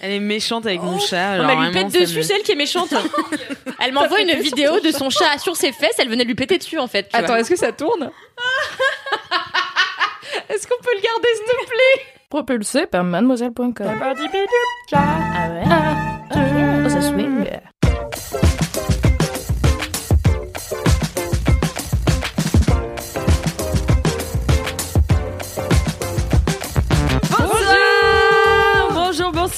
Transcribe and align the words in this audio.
Elle 0.00 0.12
est 0.12 0.20
méchante 0.20 0.66
avec 0.66 0.82
mon 0.82 0.98
chat. 0.98 1.32
Alors 1.32 1.46
mais 1.46 1.52
elle 1.54 1.58
lui 1.60 1.72
pète 1.72 1.92
dessus, 1.92 2.18
me- 2.18 2.22
c'est 2.22 2.34
elle 2.34 2.42
qui 2.42 2.52
est 2.52 2.56
méchante. 2.56 2.92
elle 3.80 3.92
m'envoie 3.92 4.20
une 4.20 4.34
vidéo 4.40 4.80
de 4.80 4.90
son 4.90 5.10
chat 5.10 5.38
sur 5.38 5.56
ses 5.56 5.72
fesses, 5.72 5.96
elle 5.98 6.08
venait 6.08 6.24
de 6.24 6.28
lui 6.28 6.34
péter 6.34 6.58
dessus 6.58 6.78
en 6.78 6.86
fait. 6.86 7.08
Attends, 7.12 7.36
est-ce 7.36 7.50
que 7.50 7.56
ça 7.56 7.72
tourne 7.72 8.10
Est-ce 10.48 10.66
qu'on 10.66 10.82
peut 10.82 10.90
le 10.94 11.00
garder, 11.02 11.28
s'il 11.34 11.44
te 11.44 11.66
plaît? 11.70 12.06
Propulsé 12.30 12.86
par 12.86 13.04
mademoiselle.com. 13.04 13.72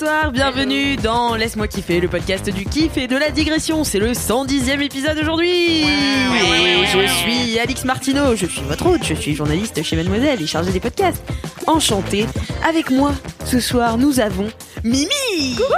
bonsoir, 0.01 0.33
bienvenue 0.33 0.97
dans 0.97 1.35
Laisse-moi 1.35 1.69
kiffer, 1.69 2.01
le 2.01 2.09
podcast 2.09 2.49
du 2.49 2.65
kiff 2.65 2.97
et 2.97 3.07
de 3.07 3.19
la 3.19 3.31
digression. 3.31 3.85
C'est 3.85 3.99
le 3.99 4.13
110e 4.13 4.81
épisode 4.81 5.19
aujourd'hui 5.19 5.83
Et 5.83 6.87
je 6.87 7.07
suis 7.07 7.59
Alix 7.59 7.85
Martineau, 7.85 8.35
je 8.35 8.47
suis 8.47 8.63
votre 8.63 8.87
hôte, 8.87 9.05
je 9.05 9.13
suis 9.13 9.35
journaliste 9.35 9.83
chez 9.83 9.97
Mademoiselle 9.97 10.41
et 10.41 10.47
chargée 10.47 10.73
des 10.73 10.81
podcasts. 10.81 11.23
Enchantée, 11.67 12.25
avec 12.67 12.91
moi, 12.91 13.13
ce 13.45 13.61
soir, 13.61 13.99
nous 13.99 14.21
avons 14.21 14.49
Mimi 14.85 15.09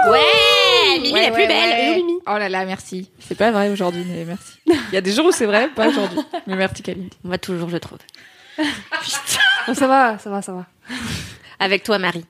Ouais, 0.08 1.00
Mimi 1.00 1.20
la 1.20 1.30
plus 1.33 1.48
belle. 1.48 1.96
Mimi. 1.96 2.12
Oh 2.24 2.39
là 2.39 2.48
là, 2.48 2.64
merci. 2.64 3.11
C'est 3.18 3.36
pas 3.36 3.50
vrai 3.50 3.70
aujourd'hui, 3.70 4.05
mais 4.06 4.24
merci. 4.24 4.52
Il 4.66 4.94
y 4.94 4.98
a 4.98 5.00
des 5.00 5.11
jours 5.11 5.27
où 5.27 5.33
c'est 5.33 5.46
vrai, 5.46 5.68
pas 5.74 5.89
aujourd'hui. 5.89 6.20
Mais 6.46 6.55
merci. 6.55 6.84
On 7.24 7.28
va 7.28 7.39
toujours, 7.39 7.70
je 7.70 7.78
trouve. 7.78 7.98
Oh, 9.68 9.74
ça 9.74 9.86
va, 9.86 10.18
ça 10.18 10.28
va, 10.28 10.42
ça 10.42 10.52
va. 10.52 10.66
Avec 11.61 11.84
toi, 11.84 11.96
Marie. 11.96 12.24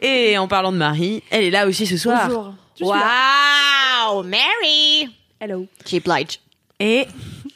Et 0.00 0.38
en 0.38 0.46
parlant 0.46 0.72
de 0.72 0.76
Marie, 0.76 1.22
elle 1.30 1.44
est 1.44 1.50
là 1.50 1.66
aussi 1.66 1.86
ce 1.86 1.96
soir. 1.96 2.28
Bonjour. 2.28 2.54
Wow, 2.80 4.22
Mary. 4.22 5.08
Hello. 5.40 5.66
Keep 5.84 6.04
Blige. 6.04 6.40
Et 6.78 7.06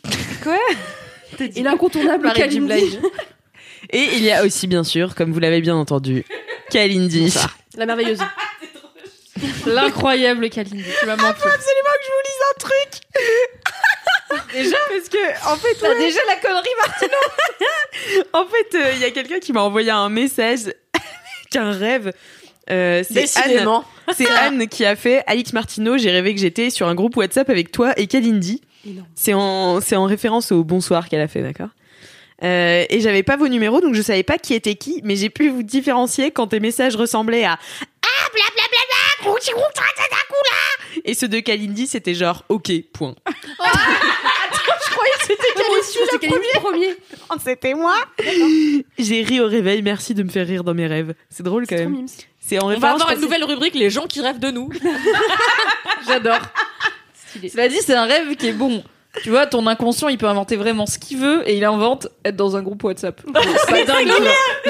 Quoi 0.42 0.58
Il 1.38 1.64
est 1.64 1.68
incontournable, 1.68 2.24
Marie. 2.24 2.60
Blige. 2.60 2.98
Et 3.90 4.08
il 4.14 4.24
y 4.24 4.32
a 4.32 4.44
aussi, 4.44 4.66
bien 4.66 4.84
sûr, 4.84 5.14
comme 5.14 5.32
vous 5.32 5.38
l'avez 5.38 5.60
bien 5.60 5.76
entendu, 5.76 6.24
Kalindi. 6.70 7.32
La 7.76 7.86
merveilleuse. 7.86 8.18
L'incroyable 9.66 10.50
Kalindi. 10.50 10.84
Tu 10.98 11.06
m'as 11.06 11.16
manqué. 11.16 11.28
absolument 11.28 11.94
que 11.98 12.04
je 12.04 12.10
vous 12.10 12.22
lise 12.24 12.42
un 12.50 12.58
truc. 12.58 13.02
déjà 14.52 14.76
parce 14.88 15.08
que 15.08 15.52
en 15.52 15.56
fait 15.56 15.82
ouais, 15.82 15.98
déjà 15.98 16.20
la 16.26 16.36
connerie, 16.36 16.68
Martine 16.78 17.08
en 18.32 18.46
fait 18.46 18.74
euh, 18.74 18.92
il 18.94 19.00
y 19.00 19.04
a 19.04 19.10
quelqu'un 19.10 19.40
qui 19.40 19.52
m'a 19.52 19.60
envoyé 19.60 19.90
un 19.90 20.08
message 20.08 20.72
avec 21.56 21.74
un 21.74 21.78
rêve 21.78 22.12
euh, 22.70 23.02
c'est 23.08 23.36
Anne 23.38 23.68
c'est 24.14 24.30
Anne 24.30 24.68
qui 24.68 24.84
a 24.84 24.94
fait 24.94 25.24
Alix 25.26 25.52
Martineau 25.52 25.98
j'ai 25.98 26.10
rêvé 26.10 26.34
que 26.34 26.40
j'étais 26.40 26.70
sur 26.70 26.86
un 26.86 26.94
groupe 26.94 27.16
WhatsApp 27.16 27.50
avec 27.50 27.72
toi 27.72 27.92
et 27.96 28.06
Kalindi 28.06 28.62
c'est 29.14 29.34
en 29.34 29.80
c'est 29.80 29.96
en 29.96 30.04
référence 30.04 30.52
au 30.52 30.64
bonsoir 30.64 31.08
qu'elle 31.08 31.20
a 31.20 31.28
fait 31.28 31.42
d'accord 31.42 31.70
euh, 32.44 32.84
et 32.88 33.00
j'avais 33.00 33.22
pas 33.22 33.36
vos 33.36 33.48
numéros 33.48 33.80
donc 33.80 33.94
je 33.94 34.02
savais 34.02 34.22
pas 34.22 34.38
qui 34.38 34.54
était 34.54 34.74
qui 34.74 35.00
mais 35.04 35.16
j'ai 35.16 35.30
pu 35.30 35.48
vous 35.48 35.62
différencier 35.62 36.30
quand 36.30 36.48
tes 36.48 36.60
messages 36.60 36.96
ressemblaient 36.96 37.44
à 37.44 37.52
ah 37.54 38.28
blablabla 38.32 39.02
et 41.04 41.14
ceux 41.14 41.28
de 41.28 41.40
Kalindi 41.40 41.86
c'était 41.86 42.14
genre 42.14 42.44
ok 42.48 42.70
point 42.92 43.14
C'était 46.12 46.28
Kalindi 46.28 46.48
le 46.54 46.60
premier. 46.60 46.96
Oh, 47.30 47.34
c'était 47.42 47.74
moi. 47.74 47.94
J'ai 48.98 49.22
ri 49.22 49.40
au 49.40 49.46
réveil. 49.46 49.82
Merci 49.82 50.14
de 50.14 50.22
me 50.22 50.28
faire 50.28 50.46
rire 50.46 50.64
dans 50.64 50.74
mes 50.74 50.86
rêves. 50.86 51.14
C'est 51.30 51.42
drôle 51.42 51.66
quand 51.66 51.76
même. 51.76 52.06
C'est 52.40 52.58
en 52.60 52.70
On 52.70 52.78
va 52.78 52.92
avoir 52.92 53.12
une 53.12 53.20
nouvelle 53.20 53.44
rubrique, 53.44 53.74
les 53.74 53.90
gens 53.90 54.06
qui 54.06 54.20
rêvent 54.20 54.40
de 54.40 54.50
nous. 54.50 54.70
J'adore. 56.06 56.40
Cela 57.48 57.68
dit, 57.68 57.78
c'est 57.80 57.94
un 57.94 58.04
rêve 58.04 58.36
qui 58.36 58.48
est 58.48 58.52
bon. 58.52 58.82
Tu 59.22 59.28
vois, 59.28 59.46
ton 59.46 59.66
inconscient, 59.66 60.08
il 60.08 60.16
peut 60.16 60.26
inventer 60.26 60.56
vraiment 60.56 60.86
ce 60.86 60.98
qu'il 60.98 61.18
veut 61.18 61.48
et 61.48 61.56
il 61.56 61.64
invente 61.64 62.08
être 62.24 62.34
dans 62.34 62.56
un 62.56 62.62
groupe 62.62 62.82
WhatsApp. 62.82 63.20
C'est 63.68 63.84
dingue. 63.84 64.08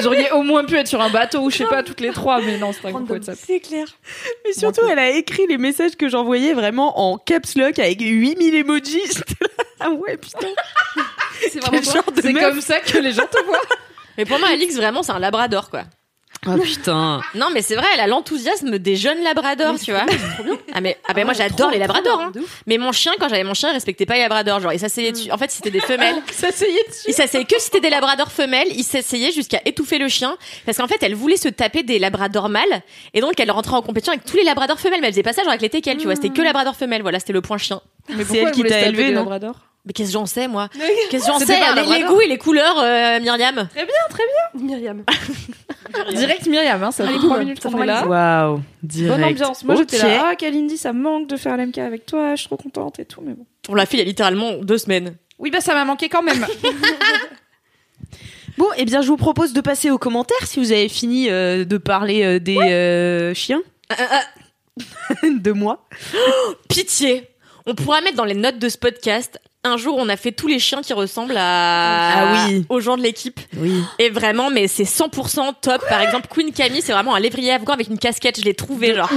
auriez 0.05 0.31
au 0.31 0.43
moins 0.43 0.65
pu 0.65 0.75
être 0.75 0.87
sur 0.87 1.01
un 1.01 1.09
bateau 1.09 1.39
ou 1.39 1.49
je 1.49 1.57
sais 1.57 1.65
pas, 1.65 1.81
toutes 1.81 2.01
les 2.01 2.11
trois, 2.11 2.41
mais 2.41 2.57
non, 2.57 2.73
c'est 2.73 2.85
un 2.87 2.91
groupe 2.91 3.09
WhatsApp. 3.09 3.37
C'est 3.41 3.61
clair. 3.61 3.87
Mais 4.45 4.51
surtout, 4.51 4.81
elle 4.89 4.99
a 4.99 5.11
écrit 5.11 5.47
les 5.47 5.57
messages 5.57 5.95
que 5.95 6.09
j'envoyais 6.09 6.53
vraiment 6.53 6.99
en 6.99 7.17
caps 7.17 7.55
lock 7.55 7.79
avec 7.79 8.01
8000 8.01 8.53
emojis. 8.55 9.21
Ah 9.79 9.89
ouais, 9.91 10.17
putain. 10.17 10.47
C'est 11.51 11.59
vraiment 11.59 11.81
toi. 11.81 12.03
C'est 12.21 12.33
comme 12.33 12.61
ça 12.61 12.79
que 12.79 12.97
les 12.97 13.11
gens 13.11 13.25
te 13.25 13.43
voient. 13.45 13.59
Mais 14.17 14.25
pour 14.25 14.39
moi, 14.39 14.49
Alix, 14.49 14.75
vraiment, 14.75 15.01
c'est 15.03 15.11
un 15.11 15.19
labrador, 15.19 15.69
quoi. 15.69 15.83
Oh 16.45 16.57
putain. 16.61 17.21
Non, 17.35 17.47
mais 17.53 17.61
c'est 17.61 17.75
vrai, 17.75 17.85
elle 17.93 18.01
a 18.01 18.07
l'enthousiasme 18.07 18.77
des 18.77 18.95
jeunes 18.95 19.23
labradors, 19.23 19.79
tu 19.79 19.91
vois. 19.91 20.05
Ah, 20.73 20.81
mais, 20.81 20.97
ah, 21.07 21.13
ben 21.13 21.23
moi, 21.23 21.33
j'adore 21.33 21.71
les 21.71 21.77
labradors, 21.77 22.19
hein. 22.19 22.31
Mais 22.67 22.77
mon 22.77 22.91
chien, 22.91 23.13
quand 23.19 23.29
j'avais 23.29 23.43
mon 23.43 23.53
chien, 23.53 23.69
il 23.69 23.73
respectait 23.73 24.05
pas 24.05 24.15
les 24.15 24.21
labradors. 24.21 24.59
Genre, 24.59 24.73
il 24.73 24.79
s'asseyait 24.79 25.11
dessus. 25.11 25.31
En 25.31 25.37
fait, 25.37 25.51
c'était 25.51 25.71
des 25.71 25.79
femelles. 25.79 26.15
Ça 26.31 26.51
s'essayait 26.51 26.83
dessus. 26.87 27.05
Il 27.07 27.13
s'asseyait 27.13 27.45
que 27.45 27.57
si 27.59 27.65
c'était 27.65 27.79
des 27.79 27.89
labradors 27.89 28.31
femelles, 28.31 28.67
il 28.71 28.83
s'essayait 28.83 29.31
jusqu'à 29.31 29.61
étouffer 29.65 29.99
le 29.99 30.09
chien. 30.09 30.35
Parce 30.65 30.77
qu'en 30.77 30.87
fait, 30.87 31.01
elle 31.01 31.15
voulait 31.15 31.37
se 31.37 31.47
taper 31.47 31.83
des 31.83 31.99
labradors 31.99 32.49
mâles. 32.49 32.81
Et 33.13 33.21
donc, 33.21 33.39
elle 33.39 33.51
rentrait 33.51 33.75
en 33.75 33.81
compétition 33.81 34.11
avec 34.11 34.25
tous 34.25 34.37
les 34.37 34.43
labradors 34.43 34.79
femelles. 34.79 34.99
Mais 35.01 35.07
elle 35.07 35.13
faisait 35.13 35.23
pas 35.23 35.33
ça 35.33 35.43
genre 35.43 35.51
avec 35.51 35.61
les 35.61 35.69
teckels, 35.69 35.97
tu 35.97 36.05
vois. 36.05 36.15
C'était 36.15 36.29
que 36.29 36.41
labradors 36.41 36.75
femelles. 36.75 37.03
Voilà, 37.03 37.19
c'était 37.19 37.33
le 37.33 37.41
point 37.41 37.57
chien. 37.57 37.81
Mais 38.09 38.25
C'est 38.25 38.39
elle 38.39 38.51
qui 38.51 38.63
t'a 38.63 38.81
élevé, 38.81 39.11
non 39.11 39.25
Mais 39.85 39.91
qu'est-ce 39.93 40.09
que 40.09 40.13
j'en 40.13 40.25
sais, 40.25 40.47
moi? 40.47 40.69
Qu'est-ce 41.09 41.25
que 41.25 41.31
j'en 41.31 41.39
sais? 41.39 41.59
pas 41.59 41.71
un 41.71 41.75
Les, 41.75 42.03
goûts 42.03 42.21
et 42.21 42.27
les 42.27 42.37
couleurs, 42.37 42.79
euh, 42.79 43.19
Myriam. 43.19 43.67
Très 43.69 43.85
bien, 43.85 43.95
très 44.09 44.23
bien. 44.23 44.65
Myriam. 44.65 45.03
Direct 46.13 46.47
Myriam, 46.47 46.81
hein, 46.83 46.91
ça 46.91 47.05
fait 47.05 47.17
3 47.17 47.39
minutes 47.39 47.61
qu'on 47.61 47.81
est 47.81 47.85
là. 47.85 48.07
Waouh. 48.07 48.61
Direct. 48.81 49.15
Bonne 49.15 49.29
ambiance. 49.29 49.63
Moi, 49.65 49.75
j'étais 49.75 49.97
là. 49.97 50.27
Ah, 50.29 50.35
Kalindi, 50.35 50.77
ça 50.77 50.93
me 50.93 51.01
manque 51.01 51.27
de 51.27 51.35
faire 51.35 51.57
l'MK 51.57 51.77
avec 51.79 52.05
toi. 52.05 52.35
Je 52.35 52.41
suis 52.41 52.47
trop 52.47 52.57
contente 52.57 52.99
et 52.99 53.05
tout, 53.05 53.21
mais 53.21 53.33
bon. 53.33 53.45
On 53.67 53.75
l'a 53.75 53.85
fait 53.85 53.97
il 53.97 53.99
y 53.99 54.03
a 54.03 54.05
littéralement 54.05 54.53
deux 54.53 54.77
semaines. 54.77 55.15
Oui, 55.37 55.51
bah, 55.51 55.59
ça 55.59 55.73
m'a 55.73 55.83
manqué 55.83 56.07
quand 56.07 56.23
même. 56.23 56.45
Bon, 58.57 58.67
eh 58.77 58.85
bien, 58.85 59.01
je 59.01 59.07
vous 59.07 59.17
propose 59.17 59.53
de 59.53 59.61
passer 59.61 59.89
aux 59.89 59.97
commentaires 59.97 60.45
si 60.45 60.59
vous 60.59 60.71
avez 60.71 60.87
fini 60.87 61.29
euh, 61.29 61.65
de 61.65 61.77
parler 61.77 62.23
euh, 62.23 62.39
des 62.39 62.57
euh, 62.57 63.33
chiens. 63.33 63.61
de 65.23 65.51
moi. 65.51 65.87
Pitié. 66.69 67.29
On 67.65 67.73
pourra 67.73 68.01
mettre 68.01 68.17
dans 68.17 68.25
les 68.25 68.35
notes 68.35 68.59
de 68.59 68.69
ce 68.69 68.77
podcast. 68.77 69.39
Un 69.65 69.77
jour, 69.77 69.95
on 69.97 70.09
a 70.09 70.17
fait 70.17 70.33
tous 70.33 70.47
les 70.47 70.59
chiens 70.59 70.81
qui 70.81 70.91
ressemblent 70.91 71.37
à... 71.37 72.33
Ah 72.33 72.47
oui. 72.49 72.65
aux 72.67 72.81
gens 72.81 72.97
de 72.97 73.01
l'équipe. 73.01 73.39
Oui. 73.55 73.81
Et 73.97 74.09
vraiment, 74.09 74.49
mais 74.49 74.67
c'est 74.67 74.83
100% 74.83 75.53
top. 75.61 75.87
Par 75.87 76.01
exemple, 76.01 76.27
Queen 76.29 76.51
Camille, 76.51 76.81
c'est 76.81 76.91
vraiment 76.91 77.15
un 77.15 77.19
lévrier 77.21 77.53
afghan 77.53 77.71
avec 77.71 77.87
une 77.87 77.97
casquette. 77.97 78.41
Je 78.41 78.43
l'ai 78.43 78.55
trouvé, 78.55 78.93
genre. 78.93 79.09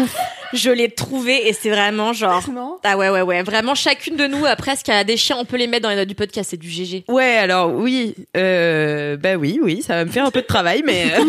Je 0.53 0.71
l'ai 0.71 0.89
trouvé 0.89 1.49
et 1.49 1.53
c'est 1.53 1.71
vraiment 1.71 2.13
genre. 2.13 2.45
Ah 2.85 2.97
ouais, 2.97 3.09
ouais, 3.09 3.23
ouais. 3.23 3.43
Vraiment, 3.43 3.75
chacune 3.75 4.15
de 4.15 4.29
nous, 4.29 4.45
euh, 4.45 4.55
presque, 4.55 4.89
a 4.89 5.03
des 5.03 5.17
chiens. 5.17 5.37
On 5.41 5.45
peut 5.45 5.57
les 5.57 5.67
mettre 5.67 5.83
dans 5.83 5.91
les 5.91 5.97
notes 5.97 6.07
du 6.07 6.15
podcast. 6.15 6.51
C'est 6.51 6.57
du 6.57 6.71
GG. 6.71 7.05
Ouais, 7.09 7.37
alors 7.37 7.73
oui, 7.75 8.15
euh, 8.37 9.17
bah 9.17 9.35
oui, 9.35 9.59
oui, 9.61 9.83
ça 9.83 9.97
va 9.97 10.05
me 10.05 10.11
faire 10.13 10.25
un 10.27 10.31
peu 10.31 10.43
de 10.43 10.47
travail, 10.47 10.83
mais 10.87 11.13
euh, 11.13 11.25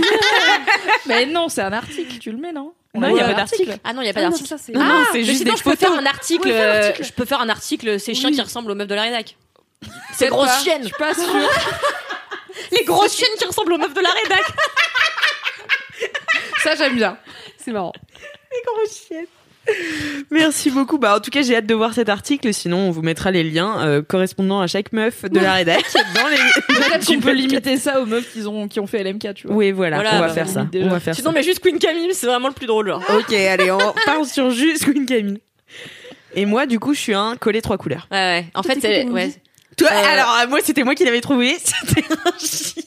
mais 1.07 1.25
non, 1.25 1.49
c'est 1.49 1.61
un 1.61 1.73
article. 1.73 2.19
Tu 2.19 2.31
le 2.31 2.37
mets, 2.37 2.53
non? 2.53 2.73
Non, 2.97 3.09
il 3.09 3.17
y 3.17 3.21
a 3.21 3.25
pas 3.25 3.33
d'article. 3.33 3.77
Ah 3.83 3.93
non, 3.93 4.01
il 4.01 4.07
y 4.07 4.09
a 4.09 4.13
pas 4.13 4.19
Ah 4.21 4.23
non, 4.23 4.29
d'article. 4.29 4.55
Ah, 4.75 4.79
non, 4.79 5.05
c'est 5.11 5.23
juste 5.23 5.43
des 5.43 5.55
je 5.55 5.63
peux 5.63 5.75
faire 5.75 5.91
un 5.91 6.05
article. 6.05 6.49
Euh, 6.49 6.87
article. 6.87 7.07
je 7.07 7.13
peux 7.13 7.25
faire 7.25 7.41
un 7.41 7.49
article. 7.49 7.99
Ces 7.99 8.13
chiens 8.13 8.31
qui 8.31 8.41
ressemblent 8.41 8.71
aux 8.71 8.75
meufs 8.75 8.87
de 8.87 8.95
la 8.95 9.03
rédac. 9.03 9.37
Ces 10.13 10.27
grosses 10.27 10.47
pas. 10.47 10.59
chiennes. 10.59 10.81
Je 10.83 10.87
suis 10.87 10.95
pas 10.97 11.13
sûre. 11.13 11.23
Les 12.71 12.83
grosses 12.83 13.15
chiennes 13.15 13.37
qui 13.37 13.45
ressemblent 13.45 13.73
aux 13.73 13.77
meufs 13.77 13.93
de 13.93 14.01
la 14.01 14.09
rédac. 14.09 14.43
Ça, 16.63 16.75
j'aime 16.75 16.95
bien. 16.95 17.17
C'est 17.57 17.71
marrant. 17.71 17.93
Merci 20.31 20.69
beaucoup. 20.71 20.97
Bah, 20.97 21.15
en 21.17 21.19
tout 21.19 21.29
cas, 21.31 21.41
j'ai 21.41 21.55
hâte 21.55 21.65
de 21.65 21.73
voir 21.73 21.93
cet 21.93 22.09
article. 22.09 22.53
Sinon, 22.53 22.79
on 22.87 22.91
vous 22.91 23.01
mettra 23.01 23.31
les 23.31 23.43
liens 23.43 23.79
euh, 23.81 24.01
correspondant 24.01 24.59
à 24.61 24.67
chaque 24.67 24.91
meuf 24.93 25.23
de 25.25 25.39
la 25.39 25.53
rédac 25.53 25.83
dans 26.15 26.27
les. 26.27 26.37
Peut-être 26.67 27.07
du 27.07 27.15
qu'on 27.15 27.21
peut 27.21 27.33
limiter 27.33 27.77
ça 27.77 27.99
aux 28.01 28.05
meufs 28.05 28.31
qui 28.31 28.41
ont, 28.45 28.67
qui 28.67 28.79
ont 28.79 28.87
fait 28.87 29.03
LMK, 29.03 29.33
tu 29.33 29.47
vois. 29.47 29.55
Oui, 29.55 29.71
voilà, 29.71 29.97
Voilà, 29.97 30.15
on 30.15 30.19
va 30.19 30.27
bah, 30.27 30.33
faire 30.33 30.47
ça. 30.49 30.59
limite 30.59 30.73
déjà. 30.73 30.85
On 30.87 30.89
va 30.89 30.99
faire 30.99 31.15
Sinon, 31.15 31.29
ça. 31.31 31.35
mais 31.35 31.43
juste 31.43 31.59
Queen 31.59 31.79
Camille, 31.79 32.13
c'est 32.13 32.27
vraiment 32.27 32.47
le 32.49 32.53
plus 32.53 32.67
drôle. 32.67 32.87
genre. 32.87 33.03
Ok, 33.17 33.33
allez, 33.33 33.71
on 33.71 33.77
part 34.05 34.25
sur 34.25 34.49
juste 34.51 34.85
Queen 34.85 35.05
Camille. 35.05 35.39
Et 36.35 36.45
moi, 36.45 36.65
du 36.65 36.79
coup, 36.79 36.93
je 36.93 36.99
suis 36.99 37.13
un 37.13 37.35
collet 37.35 37.61
trois 37.61 37.77
couleurs. 37.77 38.07
Ouais, 38.11 38.17
ouais. 38.17 38.45
En 38.53 38.63
fait, 38.63 38.77
c'est. 38.81 39.05
Ouais. 39.05 39.33
Toi, 39.77 39.89
Euh, 39.91 40.13
alors, 40.13 40.35
euh, 40.43 40.47
moi, 40.47 40.59
c'était 40.63 40.83
moi 40.83 40.95
qui 40.95 41.03
l'avais 41.05 41.21
trouvé. 41.21 41.55
C'était 41.63 42.03
un 42.25 42.31
chien. 42.39 42.83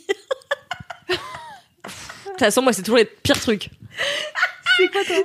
façon, 2.38 2.62
moi, 2.62 2.72
c'est 2.72 2.82
toujours 2.82 2.96
les 2.98 3.04
pires 3.04 3.38
trucs. 3.40 3.68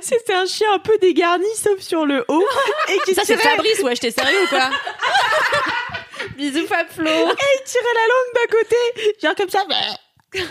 C'était 0.02 0.34
un 0.34 0.46
chien 0.46 0.68
un 0.74 0.78
peu 0.78 0.96
dégarni, 0.98 1.46
sauf 1.56 1.80
sur 1.80 2.06
le 2.06 2.24
haut. 2.28 2.44
Et 2.88 2.98
qui 3.04 3.14
Ça, 3.14 3.22
c'est 3.24 3.36
Fabrice, 3.36 3.80
ouais, 3.80 3.94
j'étais 3.94 4.10
sérieux 4.10 4.42
ou 4.44 4.48
quoi 4.48 4.70
Bisous 6.36 6.66
Fab 6.66 6.86
Flo. 6.90 7.06
il 7.06 7.62
tirait 7.64 7.84
la 7.94 8.06
langue 8.08 8.34
d'un 8.34 8.58
côté. 8.58 8.76
Genre 9.22 9.34
comme 9.34 9.48
ça. 9.48 9.62
Comme, 10.32 10.42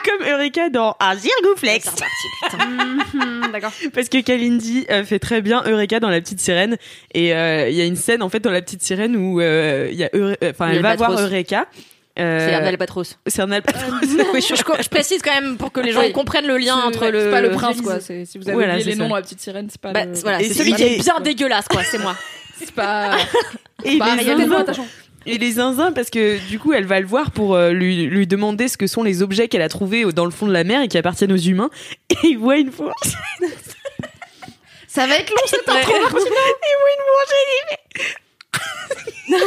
comme 0.18 0.26
Eureka 0.28 0.68
dans 0.70 0.96
un 1.00 1.14
Zirgouflex. 1.16 1.86
D'accord. 3.52 3.72
Parce 3.92 4.08
que 4.08 4.20
Kalindi 4.22 4.86
euh, 4.90 5.04
fait 5.04 5.18
très 5.18 5.42
bien 5.42 5.62
Eureka 5.66 6.00
dans 6.00 6.08
La 6.08 6.20
Petite 6.20 6.40
Sirène. 6.40 6.76
Et 7.12 7.34
euh, 7.34 7.68
il 7.68 7.76
y 7.76 7.82
a 7.82 7.84
une 7.84 7.96
scène, 7.96 8.22
en 8.22 8.28
fait, 8.30 8.40
dans 8.40 8.50
La 8.50 8.62
Petite 8.62 8.82
Sirène 8.82 9.16
où 9.16 9.40
euh, 9.40 9.88
y 9.92 10.04
a 10.04 10.08
Eure- 10.14 10.36
enfin, 10.50 10.70
elle 10.70 10.82
va 10.82 10.96
voir. 10.96 11.12
Eureka. 11.12 11.66
Euh, 12.18 12.46
C'est 12.48 12.54
un 12.54 12.64
albatros. 12.64 13.18
C'est 13.26 13.42
un 13.42 13.50
albatros. 13.50 13.82
Oui, 14.32 14.40
je, 14.40 14.54
je- 14.54 14.82
je 14.82 14.88
précise 14.88 15.20
quand 15.22 15.34
même 15.34 15.56
pour 15.56 15.72
que 15.72 15.80
les 15.80 15.90
gens 15.92 16.00
Oui. 16.00 16.12
comprennent 16.12 16.46
le 16.46 16.58
lien 16.58 16.76
entre 16.76 17.00
C'est 17.06 17.10
le. 17.10 17.30
pas 17.30 17.40
le 17.40 17.50
prince 17.50 17.80
quoi. 17.80 17.98
C'est 18.00 18.24
si 18.24 18.38
vous 18.38 18.44
avez 18.48 18.54
Voilà, 18.54 18.74
oublié 18.74 18.84
c'est 18.84 18.90
les 18.90 18.96
ça. 18.96 19.02
noms 19.02 19.08
dans 19.08 19.16
la 19.16 19.22
petite 19.22 19.40
sirène, 19.40 19.68
c'est 19.70 19.80
pas 19.80 19.92
Bah, 19.92 20.04
le... 20.04 20.12
voilà, 20.14 20.40
Et 20.40 20.44
c'est 20.44 20.54
c'est- 20.54 20.58
celui 20.60 20.74
qui 20.74 20.82
et- 20.84 20.94
est 20.98 21.02
bien 21.02 21.18
dégueulasse, 21.20 21.66
quoi. 21.68 21.82
C'est 21.82 21.98
moi. 21.98 22.14
c'est 22.58 22.70
pas 22.72 23.16
Et 23.84 23.98
pas 23.98 24.14
les, 24.16 24.24
zinzins, 24.24 24.64
et 25.26 25.38
les 25.38 25.52
zinzins, 25.52 25.90
parce 25.92 26.10
que 26.10 26.38
du 26.48 26.58
coup, 26.60 26.72
elle 26.72 26.84
va 26.86 27.00
le 27.00 27.06
voir 27.06 27.30
pour 27.32 27.54
euh, 27.56 27.72
lui, 27.72 28.06
lui 28.06 28.26
demander 28.28 28.68
ce 28.68 28.76
que 28.76 28.86
sont 28.86 29.02
les 29.02 29.20
objets 29.22 29.48
qu'elle 29.48 29.62
a 29.62 29.68
trouvés 29.68 30.04
dans 30.12 30.24
le 30.24 30.30
fond 30.30 30.46
de 30.46 30.52
la 30.52 30.62
mer 30.64 30.82
et 30.82 30.88
qui 30.88 30.98
appartiennent 30.98 31.32
aux 31.32 31.36
humains. 31.36 31.70
Et 32.10 32.16
il 32.28 32.38
voit 32.38 32.58
une 32.58 32.70
fois. 32.70 32.92
Ça 34.86 35.06
va 35.08 35.16
être 35.16 35.30
long 35.30 35.42
cette 35.46 35.68
intro. 35.68 35.92
il 35.92 36.00
voit 36.00 36.20
une 36.94 37.02
boulangerie. 39.32 39.44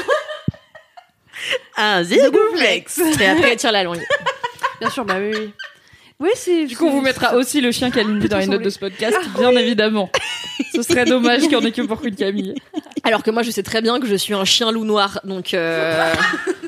Un 1.78 2.04
zirgouflex. 2.04 3.00
Et 3.20 3.26
après, 3.26 3.52
elle 3.52 3.58
tire 3.58 3.72
la 3.72 3.84
langue. 3.84 4.04
Bien 4.80 4.90
sûr, 4.90 5.06
bah 5.06 5.16
oui. 5.20 5.32
oui. 5.34 5.54
Oui, 6.20 6.30
c'est. 6.36 6.66
Du 6.66 6.76
coup, 6.76 6.88
on 6.88 6.92
vous 6.92 7.02
mettra 7.02 7.36
aussi 7.36 7.62
le 7.62 7.72
chien 7.72 7.92
Kalindi 7.92 8.28
dans 8.28 8.40
les 8.40 8.48
notes 8.48 8.64
de 8.64 8.70
ce 8.72 8.80
podcast, 8.80 9.16
bien 9.38 9.52
évidemment. 9.52 10.10
Ce 10.74 10.82
serait 10.82 11.06
dommage 11.06 11.42
qu'il 11.42 11.52
y 11.52 11.56
en 11.56 11.62
ait 11.64 11.72
que 11.72 11.84
pour 11.84 12.04
une 12.04 12.16
Camille. 12.16 12.56
Alors 13.04 13.22
que 13.22 13.30
moi, 13.30 13.44
je 13.44 13.52
sais 13.52 13.62
très 13.62 13.84
bien 13.84 14.00
que 14.00 14.08
je 14.08 14.16
suis 14.16 14.34
un 14.34 14.44
chien 14.44 14.72
loup 14.72 14.84
noir, 14.84 15.20
donc. 15.24 15.54
euh, 15.54 16.12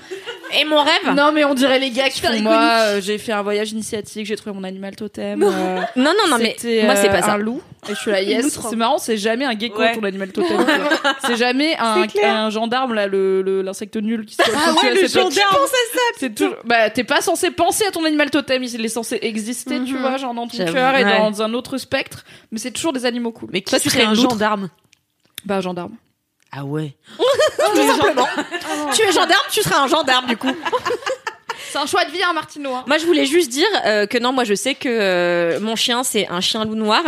Et 0.60 0.66
mon 0.66 0.82
rêve 0.82 1.16
Non, 1.16 1.32
mais 1.32 1.44
on 1.46 1.54
dirait 1.54 1.80
les 1.80 1.92
gars 1.92 2.10
qui 2.10 2.22
font 2.22 2.40
moi, 2.42 2.56
euh, 2.82 3.02
j'ai 3.02 3.18
fait 3.18 3.32
un 3.32 3.42
voyage 3.42 3.72
initiatique, 3.72 4.26
j'ai 4.26 4.36
trouvé 4.36 4.56
mon 4.56 4.64
animal 4.64 4.96
totem. 4.96 5.44
euh, 5.44 5.48
Non, 5.96 6.12
non, 6.18 6.30
non, 6.30 6.38
mais 6.38 6.56
moi, 6.86 6.96
c'est 6.96 7.10
euh, 7.10 7.12
pas 7.12 7.22
ça. 7.22 7.34
un 7.34 7.38
loup. 7.38 7.62
Et 7.90 7.94
je 7.94 8.00
suis 8.00 8.12
là, 8.12 8.22
yes. 8.24 8.60
C'est 8.60 8.76
marrant, 8.76 8.98
c'est 8.98 9.18
jamais 9.18 9.46
un 9.46 9.58
gecko 9.58 9.80
Ouais. 9.80 9.96
ton 9.96 10.04
animal 10.04 10.32
totem. 10.32 10.58
c'est 11.26 11.38
jamais 11.38 11.76
un, 11.78 12.06
un 12.24 12.50
gendarme 12.50 12.94
là, 12.94 13.08
le 13.08 13.42
le- 13.42 13.62
l'insecte 13.62 13.96
nul 13.96 14.26
qui 14.26 14.36
se 14.36 14.42
Ah 14.44 14.74
ouais, 14.84 14.94
le 15.02 15.08
gendarme. 15.08 15.32
C'est 16.18 16.34
toujours. 16.36 16.56
Bah, 16.66 16.90
t'es 16.90 17.04
pas 17.04 17.22
censé 17.22 17.52
penser 17.52 17.86
à 17.88 17.92
ton 17.92 18.04
animal 18.06 18.30
totem, 18.30 18.64
il 18.64 18.84
est 18.86 18.90
censé 18.90 19.20
exister, 19.22 19.82
tu 19.84 19.96
vois, 19.98 20.18
genre 20.18 20.34
dans 20.34 20.48
ton 20.48 20.58
cœur 20.66 20.96
et 20.96 21.04
Ouais. 21.06 21.18
dans 21.20 21.42
un 21.42 21.54
autre 21.54 21.78
spectre. 21.78 22.24
Mais 22.52 22.60
c'est 22.60 22.72
toujours 22.72 22.94
des 22.94 23.06
animaux 23.06 23.32
cool. 23.32 23.50
Mais 23.54 23.62
qui 23.62 23.80
serait 23.80 24.04
un 24.04 24.14
gendarme? 24.14 24.70
Bah, 25.46 25.58
un 25.58 25.62
gendarme. 25.62 25.94
Ah 26.52 26.64
ouais. 26.64 26.96
Tout 27.18 27.88
simplement. 27.88 28.28
tu 28.94 29.02
es 29.04 29.12
gendarme, 29.12 29.46
tu 29.52 29.62
seras 29.62 29.84
un 29.84 29.88
gendarme, 29.88 30.28
du 30.28 30.38
coup. 30.38 30.48
C'est 31.72 31.78
un 31.78 31.86
choix 31.86 32.04
de 32.06 32.12
vie, 32.12 32.22
hein, 32.24 32.34
Martino. 32.34 32.74
hein. 32.74 32.84
Moi, 32.88 32.98
je 32.98 33.06
voulais 33.06 33.26
juste 33.26 33.50
dire 33.52 33.66
euh, 33.86 34.06
que 34.06 34.18
non, 34.18 34.32
moi, 34.34 34.44
je 34.44 34.54
sais 34.54 34.76
que 34.76 34.90
euh, 34.90 35.60
mon 35.60 35.76
chien, 35.76 36.04
c'est 36.04 36.28
un 36.28 36.42
chien 36.42 36.66
loup 36.66 36.76
noir, 36.76 37.02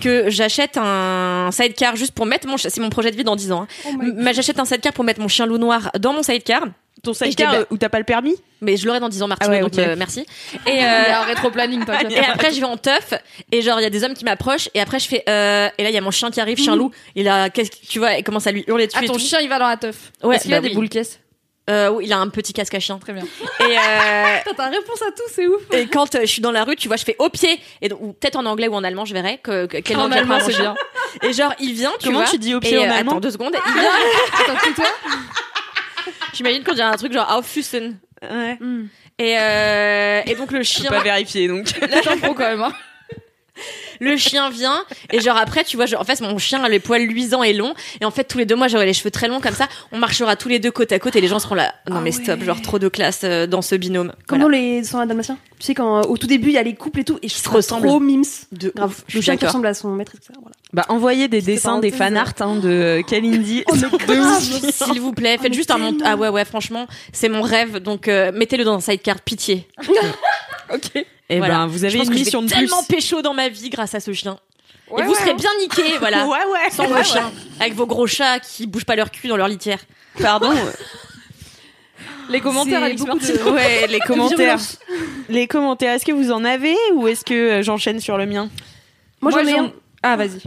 que 0.00 0.26
j'achète 0.28 0.76
un 0.76 1.50
sidecar 1.52 1.96
juste 1.96 2.12
pour 2.12 2.26
mettre 2.26 2.46
mon 2.46 2.56
chien. 2.56 2.70
C'est 2.70 2.80
mon 2.80 2.90
projet 2.90 3.10
de 3.10 3.16
vie 3.16 3.24
dans 3.24 3.36
10 3.36 3.52
ans. 3.52 3.62
hein. 3.62 3.68
Oh 3.86 3.92
my- 3.98 4.12
Mais 4.16 4.34
j'achète 4.34 4.58
un 4.58 4.64
sidecar 4.64 4.92
pour 4.92 5.04
mettre 5.04 5.20
mon 5.20 5.28
chien 5.28 5.46
loup 5.46 5.58
noir 5.58 5.90
dans 5.98 6.12
mon 6.12 6.22
sidecar. 6.22 6.62
Ton 7.02 7.12
sidecar, 7.12 7.52
euh, 7.52 7.64
où 7.70 7.76
t'as 7.76 7.90
pas 7.90 7.98
le 7.98 8.04
permis? 8.04 8.34
Mais 8.62 8.78
je 8.78 8.86
l'aurai 8.86 8.98
dans 8.98 9.10
10 9.10 9.22
ans, 9.22 9.28
Martino, 9.28 9.50
Ah 9.52 9.56
ouais, 9.56 9.60
donc 9.60 9.74
ok. 9.74 9.78
euh, 9.78 9.94
merci. 9.98 10.20
Et, 10.20 10.70
Il 10.70 10.74
y 10.76 10.78
euh, 10.78 11.12
a 11.14 11.20
un 11.20 11.24
rétro-planning, 11.24 11.84
t'inquiète. 11.84 12.12
et 12.16 12.18
après, 12.20 12.50
je 12.50 12.60
vais 12.60 12.66
en 12.66 12.78
teuf, 12.78 13.12
et 13.52 13.60
genre, 13.60 13.78
il 13.78 13.82
y 13.82 13.86
a 13.86 13.90
des 13.90 14.04
hommes 14.04 14.14
qui 14.14 14.24
m'approchent, 14.24 14.70
et 14.72 14.80
après, 14.80 14.98
je 15.00 15.08
fais, 15.08 15.22
euh, 15.28 15.68
et 15.76 15.82
là, 15.82 15.90
il 15.90 15.94
y 15.94 15.98
a 15.98 16.00
mon 16.00 16.10
chien 16.12 16.30
qui 16.30 16.40
arrive, 16.40 16.56
chien 16.56 16.74
loup, 16.76 16.92
et 17.14 17.22
là, 17.22 17.50
qu'est-ce 17.50 17.70
que 17.70 17.76
tu 17.86 17.98
vois, 17.98 18.14
il 18.14 18.24
commence 18.24 18.46
à 18.46 18.52
lui 18.52 18.64
hurler 18.66 18.86
dessus. 18.86 18.98
Ah, 19.02 19.06
ton 19.06 19.14
tout. 19.14 19.18
chien, 19.18 19.40
il 19.42 19.50
va 19.50 19.58
dans 19.58 19.68
la 19.68 19.76
teuf. 19.76 20.12
Ouais, 20.22 20.36
Est-ce 20.36 20.44
qu'il 20.44 20.54
a 20.54 20.58
bah 20.58 20.62
des 20.62 20.68
oui. 20.68 20.74
boules 20.76 20.88
caisses? 20.88 21.20
Euh, 21.70 21.88
oui, 21.88 22.04
il 22.06 22.12
a 22.12 22.18
un 22.18 22.28
petit 22.28 22.52
casque 22.52 22.74
à 22.74 22.80
chien. 22.80 22.98
Très 22.98 23.12
bien. 23.14 23.22
Et, 23.60 23.62
euh, 23.62 24.52
T'as 24.56 24.68
réponse 24.68 25.00
à 25.02 25.10
tout, 25.12 25.22
c'est 25.32 25.46
ouf. 25.46 25.62
et 25.72 25.86
quand 25.86 26.14
euh, 26.14 26.20
je 26.22 26.26
suis 26.26 26.42
dans 26.42 26.52
la 26.52 26.62
rue, 26.64 26.76
tu 26.76 26.88
vois, 26.88 26.96
je 26.98 27.04
fais 27.04 27.16
au 27.18 27.30
pied, 27.30 27.58
et 27.80 27.88
donc, 27.88 28.00
ou 28.02 28.12
peut-être 28.12 28.36
en 28.36 28.44
anglais 28.44 28.68
ou 28.68 28.74
en 28.74 28.84
allemand, 28.84 29.04
je 29.06 29.14
verrai 29.14 29.38
que, 29.42 29.64
que- 29.66 29.78
quelle 29.78 29.96
En 29.96 30.12
allemand, 30.12 30.38
c'est 30.40 30.56
bien. 30.58 30.74
Et 31.22 31.32
genre, 31.32 31.54
il 31.60 31.72
vient, 31.72 31.92
tu 31.98 32.06
Comment 32.08 32.20
vois. 32.20 32.28
tu 32.28 32.36
dis 32.38 32.54
au 32.54 32.60
pied 32.60 32.74
et, 32.74 32.78
en 32.78 32.82
euh, 32.90 32.92
allemand 32.94 33.12
Attends 33.12 33.20
deux 33.20 33.30
secondes. 33.30 33.54
Il 33.66 33.72
vient. 33.80 33.90
attends, 34.54 34.72
toi 34.74 34.84
J'imagine 36.34 36.64
qu'on 36.64 36.74
dirait 36.74 36.88
un 36.88 36.96
truc 36.96 37.12
genre 37.12 37.30
Auffüssen. 37.38 37.98
Ouais. 38.22 38.58
Et, 39.18 39.36
euh, 39.38 40.20
et 40.26 40.34
donc 40.34 40.50
le 40.50 40.58
Je 40.62 40.68
chien, 40.68 40.90
peux 40.90 40.96
pas 40.96 41.02
vérifier 41.02 41.46
donc. 41.48 41.66
Là, 41.80 42.00
j'en 42.04 42.18
prends 42.18 42.34
quand 42.34 42.48
même. 42.50 42.62
Hein. 42.62 42.72
Le 44.00 44.16
chien 44.16 44.50
vient 44.50 44.84
et 45.12 45.20
genre 45.20 45.36
après 45.36 45.64
tu 45.64 45.76
vois, 45.76 45.86
genre, 45.86 46.00
en 46.00 46.04
fait 46.04 46.20
mon 46.20 46.38
chien 46.38 46.62
a 46.64 46.68
les 46.68 46.80
poils 46.80 47.02
luisants 47.06 47.42
et 47.42 47.52
longs 47.52 47.74
et 48.00 48.04
en 48.04 48.10
fait 48.10 48.24
tous 48.24 48.38
les 48.38 48.46
deux 48.46 48.56
mois 48.56 48.68
j'aurai 48.68 48.86
les 48.86 48.92
cheveux 48.92 49.10
très 49.10 49.28
longs 49.28 49.40
comme 49.40 49.54
ça. 49.54 49.68
On 49.92 49.98
marchera 49.98 50.36
tous 50.36 50.48
les 50.48 50.58
deux 50.58 50.70
côte 50.70 50.90
à 50.92 50.98
côte 50.98 51.16
et 51.16 51.20
les 51.20 51.28
gens 51.28 51.38
seront 51.38 51.54
là. 51.54 51.74
Non 51.88 51.96
Ah 51.98 52.00
mais 52.00 52.12
stop, 52.12 52.42
genre 52.42 52.60
trop 52.62 52.78
de 52.78 52.88
classe 52.88 53.20
euh, 53.24 53.46
dans 53.46 53.62
ce 53.62 53.74
binôme. 53.74 54.12
Comme 54.26 54.40
Voilà. 54.40 54.44
dans 54.44 54.48
les 54.48 54.84
sans 54.84 54.98
la 55.00 55.06
dalmatien. 55.06 55.38
Tu 55.58 55.66
sais, 55.66 55.74
quand 55.74 55.98
euh, 55.98 56.02
au 56.08 56.18
tout 56.18 56.26
début, 56.26 56.48
il 56.48 56.54
y 56.54 56.58
a 56.58 56.62
les 56.62 56.74
couples 56.74 57.00
et 57.00 57.04
tout, 57.04 57.18
et 57.22 57.28
je 57.28 57.34
se 57.34 57.42
trouve 57.44 57.56
ressemblent. 57.56 57.86
trop 57.86 58.00
mims. 58.00 58.22
De 58.52 58.72
Grave. 58.74 58.90
ouf, 58.90 59.04
je 59.06 59.16
Le 59.18 59.22
chien 59.22 59.36
qui 59.36 59.46
ressemble 59.46 59.66
à 59.68 59.74
son 59.74 59.88
maître, 59.90 60.12
etc. 60.16 60.32
Voilà. 60.40 60.54
Bah 60.72 60.84
envoyez 60.88 61.28
des 61.28 61.40
dessins, 61.40 61.78
des 61.78 61.92
fanarts 61.92 62.32
hein, 62.40 62.56
de 62.56 63.02
Kalindi. 63.08 63.62
S'il 64.72 65.00
vous 65.00 65.12
plaît, 65.12 65.38
faites 65.38 65.50
mais 65.50 65.56
juste 65.56 65.70
un 65.70 65.78
mont... 65.78 65.92
tellement. 65.92 66.04
Ah 66.12 66.16
ouais 66.16 66.28
ouais 66.28 66.44
franchement 66.44 66.86
c'est 67.12 67.28
mon 67.28 67.42
rêve 67.42 67.78
donc 67.78 68.08
euh, 68.08 68.32
mettez-le 68.34 68.64
dans 68.64 68.74
un 68.74 68.80
sidecar 68.80 69.20
pitié. 69.20 69.68
Ok. 70.74 70.90
Et 71.28 71.38
Voilà. 71.38 71.54
ben 71.54 71.66
vous 71.66 71.84
avez 71.84 71.98
une 71.98 72.10
mission 72.10 72.42
de 72.42 72.46
plus. 72.48 72.54
tellement 72.58 72.82
pécho 72.84 73.22
dans 73.22 73.34
ma 73.34 73.48
vie 73.48 73.70
grâce 73.70 73.94
à 73.94 74.00
ce 74.00 74.12
chien. 74.12 74.38
Ouais, 74.90 75.02
et 75.02 75.06
vous 75.06 75.12
ouais, 75.12 75.18
serez 75.18 75.34
bien 75.34 75.50
niqués 75.60 75.96
voilà. 75.98 76.26
Ouais 76.26 76.38
ouais. 76.52 76.70
Sans 76.70 76.86
vos 76.86 77.02
chiens, 77.02 77.32
avec 77.60 77.74
vos 77.74 77.86
gros 77.86 78.06
chats 78.06 78.38
qui 78.40 78.66
bougent 78.66 78.84
pas 78.84 78.96
leur 78.96 79.10
cul 79.10 79.28
dans 79.28 79.36
leur 79.36 79.48
litière. 79.48 79.78
Pardon. 80.20 80.52
Les 82.30 82.40
commentaires, 82.40 82.82
Alex 82.82 83.02
beaucoup 83.02 83.18
de-. 83.18 83.50
Ouais, 83.50 83.86
les 83.86 84.00
commentaires. 84.00 84.58
Les 85.28 85.46
commentaires. 85.46 85.92
Est-ce 85.92 86.06
que 86.06 86.12
vous 86.12 86.32
en 86.32 86.42
avez 86.44 86.74
ou 86.94 87.06
est-ce 87.06 87.22
que 87.24 87.34
euh, 87.34 87.62
j'enchaîne 87.62 88.00
sur 88.00 88.16
le 88.16 88.24
mien? 88.24 88.48
Moi, 89.20 89.30
Moi, 89.30 89.42
j'en 89.42 89.48
ai 89.48 89.58
un. 89.58 89.72
Ah, 90.02 90.16
vas-y. 90.16 90.40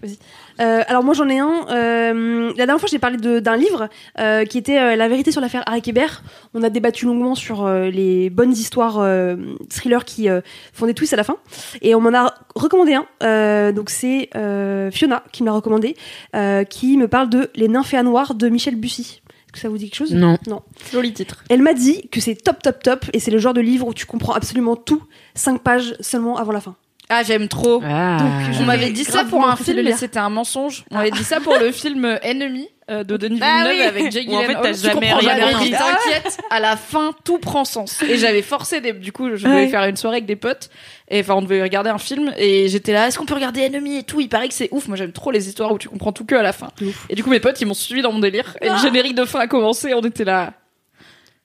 Euh, 0.59 0.81
alors 0.87 1.03
moi 1.03 1.13
j'en 1.13 1.27
ai 1.29 1.39
un. 1.39 1.65
euh, 1.69 2.47
la 2.49 2.65
dernière 2.65 2.79
fois 2.79 2.89
j'ai 2.91 2.99
parlé 2.99 3.17
de- 3.17 3.39
d'un 3.39 3.55
livre 3.57 3.89
euh, 4.19 4.43
qui 4.45 4.57
était 4.57 4.79
euh, 4.79 4.95
La 4.95 5.07
vérité 5.07 5.31
sur 5.31 5.41
l'affaire 5.41 5.63
Harry 5.67 5.81
Hébert. 5.85 6.23
On 6.53 6.63
a 6.63 6.69
débattu 6.69 7.05
longuement 7.05 7.35
sur 7.35 7.65
euh, 7.65 7.89
les 7.89 8.29
bonnes 8.29 8.51
histoires 8.53 8.99
euh, 8.99 9.35
thrillers 9.69 10.05
qui 10.05 10.29
euh, 10.29 10.41
font 10.73 10.85
des 10.87 10.93
twists 10.93 11.13
à 11.13 11.17
la 11.17 11.23
fin. 11.23 11.37
Et 11.81 11.93
on 11.95 12.01
m'en 12.01 12.13
a 12.17 12.33
recommandé 12.55 12.93
un. 12.95 13.05
Euh, 13.23 13.71
donc 13.71 13.89
c'est 13.89 14.29
euh, 14.35 14.89
Fiona 14.91 15.23
qui 15.31 15.43
me 15.43 15.47
l'a 15.47 15.53
recommandé, 15.53 15.95
euh, 16.35 16.63
qui 16.63 16.97
me 16.97 17.07
parle 17.07 17.29
de 17.29 17.49
Les 17.55 17.67
nymphéas 17.67 18.03
noirs 18.03 18.33
de 18.35 18.49
Michel 18.49 18.75
Bussy. 18.75 19.21
Est-ce 19.47 19.51
que 19.53 19.59
ça 19.59 19.69
vous 19.69 19.77
dit 19.77 19.85
quelque 19.89 19.97
chose? 19.99 20.13
Non. 20.13 20.37
Non. 20.47 20.61
Joli 20.91 21.13
titre. 21.13 21.43
Elle 21.49 21.61
m'a 21.61 21.73
dit 21.73 22.09
que 22.09 22.19
c'est 22.19 22.35
top 22.35 22.61
top 22.61 22.83
top 22.83 23.05
et 23.13 23.19
c'est 23.19 23.31
le 23.31 23.37
genre 23.37 23.53
de 23.53 23.61
livre 23.61 23.87
où 23.87 23.93
tu 23.93 24.05
comprends 24.05 24.33
absolument 24.33 24.75
tout, 24.75 25.01
5 25.35 25.61
pages 25.61 25.95
seulement 26.01 26.37
avant 26.37 26.51
la 26.51 26.59
fin. 26.61 26.75
Ah, 27.09 27.23
j'aime 27.23 27.47
trop. 27.47 27.81
Ah. 27.85 28.17
Donc, 28.19 28.57
On 28.61 28.65
m'avait 28.65 28.89
dit 28.91 29.05
ça 29.05 29.23
pour 29.23 29.47
un 29.47 29.55
film, 29.55 29.81
mais 29.83 29.93
c'était 29.93 30.19
un 30.19 30.29
mensonge. 30.29 30.83
On 30.91 30.95
m'avait 30.97 31.11
dit 31.11 31.23
ça 31.23 31.39
pour 31.39 31.57
le 31.57 31.71
film 31.71 32.03
euh, 32.03 32.17
Ennemi 32.21 32.67
euh, 32.91 33.03
de 33.05 33.15
Denis 33.15 33.39
Ah 33.41 33.63
Villeneuve 33.63 33.75
oui. 33.77 33.81
avec 34.01 34.11
Jake 34.11 34.27
Où 34.29 34.35
en 34.35 34.41
fait, 34.41 34.47
Gyllenhaal. 34.47 34.61
t'as 34.63 34.73
jamais 34.89 35.13
rien 35.13 35.59
dit, 35.59 35.71
T'inquiète, 35.71 36.37
à 36.49 36.59
la 36.59 36.75
fin, 36.75 37.11
tout 37.23 37.37
prend 37.39 37.63
sens. 37.65 38.01
Et 38.03 38.17
j'avais 38.17 38.41
forcé 38.41 38.81
des, 38.81 38.91
du 38.91 39.11
coup, 39.13 39.29
je 39.35 39.43
devais 39.45 39.55
Ouais. 39.55 39.67
faire 39.69 39.83
une 39.85 39.95
soirée 39.95 40.17
avec 40.17 40.25
des 40.25 40.35
potes. 40.35 40.69
Et 41.09 41.21
enfin, 41.21 41.35
on 41.35 41.41
devait 41.41 41.61
regarder 41.63 41.89
un 41.89 41.97
film. 41.97 42.33
Et 42.37 42.67
j'étais 42.67 42.91
là, 42.91 43.07
est-ce 43.07 43.17
qu'on 43.17 43.25
peut 43.25 43.35
regarder 43.35 43.61
Ennemi 43.61 43.97
et 43.99 44.03
tout? 44.03 44.19
Il 44.19 44.27
paraît 44.27 44.49
que 44.49 44.53
c'est 44.53 44.67
ouf. 44.71 44.87
Moi, 44.89 44.97
j'aime 44.97 45.13
trop 45.13 45.31
les 45.31 45.47
histoires 45.47 45.71
où 45.71 45.77
tu 45.77 45.87
comprends 45.87 46.11
tout 46.11 46.25
que 46.25 46.35
à 46.35 46.43
la 46.43 46.51
fin. 46.51 46.67
Et 47.09 47.15
du 47.15 47.23
coup, 47.23 47.29
mes 47.29 47.39
potes, 47.39 47.59
ils 47.61 47.65
m'ont 47.65 47.73
suivi 47.73 48.01
dans 48.01 48.11
mon 48.11 48.19
délire. 48.19 48.57
Et 48.61 48.69
le 48.69 48.77
générique 48.77 49.15
de 49.15 49.23
fin 49.23 49.39
a 49.39 49.47
commencé. 49.47 49.93
On 49.93 50.01
était 50.01 50.25
là. 50.25 50.51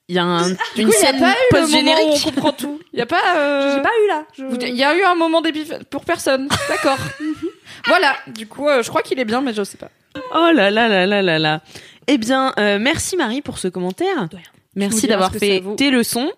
Il 0.09 0.17
y 0.17 0.19
a 0.19 0.25
un, 0.25 0.49
une 0.77 0.87
coup, 0.87 0.93
scène 0.93 1.23
où 1.23 1.25
on 1.25 1.57
post-générique. 1.57 2.25
comprend 2.25 2.53
tout. 2.53 2.79
Il 2.93 2.99
y 2.99 3.03
a 3.03 3.07
pas, 3.07 3.21
euh, 3.37 3.77
J'ai 3.77 3.83
pas 3.83 3.91
eu 4.05 4.09
là. 4.09 4.25
Je- 4.37 4.67
Il 4.67 4.77
y 4.77 4.83
a 4.85 4.95
eu 4.97 5.03
un 5.03 5.15
moment 5.15 5.41
d'épiphanie 5.41 5.85
pour 5.89 6.05
personne. 6.05 6.49
D'accord. 6.69 6.99
voilà. 7.87 8.15
Du 8.27 8.47
coup, 8.47 8.69
euh, 8.69 8.83
je 8.83 8.89
crois 8.89 9.03
qu'il 9.03 9.19
est 9.21 9.25
bien, 9.25 9.41
mais 9.41 9.55
je 9.55 9.63
sais 9.63 9.79
pas. 9.79 9.89
Oh 10.35 10.51
là 10.53 10.71
là 10.71 10.89
là 10.89 11.07
là 11.07 11.23
là 11.23 11.39
là. 11.39 11.61
Eh 12.09 12.19
bien, 12.19 12.53
euh, 12.59 12.79
merci 12.81 13.17
Marie 13.17 13.41
pour 13.43 13.59
ce 13.59 13.69
commentaire. 13.69 14.29
Merci 14.75 15.07
d'avoir 15.07 15.33
fait 15.33 15.63
tes 15.77 15.91
leçons. 15.91 16.31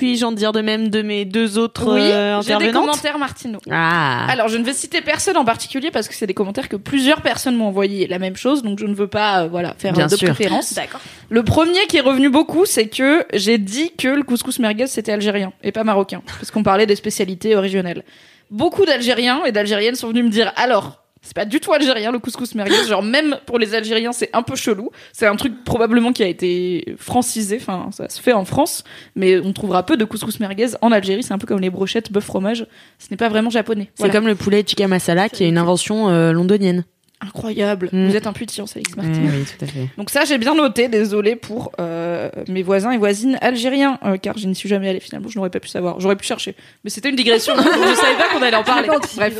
Puis-je 0.00 0.24
en 0.24 0.32
dire 0.32 0.52
de 0.52 0.62
même 0.62 0.88
de 0.88 1.02
mes 1.02 1.26
deux 1.26 1.58
autres 1.58 1.86
euh, 1.88 2.38
oui, 2.38 2.42
j'ai 2.46 2.56
des 2.56 2.68
intervenantes 2.68 2.86
commentaires 2.86 3.18
Martino. 3.18 3.58
Ah. 3.70 4.24
Alors, 4.30 4.48
je 4.48 4.56
ne 4.56 4.64
vais 4.64 4.72
citer 4.72 5.02
personne 5.02 5.36
en 5.36 5.44
particulier 5.44 5.90
parce 5.90 6.08
que 6.08 6.14
c'est 6.14 6.26
des 6.26 6.32
commentaires 6.32 6.70
que 6.70 6.76
plusieurs 6.76 7.20
personnes 7.20 7.54
m'ont 7.54 7.66
envoyé 7.66 8.06
la 8.06 8.18
même 8.18 8.34
chose, 8.34 8.62
donc 8.62 8.78
je 8.78 8.86
ne 8.86 8.94
veux 8.94 9.08
pas, 9.08 9.42
euh, 9.42 9.48
voilà, 9.48 9.74
faire 9.76 9.92
Bien 9.92 10.06
euh, 10.06 10.08
de 10.08 10.16
sûr. 10.16 10.28
préférence. 10.32 10.72
D'accord. 10.72 11.02
Le 11.28 11.42
premier 11.42 11.86
qui 11.86 11.98
est 11.98 12.00
revenu 12.00 12.30
beaucoup, 12.30 12.64
c'est 12.64 12.88
que 12.88 13.26
j'ai 13.34 13.58
dit 13.58 13.92
que 13.92 14.08
le 14.08 14.22
couscous 14.22 14.58
merguez 14.58 14.86
c'était 14.86 15.12
algérien 15.12 15.52
et 15.62 15.70
pas 15.70 15.84
marocain, 15.84 16.22
parce 16.24 16.50
qu'on 16.50 16.62
parlait 16.62 16.86
des 16.86 16.96
spécialités 16.96 17.54
originelles. 17.54 18.02
Beaucoup 18.50 18.86
d'Algériens 18.86 19.44
et 19.44 19.52
d'Algériennes 19.52 19.96
sont 19.96 20.08
venus 20.08 20.24
me 20.24 20.30
dire 20.30 20.50
alors. 20.56 21.02
C'est 21.22 21.34
pas 21.34 21.44
du 21.44 21.60
tout 21.60 21.72
algérien 21.72 22.12
le 22.12 22.18
couscous 22.18 22.54
merguez. 22.54 22.86
Genre 22.88 23.02
même 23.02 23.38
pour 23.46 23.58
les 23.58 23.74
Algériens, 23.74 24.12
c'est 24.12 24.30
un 24.32 24.42
peu 24.42 24.56
chelou. 24.56 24.90
C'est 25.12 25.26
un 25.26 25.36
truc 25.36 25.64
probablement 25.64 26.12
qui 26.12 26.22
a 26.22 26.26
été 26.26 26.94
francisé. 26.98 27.58
Enfin, 27.60 27.90
ça 27.92 28.08
se 28.08 28.20
fait 28.22 28.32
en 28.32 28.44
France, 28.46 28.84
mais 29.16 29.38
on 29.38 29.52
trouvera 29.52 29.84
peu 29.84 29.96
de 29.96 30.04
couscous 30.04 30.40
merguez 30.40 30.68
en 30.80 30.92
Algérie. 30.92 31.22
C'est 31.22 31.34
un 31.34 31.38
peu 31.38 31.46
comme 31.46 31.60
les 31.60 31.70
brochettes 31.70 32.10
bœuf 32.10 32.24
fromage. 32.24 32.66
Ce 32.98 33.08
n'est 33.10 33.16
pas 33.18 33.28
vraiment 33.28 33.50
japonais. 33.50 33.90
C'est 33.94 34.04
Voilà. 34.04 34.14
comme 34.14 34.26
le 34.28 34.34
poulet 34.34 34.62
tikka 34.62 34.88
masala 34.88 35.28
qui 35.28 35.44
est 35.44 35.48
une 35.48 35.58
invention 35.58 36.08
euh, 36.08 36.32
londonienne. 36.32 36.84
Incroyable. 37.20 37.88
Mm. 37.92 38.08
Vous 38.08 38.16
êtes 38.16 38.26
intuition, 38.26 38.64
Alex 38.74 38.96
Martin. 38.96 39.12
oui, 39.14 39.44
tout 39.44 39.64
à 39.64 39.68
fait. 39.68 39.88
Donc 39.96 40.10
ça, 40.10 40.24
j'ai 40.24 40.38
bien 40.38 40.54
noté. 40.54 40.88
Désolé 40.88 41.36
pour 41.36 41.72
euh, 41.80 42.30
mes 42.48 42.62
voisins 42.62 42.90
et 42.92 42.98
voisines 42.98 43.38
algériens, 43.40 43.98
euh, 44.04 44.16
car 44.16 44.36
je 44.38 44.46
n'y 44.46 44.54
suis 44.54 44.68
jamais 44.68 44.88
allée 44.88 45.00
finalement. 45.00 45.28
Je 45.28 45.38
n'aurais 45.38 45.50
pas 45.50 45.60
pu 45.60 45.68
savoir. 45.68 46.00
J'aurais 46.00 46.16
pu 46.16 46.24
chercher, 46.26 46.54
mais 46.84 46.90
c'était 46.90 47.10
une 47.10 47.16
digression. 47.16 47.54
donc 47.56 47.64
je 47.66 47.94
savais 47.94 48.16
pas 48.16 48.28
qu'on 48.32 48.42
allait 48.42 48.56
en 48.56 48.64
parler. 48.64 48.88
Bref, 49.16 49.34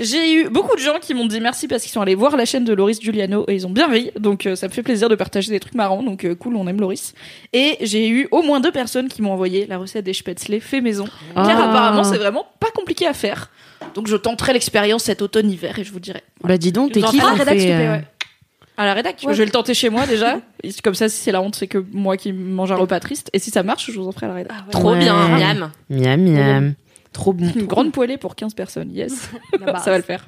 j'ai 0.00 0.32
eu 0.34 0.48
beaucoup 0.48 0.74
de 0.74 0.80
gens 0.80 0.98
qui 1.00 1.14
m'ont 1.14 1.26
dit 1.26 1.40
merci 1.40 1.68
parce 1.68 1.82
qu'ils 1.82 1.92
sont 1.92 2.00
allés 2.00 2.14
voir 2.14 2.36
la 2.36 2.44
chaîne 2.44 2.64
de 2.64 2.72
Loris 2.72 3.00
Giuliano 3.00 3.44
et 3.48 3.54
ils 3.54 3.66
ont 3.66 3.70
bien 3.70 3.88
ri. 3.88 4.10
Donc 4.18 4.46
euh, 4.46 4.56
ça 4.56 4.68
me 4.68 4.72
fait 4.72 4.82
plaisir 4.82 5.08
de 5.08 5.14
partager 5.14 5.50
des 5.50 5.60
trucs 5.60 5.74
marrants. 5.74 6.02
Donc 6.02 6.24
euh, 6.24 6.34
cool, 6.34 6.56
on 6.56 6.66
aime 6.66 6.80
Loris. 6.80 7.14
Et 7.52 7.76
j'ai 7.80 8.08
eu 8.08 8.28
au 8.30 8.42
moins 8.42 8.60
deux 8.60 8.72
personnes 8.72 9.08
qui 9.08 9.22
m'ont 9.22 9.32
envoyé 9.32 9.66
la 9.66 9.78
recette 9.78 10.04
des 10.04 10.14
spätzle 10.14 10.60
fait 10.60 10.80
maison, 10.80 11.04
car 11.34 11.46
Ah. 11.48 11.68
apparemment 11.68 12.04
c'est 12.04 12.18
vraiment 12.18 12.46
pas 12.60 12.70
compliqué 12.74 13.06
à 13.06 13.14
faire. 13.14 13.50
Donc 13.94 14.06
je 14.06 14.16
tenterai 14.16 14.52
l'expérience 14.52 15.04
cet 15.04 15.22
automne-hiver 15.22 15.78
et 15.78 15.84
je 15.84 15.92
vous 15.92 16.00
dirai. 16.00 16.22
Bah 16.42 16.56
dis 16.58 16.72
donc, 16.72 16.92
t'es 16.92 17.00
qui 17.02 17.20
on 17.20 17.26
un 17.26 17.34
rédac, 17.34 17.58
s'il 17.58 17.68
fait, 17.68 17.72
te 17.74 17.76
plaît, 17.78 17.86
euh, 17.88 17.92
ouais. 17.92 18.04
À 18.78 18.86
la 18.86 18.94
rédac, 18.94 19.16
Ouais. 19.24 19.32
je 19.34 19.38
vais 19.38 19.44
le 19.44 19.50
tenter 19.50 19.74
chez 19.74 19.90
moi 19.90 20.06
déjà. 20.06 20.38
Et 20.62 20.70
Comme 20.82 20.94
ça, 20.94 21.08
si 21.08 21.16
c'est 21.16 21.32
la 21.32 21.42
honte, 21.42 21.54
c'est 21.56 21.66
que 21.66 21.78
moi 21.92 22.16
qui 22.16 22.32
mange 22.32 22.72
un 22.72 22.76
repas 22.76 23.00
triste. 23.00 23.28
Et 23.32 23.38
si 23.38 23.50
ça 23.50 23.62
marche, 23.62 23.90
je 23.90 23.98
vous 24.00 24.08
en 24.08 24.12
ferai 24.12 24.26
à 24.26 24.28
la 24.30 24.34
rédac. 24.36 24.52
Trop 24.70 24.92
Ouais. 24.92 24.98
bien, 24.98 25.14
miam. 25.28 25.70
Miam 25.90 26.20
miam. 26.22 26.74
Trop 27.12 27.32
bon. 27.34 27.50
Une 27.54 27.66
grande 27.66 27.92
poêlée 27.92 28.16
pour 28.16 28.34
15 28.34 28.54
personnes, 28.54 28.90
yes. 28.90 29.28
La 29.60 29.78
ça 29.78 29.90
va 29.90 29.98
le 29.98 30.02
faire. 30.04 30.26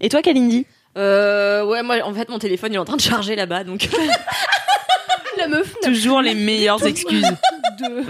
Et 0.00 0.08
toi, 0.08 0.20
Kalindi? 0.22 0.66
Euh, 0.98 1.64
ouais, 1.64 1.82
moi, 1.84 1.96
en 2.02 2.12
fait, 2.12 2.28
mon 2.28 2.38
téléphone 2.38 2.72
il 2.72 2.76
est 2.76 2.78
en 2.78 2.84
train 2.84 2.96
de 2.96 3.00
charger 3.02 3.36
là-bas, 3.36 3.62
donc. 3.64 3.88
La 5.38 5.48
meuf. 5.48 5.74
Toujours 5.82 6.22
les 6.22 6.34
meilleures 6.34 6.84
excuses. 6.86 7.30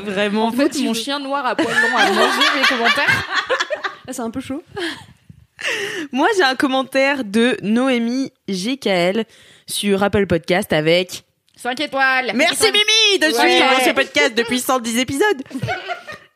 Vraiment. 0.05 0.47
En 0.47 0.53
fait, 0.53 0.79
mon 0.81 0.95
chien 0.95 1.19
noir 1.19 1.45
à 1.45 1.57
poil 1.57 1.67
long 1.67 1.97
a 1.99 2.07
mangé 2.13 2.47
mes 2.57 2.65
commentaires. 2.69 3.27
Là, 4.07 4.13
c'est 4.13 4.23
un 4.23 4.31
peu 4.31 4.41
chaud. 4.41 4.63
Moi, 6.13 6.29
j'ai 6.37 6.43
un 6.43 6.55
commentaire 6.55 7.25
de 7.25 7.57
Noémie 7.63 8.31
GKL 8.49 9.25
sur 9.67 10.03
Apple 10.03 10.27
Podcast 10.27 10.73
avec 10.73 11.25
5 11.57 11.81
étoiles. 11.81 12.33
Merci 12.35 12.65
Mimi 12.67 13.19
de 13.21 13.27
Ouais. 13.27 13.33
suivre 13.33 13.81
ce 13.85 13.91
podcast 13.95 14.35
depuis 14.37 14.61
110 14.61 14.99
épisodes. 14.99 15.43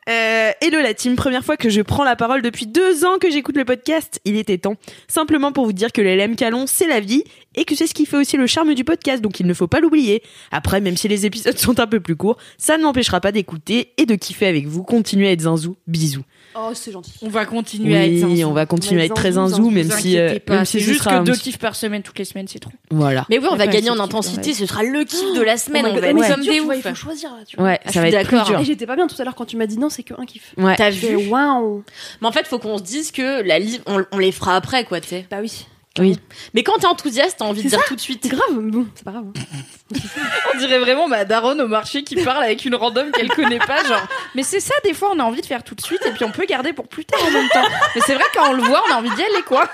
Euh, 0.09 0.51
hello 0.61 0.81
la 0.81 0.95
team, 0.95 1.15
première 1.15 1.45
fois 1.45 1.57
que 1.57 1.69
je 1.69 1.79
prends 1.79 2.03
la 2.03 2.15
parole 2.15 2.41
depuis 2.41 2.65
deux 2.65 3.05
ans 3.05 3.19
que 3.19 3.29
j'écoute 3.29 3.55
le 3.55 3.65
podcast. 3.65 4.19
Il 4.25 4.35
était 4.35 4.57
temps. 4.57 4.73
Simplement 5.07 5.51
pour 5.51 5.63
vous 5.65 5.73
dire 5.73 5.91
que 5.91 6.01
les 6.01 6.15
LM 6.17 6.35
Calon, 6.35 6.65
c'est 6.65 6.87
la 6.87 6.99
vie 6.99 7.23
et 7.53 7.65
que 7.65 7.75
c'est 7.75 7.85
ce 7.85 7.93
qui 7.93 8.07
fait 8.07 8.17
aussi 8.17 8.35
le 8.35 8.47
charme 8.47 8.73
du 8.73 8.83
podcast, 8.83 9.21
donc 9.21 9.39
il 9.39 9.45
ne 9.45 9.53
faut 9.53 9.67
pas 9.67 9.79
l'oublier. 9.79 10.23
Après, 10.51 10.81
même 10.81 10.97
si 10.97 11.07
les 11.07 11.27
épisodes 11.27 11.55
sont 11.59 11.79
un 11.79 11.85
peu 11.85 11.99
plus 11.99 12.15
courts, 12.15 12.37
ça 12.57 12.79
ne 12.79 12.83
m'empêchera 12.83 13.21
pas 13.21 13.31
d'écouter 13.31 13.93
et 13.97 14.07
de 14.07 14.15
kiffer 14.15 14.47
avec 14.47 14.65
vous. 14.65 14.81
Continuez 14.83 15.27
à 15.27 15.31
être 15.33 15.41
zinzou. 15.41 15.77
Bisous. 15.85 16.23
Oh, 16.55 16.71
c'est 16.73 16.91
gentil. 16.91 17.11
On 17.21 17.29
va 17.29 17.45
continuer 17.45 17.95
à 17.97 18.05
être 18.05 18.11
Oui, 18.11 18.19
zinzou. 18.19 18.49
on 18.49 18.53
va 18.53 18.65
continuer 18.65 19.01
à 19.01 19.05
être 19.05 19.13
très 19.15 19.33
zinzou, 19.33 19.69
même 19.69 19.89
si, 19.91 20.17
euh, 20.17 20.37
même 20.49 20.65
si 20.65 20.71
c'est 20.73 20.79
ce 20.79 20.83
juste 20.85 21.03
sera 21.03 21.19
que 21.19 21.23
deux 21.25 21.31
un 21.31 21.35
petit- 21.35 21.43
kiffs 21.51 21.57
par 21.59 21.75
semaine 21.75 22.03
toutes 22.03 22.19
les 22.19 22.25
semaines, 22.25 22.47
c'est 22.47 22.59
trop. 22.59 22.71
Voilà. 22.89 23.25
Mais 23.29 23.39
oui, 23.39 23.47
on 23.51 23.55
va 23.55 23.67
gagner 23.67 23.89
en 23.89 23.99
intensité, 23.99 24.53
ce 24.53 24.65
sera 24.65 24.83
le 24.83 25.03
kiff 25.03 25.33
de 25.35 25.41
la 25.41 25.57
semaine, 25.57 25.85
Oh 25.87 25.91
on 25.95 25.99
va 25.99 26.07
être 26.07 26.27
comme 26.33 26.43
des 26.43 26.59
ouf. 26.59 26.73
Il 26.75 26.81
faut 26.81 26.95
choisir 26.95 27.29
là, 27.31 27.43
tu 27.47 27.55
vois. 27.57 27.65
Ouais, 27.65 27.79
Ah, 27.83 27.87
je 27.87 27.93
ça 27.93 28.01
va 28.01 28.07
suis 28.07 28.15
être 28.15 28.27
plus 28.27 28.37
d'accord. 28.37 28.49
dur. 28.51 28.59
Et 28.59 28.65
j'étais 28.65 28.85
pas 28.85 28.95
bien 28.95 29.07
tout 29.07 29.15
à 29.19 29.23
l'heure 29.23 29.35
quand 29.35 29.45
tu 29.45 29.55
m'as 29.57 29.65
dit 29.67 29.77
non, 29.77 29.89
c'est 29.89 30.03
que 30.03 30.13
un 30.19 30.25
kiff. 30.25 30.53
Ouais. 30.57 30.75
T'as 30.75 30.91
Je 30.91 30.99
fais 30.99 31.15
vu 31.15 31.29
waouh. 31.29 31.83
Mais 32.21 32.27
en 32.27 32.31
fait, 32.31 32.45
faut 32.47 32.59
qu'on 32.59 32.77
se 32.77 32.83
dise 32.83 33.11
que 33.11 33.41
la 33.43 33.59
livre, 33.59 33.83
on, 33.87 34.03
on 34.11 34.17
les 34.17 34.31
fera 34.31 34.55
après, 34.55 34.83
quoi, 34.83 34.99
tu 35.01 35.07
sais. 35.09 35.25
Bah 35.31 35.37
oui. 35.41 35.65
Oui. 35.99 36.17
Mais 36.53 36.63
quand 36.63 36.77
t'es 36.79 36.85
enthousiaste, 36.87 37.35
t'as 37.39 37.45
envie 37.45 37.63
de 37.63 37.67
dire 37.69 37.83
tout 37.85 37.95
de 37.95 37.99
suite. 38.01 38.21
C'est 38.23 38.29
grave, 38.29 38.49
mais 38.53 38.71
bon, 38.71 38.87
c'est 38.95 39.03
pas 39.03 39.11
grave. 39.11 39.25
hein. 39.27 39.97
On 40.53 40.57
dirait 40.57 40.79
vraiment 40.79 41.09
ma 41.09 41.25
daronne 41.25 41.59
au 41.59 41.67
marché 41.67 42.03
qui 42.05 42.15
parle 42.23 42.43
avec 42.45 42.63
une 42.63 42.75
random 42.75 43.11
qu'elle 43.11 43.27
connaît 43.29 43.59
pas, 43.59 43.83
genre. 43.83 44.07
Mais 44.33 44.43
c'est 44.43 44.61
ça, 44.61 44.73
des 44.85 44.93
fois, 44.93 45.09
on 45.13 45.19
a 45.19 45.23
envie 45.23 45.41
de 45.41 45.45
faire 45.45 45.63
tout 45.65 45.75
de 45.75 45.81
suite 45.81 46.01
et 46.05 46.11
puis 46.11 46.23
on 46.23 46.31
peut 46.31 46.45
garder 46.45 46.71
pour 46.71 46.87
plus 46.87 47.03
tard 47.03 47.19
en 47.27 47.31
même 47.31 47.49
temps. 47.49 47.67
Mais 47.93 48.01
c'est 48.05 48.13
vrai, 48.13 48.23
quand 48.33 48.49
on 48.49 48.53
le 48.53 48.63
voit, 48.63 48.81
on 48.89 48.93
a 48.93 48.97
envie 48.99 49.09
d'y 49.15 49.21
aller, 49.21 49.41
quoi. 49.45 49.69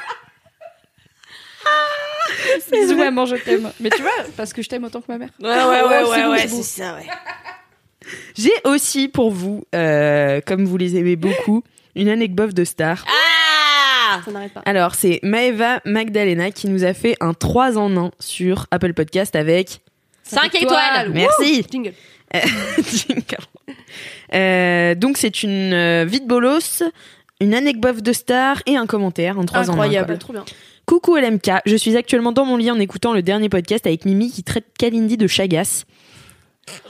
Bisous, 2.71 2.95
maman, 2.97 3.25
je 3.25 3.35
t'aime. 3.35 3.71
Mais 3.79 3.89
tu 3.91 4.01
vois, 4.01 4.11
parce 4.35 4.53
que 4.53 4.61
je 4.63 4.69
t'aime 4.69 4.83
autant 4.85 5.01
que 5.01 5.11
ma 5.11 5.17
mère. 5.19 5.29
Ouais, 5.39 5.49
ouais, 5.49 5.83
ouais, 5.83 6.03
ouais, 6.09 6.25
ouais, 6.27 6.47
c'est 6.47 6.63
ça, 6.63 6.95
ouais. 6.95 7.07
J'ai 8.37 8.53
aussi 8.63 9.07
pour 9.07 9.31
vous, 9.31 9.65
euh, 9.75 10.39
comme 10.45 10.65
vous 10.65 10.77
les 10.77 10.95
aimez 10.95 11.15
beaucoup, 11.15 11.63
une 11.95 12.09
anecdote 12.09 12.53
de 12.53 12.63
star. 12.63 13.03
Ah 13.07 13.11
Ça 14.25 14.31
n'arrête 14.31 14.53
pas. 14.53 14.61
Alors, 14.65 14.95
c'est 14.95 15.19
Maeva 15.23 15.81
Magdalena 15.85 16.51
qui 16.51 16.67
nous 16.67 16.83
a 16.83 16.93
fait 16.93 17.15
un 17.19 17.33
3 17.33 17.77
en 17.77 17.95
1 17.97 18.11
sur 18.19 18.67
Apple 18.71 18.93
Podcast 18.93 19.35
avec... 19.35 19.81
5 20.23 20.53
étoiles 20.55 21.11
Merci 21.13 21.65
Jingle. 21.71 21.93
Jingle. 22.33 23.37
Euh, 24.33 24.95
Donc, 24.95 25.17
c'est 25.17 25.43
une 25.43 25.73
euh, 25.73 26.05
vide 26.05 26.27
bolos, 26.27 26.83
une 27.39 27.53
anecdote 27.53 28.01
de 28.01 28.11
star 28.13 28.61
et 28.65 28.75
un 28.75 28.85
commentaire 28.85 29.39
en 29.39 29.45
3 29.45 29.59
en 29.59 29.63
1. 29.63 29.69
Incroyable. 29.69 30.17
Trop 30.17 30.33
bien. 30.33 30.43
Coucou 30.85 31.17
LMK, 31.17 31.51
je 31.65 31.75
suis 31.75 31.97
actuellement 31.97 32.31
dans 32.31 32.45
mon 32.45 32.55
lit 32.55 32.71
en 32.71 32.79
écoutant 32.79 33.13
le 33.13 33.21
dernier 33.21 33.49
podcast 33.49 33.85
avec 33.85 34.05
Mimi 34.05 34.31
qui 34.31 34.43
traite 34.43 34.65
Kalindi 34.79 35.17
de 35.17 35.27
chagasse. 35.27 35.85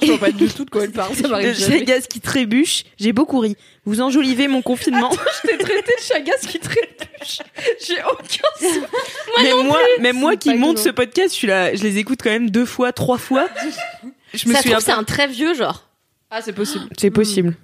Je 0.01 0.07
vois 0.07 0.17
pas 0.17 0.31
du 0.31 0.47
tout 0.47 0.65
de 0.65 0.69
quoi 0.69 0.83
elle 0.83 0.91
parle, 0.91 1.15
ça 1.15 1.23
De 1.23 1.27
m'arrive 1.27 1.53
jamais. 1.53 1.79
chagasse 1.79 2.07
qui 2.07 2.19
trébuche, 2.19 2.83
j'ai 2.99 3.13
beaucoup 3.13 3.39
ri. 3.39 3.55
Vous 3.85 4.01
enjolivez 4.01 4.47
mon 4.47 4.61
confinement. 4.61 5.11
Je 5.11 5.47
t'ai 5.49 5.57
traité 5.57 5.93
de 5.97 6.03
chagasse 6.03 6.41
qui 6.47 6.59
trébuche. 6.59 7.39
J'ai 7.85 8.01
aucun 8.03 8.49
sou. 8.73 8.85
mais 9.41 9.53
moi, 9.63 9.79
même 9.99 10.17
moi 10.17 10.35
qui 10.35 10.53
monte 10.55 10.77
ce 10.79 10.89
podcast, 10.89 11.29
je 11.29 11.35
suis 11.35 11.47
là, 11.47 11.73
je 11.75 11.83
les 11.83 11.97
écoute 11.97 12.19
quand 12.23 12.29
même 12.29 12.49
deux 12.49 12.65
fois, 12.65 12.91
trois 12.91 13.17
fois. 13.17 13.47
Je 14.33 14.47
me 14.47 14.53
Ça 14.53 14.61
souviens 14.61 14.77
trouve, 14.77 14.85
c'est 14.85 14.99
un 14.99 15.03
très 15.03 15.27
vieux, 15.27 15.53
genre. 15.53 15.87
Ah, 16.29 16.41
c'est 16.41 16.53
possible. 16.53 16.87
C'est 16.97 17.11
possible. 17.11 17.55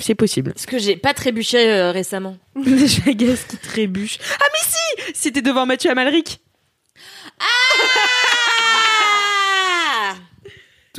C'est 0.00 0.14
possible. 0.14 0.52
Parce 0.52 0.66
que 0.66 0.78
j'ai 0.78 0.96
pas 0.96 1.12
trébuché 1.14 1.70
euh, 1.70 1.90
récemment. 1.90 2.36
Des 2.56 2.86
chagasses 2.86 3.44
qui 3.44 3.56
trébuchent. 3.56 4.18
Ah 4.40 4.44
mais 4.52 5.04
si 5.06 5.12
C'était 5.14 5.42
devant 5.42 5.66
Mathieu 5.66 5.90
Amalric. 5.90 6.40
Ah 7.40 7.44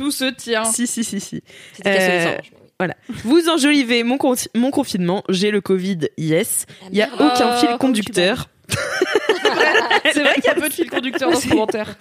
Tout 0.00 0.10
se 0.10 0.24
tient. 0.32 0.64
Si, 0.64 0.86
si, 0.86 1.04
si, 1.04 1.20
si. 1.20 1.42
Euh, 1.84 2.24
sang. 2.24 2.42
Voilà. 2.78 2.94
Vous 3.24 3.50
enjolivez 3.50 4.02
mon, 4.02 4.16
con- 4.16 4.34
mon 4.54 4.70
confinement. 4.70 5.22
J'ai 5.28 5.50
le 5.50 5.60
Covid, 5.60 6.08
yes. 6.16 6.64
Il 6.90 6.96
y 6.96 7.02
a 7.02 7.10
aucun 7.12 7.54
Oh, 7.54 7.60
fil 7.60 7.76
conducteur. 7.78 8.48
C'est 10.14 10.22
vrai 10.22 10.34
qu'il 10.36 10.44
y 10.44 10.48
a 10.48 10.54
peu 10.54 10.70
de 10.70 10.72
fil 10.72 10.88
conducteur 10.88 11.30
dans 11.30 11.38
ce 11.38 11.48
commentaire. 11.50 11.98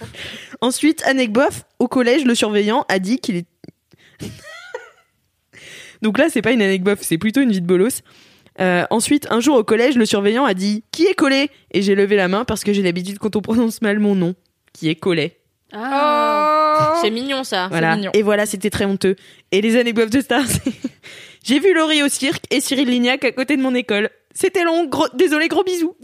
Ensuite, 0.62 1.04
anecdote, 1.04 1.52
au 1.80 1.90
collège, 1.90 2.24
le 2.24 2.36
surveillant 2.36 2.86
a 2.88 3.00
dit 3.00 3.20
qu'il 3.20 3.36
est... 3.36 3.46
Donc 6.02 6.18
là, 6.18 6.28
c'est 6.30 6.42
pas 6.42 6.52
une 6.54 6.62
anecdote, 6.62 7.00
c'est 7.02 7.18
plutôt 7.18 7.42
une 7.42 7.52
vie 7.52 7.60
de 7.60 7.68
bolos. 7.68 8.02
Euh, 8.62 8.86
ensuite, 8.92 9.28
un 9.30 9.42
jour 9.42 9.58
au 9.58 9.66
collège, 9.66 9.96
le 9.98 10.06
surveillant 10.06 10.46
a 10.46 10.54
dit 10.54 10.86
«Qui 10.92 11.06
est 11.06 11.14
collé?» 11.16 11.50
Et 11.72 11.82
j'ai 11.82 11.96
levé 11.96 12.16
la 12.16 12.30
main 12.30 12.46
parce 12.46 12.64
que 12.64 12.72
j'ai 12.72 12.82
l'habitude 12.82 13.20
quand 13.20 13.36
on 13.36 13.42
prononce 13.42 13.82
mal 13.82 14.00
mon 14.00 14.16
nom, 14.16 14.36
qui 14.72 14.88
est 14.88 14.96
collé. 14.96 15.36
Ah. 15.74 16.94
Oh 16.96 17.00
C'est 17.04 17.12
mignon, 17.12 17.44
ça. 17.44 17.68
Voilà. 17.70 17.96
mignon. 17.96 18.12
Et 18.14 18.22
voilà, 18.24 18.46
c'était 18.46 18.70
très 18.70 18.86
honteux. 18.86 19.16
Et 19.52 19.62
les 19.62 19.78
anecdotes 19.78 20.12
de 20.12 20.22
stars, 20.22 20.46
c'est... 20.48 20.72
J'ai 21.44 21.60
vu 21.60 21.74
Laurie 21.74 22.04
au 22.04 22.10
cirque 22.10 22.44
et 22.52 22.60
Cyril 22.62 22.90
Lignac 22.90 23.24
à 23.24 23.32
côté 23.32 23.56
de 23.58 23.62
mon 23.62 23.74
école. 23.76 24.10
C'était 24.34 24.64
long, 24.64 24.86
gros... 24.86 25.08
désolé, 25.14 25.48
gros 25.48 25.64
bisous. 25.64 25.96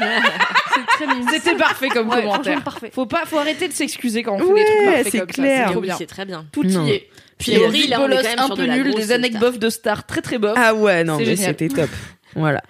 C'était 1.30 1.56
parfait 1.56 1.88
comme 1.88 2.08
Ouais, 2.08 2.22
commentaire. 2.22 2.62
parfait. 2.62 2.90
Faut 2.92 3.06
pas, 3.06 3.24
faut 3.26 3.38
arrêter 3.38 3.68
de 3.68 3.72
s'excuser 3.72 4.22
quand 4.22 4.36
on 4.36 4.38
fait 4.38 4.44
Ouais, 4.44 4.64
des 4.64 4.64
trucs 4.64 4.84
parfaits 4.94 5.20
comme 5.20 5.26
clair. 5.44 5.58
ça. 5.58 5.66
C'est 5.66 5.72
trop 5.72 5.80
bien. 5.80 5.96
c'est 5.98 6.06
très 6.06 6.24
bien. 6.24 6.46
Tout 6.52 6.62
Non. 6.64 6.86
y 6.86 6.90
est. 6.92 7.08
Puis 7.38 7.52
Et 7.52 7.58
Laurie, 7.58 7.86
là, 7.88 8.00
on 8.00 8.08
est 8.10 8.16
quand 8.16 8.22
même 8.22 8.38
un 8.38 8.46
sur 8.46 8.56
peu 8.56 8.62
de 8.62 8.68
la 8.68 8.78
grosse 8.78 8.94
des 8.94 9.12
anecdotes 9.12 9.58
de 9.58 9.68
stars 9.70 10.06
très 10.06 10.22
très 10.22 10.38
bof. 10.38 10.54
Ah 10.56 10.74
ouais, 10.74 11.04
non, 11.04 11.18
C'est 11.18 11.24
mais 11.26 11.36
c'était 11.36 11.68
top. 11.68 11.90
Voilà. 12.36 12.62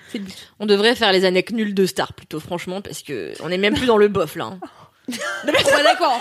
On 0.61 0.67
devrait 0.67 0.95
faire 0.95 1.11
les 1.11 1.25
anecdotes 1.25 1.57
nulles 1.57 1.75
de 1.75 1.87
stars 1.87 2.13
plutôt, 2.13 2.39
franchement, 2.39 2.83
parce 2.83 3.03
que 3.03 3.33
on 3.43 3.49
est 3.51 3.57
même 3.57 3.73
plus 3.75 3.87
dans 3.87 3.97
le 3.97 4.09
bof 4.09 4.37
là. 4.37 4.45
hein. 4.53 4.59
Oh 5.07 5.15
bah 5.47 5.83
d'accord. 5.83 6.21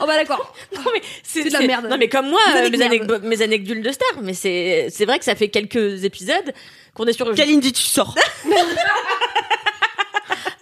Oh 0.00 0.04
bah 0.06 0.16
d'accord. 0.16 0.54
Non 0.74 0.82
mais 0.92 1.00
c'est 1.22 1.44
de 1.44 1.52
la 1.52 1.60
merde. 1.60 1.86
Non 1.88 1.96
mais 1.96 2.08
comme 2.08 2.28
moi, 2.28 2.40
euh, 2.56 2.68
mes, 2.68 2.82
anecdotes, 2.82 3.22
mes 3.22 3.42
anecdotes 3.42 3.80
de 3.80 3.92
stars, 3.92 4.20
mais 4.22 4.34
c'est 4.34 4.88
c'est 4.90 5.04
vrai 5.04 5.18
que 5.18 5.24
ça 5.24 5.34
fait 5.36 5.48
quelques 5.48 6.04
épisodes 6.04 6.52
qu'on 6.94 7.06
est 7.06 7.12
sur. 7.12 7.32
Kalindi, 7.34 7.72
tu 7.72 7.82
sors. 7.82 8.14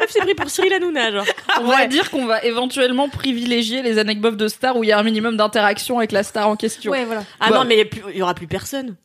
C'est 0.09 0.21
pris 0.21 0.35
pour 0.35 0.51
Cyril 0.51 0.75
Hanouna, 0.75 1.11
genre. 1.11 1.25
On 1.61 1.65
va 1.69 1.87
dire 1.87 2.11
qu'on 2.11 2.27
va 2.27 2.43
éventuellement 2.43 3.09
privilégier 3.09 3.81
les 3.83 3.99
anecdotes 3.99 4.37
de 4.37 4.47
stars 4.49 4.77
où 4.77 4.85
il 4.85 4.89
y 4.89 4.93
a 4.93 4.99
un 4.99 5.03
minimum 5.03 5.39
d'interaction 5.39 5.99
avec 5.99 6.13
la 6.13 6.23
star 6.23 6.49
en 6.49 6.57
question. 6.57 6.93
Ouais, 6.93 7.07
voilà. 7.07 7.25
Ah 7.41 7.49
Bah. 7.49 7.59
non, 7.59 7.65
mais 7.65 7.77
il 7.77 7.79
y 7.79 7.83
a 7.83 7.85
plus- 7.87 8.03
il 8.11 8.17
y 8.19 8.23
aura 8.23 8.35
plus 8.35 8.47
personne. 8.47 8.97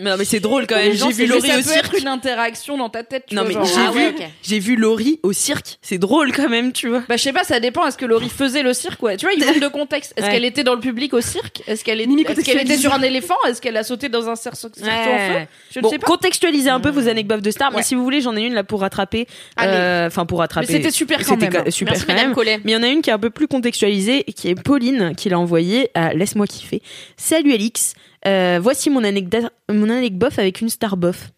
Mais, 0.00 0.16
mais 0.16 0.24
c'est 0.24 0.40
drôle 0.40 0.66
quand 0.66 0.76
même. 0.76 0.92
J'ai 0.92 1.12
vu 1.12 1.26
Laurie 1.26 1.40
au 1.40 1.46
ça 1.46 1.52
peut 1.52 1.58
être 1.78 1.90
cirque. 1.90 1.98
une 2.00 2.08
interaction 2.08 2.76
dans 2.76 2.88
ta 2.88 3.02
tête. 3.02 3.24
Tu 3.28 3.34
Non 3.34 3.44
vois, 3.44 3.60
mais 3.62 3.66
j'ai 3.66 3.72
Ah 3.86 3.90
vu, 3.90 3.98
ouais, 3.98 4.14
j'ai 4.42 4.58
vu 4.58 4.76
Laurie 4.76 5.20
au 5.22 5.32
cirque. 5.32 5.78
C'est 5.82 5.98
drôle 5.98 6.32
quand 6.32 6.48
même, 6.48 6.72
tu 6.72 6.88
vois. 6.88 7.02
Bah 7.08 7.16
je 7.16 7.22
sais 7.22 7.32
pas, 7.32 7.44
ça 7.44 7.60
dépend. 7.60 7.86
Est-ce 7.86 7.98
que 7.98 8.04
Laurie 8.06 8.28
faisait 8.28 8.62
le 8.62 8.72
cirque? 8.72 9.02
Ouais. 9.02 9.16
Tu 9.16 9.26
vois, 9.26 9.34
il 9.34 9.44
manque 9.44 9.60
de 9.60 9.68
contexte. 9.68 10.12
Est-ce 10.16 10.26
Ouais. 10.26 10.32
qu'elle 10.32 10.44
était 10.44 10.64
dans 10.64 10.74
le 10.74 10.80
public 10.80 11.12
au 11.14 11.20
cirque? 11.20 11.62
Est-ce 11.66 11.84
qu'elle 11.84 12.00
est... 12.00 12.04
Est-ce 12.04 12.40
qu'elle 12.44 12.60
était 12.60 12.76
sur 12.76 12.92
un 12.94 13.02
éléphant? 13.02 13.34
Est-ce 13.48 13.60
qu'elle 13.60 13.76
a 13.76 13.82
sauté 13.84 14.08
dans 14.08 14.28
un 14.28 14.36
cerceau, 14.36 14.68
en 14.68 14.74
feu? 14.74 15.46
Je 15.72 15.80
ne 15.80 15.88
sais 15.88 15.98
pas. 15.98 16.06
contextualisez 16.06 16.70
un 16.70 16.80
peu 16.80 16.90
vos 16.90 17.08
anecdotes 17.08 17.42
de 17.42 17.50
stars. 17.50 17.72
Moi, 17.72 17.82
si 17.82 17.94
vous 17.94 18.02
voulez, 18.02 18.20
j'en 18.20 18.36
ai 18.36 18.42
une 18.42 18.54
là 18.54 18.64
pour 18.64 18.80
rattraper. 18.80 19.26
Euh, 19.60 20.06
Enfin, 20.06 20.26
pour 20.26 20.38
rattraper. 20.38 20.66
C'était 20.72 20.90
super 20.90 21.18
quand 21.18 21.34
C'était 21.34 21.50
même. 21.50 21.64
ca- 21.64 21.70
super 21.70 21.92
Merci 21.94 22.06
quand 22.06 22.14
même. 22.14 22.32
Collet. 22.34 22.60
Mais 22.64 22.72
il 22.72 22.74
y 22.74 22.76
en 22.76 22.82
a 22.82 22.88
une 22.88 23.02
qui 23.02 23.10
est 23.10 23.12
un 23.12 23.18
peu 23.18 23.30
plus 23.30 23.46
contextualisée 23.48 24.24
et 24.26 24.32
qui 24.32 24.48
est 24.48 24.54
Pauline 24.54 25.12
qui 25.16 25.28
l'a 25.28 25.38
envoyée 25.38 25.90
à 25.94 26.14
Laisse-moi 26.14 26.46
kiffer. 26.46 26.82
Salut 27.16 27.52
Alix, 27.52 27.94
Euh, 28.26 28.58
voici 28.62 28.90
mon 28.90 29.04
anecdote, 29.04 29.52
mon 29.70 29.88
anecdote 29.90 30.38
avec 30.38 30.60
une 30.60 30.68
star 30.68 30.96
bof. 30.96 31.30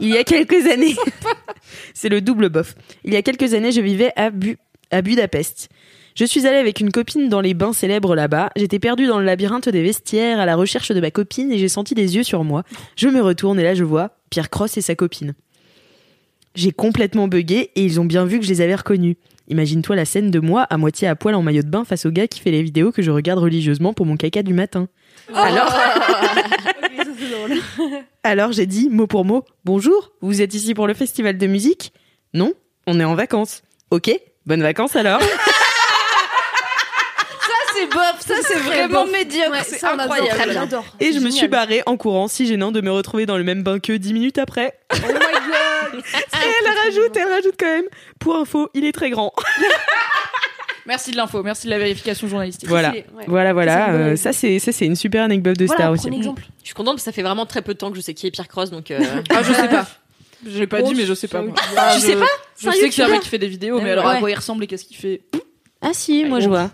Il 0.00 0.08
y 0.08 0.16
a 0.16 0.24
quelques 0.24 0.66
années, 0.66 0.96
c'est 1.94 2.08
le 2.08 2.20
double 2.20 2.48
bof. 2.48 2.74
Il 3.04 3.12
y 3.12 3.16
a 3.16 3.22
quelques 3.22 3.54
années, 3.54 3.72
je 3.72 3.80
vivais 3.80 4.12
à, 4.16 4.30
à 4.90 5.02
Budapest. 5.02 5.68
Je 6.14 6.24
suis 6.24 6.46
allée 6.46 6.56
avec 6.56 6.80
une 6.80 6.90
copine 6.90 7.28
dans 7.28 7.40
les 7.40 7.54
bains 7.54 7.72
célèbres 7.72 8.14
là-bas. 8.14 8.50
J'étais 8.56 8.78
perdue 8.78 9.06
dans 9.06 9.18
le 9.18 9.24
labyrinthe 9.24 9.68
des 9.68 9.82
vestiaires 9.82 10.40
à 10.40 10.46
la 10.46 10.56
recherche 10.56 10.90
de 10.90 11.00
ma 11.00 11.10
copine 11.10 11.52
et 11.52 11.58
j'ai 11.58 11.68
senti 11.68 11.94
des 11.94 12.16
yeux 12.16 12.24
sur 12.24 12.44
moi. 12.44 12.64
Je 12.96 13.08
me 13.08 13.22
retourne 13.22 13.60
et 13.60 13.62
là 13.62 13.74
je 13.74 13.84
vois 13.84 14.10
Pierre 14.30 14.50
Cross 14.50 14.76
et 14.76 14.82
sa 14.82 14.94
copine. 14.94 15.34
J'ai 16.54 16.72
complètement 16.72 17.28
bugué 17.28 17.70
et 17.76 17.84
ils 17.84 18.00
ont 18.00 18.04
bien 18.04 18.24
vu 18.24 18.38
que 18.40 18.44
je 18.44 18.50
les 18.50 18.60
avais 18.60 18.74
reconnus. 18.74 19.16
Imagine-toi 19.48 19.96
la 19.96 20.04
scène 20.04 20.30
de 20.30 20.40
moi 20.40 20.62
à 20.62 20.76
moitié 20.78 21.08
à 21.08 21.16
poil 21.16 21.34
en 21.34 21.42
maillot 21.42 21.62
de 21.62 21.68
bain 21.68 21.84
face 21.84 22.06
au 22.06 22.10
gars 22.10 22.28
qui 22.28 22.40
fait 22.40 22.50
les 22.50 22.62
vidéos 22.62 22.92
que 22.92 23.02
je 23.02 23.10
regarde 23.10 23.38
religieusement 23.38 23.92
pour 23.92 24.06
mon 24.06 24.16
caca 24.16 24.42
du 24.42 24.54
matin. 24.54 24.88
Alors, 25.34 25.74
alors 28.24 28.52
j'ai 28.52 28.66
dit 28.66 28.88
mot 28.90 29.06
pour 29.06 29.24
mot 29.24 29.44
Bonjour, 29.64 30.12
vous 30.20 30.42
êtes 30.42 30.54
ici 30.54 30.74
pour 30.74 30.86
le 30.86 30.94
festival 30.94 31.38
de 31.38 31.46
musique? 31.46 31.92
Non, 32.34 32.52
on 32.86 33.00
est 33.00 33.04
en 33.04 33.14
vacances. 33.14 33.62
Ok, 33.90 34.10
bonnes 34.46 34.62
vacances 34.62 34.96
alors. 34.96 35.20
Ça 37.40 37.56
c'est 37.74 37.86
bof, 37.86 38.16
ça 38.20 38.34
c'est 38.42 38.58
vraiment 38.58 39.04
bof. 39.04 39.12
médiocre, 39.12 39.50
Ouais, 39.52 39.62
c'est 39.64 39.82
incroyable. 39.84 40.68
Et 41.00 41.12
je 41.12 41.20
me 41.20 41.30
suis 41.30 41.48
barrée 41.48 41.82
en 41.86 41.96
courant, 41.96 42.28
si 42.28 42.46
gênant 42.46 42.72
de 42.72 42.80
me 42.80 42.90
retrouver 42.90 43.26
dans 43.26 43.36
le 43.38 43.44
même 43.44 43.62
bain 43.62 43.78
que 43.78 43.92
10 43.92 44.12
minutes 44.12 44.38
après. 44.38 44.78
Oh 44.92 44.96
my 45.06 45.12
god 45.12 46.02
Et 46.02 46.48
elle 46.60 46.72
rajoute, 46.84 47.16
elle 47.16 47.28
rajoute 47.32 47.54
quand 47.58 47.66
même. 47.66 47.84
Pour 48.18 48.36
info, 48.36 48.68
il 48.74 48.84
est 48.84 48.92
très 48.92 49.10
grand. 49.10 49.32
Merci 50.90 51.12
de 51.12 51.16
l'info, 51.16 51.40
merci 51.44 51.66
de 51.68 51.70
la 51.70 51.78
vérification 51.78 52.26
journalistique. 52.26 52.68
Voilà, 52.68 52.90
ouais. 52.90 53.04
voilà, 53.28 53.50
Ça, 53.50 53.52
voilà. 53.54 53.72
c'est 53.86 53.92
une 53.92 53.92
bonne 53.98 54.06
Euh. 54.12 54.16
Ça, 54.16 54.32
c'est 54.32 54.58
ça, 54.58 54.72
c'est 54.72 54.86
une 54.86 54.96
super 54.96 55.22
anecdote 55.22 55.56
de 55.56 55.64
Voilà, 55.66 55.82
star 55.84 55.92
aussi. 55.92 56.08
exemple. 56.08 56.42
Je 56.62 56.66
suis 56.66 56.74
contente 56.74 56.94
parce 56.96 57.02
que 57.04 57.10
ça 57.10 57.12
fait 57.12 57.22
vraiment 57.22 57.46
très 57.46 57.62
peu 57.62 57.74
de 57.74 57.78
temps 57.78 57.90
que 57.92 57.96
je 57.96 58.00
sais 58.02 58.12
qui 58.12 58.26
est 58.26 58.32
Pierre 58.32 58.48
Cross, 58.48 58.70
donc. 58.72 58.90
euh, 58.90 58.98
Ah 59.30 59.42
je 59.44 59.52
sais 59.52 59.68
pas. 59.68 59.86
Je 60.44 60.58
l'ai 60.58 60.66
pas 60.66 60.78
Oh, 60.82 60.88
dit 60.88 60.96
mais 60.96 61.04
je 61.06 61.14
sais 61.14 61.28
pas. 61.28 61.42
moi. 61.42 61.54
Enfin, 61.56 61.94
Tu 61.94 62.00
sais 62.00 62.16
pas 62.16 62.26
Je 62.58 62.70
sais 62.72 62.88
que 62.88 62.94
c'est 62.94 63.02
un 63.04 63.08
mec 63.08 63.20
qui 63.20 63.28
fait 63.28 63.38
des 63.38 63.46
vidéos, 63.46 63.80
mais 63.80 63.92
alors 63.92 64.04
à 64.06 64.14
Ouais. 64.14 64.18
quoi 64.18 64.30
il 64.32 64.34
ressemble 64.34 64.64
et 64.64 64.66
qu'est-ce 64.66 64.84
qu'il 64.84 64.96
fait 64.96 65.20
Ah 65.80 65.90
si, 65.92 66.24
moi 66.24 66.40
je 66.40 66.48
vois. 66.48 66.70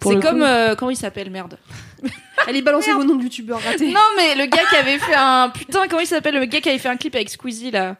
C'est 0.00 0.20
comme 0.20 0.42
euh, 0.42 0.76
comment 0.76 0.92
il 0.92 0.96
s'appelle 0.96 1.30
merde. 1.30 1.58
Allez, 2.46 2.62
balancez 2.62 2.92
vos 2.92 3.02
noms 3.02 3.16
de 3.16 3.24
youtubeurs 3.24 3.60
ratés. 3.60 3.90
Non 3.90 3.98
mais 4.16 4.36
le 4.36 4.46
gars 4.46 4.62
qui 4.70 4.76
avait 4.76 4.98
fait 5.00 5.14
un 5.16 5.48
putain 5.54 5.88
comment 5.88 6.00
il 6.02 6.06
s'appelle 6.06 6.36
le 6.36 6.44
gars 6.44 6.60
qui 6.60 6.68
avait 6.68 6.78
fait 6.78 6.88
un 6.88 6.96
clip 6.96 7.14
avec 7.16 7.30
Squeezie 7.30 7.72
là. 7.72 7.96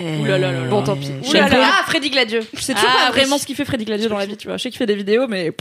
Euh, 0.00 0.26
là 0.28 0.38
là. 0.38 0.52
Bon 0.68 0.82
tant 0.82 0.96
pis. 0.96 1.10
Ah 1.34 1.82
Freddy 1.86 2.10
Gladieux. 2.10 2.40
Je 2.54 2.60
sais 2.60 2.74
toujours 2.74 2.88
Ah, 2.92 3.06
pas 3.06 3.12
vraiment 3.12 3.34
oui. 3.36 3.40
ce 3.40 3.46
qu'il 3.46 3.56
fait 3.56 3.64
Freddy 3.64 3.84
Gladieux 3.84 4.08
dans 4.08 4.18
la 4.18 4.26
vie 4.26 4.36
tu 4.36 4.46
vois. 4.48 4.56
Je 4.56 4.62
sais 4.62 4.70
qu'il 4.70 4.78
fait 4.78 4.86
des 4.86 4.94
vidéos 4.94 5.26
mais 5.28 5.52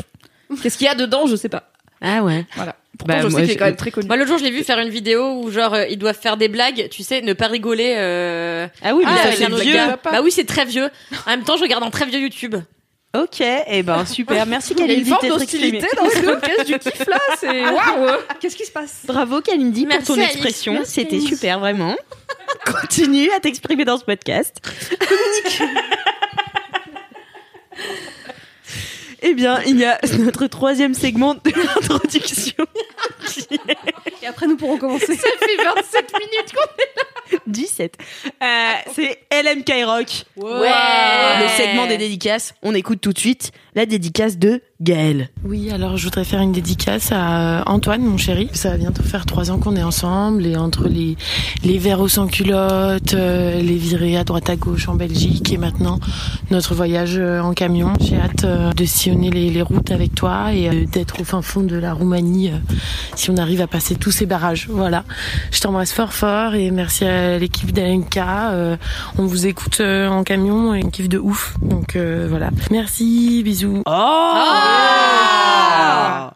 qu'est-ce 0.62 0.78
qu'il 0.78 0.86
y 0.86 0.90
a 0.90 0.96
dedans 0.96 1.26
je 1.28 1.36
sais 1.36 1.50
pas. 1.50 1.72
Ah 2.02 2.22
ouais. 2.24 2.46
Voilà. 2.56 2.76
Pourtant 3.00 3.14
Bah, 3.16 3.22
je 3.24 3.28
moi, 3.28 3.40
sais 3.40 3.46
qu'il 3.46 3.54
est 3.54 3.58
quand 3.58 3.66
même 3.66 3.76
très 3.76 3.90
connu. 3.92 4.08
Moi 4.08 4.16
l'autre 4.18 4.30
jour 4.30 4.38
je 4.38 4.44
l'ai 4.44 4.52
vu 4.52 4.64
faire 4.64 4.78
une 4.80 4.90
vidéo 4.90 5.42
où 5.42 5.50
genre 5.52 5.74
euh, 5.74 5.86
ils 5.90 5.98
doivent 5.98 6.18
faire 6.20 6.38
des 6.38 6.48
blagues, 6.48 6.88
tu 6.90 7.02
sais, 7.04 7.22
ne 7.22 7.34
pas 7.34 7.48
rigoler. 7.48 7.96
Euh... 7.98 8.68
Ah 8.84 8.94
oui, 8.94 9.04
mais 9.06 9.12
ah, 9.14 9.18
ça 9.18 9.24
avec 9.30 9.38
c'est 9.40 9.62
vieux. 9.64 9.78
Bah 10.04 10.22
oui 10.24 10.32
c'est 10.32 10.46
très 10.46 10.66
vieux. 10.66 10.90
En 11.26 11.32
même 11.32 11.44
temps 11.44 11.58
je 11.58 11.64
regarde 11.64 11.84
un 11.84 11.90
très 11.90 12.06
vieux 12.06 12.20
YouTube. 12.20 12.56
Ok, 13.24 13.42
et 13.42 13.84
ben 13.84 14.06
super. 14.06 14.46
Merci 14.46 14.74
Il 14.78 14.80
y 14.80 14.82
a 14.82 14.86
une 14.86 14.90
Kalindi 14.90 15.10
forme 15.10 15.22
d'être 15.22 15.40
d'hostilité 15.40 15.88
dans 15.96 16.10
ce 16.10 16.20
podcast 16.26 16.66
du 16.68 16.80
kiff 16.80 17.08
là, 17.08 17.20
c'est 17.40 17.70
waouh. 17.70 18.18
Qu'est-ce 18.40 18.56
qui 18.56 18.66
se 18.66 18.72
passe? 18.72 19.02
Bravo 19.06 19.42
Kalindi 19.42 19.86
pour 19.86 19.90
Merci, 19.90 20.08
ton 20.08 20.22
expression. 20.22 20.74
Merci, 20.74 20.92
C'était 20.92 21.20
super 21.20 21.60
vraiment. 21.60 21.96
Continue 22.66 23.32
à 23.32 23.40
t'exprimer 23.40 23.86
dans 23.86 23.98
ce 23.98 24.04
podcast. 24.04 24.62
Eh 29.24 29.34
bien, 29.34 29.62
il 29.66 29.80
y 29.80 29.86
a 29.86 30.00
notre 30.20 30.46
troisième 30.48 30.94
segment 30.94 31.34
de 31.34 31.52
l'introduction. 31.56 32.66
Et 34.22 34.28
après, 34.28 34.46
nous 34.48 34.58
pourrons 34.58 34.78
commencer. 34.78 35.16
Ça 35.16 35.28
fait 35.40 35.64
27 35.64 36.14
minutes 36.20 36.54
qu'on 36.54 37.17
17. 37.48 37.98
Euh, 38.42 38.46
c'est 38.94 39.20
LMK 39.32 39.86
Rock. 39.86 40.26
Ouais. 40.38 40.70
Le 41.42 41.48
segment 41.58 41.88
des 41.88 41.98
dédicaces. 41.98 42.54
On 42.64 42.74
écoute 42.76 43.02
tout 43.02 43.14
de 43.14 43.20
suite 43.20 43.52
la 43.76 43.86
dédicace 43.86 44.38
de 44.38 44.62
Gaël. 44.82 45.30
Oui, 45.44 45.72
alors 45.72 45.98
je 45.98 46.04
voudrais 46.04 46.24
faire 46.24 46.42
une 46.42 46.52
dédicace 46.52 47.12
à 47.12 47.60
euh, 47.60 47.64
Antoine, 47.66 48.04
mon 48.04 48.18
chéri. 48.18 48.50
Ça 48.54 48.70
va 48.70 48.78
bientôt 48.78 49.04
faire 49.04 49.26
trois 49.26 49.52
ans 49.52 49.58
qu'on 49.58 49.76
est 49.76 49.84
ensemble 49.84 50.46
et 50.46 50.56
entre 50.56 50.88
les 50.88 51.18
les 51.64 51.78
verres 51.78 52.00
aux 52.00 52.08
sans 52.08 52.28
culottes, 52.28 53.14
euh, 53.14 53.60
les 53.62 53.76
virées 53.78 54.18
à 54.18 54.24
droite 54.24 54.50
à 54.50 54.56
gauche 54.56 54.88
en 54.88 54.96
Belgique 54.96 55.52
et 55.52 55.58
maintenant 55.58 56.00
notre 56.52 56.76
voyage 56.76 57.18
euh, 57.18 57.42
en 57.42 57.54
camion. 57.54 57.94
J'ai 58.00 58.18
hâte 58.18 58.44
euh, 58.44 58.72
de 58.74 58.86
sillonner 58.86 59.30
les, 59.30 59.50
les 59.50 59.62
routes 59.62 59.92
avec 59.92 60.14
toi 60.14 60.54
et 60.54 60.70
euh, 60.70 60.86
d'être 60.86 61.22
au 61.22 61.24
fin 61.24 61.42
fond 61.42 61.62
de 61.62 61.76
la 61.76 61.94
Roumanie 61.94 62.50
euh, 62.50 62.58
si 63.16 63.30
on 63.32 63.38
arrive 63.38 63.62
à 63.62 63.68
passer 63.68 63.96
tous 63.96 64.12
ces 64.12 64.26
barrages. 64.26 64.68
Voilà. 64.70 65.04
Je 65.52 65.60
t'embrasse 65.60 65.92
fort 65.92 66.14
fort 66.14 66.54
et 66.54 66.72
merci 66.72 67.06
à 67.06 67.38
l'équipe. 67.38 67.68
Euh, 68.18 68.78
on 69.18 69.26
vous 69.26 69.48
écoute 69.48 69.80
euh, 69.80 70.08
en 70.08 70.24
camion 70.24 70.74
et 70.74 70.84
on 70.84 70.90
kiffe 70.90 71.10
de 71.10 71.18
ouf. 71.18 71.56
Donc 71.62 71.96
euh, 71.96 72.28
voilà. 72.30 72.50
Merci, 72.72 73.42
bisous. 73.44 73.84
Oh 73.86 74.67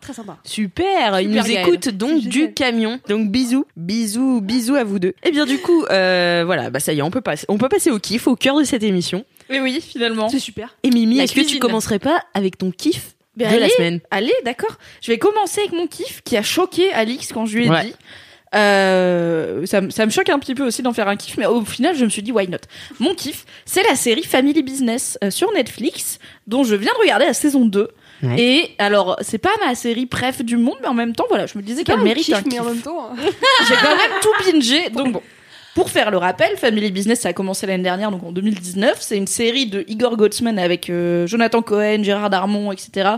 Très 0.02 0.13
sympa. 0.13 0.38
Super, 0.44 1.20
il 1.22 1.28
Super, 1.30 1.44
nous 1.44 1.50
Gaël. 1.54 1.67
écoute 1.67 1.89
donc 1.89 2.22
du 2.22 2.32
génial. 2.32 2.54
camion. 2.54 3.00
Donc 3.08 3.30
bisous, 3.30 3.65
bisous, 3.78 4.41
bisous 4.41 4.76
à 4.76 4.84
vous 4.84 5.00
deux. 5.00 5.13
Et 5.24 5.32
bien 5.32 5.46
du 5.46 5.60
coup, 5.60 5.84
euh, 5.86 6.44
voilà, 6.46 6.70
bah 6.70 6.80
ça 6.80 6.91
y 6.94 7.00
est, 7.00 7.02
on 7.02 7.12
peut 7.12 7.22
passer, 7.22 7.46
on 7.50 7.58
peut 7.58 7.70
passer 7.70 7.91
au 7.91 8.00
kiff, 8.00 8.28
au 8.28 8.36
cœur 8.36 8.58
de 8.58 8.63
cette 8.63 8.84
émission. 8.84 9.26
Et 9.50 9.60
oui, 9.62 9.80
finalement. 9.82 10.30
C'est 10.30 10.39
super. 10.39 10.76
Et 10.84 10.89
Mimi, 10.89 11.17
La 11.17 11.24
est-ce 11.24 11.34
que 11.34 11.39
tu 11.41 11.46
cuisine. 11.46 11.60
commencerais 11.62 12.00
pas 12.00 12.24
avec 12.34 12.58
ton 12.58 12.72
kiff 12.72 13.15
Ben, 13.38 13.48
de 13.52 13.58
la 13.58 13.65
allez. 13.65 13.74
semaine 13.74 14.00
Allez, 14.10 14.34
d'accord. 14.44 14.76
Je 15.02 15.12
vais 15.12 15.17
commencer 15.20 15.62
avec 15.62 15.74
mon 15.74 15.88
kiff 15.88 16.22
qui 16.24 16.36
a 16.36 16.41
choqué 16.44 16.91
Alix 16.94 17.32
quand 17.32 17.46
je 17.46 17.58
lui 17.58 17.65
ai 17.67 17.70
Ouais. 17.70 17.86
dit. 17.86 17.94
Euh, 18.54 19.65
ça, 19.65 19.80
me- 19.82 19.91
ça 19.91 20.06
me 20.06 20.12
choque 20.12 20.28
un 20.30 20.38
petit 20.39 20.56
peu 20.56 20.63
aussi 20.65 20.82
d'en 20.82 20.91
faire 20.94 21.08
un 21.08 21.15
kiff, 21.15 21.38
mais 21.38 21.46
au 21.46 21.63
final, 21.63 21.96
je 21.96 22.04
me 22.04 22.10
suis 22.10 22.22
dit 22.24 22.32
why 22.34 22.50
not? 22.50 22.58
Mon 23.00 23.13
kiff, 23.15 23.46
c'est 23.65 23.84
la 23.84 23.96
série 23.96 24.24
Family 24.24 24.62
Business 24.63 25.17
euh, 25.24 25.32
sur 25.32 25.52
Netflix, 25.54 26.20
dont 26.48 26.63
je 26.65 26.76
viens 26.76 26.91
de 26.94 27.00
regarder 27.00 27.26
la 27.26 27.34
saison 27.34 27.65
2. 27.65 27.89
Ouais. 28.23 28.39
Et 28.39 28.69
alors, 28.77 29.17
c'est 29.21 29.38
pas 29.39 29.49
ma 29.65 29.73
série 29.75 30.05
préf 30.05 30.43
du 30.43 30.57
monde, 30.57 30.77
mais 30.81 30.88
en 30.88 30.93
même 30.93 31.15
temps, 31.15 31.25
voilà, 31.29 31.45
je 31.47 31.57
me 31.57 31.63
disais 31.63 31.84
qu'elle 31.84 32.01
mérite 32.01 32.25
kiff, 32.25 32.36
un 32.36 32.41
mais 32.45 32.49
kiff. 32.51 32.62
en 32.62 32.65
même 32.65 32.81
temps. 32.81 33.10
hein. 33.12 33.15
J'ai 33.67 33.75
quand 33.75 33.95
même 33.95 34.12
tout 34.21 34.51
bingé, 34.51 34.89
donc 34.89 35.12
bon. 35.13 35.21
Pour 35.73 35.89
faire 35.89 36.12
le 36.12 36.17
rappel, 36.17 36.57
Family 36.57 36.91
Business, 36.91 37.21
ça 37.21 37.29
a 37.29 37.34
commencé 37.34 37.65
l'année 37.65 37.81
dernière, 37.84 38.12
donc 38.12 38.23
en 38.23 38.34
2019. 38.34 38.97
C'est 38.99 39.15
une 39.15 39.25
série 39.25 39.67
de 39.67 39.86
Igor 39.88 40.17
Gottsman 40.17 40.60
avec 40.60 40.89
euh, 40.89 41.25
Jonathan 41.27 41.62
Cohen, 41.62 42.03
Gérard 42.03 42.29
Darmon, 42.29 42.73
etc. 42.73 43.12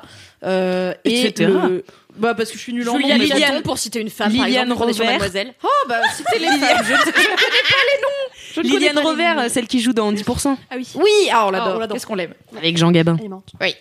Euh, 0.43 0.93
et 1.03 1.25
Etc.. 1.25 1.49
le- 1.51 1.83
Bah 2.15 2.35
parce 2.35 2.51
que 2.51 2.57
je 2.59 2.61
suis 2.61 2.71
nulle 2.73 2.87
en 2.87 2.93
Julia 2.97 3.15
nom, 3.15 3.19
mais 3.21 3.25
Liliane 3.25 3.39
j'attends. 3.39 3.61
pour 3.63 3.79
citer 3.79 4.01
une 4.01 4.11
femme 4.11 4.31
Liliane 4.31 4.67
par 4.67 4.87
exemple, 4.87 4.91
Rover. 4.91 5.05
Mademoiselle. 5.13 5.53
Oh 5.63 5.67
bah 5.89 5.99
citez 6.15 6.37
les 6.37 6.45
femmes, 6.59 6.85
je 6.85 6.91
ne 6.93 6.97
connais 6.99 7.13
pas 7.13 8.61
les 8.61 8.61
noms. 8.61 8.69
Liliane 8.69 9.39
euh, 9.39 9.49
celle 9.49 9.65
qui 9.65 9.81
joue 9.81 9.93
dans 9.93 10.13
10%. 10.13 10.55
Ah 10.69 10.75
oui. 10.77 10.87
Oui, 10.93 11.09
ah 11.31 11.47
on 11.47 11.49
Ah, 11.49 11.51
l'adore. 11.53 11.87
Qu'est-ce 11.87 12.05
qu'on 12.05 12.13
l'aime 12.13 12.35
Avec 12.55 12.77
Jean 12.77 12.91
Gabin. 12.91 13.15
Elle 13.19 13.25
est 13.25 13.29
morte. 13.29 13.49
Ouais. 13.59 13.75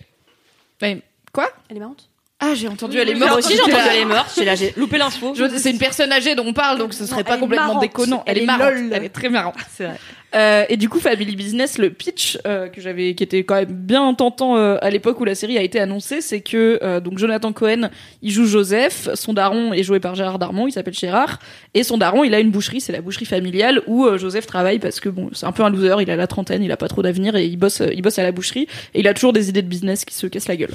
Quoi 1.33 1.49
Elle 1.69 1.79
est 1.79 1.81
morte. 1.81 2.09
Ah 2.45 2.55
j'ai 2.57 2.67
entendu, 2.67 2.99
elle 2.99 3.09
est 3.09 3.15
Moi 3.15 3.29
morte. 3.29 3.39
aussi 3.39 3.55
j'ai 3.55 3.63
entendu 3.63 3.77
elle 3.89 4.01
est 4.01 4.05
morte, 4.05 4.33
j'ai 4.37 4.45
là, 4.45 4.57
j'ai 4.57 4.75
loupé 4.77 4.99
l'info. 4.99 5.33
Je- 5.37 5.45
C'est 5.59 5.71
une 5.71 5.79
personne 5.79 6.11
âgée 6.11 6.35
dont 6.35 6.45
on 6.45 6.53
parle, 6.53 6.77
donc 6.77 6.93
ce 6.93 7.07
serait 7.07 7.19
Non, 7.19 7.23
pas 7.23 7.31
elle 7.35 7.37
est 7.37 7.41
complètement 7.41 7.67
marrante. 7.69 7.83
déconnant. 7.83 8.23
Elle, 8.27 8.33
Elle 8.33 8.39
est 8.39 8.43
est 8.43 8.47
marrante. 8.47 8.75
lol. 8.75 8.91
Elle 8.93 9.05
est 9.05 9.09
très 9.11 9.29
marrante. 9.29 9.55
C'est 9.71 9.85
vrai. 9.85 9.97
Euh, 10.35 10.65
et 10.69 10.77
du 10.77 10.89
coup, 10.89 10.99
Family 10.99 11.37
Business, 11.37 11.79
le 11.79 11.91
pitch 11.91 12.39
euh, 12.47 12.67
que 12.69 12.81
j'avais, 12.81 13.15
qui 13.15 13.23
était 13.23 13.45
quand 13.45 13.55
même 13.55 13.71
bien 13.71 14.13
tentant 14.15 14.57
euh, 14.57 14.77
à 14.81 14.91
l'époque 14.91 15.21
où 15.21 15.25
la 15.25 15.37
série 15.37 15.57
a 15.57 15.63
été 15.63 15.79
annoncée, 15.79 16.21
c'est 16.21 16.41
que 16.41 16.81
euh, 16.83 16.99
donc 16.99 17.19
Jonathan 17.19 17.53
Cohen, 17.53 17.91
il 18.23 18.33
joue 18.33 18.47
Joseph, 18.47 19.11
son 19.15 19.35
daron 19.35 19.73
est 19.73 19.85
joué 19.85 20.01
par 20.01 20.17
Gérard 20.17 20.41
Darmon, 20.41 20.67
il 20.67 20.73
s'appelle 20.73 20.95
Gérard, 20.95 21.39
et 21.75 21.85
son 21.85 21.97
daron, 21.97 22.25
il 22.25 22.35
a 22.35 22.41
une 22.41 22.51
boucherie, 22.51 22.81
c'est 22.81 22.93
la 22.93 23.03
boucherie 23.03 23.27
familiale 23.27 23.83
où 23.87 24.05
euh, 24.07 24.19
Joseph 24.19 24.47
travaille 24.47 24.81
parce 24.81 24.99
que 24.99 25.11
bon, 25.11 25.29
c'est 25.33 25.47
un 25.47 25.53
peu 25.53 25.63
un 25.63 25.71
loser, 25.71 25.97
il 26.01 26.11
a 26.11 26.17
la 26.17 26.27
trentaine, 26.27 26.65
il 26.65 26.73
a 26.73 26.77
pas 26.79 26.89
trop 26.89 27.03
d'avenir 27.03 27.37
et 27.37 27.45
il 27.45 27.57
bosse, 27.57 27.83
euh, 27.83 27.93
il 27.93 28.01
bosse 28.03 28.19
à 28.19 28.23
la 28.25 28.33
boucherie 28.33 28.67
et 28.95 29.01
il 29.01 29.07
a 29.07 29.15
toujours 29.15 29.35
des 29.35 29.49
idées 29.51 29.63
de 29.63 29.69
business 29.69 30.05
qui 30.05 30.15
se 30.15 30.27
cassent 30.27 30.49
la 30.49 30.57
gueule. 30.57 30.73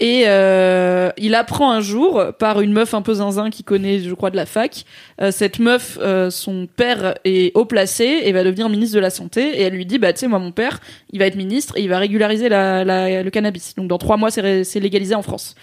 Et 0.00 0.24
euh, 0.26 1.10
il 1.18 1.34
apprend 1.34 1.72
un 1.72 1.80
jour 1.80 2.22
par 2.38 2.60
une 2.60 2.72
meuf 2.72 2.94
un 2.94 3.02
peu 3.02 3.14
zinzin 3.14 3.50
qui 3.50 3.64
connaît, 3.64 3.98
je 3.98 4.14
crois, 4.14 4.30
de 4.30 4.36
la 4.36 4.46
fac. 4.46 4.84
euh, 5.20 5.32
cette 5.32 5.58
meuf, 5.58 5.98
euh, 6.00 6.30
son 6.30 6.68
père 6.68 7.16
est 7.24 7.50
haut 7.56 7.64
placé 7.64 8.20
et 8.22 8.30
va 8.30 8.44
devenir 8.44 8.68
ministre 8.68 8.94
de 8.94 9.00
la 9.00 9.10
santé. 9.10 9.58
Et 9.58 9.62
elle 9.62 9.72
lui 9.72 9.86
dit, 9.86 9.98
bah 9.98 10.12
tu 10.12 10.20
sais, 10.20 10.28
moi 10.28 10.38
mon 10.38 10.52
père, 10.52 10.78
il 11.10 11.18
va 11.18 11.26
être 11.26 11.34
ministre 11.34 11.76
et 11.76 11.82
il 11.82 11.88
va 11.88 11.98
régulariser 11.98 12.48
la, 12.48 12.84
la- 12.84 13.24
le 13.24 13.30
cannabis. 13.30 13.74
Donc 13.74 13.88
dans 13.88 13.98
trois 13.98 14.16
mois, 14.16 14.30
c'est 14.30 14.80
légalisé 14.80 15.16
en 15.16 15.22
France. 15.22 15.56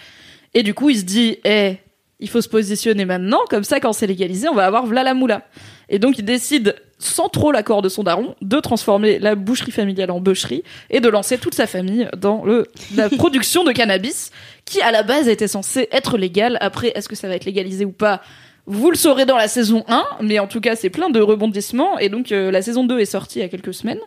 Et 0.52 0.62
du 0.62 0.74
coup, 0.74 0.90
il 0.90 0.98
se 0.98 1.04
dit, 1.04 1.38
eh, 1.44 1.76
il 2.20 2.28
faut 2.28 2.42
se 2.42 2.48
positionner 2.48 3.06
maintenant, 3.06 3.40
comme 3.48 3.64
ça, 3.64 3.80
quand 3.80 3.94
c'est 3.94 4.06
légalisé, 4.06 4.48
on 4.48 4.54
va 4.54 4.66
avoir 4.66 4.84
v'là 4.86 5.02
la 5.02 5.14
moula. 5.14 5.42
Et 5.88 5.98
donc, 5.98 6.18
il 6.18 6.24
décide, 6.24 6.76
sans 6.98 7.28
trop 7.28 7.52
l'accord 7.52 7.82
de 7.82 7.88
son 7.88 8.02
daron, 8.02 8.34
de 8.40 8.58
transformer 8.58 9.18
la 9.18 9.34
boucherie 9.34 9.70
familiale 9.70 10.10
en 10.10 10.20
bûcherie 10.20 10.62
et 10.90 11.00
de 11.00 11.08
lancer 11.08 11.38
toute 11.38 11.54
sa 11.54 11.66
famille 11.66 12.08
dans 12.16 12.44
le, 12.44 12.66
la 12.94 13.08
production 13.10 13.64
de 13.64 13.72
cannabis, 13.72 14.30
qui 14.64 14.80
à 14.80 14.90
la 14.90 15.02
base 15.02 15.28
était 15.28 15.48
censé 15.48 15.88
être 15.92 16.16
légal. 16.16 16.56
Après, 16.60 16.92
est-ce 16.94 17.08
que 17.08 17.16
ça 17.16 17.28
va 17.28 17.34
être 17.34 17.44
légalisé 17.44 17.84
ou 17.84 17.92
pas? 17.92 18.22
Vous 18.66 18.90
le 18.90 18.96
saurez 18.96 19.26
dans 19.26 19.36
la 19.36 19.46
saison 19.46 19.84
1, 19.86 20.04
mais 20.22 20.38
en 20.38 20.48
tout 20.48 20.60
cas, 20.60 20.74
c'est 20.74 20.90
plein 20.90 21.08
de 21.08 21.20
rebondissements. 21.20 21.98
Et 21.98 22.08
donc, 22.08 22.32
euh, 22.32 22.50
la 22.50 22.62
saison 22.62 22.82
2 22.82 22.98
est 22.98 23.04
sortie 23.04 23.38
il 23.38 23.42
y 23.42 23.44
a 23.44 23.48
quelques 23.48 23.74
semaines. 23.74 24.00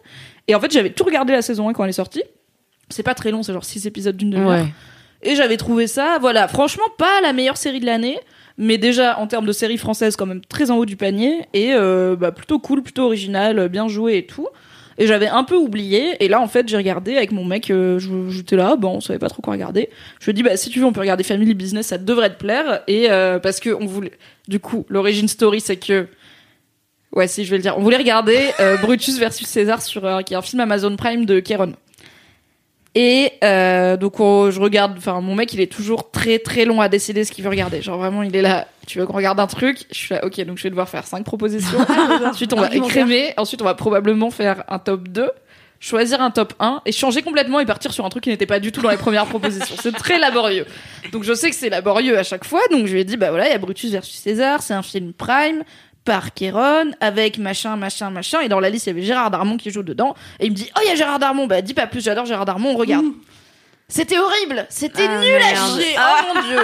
Et 0.48 0.56
en 0.56 0.60
fait, 0.60 0.72
j'avais 0.72 0.90
tout 0.90 1.06
regardé 1.06 1.32
la 1.32 1.42
saison 1.42 1.70
1 1.70 1.74
quand 1.74 1.86
elle 1.86 1.92
est 1.92 1.94
sortie. 1.94 2.24
C'est 2.90 3.04
pas 3.04 3.14
très 3.14 3.32
long, 3.32 3.42
c'est 3.42 3.54
genre 3.54 3.64
6 3.64 3.86
épisodes 3.86 4.18
d'une 4.18 4.32
demi-heure. 4.32 4.66
Et 5.22 5.36
j'avais 5.36 5.58
trouvé 5.58 5.88
ça, 5.88 6.18
voilà, 6.20 6.48
franchement, 6.48 6.86
pas 6.98 7.22
la 7.22 7.34
meilleure 7.34 7.58
série 7.58 7.80
de 7.80 7.86
l'année, 7.86 8.20
mais 8.60 8.78
déjà 8.78 9.18
en 9.18 9.26
termes 9.26 9.48
de 9.48 9.52
série 9.52 9.78
française, 9.78 10.16
quand 10.16 10.28
même 10.28 10.42
très 10.46 10.70
en 10.70 10.78
haut 10.78 10.86
du 10.86 10.96
panier, 10.96 11.48
et 11.54 11.74
euh, 11.74 12.16
bah, 12.16 12.32
plutôt 12.32 12.60
cool, 12.60 12.84
plutôt 12.84 13.06
original, 13.06 13.68
bien 13.70 13.88
joué 13.88 14.18
et 14.18 14.26
tout. 14.28 14.48
Et 15.00 15.08
j'avais 15.08 15.28
un 15.28 15.46
peu 15.46 15.56
oublié, 15.56 16.24
et 16.24 16.28
là 16.28 16.42
en 16.42 16.48
fait 16.48 16.68
j'ai 16.68 16.78
regardé 16.78 17.16
avec 17.16 17.32
mon 17.32 17.46
mec, 17.46 17.72
euh, 17.72 18.00
j'étais 18.30 18.58
là, 18.58 18.76
bon 18.76 18.98
on 18.98 19.02
savait 19.02 19.18
pas 19.18 19.30
trop 19.30 19.42
quoi 19.42 19.54
regarder. 19.54 19.90
Je 20.20 20.26
lui 20.26 20.32
ai 20.32 20.34
dit 20.34 20.44
bah 20.44 20.58
si 20.58 20.70
tu 20.70 20.80
veux 20.80 20.86
on 20.86 20.92
peut 20.92 21.00
regarder 21.00 21.24
Family 21.24 21.56
Business, 21.56 21.88
ça 21.88 21.98
devrait 21.98 22.30
te 22.30 22.38
plaire, 22.38 22.82
et 22.88 23.10
euh, 23.10 23.40
parce 23.40 23.60
que 23.62 23.70
on 23.70 23.86
voulait, 23.86 24.12
du 24.50 24.60
coup 24.60 24.86
l'origin 24.90 25.28
story 25.28 25.62
c'est 25.62 25.78
que 25.78 26.08
Ouais, 27.12 27.28
si, 27.28 27.44
je 27.44 27.50
vais 27.50 27.58
le 27.58 27.64
dire. 27.64 27.76
On 27.78 27.82
voulait 27.82 27.98
regarder 27.98 28.52
euh, 28.60 28.78
Brutus 28.78 29.18
versus 29.18 29.48
César 29.48 29.82
sur 29.82 30.06
euh, 30.06 30.22
qui 30.22 30.34
est 30.34 30.38
un 30.38 30.42
film 30.42 30.60
Amazon 30.60 30.96
Prime 30.96 31.26
de 31.26 31.40
Kéron. 31.40 31.74
Et 32.96 33.34
euh, 33.44 33.98
donc 33.98 34.20
on- 34.20 34.50
je 34.50 34.60
regarde, 34.60 34.96
enfin 34.98 35.22
mon 35.22 35.36
mec 35.36 35.54
il 35.54 35.62
est 35.62 35.72
toujours 35.72 36.10
très 36.10 36.40
très 36.40 36.66
long 36.66 36.82
à 36.82 36.90
décider 36.90 37.24
ce 37.24 37.32
qu'il 37.32 37.44
veut 37.44 37.50
regarder. 37.50 37.82
Genre 37.82 37.98
vraiment 37.98 38.24
il 38.24 38.36
est 38.36 38.42
là, 38.42 38.68
tu 38.88 38.98
veux 39.00 39.06
qu'on 39.06 39.14
regarde 39.14 39.40
un 39.40 39.48
truc? 39.48 39.86
Je 39.92 39.98
suis 39.98 40.16
là, 40.16 40.26
ok 40.26 40.44
donc 40.46 40.58
je 40.58 40.64
vais 40.64 40.70
devoir 40.70 40.90
faire 40.90 41.06
cinq 41.06 41.24
propositions. 41.24 41.78
ensuite 42.26 42.52
on 42.54 42.60
va 42.60 42.74
écrémer, 42.74 43.34
ensuite 43.38 43.62
on 43.62 43.66
va 43.66 43.76
probablement 43.76 44.32
faire 44.32 44.64
un 44.70 44.80
top 44.80 45.08
2, 45.08 45.30
choisir 45.80 46.20
un 46.20 46.32
top 46.32 46.54
1 46.60 46.82
et 46.88 46.92
changer 46.92 47.22
complètement 47.22 47.60
et 47.60 47.66
partir 47.68 47.94
sur 47.94 48.06
un 48.06 48.10
truc 48.10 48.24
qui 48.24 48.32
n'était 48.32 48.48
pas 48.48 48.60
du 48.60 48.72
tout 48.72 48.82
dans 48.82 48.90
les 48.90 48.98
premières 48.98 49.28
propositions. 49.28 49.76
C'est 49.80 49.92
très 49.94 50.18
laborieux. 50.18 50.66
Donc 51.12 51.24
je 51.24 51.34
sais 51.34 51.52
que 51.52 51.56
c'est 51.56 51.70
laborieux 51.70 52.18
à 52.18 52.24
chaque 52.24 52.44
fois, 52.44 52.62
donc 52.72 52.88
je 52.88 52.94
lui 52.94 53.02
ai 53.02 53.06
dit 53.06 53.18
bah 53.18 53.30
voilà 53.30 53.48
il 53.48 53.52
y 53.52 53.56
a 53.56 53.60
Brutus 53.60 53.92
versus 53.92 54.16
César, 54.16 54.64
c'est 54.64 54.74
un 54.74 54.82
film 54.84 55.14
Prime 55.14 55.64
par 56.10 56.34
Kéron 56.34 56.90
avec 57.02 57.38
machin 57.38 57.76
machin 57.76 58.10
machin. 58.10 58.40
Et 58.42 58.50
dans 58.50 58.60
la 58.60 58.72
liste 58.72 58.88
il 58.88 58.90
y 58.90 58.94
avait 58.94 59.04
Gérard 59.04 59.30
Darmon 59.30 59.58
qui 59.58 59.70
joue 59.70 59.84
dedans. 59.84 60.16
Et 60.40 60.48
il 60.48 60.52
me 60.52 60.56
dit 60.56 60.68
oh 60.76 60.80
il 60.84 60.90
y 60.90 60.92
a 60.92 60.96
Gérard 60.96 61.20
Darmon. 61.20 61.46
Bah 61.46 61.62
dis 61.62 61.76
pas 61.76 61.86
plus 61.86 62.04
j'adore 62.04 62.26
Gérard 62.26 62.46
Darmon 62.46 62.72
on 62.72 62.78
regarde 62.78 63.06
c'était 63.92 64.18
horrible. 64.20 64.68
C'était 64.70 65.08
Ah, 65.08 65.20
nul 65.20 65.36
à 65.36 65.56
chier. 65.56 65.96
Oh 65.98 66.34
mon 66.34 66.42
dieu. 66.48 66.60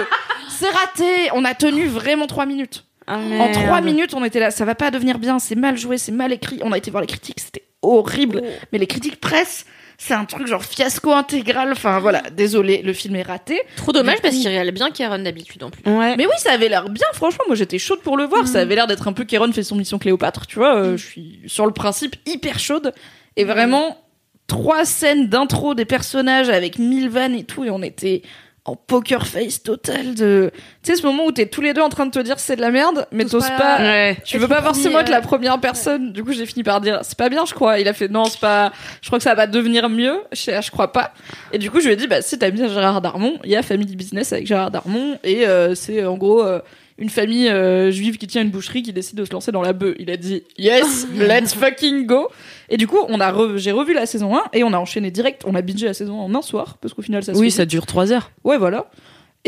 C'est 0.48 0.70
raté. 0.70 1.28
On 1.34 1.44
a 1.44 1.54
tenu 1.54 1.86
vraiment 1.88 2.28
trois 2.28 2.46
minutes. 2.46 2.84
Ah, 3.08 3.18
en 3.18 3.50
trois 3.52 3.80
minutes 3.80 4.14
on 4.14 4.24
était 4.24 4.38
là. 4.40 4.50
Ça 4.52 4.64
va 4.64 4.74
pas 4.76 4.90
devenir 4.92 5.18
bien. 5.18 5.38
C'est 5.40 5.56
mal 5.56 5.76
joué 5.76 5.98
c'est 5.98 6.12
mal 6.12 6.32
écrit. 6.32 6.60
On 6.62 6.72
a 6.72 6.78
été 6.78 6.90
voir 6.90 7.00
les 7.00 7.08
critiques. 7.08 7.40
C'était 7.40 7.64
horrible. 7.82 8.42
Mais 8.72 8.78
les 8.78 8.86
critiques 8.86 9.20
presse 9.20 9.64
c'est 9.98 10.14
un 10.14 10.24
truc 10.24 10.46
genre 10.46 10.62
fiasco 10.64 11.12
intégral 11.12 11.72
enfin 11.72 12.00
voilà 12.00 12.22
désolé 12.30 12.82
le 12.82 12.92
film 12.92 13.16
est 13.16 13.22
raté 13.22 13.60
Trop 13.76 13.92
dommage 13.92 14.20
parce 14.22 14.34
qu'il 14.34 14.46
réalise 14.46 14.74
bien 14.74 14.90
Karen 14.90 15.22
d'habitude 15.22 15.62
en 15.64 15.70
plus. 15.70 15.82
Ouais. 15.90 16.16
mais 16.16 16.26
oui, 16.26 16.32
ça 16.38 16.52
avait 16.52 16.68
l'air 16.68 16.88
bien, 16.88 17.06
franchement. 17.14 17.44
Moi, 17.46 17.56
j'étais 17.56 17.78
chaude 17.78 18.00
pour 18.00 18.16
le 18.16 18.24
voir. 18.24 18.46
Ça 18.46 18.60
avait 18.60 18.74
l'air 18.74 18.86
d'être 18.86 19.08
un 19.08 19.12
peu 19.12 19.24
Kéron 19.24 19.50
fait 19.52 19.62
son 19.62 19.76
mission 19.76 19.98
Cléopâtre, 19.98 20.46
tu 20.46 20.58
vois. 20.58 20.76
euh, 20.76 20.96
Je 20.96 21.04
suis 21.06 21.40
sur 21.46 21.64
le 21.66 21.72
principe 21.72 22.16
hyper 22.26 22.58
chaude. 22.58 22.92
Et 23.36 23.44
vraiment, 23.44 23.98
trois 24.46 24.84
scènes 24.84 25.28
d'intro 25.28 25.74
des 25.74 25.84
personnages 25.84 26.48
avec 26.48 26.78
mille 26.78 27.08
vannes 27.08 27.34
et 27.34 27.44
tout. 27.44 27.64
Et 27.64 27.70
on 27.70 27.82
était 27.82 28.22
en 28.66 28.74
poker 28.74 29.26
face 29.26 29.62
total 29.62 30.14
de. 30.14 30.50
Tu 30.82 30.92
sais, 30.92 30.96
ce 30.96 31.06
moment 31.06 31.24
où 31.24 31.32
t'es 31.32 31.46
tous 31.46 31.60
les 31.60 31.72
deux 31.72 31.82
en 31.82 31.88
train 31.88 32.04
de 32.06 32.10
te 32.10 32.18
dire 32.18 32.38
c'est 32.38 32.56
de 32.56 32.60
la 32.60 32.70
merde, 32.70 33.06
mais 33.12 33.24
T'oses 33.24 33.48
pas- 33.48 33.56
pas. 33.56 33.78
Ouais. 33.78 34.16
Tu 34.24 34.38
veux 34.38 34.48
pas 34.48 34.60
forcément 34.60 34.98
être 34.98 35.08
la 35.08 35.20
première 35.20 35.60
personne. 35.60 36.12
Du 36.12 36.24
coup, 36.24 36.32
j'ai 36.32 36.46
fini 36.46 36.64
par 36.64 36.80
dire 36.80 37.00
c'est 37.02 37.16
pas 37.16 37.28
bien, 37.28 37.44
je 37.44 37.54
crois. 37.54 37.78
Il 37.78 37.86
a 37.86 37.92
fait 37.92 38.08
non, 38.08 38.24
c'est 38.24 38.40
pas. 38.40 38.72
Je 39.02 39.08
crois 39.08 39.18
que 39.18 39.24
ça 39.24 39.34
va 39.34 39.46
devenir 39.46 39.88
mieux. 39.88 40.20
Je, 40.32 40.70
crois 40.70 40.92
pas. 40.92 41.12
Et 41.52 41.58
du 41.58 41.70
coup, 41.70 41.80
je 41.80 41.86
lui 41.86 41.92
ai 41.92 41.96
dit 41.96 42.08
bah 42.08 42.22
si 42.22 42.38
t'aimes 42.38 42.54
bien 42.54 42.68
Gérard 42.68 43.00
Darmon, 43.00 43.38
il 43.44 43.50
y 43.50 43.56
a 43.56 43.62
Family 43.62 43.94
Business 43.94 44.32
avec 44.32 44.46
Gérard 44.46 44.72
Darmon 44.72 45.18
et 45.22 45.46
euh, 45.46 45.74
c'est 45.76 46.04
en 46.04 46.16
gros 46.16 46.42
euh, 46.42 46.60
une 46.98 47.10
famille 47.10 47.48
euh, 47.48 47.90
juive 47.90 48.16
qui 48.16 48.26
tient 48.26 48.42
une 48.42 48.50
boucherie 48.50 48.82
qui 48.82 48.92
décide 48.92 49.18
de 49.18 49.24
se 49.24 49.32
lancer 49.32 49.52
dans 49.52 49.62
la 49.62 49.72
bœuf. 49.72 49.94
Il 49.98 50.10
a 50.10 50.16
dit 50.16 50.42
yes, 50.58 51.06
let's 51.14 51.54
fucking 51.54 52.06
go. 52.06 52.28
Et 52.68 52.76
du 52.76 52.86
coup, 52.86 52.98
on 53.08 53.20
a 53.20 53.30
re- 53.32 53.56
j'ai 53.56 53.72
revu 53.72 53.94
la 53.94 54.06
saison 54.06 54.36
1 54.36 54.42
et 54.52 54.64
on 54.64 54.72
a 54.72 54.78
enchaîné 54.78 55.10
direct. 55.10 55.42
On 55.46 55.54
a 55.54 55.62
bingé 55.62 55.86
la 55.86 55.94
saison 55.94 56.20
1 56.20 56.24
en 56.24 56.34
un 56.34 56.42
soir 56.42 56.78
parce 56.80 56.94
qu'au 56.94 57.02
final 57.02 57.22
ça 57.22 57.32
se 57.34 57.38
Oui, 57.38 57.46
fait 57.50 57.56
ça 57.58 57.66
dure 57.66 57.86
trois 57.86 58.12
heures. 58.12 58.30
Ouais, 58.44 58.58
voilà. 58.58 58.86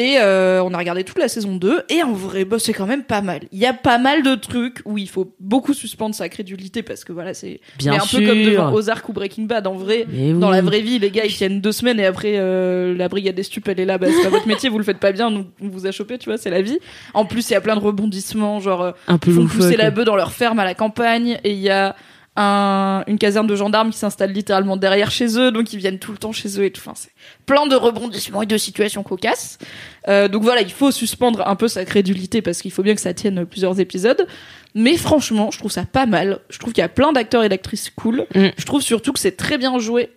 Et 0.01 0.19
euh, 0.21 0.63
on 0.63 0.73
a 0.75 0.79
regardé 0.79 1.03
toute 1.03 1.19
la 1.19 1.27
saison 1.27 1.57
2 1.57 1.83
et 1.89 2.05
en 2.05 2.13
vrai, 2.13 2.45
bah, 2.45 2.59
c'est 2.61 2.73
quand 2.73 2.87
même 2.87 3.03
pas 3.03 3.21
mal. 3.21 3.41
Il 3.51 3.59
y 3.59 3.67
a 3.67 3.73
pas 3.73 3.99
mal 3.99 4.23
de 4.23 4.37
trucs 4.37 4.79
où 4.85 4.97
il 4.97 5.09
faut 5.09 5.35
beaucoup 5.41 5.75
suspendre 5.75 6.15
sa 6.15 6.29
crédulité 6.29 6.85
parce 6.85 7.03
que 7.03 7.13
voilà, 7.13 7.35
c'est 7.35 7.59
Bien 7.79 7.91
mais 7.91 7.97
un 7.99 8.03
sûr. 8.03 8.21
peu 8.21 8.27
comme 8.29 8.41
devant 8.45 8.73
Ozark 8.73 9.09
ou 9.09 9.13
Breaking 9.13 9.47
Bad. 9.47 9.67
En 9.67 9.75
vrai, 9.75 10.07
Mais 10.09 10.33
dans 10.35 10.51
oui. 10.51 10.55
la 10.55 10.63
vraie 10.63 10.83
vie, 10.83 11.01
les 11.01 11.11
gars 11.11 11.25
ils 11.25 11.35
tiennent 11.35 11.61
deux 11.61 11.73
semaines 11.73 11.99
et 11.99 12.05
après 12.07 12.35
euh, 12.37 12.97
la 12.97 13.09
brigade 13.09 13.35
des 13.35 13.43
stupes 13.43 13.67
elle 13.67 13.81
est 13.81 13.85
là. 13.87 13.99
Bah, 13.99 14.07
c'est 14.09 14.23
pas 14.23 14.29
votre 14.29 14.47
métier, 14.47 14.69
vous 14.69 14.79
le 14.79 14.85
faites 14.85 15.01
pas 15.01 15.11
bien, 15.11 15.33
donc 15.33 15.49
on 15.61 15.67
vous 15.69 15.85
a 15.85 15.91
chopé, 15.91 16.17
tu 16.17 16.29
vois, 16.29 16.39
c'est 16.39 16.51
la 16.51 16.63
vie. 16.63 16.79
En 17.13 17.25
plus, 17.25 17.51
il 17.51 17.55
y 17.55 17.57
a 17.57 17.61
plein 17.61 17.75
de 17.75 17.81
rebondissements, 17.81 18.61
genre 18.61 18.83
euh, 18.83 18.93
Un 19.09 19.19
peu 19.19 19.33
ils 19.33 19.35
font 19.35 19.47
pousser 19.49 19.77
la 19.77 19.91
bœuf 19.91 20.05
dans 20.05 20.15
leur 20.15 20.31
ferme 20.31 20.61
à 20.61 20.65
la 20.65 20.75
campagne 20.75 21.41
et 21.43 21.51
il 21.51 21.59
y 21.59 21.71
a 21.71 21.97
un, 22.39 23.03
une 23.09 23.19
caserne 23.19 23.49
de 23.49 23.57
gendarmes 23.57 23.91
qui 23.91 23.99
s'installe 23.99 24.31
littéralement 24.31 24.77
derrière 24.77 25.11
chez 25.11 25.39
eux, 25.39 25.51
donc 25.51 25.73
ils 25.73 25.79
viennent 25.79 25.99
tout 25.99 26.13
le 26.13 26.19
temps 26.19 26.31
chez 26.31 26.61
eux 26.61 26.65
et 26.65 26.71
tout. 26.71 26.81
Enfin, 26.81 26.95
c'est 26.95 27.11
plein 27.47 27.67
de 27.67 27.75
rebondissements 27.75 28.43
et 28.43 28.47
de 28.47 28.57
situations 28.57 29.03
cocasses. 29.03 29.59
Euh, 30.07 30.29
donc 30.29 30.45
voilà, 30.45 30.61
il 30.61 30.71
faut 30.71 30.93
suspendre 30.93 31.47
un 31.49 31.57
peu 31.57 31.67
sa 31.67 31.85
crédulité 31.85 32.41
parce 32.41 32.63
qu'il 32.63 32.71
faut 32.71 32.85
bien 32.85 32.95
que 32.95 33.01
ça 33.01 33.13
tienne 33.13 33.45
plusieurs 33.45 33.81
épisodes. 33.81 34.27
Mais 34.75 34.97
franchement, 34.97 35.51
je 35.51 35.59
trouve 35.59 35.73
ça 35.73 35.85
pas 35.85 36.07
mal. 36.07 36.39
Je 36.49 36.59
trouve 36.59 36.73
qu'il 36.73 36.83
y 36.83 36.85
a 36.85 36.89
plein 36.89 37.13
d'acteurs 37.13 37.43
et 37.43 37.49
d'actrices 37.49 37.91
cool. 37.91 38.27
Mm. 38.35 38.49
Je 38.57 38.65
trouve 38.65 38.83
surtout 38.83 39.13
que 39.13 39.19
c'est 39.19 39.37
très 39.37 39.59
bien 39.59 39.77
joué 39.81 40.11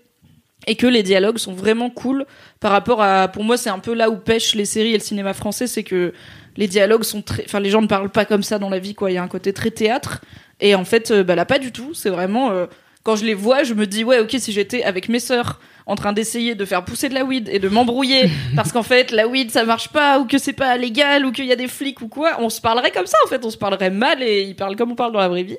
et 0.67 0.75
que 0.75 0.85
les 0.85 1.01
dialogues 1.01 1.39
sont 1.39 1.53
vraiment 1.53 1.89
cool 1.89 2.25
par 2.59 2.71
rapport 2.71 3.01
à 3.01 3.29
pour 3.29 3.43
moi 3.43 3.57
c'est 3.57 3.71
un 3.71 3.79
peu 3.79 3.95
là 3.95 4.11
où 4.11 4.17
pêchent 4.17 4.53
les 4.53 4.65
séries 4.65 4.91
et 4.91 4.97
le 4.97 5.03
cinéma 5.03 5.33
français 5.33 5.65
c'est 5.65 5.81
que 5.81 6.13
les 6.55 6.67
dialogues 6.67 7.03
sont 7.03 7.23
très 7.23 7.43
enfin 7.45 7.59
les 7.59 7.71
gens 7.71 7.81
ne 7.81 7.87
parlent 7.87 8.11
pas 8.11 8.25
comme 8.25 8.43
ça 8.43 8.59
dans 8.59 8.69
la 8.69 8.77
vie 8.77 8.93
quoi 8.93 9.09
il 9.09 9.15
y 9.15 9.17
a 9.17 9.23
un 9.23 9.27
côté 9.27 9.53
très 9.53 9.71
théâtre 9.71 10.21
et 10.61 10.75
en 10.75 10.85
fait 10.85 11.11
euh, 11.11 11.23
bah 11.23 11.35
là 11.35 11.45
pas 11.45 11.59
du 11.59 11.71
tout. 11.71 11.93
C'est 11.93 12.09
vraiment 12.09 12.51
euh, 12.51 12.65
quand 13.03 13.15
je 13.15 13.25
les 13.25 13.33
vois 13.33 13.63
je 13.63 13.73
me 13.73 13.85
dis 13.87 14.03
ouais 14.03 14.19
ok 14.19 14.35
si 14.39 14.51
j'étais 14.51 14.83
avec 14.83 15.09
mes 15.09 15.19
sœurs 15.19 15.59
en 15.87 15.95
train 15.95 16.13
d'essayer 16.13 16.53
de 16.53 16.63
faire 16.63 16.85
pousser 16.85 17.09
de 17.09 17.15
la 17.15 17.25
weed 17.25 17.49
et 17.51 17.57
de 17.57 17.67
m'embrouiller 17.67 18.29
parce 18.55 18.71
qu'en 18.71 18.83
fait 18.83 19.11
la 19.11 19.27
weed 19.27 19.49
ça 19.51 19.63
marche 19.65 19.89
pas 19.89 20.19
ou 20.19 20.25
que 20.25 20.37
c'est 20.37 20.53
pas 20.53 20.77
légal 20.77 21.25
ou 21.25 21.31
qu'il 21.31 21.45
y 21.45 21.51
a 21.51 21.55
des 21.55 21.67
flics 21.67 22.01
ou 22.01 22.07
quoi 22.07 22.37
on 22.39 22.49
se 22.49 22.61
parlerait 22.61 22.91
comme 22.91 23.07
ça 23.07 23.17
en 23.25 23.27
fait. 23.29 23.43
On 23.43 23.49
se 23.49 23.57
parlerait 23.57 23.89
mal 23.89 24.21
et 24.21 24.43
ils 24.43 24.55
parlent 24.55 24.75
comme 24.75 24.91
on 24.91 24.95
parle 24.95 25.11
dans 25.11 25.19
la 25.19 25.27
vraie 25.29 25.43
vie. 25.43 25.57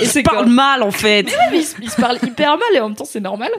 Et 0.00 0.06
c'est 0.06 0.22
parle 0.22 0.44
quand- 0.46 0.50
mal 0.50 0.82
en 0.82 0.90
fait. 0.90 1.24
mais 1.52 1.58
ils, 1.58 1.64
se- 1.64 1.76
ils 1.82 1.90
se 1.90 2.00
parlent 2.00 2.18
hyper 2.22 2.52
mal 2.56 2.68
et 2.74 2.80
en 2.80 2.88
même 2.88 2.96
temps 2.96 3.04
c'est 3.04 3.20
normal. 3.20 3.50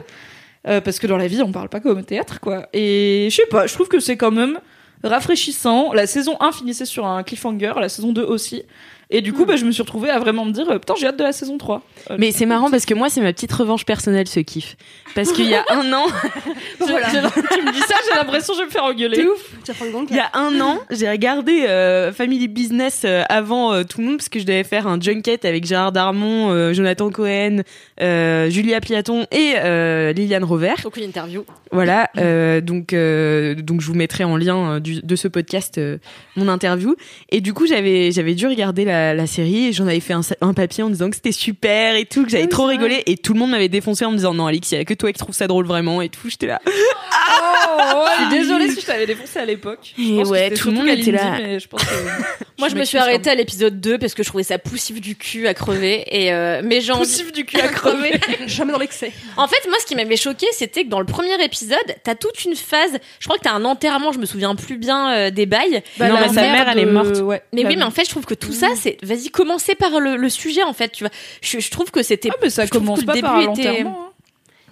Euh, 0.68 0.80
parce 0.82 0.98
que 0.98 1.06
dans 1.06 1.16
la 1.16 1.26
vie 1.28 1.40
on 1.42 1.52
parle 1.52 1.68
pas 1.70 1.80
comme 1.80 1.98
au 1.98 2.02
théâtre 2.02 2.40
quoi. 2.40 2.66
Et 2.74 3.28
je 3.30 3.36
sais 3.36 3.46
pas 3.48 3.66
je 3.68 3.72
trouve 3.74 3.88
que 3.88 4.00
c'est 4.00 4.16
quand 4.16 4.32
même 4.32 4.58
rafraîchissant. 5.04 5.92
La 5.92 6.06
saison 6.06 6.36
1 6.40 6.52
finissait 6.52 6.84
sur 6.84 7.06
un 7.06 7.22
cliffhanger 7.22 7.72
la 7.80 7.88
saison 7.88 8.12
2 8.12 8.22
aussi 8.22 8.62
et 9.10 9.20
du 9.20 9.32
coup 9.32 9.44
bah, 9.44 9.56
je 9.56 9.64
me 9.64 9.72
suis 9.72 9.82
retrouvée 9.82 10.10
à 10.10 10.18
vraiment 10.18 10.44
me 10.44 10.52
dire 10.52 10.68
euh, 10.70 10.78
putain 10.78 10.94
j'ai 10.98 11.06
hâte 11.06 11.16
de 11.18 11.24
la 11.24 11.32
saison 11.32 11.58
3 11.58 11.82
Euh, 12.10 12.16
Mais 12.18 12.32
c'est 12.32 12.46
marrant 12.46 12.70
parce 12.70 12.86
que 12.86 12.94
moi, 12.94 13.08
c'est 13.10 13.20
ma 13.20 13.32
petite 13.32 13.52
revanche 13.52 13.84
personnelle, 13.84 14.26
ce 14.26 14.40
kiff. 14.40 14.76
Parce 15.14 15.32
qu'il 15.32 15.46
y 15.48 15.54
a 15.54 15.64
un 15.70 15.92
an, 15.92 16.06
j'ai- 16.80 16.86
tu 17.54 17.62
me 17.62 17.72
dis 17.72 17.78
ça 17.80 17.94
j'ai 18.08 18.16
l'impression 18.18 18.54
que 18.54 18.58
je 18.58 18.62
vais 18.62 18.66
me 18.66 18.70
faire 18.72 18.84
engueuler 18.84 19.16
C'est 19.16 19.26
ouf. 19.26 19.54
Tu 19.64 19.72
il 20.10 20.16
y 20.16 20.20
a 20.20 20.30
un 20.34 20.60
an, 20.60 20.78
j'ai 20.90 21.08
regardé 21.10 21.64
euh, 21.68 22.12
Family 22.12 22.48
Business 22.48 23.02
euh, 23.04 23.22
avant 23.28 23.72
euh, 23.72 23.82
tout 23.84 24.00
le 24.00 24.06
monde 24.06 24.16
parce 24.16 24.28
que 24.28 24.38
je 24.38 24.44
devais 24.46 24.64
faire 24.64 24.86
un 24.86 24.98
junket 25.00 25.44
avec 25.44 25.64
Gérard 25.66 25.92
Darmon, 25.92 26.50
euh, 26.50 26.72
Jonathan 26.72 27.10
Cohen, 27.10 27.62
euh, 28.00 28.48
Julia 28.50 28.80
Piaton 28.80 29.26
et 29.30 29.54
euh, 29.56 30.12
Liliane 30.12 30.44
Rover. 30.44 30.74
Donc 30.82 30.96
une 30.96 31.04
interview. 31.04 31.44
Voilà, 31.72 32.08
euh, 32.18 32.60
donc 32.60 32.92
euh, 32.92 33.54
donc 33.54 33.80
je 33.80 33.86
vous 33.86 33.94
mettrai 33.94 34.24
en 34.24 34.36
lien 34.36 34.72
euh, 34.74 34.80
du- 34.80 35.02
de 35.02 35.16
ce 35.16 35.28
podcast 35.28 35.78
euh, 35.78 35.98
mon 36.36 36.48
interview. 36.48 36.96
Et 37.30 37.40
du 37.40 37.52
coup 37.52 37.66
j'avais 37.66 38.10
j'avais 38.12 38.34
dû 38.34 38.46
regarder 38.46 38.84
la, 38.84 38.99
la 39.14 39.26
série 39.26 39.66
et 39.68 39.72
j'en 39.72 39.86
avais 39.86 40.00
fait 40.00 40.14
un, 40.40 40.54
papier 40.54 40.82
en 40.84 40.90
disant 40.90 41.10
que 41.10 41.16
c'était 41.16 41.32
super 41.32 41.94
et 41.96 42.04
tout, 42.04 42.24
que 42.24 42.30
j'avais 42.30 42.44
oui, 42.44 42.48
trop 42.48 42.64
vrai. 42.64 42.74
rigolé 42.76 43.02
et 43.06 43.16
tout 43.16 43.32
le 43.34 43.38
monde 43.38 43.50
m'avait 43.50 43.68
défoncé 43.68 44.04
en 44.04 44.10
me 44.10 44.16
disant 44.16 44.34
non 44.34 44.46
Alix, 44.46 44.70
il 44.72 44.78
y 44.78 44.80
a 44.80 44.84
que 44.84 44.94
toi 44.94 45.12
qui 45.12 45.18
trouve 45.18 45.34
ça 45.34 45.46
drôle 45.46 45.66
vraiment 45.66 46.00
et 46.02 46.08
tout. 46.08 46.28
J'étais 46.28 46.46
là. 46.46 46.60
oh, 46.66 48.04
je 48.18 48.22
suis 48.22 48.30
désolée 48.40 48.70
si 48.70 48.80
je 48.80 48.86
t'avais 48.86 49.06
défoncé 49.06 49.38
à 49.38 49.44
l'époque 49.44 49.94
Et 49.98 50.22
ouais, 50.24 50.50
tout 50.50 50.68
le 50.70 50.74
monde 50.76 50.88
était 50.88 51.12
là. 51.12 51.36
mais 51.38 51.60
je 51.60 51.68
pense 51.68 51.82
que 51.84 51.94
Moi, 52.58 52.68
je 52.68 52.74
me 52.74 52.84
suis 52.84 52.98
arrêtée 52.98 53.30
à 53.30 53.34
l'épisode 53.34 53.80
2 53.80 53.98
parce 53.98 54.12
que 54.12 54.22
je 54.22 54.28
trouvais 54.28 54.44
ça 54.44 54.58
poussif 54.58 55.00
du 55.00 55.16
cul 55.16 55.46
à 55.46 55.54
crever. 55.54 56.04
Et 56.10 56.30
euh, 56.32 56.60
mais 56.62 56.82
j'ai 56.82 56.92
envie- 56.92 57.00
poussif 57.06 57.32
du 57.32 57.46
cul 57.46 57.58
à 57.58 57.68
crever 57.68 58.12
Jamais 58.46 58.72
dans 58.72 58.78
l'excès. 58.78 59.12
En 59.38 59.48
fait, 59.48 59.66
moi, 59.68 59.78
ce 59.80 59.86
qui 59.86 59.94
m'avait 59.94 60.16
choqué, 60.18 60.46
c'était 60.52 60.84
que 60.84 60.88
dans 60.90 61.00
le 61.00 61.06
premier 61.06 61.42
épisode, 61.42 61.78
t'as 62.04 62.14
toute 62.14 62.44
une 62.44 62.54
phase. 62.54 62.98
Je 63.18 63.26
crois 63.26 63.38
que 63.38 63.44
t'as 63.44 63.52
un 63.54 63.64
enterrement. 63.64 64.12
Je 64.12 64.18
me 64.18 64.26
souviens 64.26 64.54
plus 64.54 64.76
bien 64.76 65.10
euh, 65.14 65.30
des 65.30 65.46
bails. 65.46 65.82
non, 65.98 66.08
la 66.14 66.20
mais 66.20 66.28
sa 66.28 66.42
mère, 66.42 66.68
elle 66.70 66.78
est 66.80 66.84
morte. 66.86 67.16
ouais. 67.20 67.42
Mais 67.54 67.62
La- 67.62 67.68
oui, 67.70 67.76
mais 67.76 67.84
en 67.84 67.90
fait, 67.90 68.04
je 68.04 68.10
trouve 68.10 68.26
que 68.26 68.34
tout 68.34 68.52
ça, 68.52 68.68
c'est. 68.76 68.89
Vas-y, 69.02 69.30
commencez 69.30 69.74
par 69.74 70.00
le, 70.00 70.16
le 70.16 70.28
sujet, 70.28 70.62
en 70.62 70.72
fait. 70.72 70.90
Tu 70.92 71.04
vois, 71.04 71.12
je, 71.42 71.58
je 71.60 71.70
trouve 71.70 71.90
que 71.90 72.02
c'était. 72.02 72.30
Ah, 72.32 72.36
mais 72.42 72.50
ça 72.50 72.66
commence 72.66 73.04
pas 73.04 73.14
début 73.14 73.26
par 73.26 73.40
était- 73.40 73.80
hein. 73.82 73.94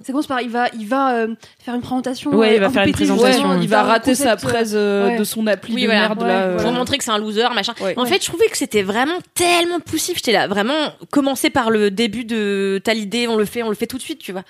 Ça 0.04 0.12
commence 0.12 0.28
par 0.28 0.40
il 0.40 0.48
va, 0.48 0.68
il 0.78 0.86
va 0.86 1.12
euh, 1.16 1.34
faire 1.58 1.74
une 1.74 1.80
présentation. 1.80 2.30
Ouais, 2.32 2.50
euh, 2.50 2.54
il 2.54 2.60
va 2.60 2.68
peu 2.68 2.74
faire 2.74 2.84
une 2.86 2.92
présentation. 2.92 3.60
il 3.60 3.68
va 3.68 3.82
rater 3.82 4.14
sa 4.14 4.36
concept, 4.36 4.44
euh, 4.44 4.48
presse 4.48 4.70
euh, 4.74 5.08
ouais. 5.08 5.18
de 5.18 5.24
son 5.24 5.44
appli 5.48 5.74
Oui, 5.74 5.82
de 5.82 5.86
voilà. 5.86 6.00
merde 6.02 6.22
Ouais, 6.22 6.28
là. 6.28 6.46
voilà. 6.46 6.62
pour 6.62 6.70
euh, 6.70 6.74
montrer 6.74 6.98
que 6.98 7.04
c'est 7.04 7.10
un 7.10 7.18
loser, 7.18 7.48
machin. 7.52 7.74
Ouais. 7.80 7.94
En 7.98 8.04
fait, 8.06 8.22
je 8.22 8.28
trouvais 8.28 8.46
que 8.46 8.56
c'était 8.56 8.84
vraiment 8.84 9.18
tellement 9.34 9.80
poussif. 9.80 10.18
J'étais 10.18 10.30
là, 10.32 10.46
vraiment, 10.46 10.92
commencer 11.10 11.50
par 11.50 11.70
le 11.70 11.90
début 11.90 12.24
de 12.24 12.80
t'as 12.84 12.94
l'idée, 12.94 13.26
on 13.26 13.36
le 13.36 13.44
fait, 13.44 13.64
on 13.64 13.70
le 13.70 13.74
fait 13.74 13.88
tout 13.88 13.96
de 13.98 14.02
suite, 14.02 14.20
tu 14.20 14.30
vois. 14.30 14.44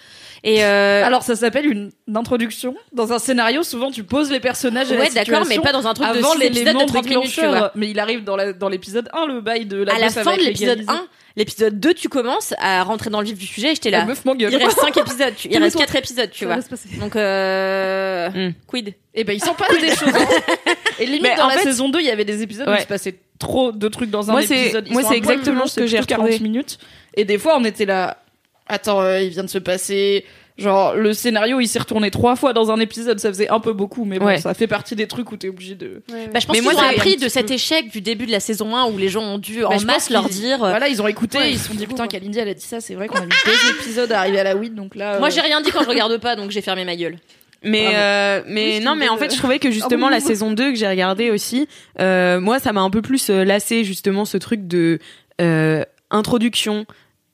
Et 0.44 0.64
euh, 0.64 1.05
Alors 1.05 1.22
ça 1.22 1.35
s'appelle 1.37 1.66
une 1.66 1.90
introduction. 2.14 2.74
Dans 2.92 3.12
un 3.12 3.18
scénario, 3.18 3.62
souvent 3.62 3.90
tu 3.90 4.05
poses 4.05 4.31
les 4.31 4.40
personnages 4.40 4.90
et 4.92 4.94
la 4.96 5.01
ouais, 5.03 5.11
d'accord, 5.11 5.44
mais 5.48 5.59
pas 5.59 5.72
dans 5.72 5.87
un 5.87 5.94
truc 5.94 6.07
de 6.09 6.18
avant 6.18 6.35
épisodes 6.35 6.55
l'élément 6.55 6.85
de 6.85 6.87
30 6.88 7.07
minutes, 7.09 7.33
tu 7.33 7.46
vois. 7.46 7.72
Mais 7.74 7.90
il 7.90 7.98
arrive 7.98 8.24
dans 8.24 8.37
la- 8.37 8.53
dans 8.53 8.68
l'épisode 8.68 9.09
1, 9.12 9.27
le 9.27 9.40
bail 9.40 9.66
de 9.66 9.83
la 9.83 9.94
à 9.94 9.98
la 9.98 10.11
fin 10.11 10.37
de 10.37 10.42
l'épisode 10.42 10.79
galisés. 10.79 10.90
1, 10.92 11.07
l'épisode 11.37 11.81
2, 11.81 11.94
tu 11.94 12.09
commences 12.09 12.55
à 12.59 12.83
rentrer 12.85 13.11
dans 13.11 13.20
le 13.20 13.27
vif 13.27 13.37
du 13.38 13.46
sujet 13.46 13.72
et 13.72 13.74
j'étais 13.74 13.90
La 13.90 13.98
là. 14.01 14.05
meuf. 14.07 14.22
Il 14.38 14.46
reste 14.57 14.79
5 14.81 14.96
épisodes, 14.96 15.35
tu- 15.37 15.48
il 15.51 15.59
reste 15.59 15.77
Calme-toi. 15.77 15.81
4 15.87 15.96
épisodes, 15.96 16.31
tu 16.31 16.44
Ça 16.46 16.55
vois. 16.55 16.57
Donc, 17.01 17.16
euh... 17.16 18.31
Hmm. 18.31 18.53
quid? 18.66 18.94
Et 19.14 19.24
ben 19.24 19.33
ils 19.35 19.42
s'en 19.42 19.55
passent 19.55 19.81
des 19.81 19.90
choses. 19.94 20.14
hein. 20.14 20.27
Et 21.01 21.07
limite 21.07 21.22
Mais 21.22 21.37
dans 21.37 21.44
en 21.44 21.48
la 21.48 21.55
fait- 21.55 21.64
saison 21.64 21.88
2, 21.88 22.01
il 22.01 22.07
y 22.07 22.11
avait 22.11 22.24
des 22.24 22.42
épisodes 22.42 22.68
où 22.68 22.70
Ouais. 22.70 22.79
il 22.79 22.83
se 22.83 22.87
passait 22.87 23.16
trop 23.38 23.72
de 23.72 23.88
trucs 23.88 24.11
dans 24.11 24.29
un 24.31 24.33
Moi, 24.33 24.42
c'est- 24.42 24.66
épisode. 24.66 24.88
Moi, 24.90 25.03
sont 25.03 25.09
c'est 25.11 25.16
exactement 25.16 25.66
ce 25.66 25.74
que 25.77 25.81
c'est 25.83 25.88
j'ai 25.88 25.96
plutôt 25.98 26.14
40 26.14 26.27
retrouvé. 26.29 26.42
minutes. 26.48 26.79
Et 27.14 27.24
des 27.24 27.38
fois, 27.38 27.57
on 27.59 27.64
était 27.64 27.85
là. 27.87 28.18
Attends, 28.68 29.00
euh, 29.02 29.20
il 29.20 29.31
vient 29.31 29.44
de 29.44 29.48
se 29.50 29.59
passer. 29.59 30.24
Genre, 30.59 30.94
le 30.96 31.12
scénario, 31.12 31.61
il 31.61 31.68
s'est 31.68 31.78
retourné 31.78 32.11
trois 32.11 32.35
fois 32.35 32.52
dans 32.52 32.72
un 32.72 32.81
épisode, 32.81 33.20
ça 33.20 33.28
faisait 33.28 33.48
un 33.48 33.61
peu 33.61 33.72
beaucoup, 33.72 34.04
mais 34.04 34.18
bon, 34.18 34.26
Ouais. 34.26 34.38
ça 34.38 34.54
fait 34.54 34.66
partie 34.66 34.96
des 34.96 35.07
trucs 35.07 35.31
où 35.31 35.37
t'es 35.37 35.48
obligé 35.48 35.76
de. 35.76 36.02
Ouais, 36.11 36.14
ouais. 36.14 36.28
Bah, 36.35 36.40
je 36.40 36.46
pense 36.46 36.57
Mais 36.57 36.62
moi, 36.62 36.72
c'est- 36.76 36.96
appris 36.96 37.16
de 37.16 37.28
cet 37.28 37.52
échec 37.52 37.90
du 37.90 38.00
début 38.00 38.26
de 38.26 38.33
la 38.33 38.40
saison 38.40 38.74
1 38.74 38.87
où 38.90 38.98
les 38.98 39.09
gens 39.09 39.22
ont 39.22 39.38
dû 39.38 39.61
Bah, 39.61 39.68
en 39.70 39.81
masse 39.83 40.11
leur 40.11 40.28
dire. 40.28 40.64
euh, 40.64 40.70
Voilà, 40.70 40.88
ils 40.88 41.00
ont 41.00 41.07
écouté, 41.07 41.38
Ouais, 41.38 41.52
ils 41.52 41.59
se 41.61 41.68
sont 41.68 41.74
dit, 41.74 41.87
putain. 41.87 42.09
Kalindi, 42.09 42.40
elle 42.40 42.48
a 42.48 42.54
dit 42.54 42.64
ça, 42.64 42.81
c'est 42.81 42.94
vrai 42.94 43.07
qu'on 43.07 43.18
a 43.18 43.22
vu 43.22 43.28
deux 43.28 43.70
épisodes 43.81 44.11
arriver 44.11 44.40
à 44.40 44.44
la 44.44 44.57
weed, 44.57 44.74
donc 44.74 44.96
là. 44.96 45.20
Moi, 45.20 45.28
euh, 45.28 45.31
j'ai 45.31 45.42
rien 45.42 45.61
dit 45.61 45.70
quand 45.70 45.85
je 45.85 45.88
regarde 45.88 46.16
pas, 46.18 46.35
donc 46.35 46.50
j'ai 46.50 46.61
fermé 46.61 46.85
ma 46.85 46.96
gueule. 46.96 47.18
Mais 47.62 47.90
euh, 47.94 48.42
mais 48.46 48.78
Oui, 48.78 48.85
non 48.85 48.94
mais 48.94 49.09
en 49.09 49.16
fait 49.16 49.33
je 49.33 49.37
trouvais 49.38 49.59
que 49.59 49.72
justement 49.72 50.07
Ah 50.07 50.11
la 50.12 50.20
saison 50.20 50.52
2 50.52 50.70
que 50.70 50.76
j'ai 50.78 50.87
regardé 50.87 51.33
aussi 51.33 51.66
euh, 52.00 52.38
moi 52.38 52.61
ça 52.61 52.72
m'a 52.72 52.83
un 52.83 52.90
peu 52.90 53.02
plus 53.02 53.31
lassé 53.31 53.83
justement 53.83 54.24
ce 54.24 54.37
truc 54.37 54.68
de 54.68 55.00
euh, 55.40 55.83
introduction 56.12 56.87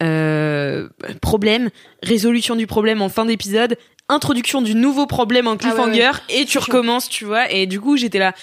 euh, 0.04 0.88
problème 1.20 1.70
résolution 2.02 2.56
du 2.56 2.66
problème 2.66 3.02
en 3.02 3.08
fin 3.08 3.24
d'épisode 3.24 3.76
introduction 4.08 4.62
du 4.62 4.74
nouveau 4.74 5.06
problème 5.06 5.48
en 5.48 5.56
cliffhanger 5.56 6.10
et 6.28 6.44
tu 6.44 6.58
recommences 6.58 7.08
tu 7.08 7.24
vois 7.24 7.50
et 7.50 7.66
du 7.66 7.80
coup 7.80 7.96
j'étais 7.96 8.18
là 8.18 8.34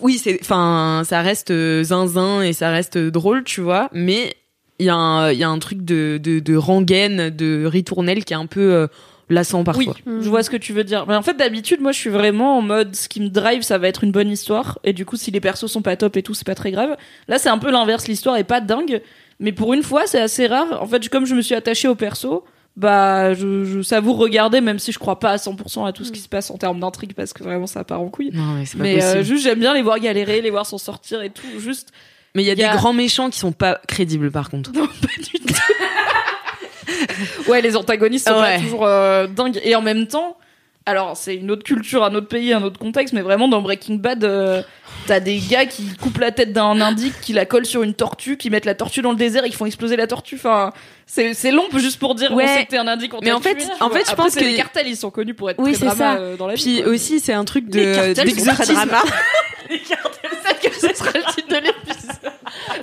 oui 0.00 0.18
c'est 0.18 0.38
enfin 0.40 1.02
ça 1.04 1.22
reste 1.22 1.50
euh, 1.50 1.82
zinzin 1.82 2.42
et 2.42 2.52
ça 2.52 2.70
reste 2.70 2.96
euh, 2.96 3.10
drôle 3.10 3.44
tu 3.44 3.60
vois 3.60 3.88
mais 3.92 4.36
il 4.78 4.86
y 4.86 4.90
a 4.90 4.94
un 4.94 5.32
il 5.32 5.38
y 5.38 5.44
a 5.44 5.48
un 5.48 5.58
truc 5.58 5.84
de 5.84 6.20
de, 6.22 6.38
de 6.38 6.56
rengaine 6.56 7.30
de 7.30 7.64
ritournelle 7.64 8.24
qui 8.24 8.34
est 8.34 8.36
un 8.36 8.46
peu 8.46 8.72
euh, 8.74 8.86
lassant 9.28 9.64
parfois 9.64 9.94
Oui, 10.06 10.20
je 10.22 10.28
vois 10.28 10.42
ce 10.42 10.50
que 10.50 10.56
tu 10.56 10.72
veux 10.72 10.84
dire. 10.84 11.06
Mais 11.06 11.14
en 11.14 11.22
fait, 11.22 11.34
d'habitude, 11.34 11.80
moi, 11.80 11.92
je 11.92 11.98
suis 11.98 12.10
vraiment 12.10 12.58
en 12.58 12.62
mode 12.62 12.94
ce 12.94 13.08
qui 13.08 13.20
me 13.20 13.28
drive, 13.28 13.62
ça 13.62 13.78
va 13.78 13.88
être 13.88 14.04
une 14.04 14.12
bonne 14.12 14.30
histoire. 14.30 14.78
Et 14.84 14.92
du 14.92 15.04
coup, 15.04 15.16
si 15.16 15.30
les 15.30 15.40
persos 15.40 15.66
sont 15.66 15.82
pas 15.82 15.96
top 15.96 16.16
et 16.16 16.22
tout, 16.22 16.34
c'est 16.34 16.46
pas 16.46 16.54
très 16.54 16.70
grave. 16.70 16.96
Là, 17.28 17.38
c'est 17.38 17.48
un 17.48 17.58
peu 17.58 17.70
l'inverse. 17.70 18.08
L'histoire 18.08 18.36
est 18.36 18.44
pas 18.44 18.60
dingue. 18.60 19.02
Mais 19.40 19.52
pour 19.52 19.74
une 19.74 19.82
fois, 19.82 20.06
c'est 20.06 20.20
assez 20.20 20.46
rare. 20.46 20.82
En 20.82 20.86
fait, 20.86 21.08
comme 21.08 21.26
je 21.26 21.34
me 21.34 21.42
suis 21.42 21.54
attachée 21.54 21.88
au 21.88 21.94
perso, 21.94 22.44
bah, 22.76 23.34
je, 23.34 23.64
je 23.64 23.82
savoure 23.82 24.16
regarder, 24.18 24.60
même 24.60 24.78
si 24.78 24.92
je 24.92 24.98
crois 24.98 25.18
pas 25.18 25.30
à 25.32 25.36
100% 25.36 25.86
à 25.86 25.92
tout 25.92 26.04
ce 26.04 26.12
qui 26.12 26.20
se 26.20 26.28
passe 26.28 26.50
en 26.50 26.56
termes 26.58 26.80
d'intrigue, 26.80 27.14
parce 27.14 27.32
que 27.32 27.42
vraiment, 27.42 27.66
ça 27.66 27.84
part 27.84 28.00
en 28.00 28.08
couille. 28.08 28.30
non 28.32 28.54
mais 28.54 28.64
c'est 28.66 28.76
pas 28.76 28.82
Mais 28.84 29.02
euh, 29.02 29.22
juste, 29.22 29.44
j'aime 29.44 29.58
bien 29.60 29.74
les 29.74 29.82
voir 29.82 29.98
galérer, 29.98 30.40
les 30.42 30.50
voir 30.50 30.66
s'en 30.66 30.78
sortir 30.78 31.22
et 31.22 31.30
tout. 31.30 31.46
Juste, 31.58 31.90
Mais 32.34 32.42
il 32.42 32.46
y 32.46 32.50
a 32.50 32.52
Il 32.54 32.58
y 32.58 32.64
a- 32.64 32.72
des 32.72 32.76
grands 32.76 32.92
méchants 32.92 33.30
qui 33.30 33.38
sont 33.38 33.52
pas 33.52 33.80
crédibles 33.88 34.30
par 34.30 34.50
contre. 34.50 34.72
non, 34.72 34.86
pas 34.86 35.22
du 35.22 35.38
tout. 35.40 35.54
ouais, 37.50 37.60
les 37.62 37.76
antagonistes 37.76 38.28
sont 38.28 38.34
pas 38.34 38.58
toujours 38.58 38.84
euh, 38.86 39.26
dingues. 39.26 39.60
Et 39.64 39.74
en 39.74 39.82
même 39.82 40.06
temps, 40.06 40.36
alors 40.86 41.16
c'est 41.16 41.34
une 41.34 41.50
autre 41.50 41.64
culture, 41.64 42.04
un 42.04 42.14
autre 42.14 42.28
pays, 42.28 42.52
un 42.52 42.62
autre 42.62 42.78
contexte, 42.78 43.12
mais 43.12 43.20
vraiment 43.22 43.48
dans 43.48 43.60
Breaking 43.60 43.96
Bad, 43.96 44.22
euh, 44.24 44.62
t'as 45.06 45.20
des 45.20 45.38
gars 45.38 45.66
qui 45.66 45.82
coupent 46.00 46.18
la 46.18 46.30
tête 46.30 46.52
d'un 46.52 46.80
indique, 46.80 47.20
qui 47.20 47.32
la 47.32 47.44
collent 47.44 47.66
sur 47.66 47.82
une 47.82 47.94
tortue, 47.94 48.36
qui 48.36 48.50
mettent 48.50 48.64
la 48.64 48.74
tortue 48.74 49.02
dans 49.02 49.10
le 49.10 49.16
désert 49.16 49.44
et 49.44 49.50
qui 49.50 49.56
font 49.56 49.66
exploser 49.66 49.96
la 49.96 50.06
tortue. 50.06 50.36
Enfin, 50.36 50.72
c'est 51.06 51.34
c'est 51.34 51.50
long 51.50 51.64
juste 51.76 51.98
pour 51.98 52.14
dire 52.14 52.32
Ouais. 52.32 52.44
on 52.44 52.54
sait 52.56 52.64
que 52.64 52.70
t'es 52.70 52.78
un 52.78 52.86
indique. 52.88 53.14
on 53.14 53.20
Mais 53.22 53.32
en 53.32 53.40
fait- 53.40 53.56
tué, 53.56 53.64
en 53.80 53.90
fait, 53.90 54.04
je 54.06 54.10
Après, 54.12 54.16
pense 54.16 54.34
que- 54.34 54.40
les 54.44 54.54
cartels, 54.54 54.86
ils 54.88 54.96
sont 54.96 55.10
connus 55.10 55.34
pour 55.34 55.50
être 55.50 55.58
Oui, 55.60 55.72
très 55.72 55.86
drama, 55.86 56.14
ça. 56.14 56.20
euh, 56.20 56.36
dans 56.36 56.46
la 56.46 56.54
vie. 56.54 56.62
Puis 56.62 56.82
quoi. 56.82 56.92
aussi 56.92 57.20
c'est 57.20 57.32
un 57.32 57.44
truc 57.44 57.64
Les 57.72 57.86
de 57.86 57.94
cartels 57.94 58.16
sont 58.16 58.22
très 58.22 58.24
d'exotisme. 58.24 58.74
drama. 58.74 59.02
les 59.70 59.78
cartels, 59.80 60.30
le 60.32 61.34
titre 61.34 61.48
de 61.48 61.54
l'épisode. 61.56 61.95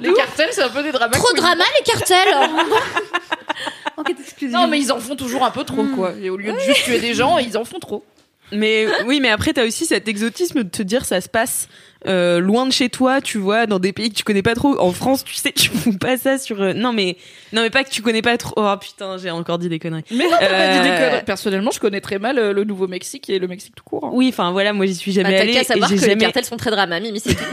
Les 0.02 0.14
cartels, 0.14 0.50
c'est 0.52 0.64
un 0.64 0.70
peu 0.70 0.84
des 0.84 0.92
dramas. 0.92 1.12
Trop 1.14 1.34
drama 1.36 1.64
les 1.78 1.84
cartels 1.84 2.34
Enquête 3.98 4.18
exclusive. 4.20 4.56
Non, 4.56 4.68
mais 4.68 4.80
ils 4.80 4.92
en 4.92 5.00
font 5.00 5.16
toujours 5.16 5.44
un 5.44 5.52
peu 5.52 5.64
trop, 5.64 5.84
quoi. 5.96 6.14
Et 6.22 6.30
au 6.30 6.38
lieu 6.38 6.52
de 6.52 6.60
juste 6.60 6.84
tuer 6.84 7.00
des 7.00 7.14
gens, 7.14 7.38
ils 7.38 7.58
en 7.58 7.64
font 7.66 7.80
trop. 7.80 8.04
Mais 8.52 8.86
oui, 9.06 9.20
mais 9.20 9.30
après 9.30 9.52
t'as 9.54 9.66
aussi 9.66 9.86
cet 9.86 10.08
exotisme 10.08 10.64
de 10.64 10.70
te 10.70 10.84
dire 10.84 11.06
ça 11.06 11.22
se 11.22 11.30
passe 11.30 11.70
euh, 12.06 12.40
loin 12.40 12.68
de 12.68 12.72
chez 12.72 12.90
toi, 12.90 13.20
tu 13.20 13.40
vois, 13.40 13.66
dans 13.66 13.80
des 13.80 13.94
pays 13.94 14.10
que 14.12 14.16
tu 14.16 14.24
connais 14.24 14.44
pas 14.44 14.54
trop. 14.54 14.80
En 14.80 14.92
France, 14.92 15.24
tu 15.24 15.34
sais, 15.34 15.52
tu 15.52 15.70
fous 15.70 15.98
pas 15.98 16.18
ça 16.18 16.38
sur. 16.38 16.62
euh, 16.62 16.74
Non 16.74 16.94
mais 16.94 17.18
non 17.54 17.62
mais 17.64 17.72
pas 17.72 17.84
que 17.84 17.90
tu 17.90 18.04
connais 18.04 18.22
pas 18.22 18.38
trop. 18.38 18.54
Oh 18.58 18.76
putain, 18.80 19.18
j'ai 19.18 19.32
encore 19.32 19.58
dit 19.58 19.70
des 19.70 19.80
conneries. 19.80 20.04
Mais 20.12 20.26
non, 20.26 20.32
t'as 20.40 20.50
pas 20.50 20.74
dit 20.74 20.82
des 20.82 20.90
Euh, 20.94 21.10
conneries. 21.10 21.24
Personnellement, 21.26 21.72
je 21.72 21.80
connais 21.80 22.02
très 22.02 22.20
mal 22.20 22.36
le 22.52 22.64
Nouveau-Mexique 22.64 23.28
et 23.30 23.40
le 23.40 23.48
Mexique 23.48 23.74
tout 23.76 23.84
court. 23.86 24.06
hein. 24.06 24.10
Oui, 24.14 24.30
enfin 24.30 24.52
voilà, 24.52 24.72
moi 24.74 24.86
j'y 24.86 24.94
suis 24.96 25.14
jamais 25.14 25.30
Bah, 25.32 25.38
T'as 25.38 25.42
allée. 25.44 25.54
qu'à 25.54 25.64
savoir 25.64 25.90
que 25.90 25.96
les 25.96 26.18
cartels 26.18 26.46
sont 26.46 26.58
très 26.58 26.70
drama, 26.72 27.00
Mimi, 27.00 27.20
c'est. 27.22 27.36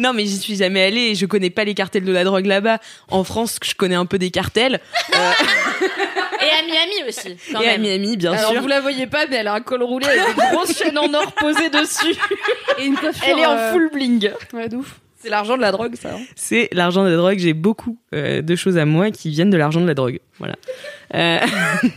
Non, 0.00 0.14
mais 0.14 0.24
j'y 0.24 0.38
suis 0.38 0.56
jamais 0.56 0.82
allée 0.82 1.10
et 1.10 1.14
je 1.14 1.26
connais 1.26 1.50
pas 1.50 1.64
les 1.64 1.74
cartels 1.74 2.04
de 2.04 2.12
la 2.12 2.24
drogue 2.24 2.46
là-bas. 2.46 2.78
En 3.08 3.22
France, 3.22 3.58
je 3.62 3.74
connais 3.74 3.94
un 3.96 4.06
peu 4.06 4.16
des 4.18 4.30
cartels. 4.30 4.80
Et 6.42 6.58
à 6.58 6.62
Miami 6.64 7.06
aussi, 7.06 7.36
quand 7.52 7.60
et 7.60 7.68
à. 7.68 7.76
Miami, 7.76 8.16
bien 8.16 8.32
Alors, 8.32 8.52
sûr. 8.52 8.62
vous 8.62 8.66
la 8.66 8.80
voyez 8.80 9.06
pas, 9.06 9.26
mais 9.26 9.36
elle 9.36 9.48
a 9.48 9.52
un 9.52 9.60
col 9.60 9.82
roulé 9.82 10.06
avec 10.06 10.34
des 10.36 10.56
grosses 10.56 10.74
chaînes 10.74 10.96
en 10.96 11.12
or 11.12 11.32
posées 11.32 11.68
dessus. 11.68 12.16
Et 12.78 12.86
une 12.86 12.96
coiffure. 12.96 13.22
Elle 13.28 13.40
est 13.40 13.46
en 13.46 13.58
euh, 13.58 13.72
full 13.72 13.90
bling. 13.92 14.30
Ouais, 14.54 14.68
de 14.70 14.76
ouf. 14.76 15.00
C'est 15.22 15.28
l'argent 15.28 15.56
de 15.56 15.60
la 15.62 15.70
drogue, 15.70 15.94
ça. 16.00 16.14
hein. 16.14 16.20
C'est 16.34 16.68
l'argent 16.72 17.04
de 17.04 17.10
la 17.10 17.16
drogue. 17.16 17.38
J'ai 17.38 17.52
beaucoup 17.52 17.98
euh, 18.14 18.40
de 18.40 18.56
choses 18.56 18.78
à 18.78 18.86
moi 18.86 19.10
qui 19.10 19.28
viennent 19.30 19.50
de 19.50 19.56
l'argent 19.58 19.80
de 19.80 19.86
la 19.86 19.92
drogue. 19.94 20.18
Voilà. 20.38 20.54
Euh, 21.14 21.38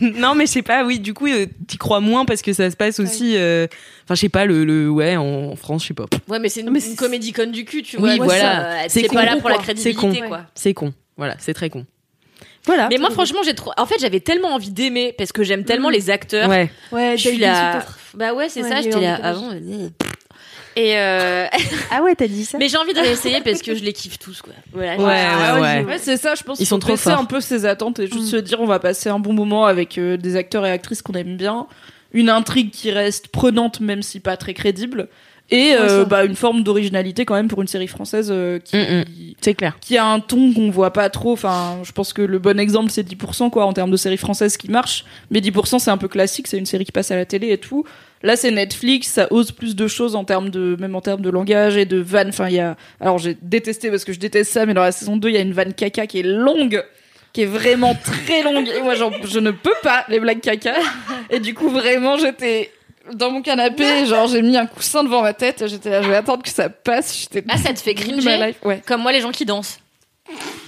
non, 0.00 0.34
mais 0.34 0.44
je 0.46 0.52
sais 0.52 0.62
pas. 0.62 0.84
Oui, 0.84 0.98
du 1.00 1.14
coup, 1.14 1.26
euh, 1.26 1.46
t'y 1.66 1.78
crois 1.78 2.00
moins 2.00 2.24
parce 2.26 2.42
que 2.42 2.52
ça 2.52 2.70
se 2.70 2.76
passe 2.76 3.00
aussi. 3.00 3.34
euh, 3.36 3.66
Enfin, 4.04 4.14
je 4.14 4.20
sais 4.20 4.28
pas. 4.28 4.44
Le, 4.44 4.64
le 4.64 4.90
ouais, 4.90 5.16
en, 5.16 5.24
en 5.52 5.56
France, 5.56 5.82
je 5.84 5.88
sais 5.88 5.94
pas. 5.94 6.04
Ouais, 6.28 6.38
mais 6.38 6.50
c'est 6.50 6.60
une, 6.60 6.70
Mais 6.70 6.80
une 6.80 6.84
c'est- 6.84 6.96
comédie 6.96 7.32
conne 7.32 7.50
du 7.52 7.64
cul, 7.64 7.82
tu 7.82 7.96
Oui, 7.98 8.16
vois. 8.18 8.26
voilà. 8.26 8.40
Ça, 8.42 8.60
euh, 8.66 8.84
C'est 8.88 9.08
pas 9.12 9.24
là 9.24 9.36
pour 9.36 9.48
la 9.48 9.56
crédibilité, 9.56 10.00
C'est 10.00 10.20
con. 10.20 10.28
quoi. 10.28 10.40
C'est 10.54 10.74
con. 10.74 10.92
Voilà, 11.16 11.36
c'est 11.38 11.54
très 11.54 11.70
con. 11.70 11.86
Voilà. 12.66 12.88
Mais 12.90 12.96
moi, 12.98 13.10
franchement, 13.10 13.40
j'ai 13.44 13.54
trop. 13.54 13.72
En 13.76 13.84
fait, 13.86 13.96
j'avais 14.00 14.20
tellement 14.20 14.54
envie 14.54 14.70
d'aimer 14.70 15.14
parce 15.16 15.32
que 15.32 15.42
j'aime 15.42 15.64
tellement 15.64 15.90
les 15.90 16.08
acteurs. 16.10 16.48
Ouais. 16.48 16.70
Ouais, 16.92 17.14
Je 17.16 17.28
suis 17.28 17.36
là. 17.38 17.84
Bah 18.14 18.32
ouais, 18.32 18.48
c'est 18.48 18.62
Ouais, 18.62 18.68
ça. 18.70 18.80
J'étais 18.80 19.00
là 19.00 19.16
avant. 19.22 19.50
euh, 19.52 19.88
Et 20.76 20.98
euh... 20.98 21.46
Ah 21.90 22.02
ouais, 22.02 22.14
t'as 22.14 22.26
dit 22.26 22.44
ça 22.44 22.58
mais 22.58 22.68
j'ai 22.68 22.76
envie 22.76 22.94
de 22.94 23.00
réessayer 23.00 23.40
parce 23.40 23.62
que 23.62 23.74
je 23.74 23.84
les 23.84 23.92
kiffe 23.92 24.18
tous, 24.18 24.42
quoi. 24.42 24.52
Voilà. 24.72 24.96
Ouais, 24.96 25.04
ouais, 25.04 25.60
ouais. 25.60 25.84
Ouais, 25.84 25.98
c'est 25.98 26.16
ça, 26.16 26.34
je 26.34 26.42
pense. 26.42 26.58
Ils 26.60 26.66
sont 26.66 26.78
trop 26.78 26.96
forts. 26.96 27.18
un 27.18 27.24
peu 27.24 27.40
ses 27.40 27.64
attentes 27.66 27.98
et 28.00 28.06
juste 28.06 28.26
se 28.26 28.36
dire 28.36 28.60
on 28.60 28.66
va 28.66 28.78
passer 28.78 29.08
un 29.08 29.18
bon 29.18 29.32
moment 29.32 29.66
avec 29.66 29.98
euh, 29.98 30.16
des 30.16 30.36
acteurs 30.36 30.66
et 30.66 30.70
actrices 30.70 31.02
qu'on 31.02 31.12
aime 31.14 31.36
bien, 31.36 31.66
une 32.12 32.28
intrigue 32.28 32.70
qui 32.70 32.90
reste 32.90 33.28
prenante 33.28 33.80
même 33.80 34.02
si 34.02 34.20
pas 34.20 34.36
très 34.36 34.54
crédible 34.54 35.08
et 35.50 35.74
euh, 35.78 36.06
bah, 36.06 36.24
une 36.24 36.36
forme 36.36 36.62
d'originalité 36.62 37.26
quand 37.26 37.34
même 37.34 37.48
pour 37.48 37.60
une 37.60 37.68
série 37.68 37.86
française 37.86 38.28
euh, 38.32 38.58
qui, 38.58 38.76
Mm, 38.78 39.04
C'est 39.42 39.54
clair. 39.54 39.76
qui 39.80 39.98
a 39.98 40.06
un 40.06 40.18
ton 40.20 40.52
qu'on 40.54 40.70
voit 40.70 40.92
pas 40.92 41.10
trop. 41.10 41.32
Enfin, 41.32 41.78
je 41.82 41.92
pense 41.92 42.14
que 42.14 42.22
le 42.22 42.38
bon 42.38 42.58
exemple 42.58 42.90
c'est 42.90 43.06
10% 43.06 43.50
quoi 43.50 43.66
en 43.66 43.74
termes 43.74 43.90
de 43.90 43.96
série 43.98 44.16
française 44.16 44.56
qui 44.56 44.70
marche, 44.70 45.04
mais 45.30 45.40
10% 45.40 45.78
c'est 45.78 45.90
un 45.90 45.98
peu 45.98 46.08
classique, 46.08 46.46
c'est 46.48 46.56
une 46.56 46.64
série 46.66 46.86
qui 46.86 46.92
passe 46.92 47.10
à 47.10 47.16
la 47.16 47.26
télé 47.26 47.50
et 47.50 47.58
tout. 47.58 47.84
Là, 48.24 48.36
c'est 48.36 48.50
Netflix, 48.50 49.08
ça 49.08 49.28
ose 49.30 49.52
plus 49.52 49.76
de 49.76 49.86
choses 49.86 50.16
en 50.16 50.24
termes 50.24 50.48
de, 50.48 50.76
même 50.80 50.96
en 50.96 51.00
termes 51.00 51.20
de 51.20 51.30
langage 51.30 51.76
et 51.76 51.84
de 51.84 51.98
vannes. 51.98 52.30
Enfin, 52.30 52.48
il 52.48 52.54
y 52.54 52.58
a, 52.60 52.74
alors 52.98 53.18
j'ai 53.18 53.36
détesté 53.42 53.90
parce 53.90 54.04
que 54.04 54.12
je 54.14 54.18
déteste 54.18 54.50
ça, 54.50 54.64
mais 54.66 54.74
dans 54.74 54.82
la 54.82 54.92
saison 54.92 55.16
2, 55.16 55.28
il 55.28 55.34
y 55.34 55.38
a 55.38 55.42
une 55.42 55.52
vanne 55.52 55.74
caca 55.74 56.06
qui 56.06 56.20
est 56.20 56.22
longue, 56.24 56.82
qui 57.34 57.42
est 57.42 57.46
vraiment 57.46 57.94
très 57.94 58.42
longue. 58.42 58.66
Et 58.68 58.80
moi, 58.82 58.94
j'en- 58.94 59.12
je 59.24 59.38
ne 59.38 59.50
peux 59.50 59.74
pas 59.82 60.04
les 60.08 60.18
blagues 60.20 60.40
caca. 60.40 60.74
Et 61.30 61.38
du 61.38 61.52
coup, 61.54 61.68
vraiment, 61.68 62.16
j'étais 62.16 62.72
dans 63.12 63.30
mon 63.30 63.42
canapé, 63.42 63.84
genre, 64.06 64.26
j'ai 64.26 64.40
mis 64.40 64.56
un 64.56 64.64
coussin 64.66 65.04
devant 65.04 65.20
ma 65.20 65.34
tête, 65.34 65.62
j'étais 65.66 65.90
là, 65.90 66.00
je 66.00 66.08
vais 66.08 66.16
attendre 66.16 66.42
que 66.42 66.48
ça 66.48 66.70
passe. 66.70 67.18
J'étais 67.20 67.44
Ah, 67.50 67.58
ça 67.58 67.74
te 67.74 67.80
fait 67.80 67.92
cringer. 67.94 68.54
Ouais. 68.64 68.80
Comme 68.86 69.02
moi, 69.02 69.12
les 69.12 69.20
gens 69.20 69.32
qui 69.32 69.44
dansent. 69.44 69.78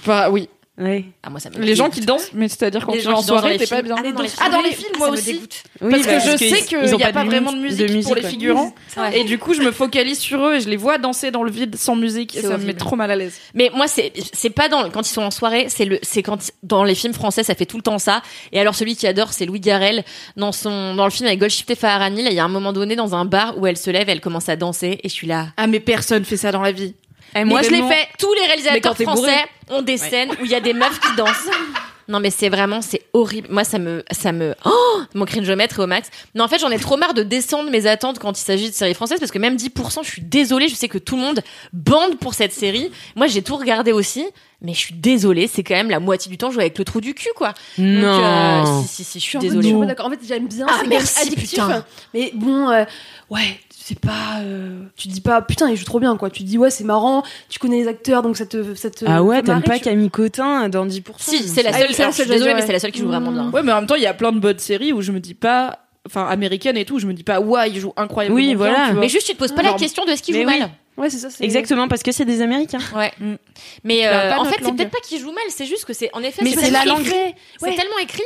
Bah, 0.05 0.29
oui. 0.29 0.47
Ouais. 0.79 1.05
Ah, 1.23 1.31
moi, 1.31 1.39
ça 1.39 1.49
me 1.49 1.57
Les 1.57 1.73
gens 1.73 1.89
qui 1.89 2.01
dansent, 2.01 2.29
mais 2.33 2.47
c'est-à-dire 2.47 2.85
quand 2.85 2.93
Les 2.93 2.99
tu 3.01 3.07
vas 3.07 3.15
en 3.15 3.21
soirée, 3.23 3.57
t'es 3.57 3.65
pas 3.65 3.77
films. 3.77 3.87
bien. 3.87 3.95
Ah, 3.97 4.11
dans 4.11 4.21
les 4.21 4.29
Ah, 4.39 4.49
dans 4.49 4.61
les 4.61 4.69
films, 4.69 4.89
films, 4.89 4.97
moi 4.99 5.09
aussi. 5.09 5.41
Oui, 5.81 5.89
Parce 5.91 6.05
que 6.05 6.19
je 6.19 6.37
sais 6.37 6.61
qu'ils- 6.61 6.65
qu'il 6.67 6.95
n'y 6.97 7.03
a 7.03 7.11
pas 7.11 7.23
de 7.23 7.29
vraiment 7.29 7.51
de 7.51 7.57
musique, 7.57 8.03
pour 8.03 8.13
les 8.13 8.21
figurants. 8.21 8.75
Et 9.13 9.23
du 9.23 9.39
coup, 9.39 9.55
je 9.55 9.61
me 9.61 9.71
focalise 9.71 10.19
sur 10.19 10.45
eux 10.45 10.55
et 10.55 10.59
je 10.61 10.69
les 10.69 10.77
vois 10.77 10.99
danser 10.99 11.31
dans 11.31 11.41
le 11.41 11.49
vide 11.49 11.75
sans 11.77 11.95
musique 11.95 12.35
et 12.35 12.41
ça 12.41 12.57
me 12.59 12.63
met 12.65 12.73
trop 12.75 12.95
mal 12.95 13.09
à 13.09 13.15
l'aise. 13.15 13.39
Mais 13.55 13.71
moi, 13.73 13.87
c'est 13.87 14.13
c'est 14.33 14.51
pas 14.51 14.69
dans 14.69 14.87
quand 14.91 15.01
ils 15.01 15.13
sont 15.13 15.23
en 15.23 15.31
soirée, 15.31 15.65
c'est 15.69 15.85
le 15.85 15.97
c'est 16.03 16.21
quand 16.21 16.37
dans 16.61 16.83
les 16.83 16.93
films 16.95 17.13
français, 17.13 17.43
ça 17.43 17.55
fait 17.55 17.65
tout 17.65 17.77
le 17.77 17.83
temps 17.83 17.97
ça. 17.97 18.21
Et 18.51 18.59
alors 18.59 18.75
celui 18.75 18.95
qui 18.95 19.07
adore, 19.07 19.33
c'est 19.33 19.47
Louis 19.47 19.59
Garrel 19.59 20.03
dans 20.35 20.51
son 20.51 20.93
dans 20.93 21.05
le 21.05 21.11
film 21.11 21.25
avec 21.25 21.39
Golshifteh 21.39 21.75
Farahani. 21.75 22.21
Là, 22.21 22.29
il 22.29 22.35
y 22.35 22.39
a 22.39 22.45
un 22.45 22.49
moment 22.49 22.71
donné 22.71 22.95
dans 22.95 23.15
un 23.15 23.25
bar 23.25 23.57
où 23.57 23.65
elle 23.65 23.77
se 23.77 23.89
lève, 23.89 24.09
elle 24.09 24.21
commence 24.21 24.47
à 24.47 24.55
danser 24.55 24.99
et 25.03 25.09
je 25.09 25.13
suis 25.13 25.25
là. 25.27 25.47
Ah, 25.57 25.65
mais 25.65 25.79
personne 25.79 26.23
fait 26.23 26.37
ça 26.37 26.51
dans 26.51 26.61
la 26.61 26.71
vie. 26.71 26.93
Et 27.37 27.43
moi, 27.45 27.61
je 27.61 27.69
l'ai 27.69 27.83
fait. 27.83 28.07
Tous 28.17 28.33
les 28.33 28.45
réalisateurs 28.45 28.97
français 28.97 29.21
bourré. 29.21 29.35
ont 29.69 29.81
des 29.81 29.97
scènes 29.97 30.31
où 30.41 30.45
il 30.45 30.51
y 30.51 30.55
a 30.55 30.59
des 30.59 30.73
meufs 30.73 30.99
qui 30.99 31.15
dansent. 31.15 31.49
Non 32.09 32.21
mais 32.21 32.29
c'est 32.29 32.47
vraiment 32.49 32.81
c'est 32.81 33.01
horrible. 33.13 33.49
Moi 33.51 33.65
ça 33.65 33.79
me 33.79 34.03
ça 34.11 34.31
me 34.31 34.55
oh 34.63 35.01
mon 35.13 35.25
cringomètre 35.25 35.79
est 35.79 35.83
au 35.83 35.87
max. 35.87 36.09
Non 36.35 36.45
en 36.45 36.47
fait 36.47 36.57
j'en 36.57 36.69
ai 36.69 36.79
trop 36.79 36.95
marre 36.95 37.13
de 37.13 37.23
descendre 37.23 37.69
mes 37.69 37.85
attentes 37.85 38.19
quand 38.19 38.39
il 38.39 38.41
s'agit 38.41 38.69
de 38.69 38.73
séries 38.73 38.93
françaises 38.93 39.19
parce 39.19 39.31
que 39.31 39.39
même 39.39 39.57
10% 39.57 40.03
je 40.03 40.09
suis 40.09 40.21
désolée, 40.21 40.69
je 40.69 40.75
sais 40.75 40.87
que 40.87 40.97
tout 40.97 41.17
le 41.17 41.21
monde 41.21 41.41
bande 41.73 42.17
pour 42.17 42.33
cette 42.33 42.53
série. 42.53 42.91
Moi 43.17 43.27
j'ai 43.27 43.41
tout 43.41 43.57
regardé 43.57 43.91
aussi, 43.91 44.25
mais 44.61 44.73
je 44.73 44.79
suis 44.79 44.93
désolée, 44.93 45.47
c'est 45.47 45.63
quand 45.63 45.75
même 45.75 45.89
la 45.89 45.99
moitié 45.99 46.29
du 46.31 46.37
temps 46.37 46.49
jouer 46.49 46.63
avec 46.63 46.77
le 46.77 46.85
trou 46.85 47.01
du 47.01 47.13
cul 47.13 47.29
quoi. 47.35 47.53
Non. 47.77 48.01
Donc, 48.01 48.23
euh, 48.23 48.81
si 48.83 48.87
si 48.87 49.03
si, 49.03 49.19
je 49.19 49.25
suis 49.25 49.39
désolée. 49.39 49.63
je 49.63 49.67
suis 49.67 49.79
pas 49.79 49.85
d'accord. 49.85 50.05
En 50.05 50.09
fait, 50.09 50.19
j'aime 50.25 50.47
bien. 50.47 50.65
Ah, 50.69 50.77
c'est 50.81 50.87
merci, 50.87 51.21
addictif. 51.27 51.49
putain. 51.49 51.85
Mais 52.13 52.31
bon, 52.33 52.69
euh, 52.69 52.85
ouais, 53.29 53.59
c'est 53.87 53.99
pas. 53.99 54.39
euh, 54.41 54.83
tu 54.97 55.07
te 55.07 55.13
dis 55.13 55.21
pas, 55.21 55.41
putain, 55.41 55.69
il 55.69 55.77
joue 55.77 55.85
trop 55.85 55.99
bien, 55.99 56.17
quoi. 56.17 56.29
Tu 56.29 56.43
te 56.43 56.47
dis, 56.47 56.57
ouais, 56.57 56.69
c'est 56.69 56.83
marrant. 56.83 57.23
Tu 57.49 57.57
connais 57.59 57.77
les 57.77 57.87
acteurs, 57.87 58.21
donc 58.21 58.35
ça 58.37 58.45
te, 58.45 58.75
ça 58.75 58.89
te 58.89 59.05
Ah 59.07 59.23
ouais, 59.23 59.41
t'aimes 59.41 59.61
pas 59.63 59.77
tu- 59.77 59.85
Camille 59.85 60.09
Cotin 60.09 60.67
dans 60.69 60.85
10%. 60.85 61.01
Si, 61.19 61.47
c'est 61.47 61.63
la 61.63 61.69
Ah, 61.73 61.79
seule, 61.79 61.87
c'est 61.91 61.97
la 61.99 62.03
alors, 62.05 62.11
je 62.11 62.15
suis 62.15 62.23
seule, 62.23 62.27
désolée 62.33 62.51
ouais. 62.53 62.59
mais 62.59 62.65
c'est 62.65 62.73
la 62.73 62.79
seule 62.79 62.91
qui 62.91 62.99
joue 62.99 63.07
vraiment 63.07 63.31
bien. 63.31 63.49
Ouais, 63.51 63.63
mais 63.63 63.71
en 63.71 63.75
même 63.77 63.87
temps, 63.87 63.95
il 63.95 64.03
y 64.03 64.07
a 64.07 64.13
plein 64.13 64.31
de 64.31 64.39
bonnes 64.39 64.59
séries 64.59 64.91
où 64.93 65.01
je 65.01 65.11
me 65.11 65.19
dis 65.19 65.33
pas, 65.35 65.79
enfin, 66.05 66.25
américaines 66.27 66.77
et 66.77 66.85
tout, 66.85 66.99
je 66.99 67.07
me 67.07 67.13
dis 67.13 67.23
pas, 67.23 67.39
ouais, 67.39 67.69
il 67.69 67.79
joue 67.79 67.93
incroyablement 67.95 68.35
Oui, 68.41 68.47
bien, 68.47 68.57
voilà. 68.57 68.85
tu 68.87 68.91
vois. 68.93 69.01
Mais 69.01 69.09
juste 69.09 69.25
tu 69.27 69.33
te 69.33 69.37
poses 69.37 69.51
pas 69.53 69.61
la 69.63 69.69
Genre- 69.69 69.79
question 69.79 70.03
de 70.05 70.15
ce 70.15 70.21
qu'il 70.21 70.35
Mais 70.35 70.43
joue 70.43 70.49
oui. 70.49 70.59
mal. 70.59 70.69
Ouais, 70.97 71.09
c'est 71.11 71.17
ça. 71.19 71.29
c'est- 71.29 71.43
Exactement, 71.43 71.87
parce 71.87 72.01
que 72.01 72.11
c'est 72.11 72.25
des 72.25 72.41
Américains. 72.41 72.79
Ouais. 72.95 73.11
Mm. 73.19 73.35
Mais 73.83 74.03
a 74.05 74.35
euh, 74.35 74.37
en 74.39 74.45
fait, 74.45 74.55
c'est 74.63 74.75
peut-être 74.75 74.89
pas 74.89 74.97
qu'il 75.03 75.19
joue 75.19 75.31
mal, 75.31 75.43
c'est 75.49 75.65
juste 75.67 75.85
que 75.85 75.93
c'est 75.93 76.09
en 76.13 76.23
effet 76.23 76.41
Mais 76.43 76.53
c'est 76.53 76.71
la 76.71 76.79
tellement 76.79 76.95
langue. 76.97 77.05
écrit. 77.05 77.15
C'est 77.59 77.65
Ouais. 77.69 77.75
tellement 77.75 77.97
écrit. 78.01 78.23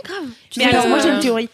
Mais 0.57 0.63
alors, 0.65 0.87
moi, 0.87 0.99
j'ai 0.99 1.09
une 1.09 1.19
théorie. 1.19 1.49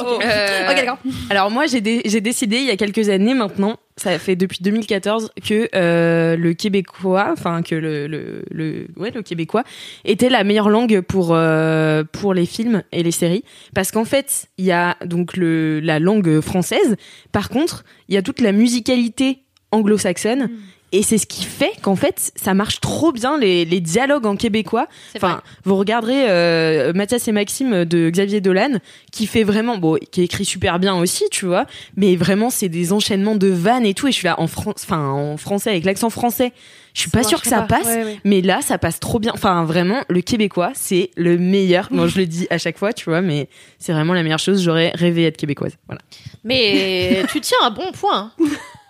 Euh, 0.00 0.70
Ok, 0.70 0.76
d'accord. 0.76 0.98
Alors 1.30 1.50
moi 1.50 1.66
j'ai 1.66 1.80
dé- 1.80 2.02
j'ai 2.04 2.20
décidé 2.20 2.56
il 2.58 2.64
y 2.66 2.70
a 2.70 2.76
quelques 2.76 3.08
années 3.08 3.34
maintenant, 3.34 3.78
ça 3.96 4.18
fait 4.18 4.36
depuis 4.36 4.58
2014 4.62 5.30
que 5.46 5.68
euh, 5.74 6.36
le 6.36 6.52
québécois, 6.54 7.28
enfin 7.32 7.62
que 7.62 7.74
le, 7.74 8.06
le, 8.06 8.42
le 8.50 8.86
ouais 8.96 9.10
le 9.10 9.22
québécois 9.22 9.64
était 10.04 10.28
la 10.28 10.44
meilleure 10.44 10.68
langue 10.68 11.00
pour 11.00 11.30
euh, 11.32 12.04
pour 12.12 12.34
les 12.34 12.46
films 12.46 12.82
et 12.92 13.02
les 13.02 13.10
séries. 13.10 13.44
Parce 13.74 13.90
qu'en 13.90 14.04
fait 14.04 14.46
il 14.58 14.64
y 14.66 14.72
a 14.72 14.96
donc 15.04 15.36
le 15.36 15.80
la 15.80 15.98
langue 15.98 16.40
française, 16.40 16.96
par 17.32 17.48
contre 17.48 17.84
il 18.08 18.14
y 18.14 18.18
a 18.18 18.22
toute 18.22 18.40
la 18.40 18.52
musicalité 18.52 19.38
anglo-saxonne. 19.72 20.50
Et 20.92 21.02
c'est 21.02 21.18
ce 21.18 21.26
qui 21.26 21.44
fait 21.44 21.72
qu'en 21.82 21.96
fait, 21.96 22.30
ça 22.36 22.54
marche 22.54 22.80
trop 22.80 23.10
bien 23.12 23.38
les, 23.38 23.64
les 23.64 23.80
dialogues 23.80 24.24
en 24.26 24.36
québécois. 24.36 24.86
Vrai. 24.86 25.16
Enfin, 25.16 25.42
vous 25.64 25.76
regarderez 25.76 26.30
euh, 26.30 26.92
Mathias 26.94 27.26
et 27.26 27.32
Maxime 27.32 27.84
de 27.84 28.08
Xavier 28.08 28.40
Dolan, 28.40 28.78
qui 29.10 29.26
fait 29.26 29.42
vraiment, 29.42 29.78
bon, 29.78 29.98
qui 30.12 30.22
écrit 30.22 30.44
super 30.44 30.78
bien 30.78 30.94
aussi, 30.96 31.24
tu 31.30 31.44
vois, 31.44 31.66
mais 31.96 32.14
vraiment 32.16 32.50
c'est 32.50 32.68
des 32.68 32.92
enchaînements 32.92 33.34
de 33.34 33.48
vannes 33.48 33.84
et 33.84 33.94
tout. 33.94 34.06
Et 34.06 34.12
je 34.12 34.16
suis 34.16 34.26
là 34.26 34.40
en 34.40 34.46
France, 34.46 34.84
enfin 34.84 35.08
en 35.10 35.36
français 35.36 35.70
avec 35.70 35.84
l'accent 35.84 36.08
français. 36.08 36.52
Je 36.94 37.00
suis 37.02 37.10
pas 37.10 37.24
sûre 37.24 37.42
que 37.42 37.48
ça 37.48 37.60
pas. 37.60 37.76
passe, 37.76 37.86
Ouais, 37.88 38.04
ouais. 38.04 38.20
mais 38.24 38.40
là 38.40 38.60
ça 38.62 38.78
passe 38.78 39.00
trop 39.00 39.18
bien. 39.18 39.32
Enfin 39.34 39.64
vraiment, 39.64 40.00
le 40.08 40.22
québécois 40.22 40.70
c'est 40.74 41.10
le 41.16 41.36
meilleur. 41.36 41.88
Moi 41.90 42.06
je 42.06 42.16
le 42.18 42.24
dis 42.26 42.46
à 42.48 42.56
chaque 42.56 42.78
fois, 42.78 42.94
tu 42.94 43.10
vois, 43.10 43.20
mais 43.20 43.48
c'est 43.78 43.92
vraiment 43.92 44.14
la 44.14 44.22
meilleure 44.22 44.38
chose. 44.38 44.62
J'aurais 44.62 44.92
rêvé 44.94 45.24
être 45.26 45.36
québécoise. 45.36 45.72
Voilà. 45.88 46.00
Mais 46.42 47.24
tu 47.30 47.40
tiens 47.42 47.58
un 47.64 47.70
bon 47.70 47.92
point. 47.92 48.32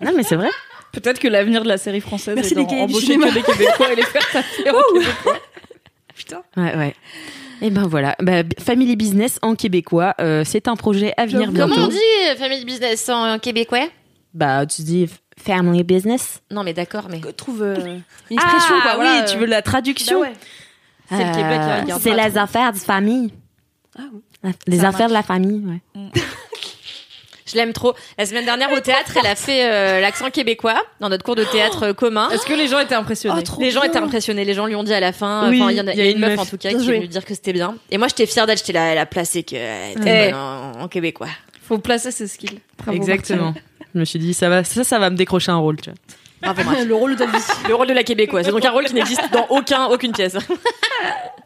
Non 0.01 0.13
mais 0.15 0.23
c'est 0.23 0.37
vrai. 0.37 0.51
Peut-être 1.01 1.19
que 1.19 1.29
l'avenir 1.29 1.63
de 1.63 1.69
la 1.69 1.79
série 1.79 2.01
française 2.01 2.35
Merci 2.37 2.55
est 2.55 2.57
les 2.57 2.63
d'en 2.63 2.69
cahiers 2.71 2.87
du 2.87 2.93
embaucher 2.93 3.07
cinéma. 3.07 3.29
que 3.29 3.35
des 3.35 3.43
Québécois 3.43 3.93
et 3.93 3.97
les 3.97 4.03
faire 4.03 4.23
en 4.35 4.93
québécois. 4.95 6.43
Ouais 6.57 6.77
ouais. 6.77 6.95
Et 7.63 7.71
ben 7.71 7.87
voilà, 7.87 8.17
bah, 8.21 8.43
Family 8.59 8.97
Business 8.97 9.39
en 9.43 9.55
québécois, 9.55 10.15
euh, 10.21 10.43
c'est 10.45 10.69
un 10.69 10.77
projet 10.77 11.13
à 11.17 11.27
venir 11.27 11.53
bientôt. 11.53 11.73
Comment 11.75 11.87
on 11.87 11.89
dit 11.89 11.97
euh, 12.31 12.37
family 12.37 12.65
business 12.65 13.09
en 13.09 13.39
québécois? 13.39 13.89
Bah 14.35 14.67
tu 14.67 14.83
dis 14.83 15.09
Family 15.39 15.83
Business. 15.85 16.43
Non 16.51 16.65
mais 16.65 16.73
d'accord, 16.75 17.09
mais 17.11 17.21
Trouve 17.33 17.63
euh, 17.63 17.77
une 18.31 18.37
expression, 18.37 18.75
ah, 18.79 18.83
quoi. 18.83 18.95
voilà, 18.97 19.21
oui, 19.21 19.31
tu 19.31 19.37
euh, 19.37 19.41
veux 19.41 19.47
la 19.47 19.63
traduction 19.63 20.21
bah 20.21 20.27
ouais. 20.29 20.33
C'est 21.09 21.25
le 21.25 21.35
Québec 21.35 21.61
qui 21.61 21.81
regarde 21.83 22.03
C'est 22.03 22.15
les 22.15 22.39
affaires 22.39 22.73
de 22.73 22.79
famille. 22.79 23.33
Ah 23.99 24.03
oui. 24.13 24.51
Les 24.67 24.81
Ça 24.81 24.89
affaires 24.89 25.09
de 25.09 25.15
la 25.15 25.23
famille, 25.23 25.65
ouais. 25.65 26.11
Je 27.47 27.55
l'aime 27.57 27.73
trop. 27.73 27.95
La 28.19 28.27
semaine 28.27 28.45
dernière 28.45 28.71
au 28.73 28.81
théâtre, 28.81 29.17
elle 29.19 29.27
a 29.27 29.35
fait 29.37 29.65
euh, 29.65 30.01
l'accent 30.01 30.31
québécois 30.31 30.83
dans 31.01 31.09
notre 31.09 31.25
cours 31.25 31.37
de 31.37 31.45
théâtre 31.45 31.85
euh, 31.87 31.93
commun. 31.95 32.29
Est-ce 32.31 32.45
que 32.47 32.55
les 32.55 32.67
gens 32.69 32.79
étaient 32.81 32.95
impressionnés 32.95 33.43
Oh, 33.47 33.61
Les 33.61 33.71
gens 33.71 33.81
bien. 33.81 33.89
étaient 33.91 33.99
impressionnés, 33.99 34.45
les 34.45 34.55
gens 34.55 34.67
lui 34.67 34.75
ont 34.75 34.85
dit 34.85 34.93
à 34.95 35.01
la 35.01 35.13
fin, 35.13 35.49
Oui, 35.49 35.61
enfin 35.63 35.71
il 35.71 35.77
y, 35.79 35.81
en 35.81 35.87
a, 35.87 35.93
il 35.93 35.99
y 35.99 36.03
a 36.03 36.11
une 36.11 36.19
meuf, 36.19 36.39
en 36.39 36.45
tout 36.47 36.57
cas 36.59 36.71
qui 36.71 36.75
est 36.77 36.79
venue 36.79 37.09
dire 37.09 37.25
que 37.25 37.35
c'était 37.35 37.53
bien. 37.53 37.77
Et 37.91 37.99
moi 37.99 38.09
j'étais 38.09 38.27
fière 38.27 38.47
d'elle, 38.47 38.59
j'étais 38.59 38.73
là, 38.73 38.87
elle 38.93 38.99
a 38.99 39.07
placé 39.07 39.43
que 39.45 39.55
était 39.93 40.01
Ouais. 40.01 40.31
bonne 40.31 40.39
en, 40.41 40.73
en 40.83 40.89
québécois. 40.89 41.29
Faut 41.63 41.79
placer 41.79 42.11
ses 42.11 42.27
skills. 42.29 42.61
Bravo, 42.79 42.97
Exactement. 42.97 43.55
Je 43.95 44.01
me 44.01 44.05
suis 44.05 44.19
dit, 44.19 44.35
ça 44.35 44.49
va, 44.49 44.63
ça, 44.63 44.85
ça 44.85 44.99
va 44.99 45.11
me 45.11 45.17
décrocher 45.17 45.51
un 45.53 45.57
rôle, 45.57 45.81
tu 45.81 45.91
vois. 45.91 45.99
Bravo, 46.53 46.71
Marc. 46.71 46.85
le 46.87 46.95
rôle 46.95 47.17
de 47.17 47.25
vie. 47.25 47.43
Le 47.69 47.75
rôle 47.75 47.87
de 47.89 47.93
la 47.95 48.05
québécoise. 48.05 48.45
C'est 48.45 48.53
donc 48.53 48.65
un 48.65 48.71
rôle 48.71 48.85
qui 48.85 48.95
n'existe 48.95 49.33
dans 49.33 49.47
aucun, 49.49 49.87
aucune 49.87 50.13
pièce. 50.13 50.37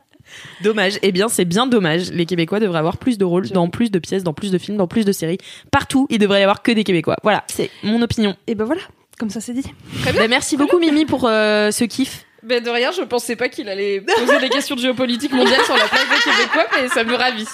Dommage. 0.62 0.98
Eh 1.03 1.12
bien, 1.12 1.29
c'est 1.29 1.44
bien 1.44 1.66
dommage. 1.66 2.11
Les 2.11 2.26
Québécois 2.26 2.61
devraient 2.61 2.79
avoir 2.79 2.98
plus 2.98 3.18
de 3.18 3.24
rôles, 3.24 3.48
dans 3.48 3.68
plus 3.68 3.90
de 3.90 3.98
pièces, 3.98 4.22
dans 4.22 4.33
plus 4.33 4.50
de 4.50 4.59
films, 4.59 4.76
dans 4.76 4.87
plus 4.87 5.05
de 5.05 5.12
séries. 5.12 5.38
Partout, 5.70 6.07
il 6.11 6.18
devrait 6.18 6.40
y 6.40 6.42
avoir 6.42 6.62
que 6.62 6.72
des 6.72 6.85
Québécois. 6.85 7.16
Voilà, 7.22 7.44
c'est 7.48 7.70
mon 7.83 8.00
opinion. 8.03 8.37
Et 8.46 8.55
ben 8.55 8.64
voilà, 8.64 8.83
comme 9.18 9.31
ça 9.31 9.40
c'est 9.40 9.53
dit. 9.53 9.64
Bah, 10.05 10.29
merci 10.29 10.57
beaucoup, 10.57 10.79
Mimi, 10.79 11.05
pour 11.05 11.26
euh, 11.26 11.70
ce 11.70 11.85
kiff. 11.85 12.24
Ben 12.42 12.62
de 12.62 12.70
rien, 12.70 12.90
je 12.90 13.03
pensais 13.03 13.37
pas 13.37 13.48
qu'il 13.48 13.68
allait 13.68 14.00
poser 14.00 14.38
des 14.40 14.48
questions 14.48 14.74
de 14.74 14.81
géopolitique 14.81 15.33
mondiale 15.33 15.61
sur 15.64 15.76
la 15.76 15.87
place 15.87 16.07
des 16.09 16.31
Québécois, 16.31 16.66
mais 16.81 16.88
ça 16.88 17.05
me 17.05 17.14
ravit. 17.14 17.46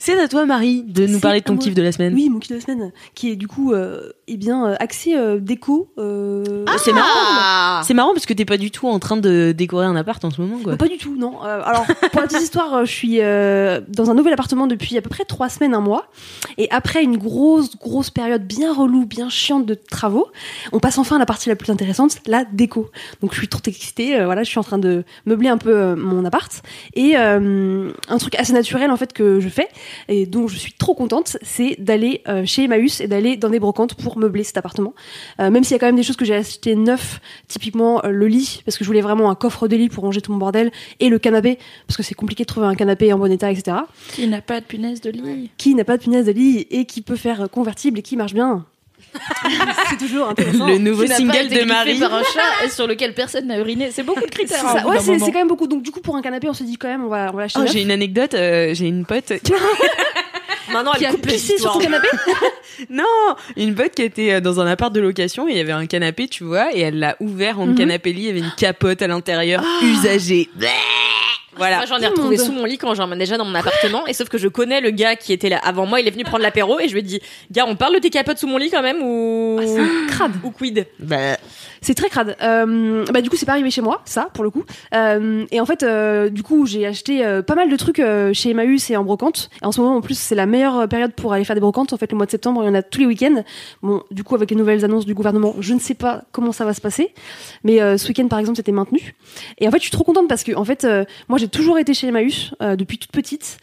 C'est 0.00 0.18
à 0.18 0.28
toi, 0.28 0.46
Marie, 0.46 0.82
de 0.82 1.06
nous 1.06 1.20
parler 1.20 1.40
de 1.40 1.44
ton 1.44 1.56
kiff 1.56 1.74
de 1.74 1.82
la 1.82 1.92
semaine. 1.92 2.14
Oui, 2.14 2.28
mon 2.28 2.38
kiff 2.38 2.50
de 2.50 2.56
la 2.56 2.60
semaine, 2.60 2.92
qui 3.14 3.30
est 3.30 3.36
du 3.36 3.48
coup, 3.48 3.72
euh, 3.72 4.12
eh 4.28 4.36
bien, 4.36 4.66
euh, 4.66 4.76
axé 4.80 5.14
euh, 5.16 5.38
déco. 5.38 5.92
euh, 5.98 6.64
c'est 6.78 6.92
marrant. 6.92 7.06
Ah 7.08 7.82
C'est 7.84 7.94
marrant 7.94 8.12
parce 8.12 8.26
que 8.26 8.32
t'es 8.34 8.44
pas 8.44 8.56
du 8.56 8.70
tout 8.70 8.88
en 8.88 8.98
train 8.98 9.16
de 9.16 9.52
décorer 9.56 9.86
un 9.86 9.94
appart 9.96 10.24
en 10.24 10.30
ce 10.30 10.40
moment, 10.40 10.58
quoi. 10.62 10.72
Euh, 10.72 10.76
Pas 10.76 10.88
du 10.88 10.98
tout, 10.98 11.16
non. 11.16 11.44
Euh, 11.44 11.60
alors, 11.64 11.86
pour 11.86 12.20
la 12.20 12.26
petite 12.26 12.42
histoire, 12.42 12.84
je 12.84 12.90
suis 12.90 13.20
euh, 13.20 13.80
dans 13.88 14.10
un 14.10 14.14
nouvel 14.14 14.32
appartement 14.32 14.66
depuis 14.66 14.96
à 14.98 15.02
peu 15.02 15.08
près 15.10 15.24
trois 15.24 15.48
semaines, 15.48 15.74
un 15.74 15.80
mois. 15.80 16.08
Et 16.58 16.68
après 16.70 17.02
une 17.04 17.16
grosse, 17.18 17.76
grosse 17.78 18.10
période 18.10 18.42
bien 18.46 18.72
relou, 18.74 19.06
bien 19.06 19.28
chiante 19.28 19.64
de 19.66 19.74
travaux, 19.74 20.26
on 20.72 20.80
passe 20.80 20.98
enfin 20.98 21.16
à 21.16 21.18
la 21.18 21.26
partie 21.26 21.48
la 21.48 21.56
plus 21.56 21.70
intéressante, 21.70 22.16
la 22.26 22.44
déco. 22.44 22.90
Donc, 23.22 23.32
je 23.32 23.38
suis 23.38 23.48
trop 23.48 23.62
excitée. 23.66 24.18
euh, 24.18 24.24
voilà, 24.24 24.42
je 24.42 24.48
suis 24.48 24.58
en 24.58 24.64
train 24.64 24.78
de 24.78 25.04
meubler 25.26 25.48
un 25.48 25.58
peu 25.58 25.74
euh, 25.74 25.96
mon 25.96 26.24
appart. 26.24 26.50
Et 26.94 27.14
euh, 27.16 27.90
un 28.08 28.18
truc 28.18 28.34
assez 28.36 28.52
naturel, 28.52 28.90
en 28.90 28.96
fait, 28.96 29.12
que 29.12 29.38
je 29.40 29.48
fais, 29.48 29.68
et 30.08 30.26
dont 30.26 30.48
je 30.48 30.56
suis 30.56 30.72
trop 30.72 30.94
contente, 30.94 31.36
c'est 31.42 31.76
d'aller 31.78 32.22
euh, 32.28 32.44
chez 32.44 32.64
Emmaüs 32.64 33.00
et 33.00 33.06
d'aller 33.06 33.36
dans 33.36 33.50
des 33.50 33.60
brocantes 33.60 33.94
pour 33.94 34.15
meubler 34.18 34.44
cet 34.44 34.56
appartement. 34.56 34.94
Euh, 35.40 35.50
même 35.50 35.64
s'il 35.64 35.72
y 35.72 35.76
a 35.76 35.78
quand 35.78 35.86
même 35.86 35.96
des 35.96 36.02
choses 36.02 36.16
que 36.16 36.24
j'ai 36.24 36.34
achetées 36.34 36.74
neuf, 36.74 37.20
typiquement 37.48 38.04
euh, 38.04 38.08
le 38.10 38.26
lit, 38.26 38.62
parce 38.64 38.76
que 38.76 38.84
je 38.84 38.88
voulais 38.88 39.00
vraiment 39.00 39.30
un 39.30 39.34
coffre 39.34 39.68
de 39.68 39.76
lit 39.76 39.88
pour 39.88 40.04
ranger 40.04 40.20
tout 40.20 40.32
mon 40.32 40.38
bordel, 40.38 40.70
et 41.00 41.08
le 41.08 41.18
canapé, 41.18 41.58
parce 41.86 41.96
que 41.96 42.02
c'est 42.02 42.14
compliqué 42.14 42.44
de 42.44 42.48
trouver 42.48 42.66
un 42.66 42.74
canapé 42.74 43.12
en 43.12 43.18
bon 43.18 43.30
état, 43.30 43.50
etc. 43.50 43.78
Qui 44.12 44.26
n'a 44.28 44.40
pas 44.40 44.60
de 44.60 44.66
punaise 44.66 45.00
de 45.00 45.10
lit 45.10 45.50
Qui 45.56 45.74
n'a 45.74 45.84
pas 45.84 45.96
de 45.96 46.02
punaise 46.02 46.26
de 46.26 46.32
lit 46.32 46.66
et 46.70 46.84
qui 46.84 47.02
peut 47.02 47.16
faire 47.16 47.48
convertible 47.50 47.98
et 47.98 48.02
qui 48.02 48.16
marche 48.16 48.34
bien. 48.34 48.64
c'est 49.90 49.96
toujours 49.98 50.28
intéressant. 50.28 50.66
Le 50.66 50.78
nouveau 50.78 51.06
single 51.06 51.46
été 51.46 51.60
de 51.60 51.64
Marie. 51.64 51.98
par 51.98 52.12
un 52.14 52.22
chat 52.22 52.64
et 52.66 52.70
sur 52.70 52.86
lequel 52.86 53.14
personne 53.14 53.46
n'a 53.46 53.58
uriné. 53.58 53.90
C'est 53.90 54.02
beaucoup 54.02 54.20
de 54.20 54.24
C'est 54.26 54.30
critères. 54.30 54.58
ça. 54.60 54.82
hein, 54.82 54.86
Ouais, 54.86 54.98
c'est 55.00 55.18
quand 55.18 55.38
même 55.38 55.48
beaucoup. 55.48 55.66
Donc 55.66 55.82
du 55.82 55.90
coup, 55.90 56.00
pour 56.00 56.16
un 56.16 56.22
canapé, 56.22 56.48
on 56.48 56.54
se 56.54 56.64
dit 56.64 56.76
quand 56.76 56.88
même, 56.88 57.04
on 57.04 57.08
va, 57.08 57.30
on 57.32 57.36
va 57.36 57.42
l'acheter 57.42 57.60
Oh, 57.62 57.66
j'ai 57.70 57.82
une 57.82 57.90
anecdote. 57.90 58.34
euh, 58.34 58.74
j'ai 58.74 58.86
une 58.88 59.04
pote. 59.06 59.32
Maintenant, 60.72 60.92
qui 60.92 61.04
elle 61.04 61.10
a 61.10 61.12
coupe 61.12 61.26
les 61.26 61.38
sur 61.38 61.72
ton 61.72 61.78
canapé. 61.78 62.08
Non, 62.90 63.04
une 63.56 63.74
pote 63.74 63.92
qui 63.94 64.02
était 64.02 64.32
euh, 64.34 64.40
dans 64.40 64.60
un 64.60 64.66
appart 64.66 64.92
de 64.92 65.00
location 65.00 65.48
et 65.48 65.52
il 65.52 65.56
y 65.56 65.60
avait 65.60 65.72
un 65.72 65.86
canapé, 65.86 66.28
tu 66.28 66.44
vois, 66.44 66.74
et 66.74 66.80
elle 66.80 66.98
l'a 66.98 67.16
ouvert 67.20 67.58
en 67.58 67.66
Mhm. 67.66 67.74
canapé 67.74 68.12
lit, 68.12 68.22
il 68.22 68.26
y 68.26 68.30
avait 68.30 68.38
une 68.40 68.52
capote 68.56 69.00
à 69.00 69.06
l'intérieur 69.06 69.62
usagée. 69.82 70.50
Voilà. 71.56 71.76
Moi, 71.78 71.86
j'en 71.86 71.98
ai 71.98 72.06
retrouvé 72.06 72.36
sous 72.36 72.52
mon 72.52 72.64
lit 72.64 72.78
quand 72.78 72.94
j'emménageais 72.94 73.36
dans 73.36 73.44
mon 73.44 73.54
appartement. 73.54 74.06
Et 74.06 74.12
sauf 74.12 74.28
que 74.28 74.38
je 74.38 74.48
connais 74.48 74.80
le 74.80 74.90
gars 74.90 75.16
qui 75.16 75.32
était 75.32 75.48
là 75.48 75.58
avant 75.62 75.86
moi. 75.86 76.00
Il 76.00 76.08
est 76.08 76.10
venu 76.10 76.24
prendre 76.24 76.42
l'apéro 76.42 76.78
et 76.80 76.88
je 76.88 76.92
lui 76.92 77.00
ai 77.00 77.02
dit, 77.02 77.20
gars, 77.50 77.64
on 77.66 77.76
parle 77.76 77.94
de 77.94 77.98
tes 78.00 78.10
capotes 78.10 78.38
sous 78.38 78.46
mon 78.46 78.58
lit 78.58 78.70
quand 78.70 78.82
même 78.82 79.02
ou, 79.02 79.58
Ah, 79.60 79.64
c'est 79.66 80.06
crade. 80.12 80.32
ou 80.44 80.50
quid? 80.50 80.86
Bah, 80.98 81.36
C'est 81.80 81.94
très 81.94 82.08
crade. 82.08 82.36
Euh, 82.42 83.04
bah 83.12 83.20
du 83.20 83.30
coup 83.30 83.36
c'est 83.36 83.46
pas 83.46 83.52
arrivé 83.52 83.70
chez 83.70 83.80
moi, 83.82 84.02
ça 84.06 84.28
pour 84.34 84.42
le 84.44 84.50
coup. 84.50 84.64
Euh, 84.94 85.44
et 85.52 85.60
en 85.60 85.66
fait 85.66 85.82
euh, 85.82 86.30
du 86.30 86.42
coup 86.42 86.66
j'ai 86.66 86.84
acheté 86.86 87.24
euh, 87.24 87.42
pas 87.42 87.54
mal 87.54 87.70
de 87.70 87.76
trucs 87.76 88.00
euh, 88.00 88.32
chez 88.32 88.50
Emmaüs 88.50 88.90
et 88.90 88.96
en 88.96 89.04
brocante. 89.04 89.50
Et 89.62 89.66
en 89.66 89.72
ce 89.72 89.80
moment 89.80 89.96
en 89.96 90.00
plus 90.00 90.18
c'est 90.18 90.34
la 90.34 90.46
meilleure 90.46 90.88
période 90.88 91.12
pour 91.12 91.32
aller 91.32 91.44
faire 91.44 91.54
des 91.54 91.60
brocantes. 91.60 91.92
En 91.92 91.96
fait 91.96 92.10
le 92.10 92.16
mois 92.16 92.26
de 92.26 92.30
septembre 92.32 92.62
il 92.64 92.66
y 92.66 92.70
en 92.70 92.74
a 92.74 92.82
tous 92.82 93.00
les 93.00 93.06
week-ends. 93.06 93.44
Bon 93.82 94.02
du 94.10 94.24
coup 94.24 94.34
avec 94.34 94.50
les 94.50 94.56
nouvelles 94.56 94.84
annonces 94.84 95.06
du 95.06 95.14
gouvernement 95.14 95.54
je 95.60 95.74
ne 95.74 95.78
sais 95.78 95.94
pas 95.94 96.22
comment 96.32 96.50
ça 96.52 96.64
va 96.64 96.74
se 96.74 96.80
passer. 96.80 97.12
Mais 97.62 97.80
euh, 97.80 97.96
ce 97.98 98.08
week-end 98.08 98.26
par 98.26 98.38
exemple 98.40 98.56
c'était 98.56 98.72
maintenu. 98.72 99.14
Et 99.58 99.68
en 99.68 99.70
fait 99.70 99.78
je 99.78 99.82
suis 99.82 99.90
trop 99.92 100.04
contente 100.04 100.28
parce 100.28 100.42
que 100.42 100.52
en 100.56 100.64
fait 100.64 100.84
euh, 100.84 101.04
moi 101.28 101.38
j'ai 101.38 101.45
toujours 101.48 101.78
été 101.78 101.94
chez 101.94 102.08
Emmaüs 102.08 102.54
euh, 102.62 102.76
depuis 102.76 102.98
toute 102.98 103.12
petite. 103.12 103.58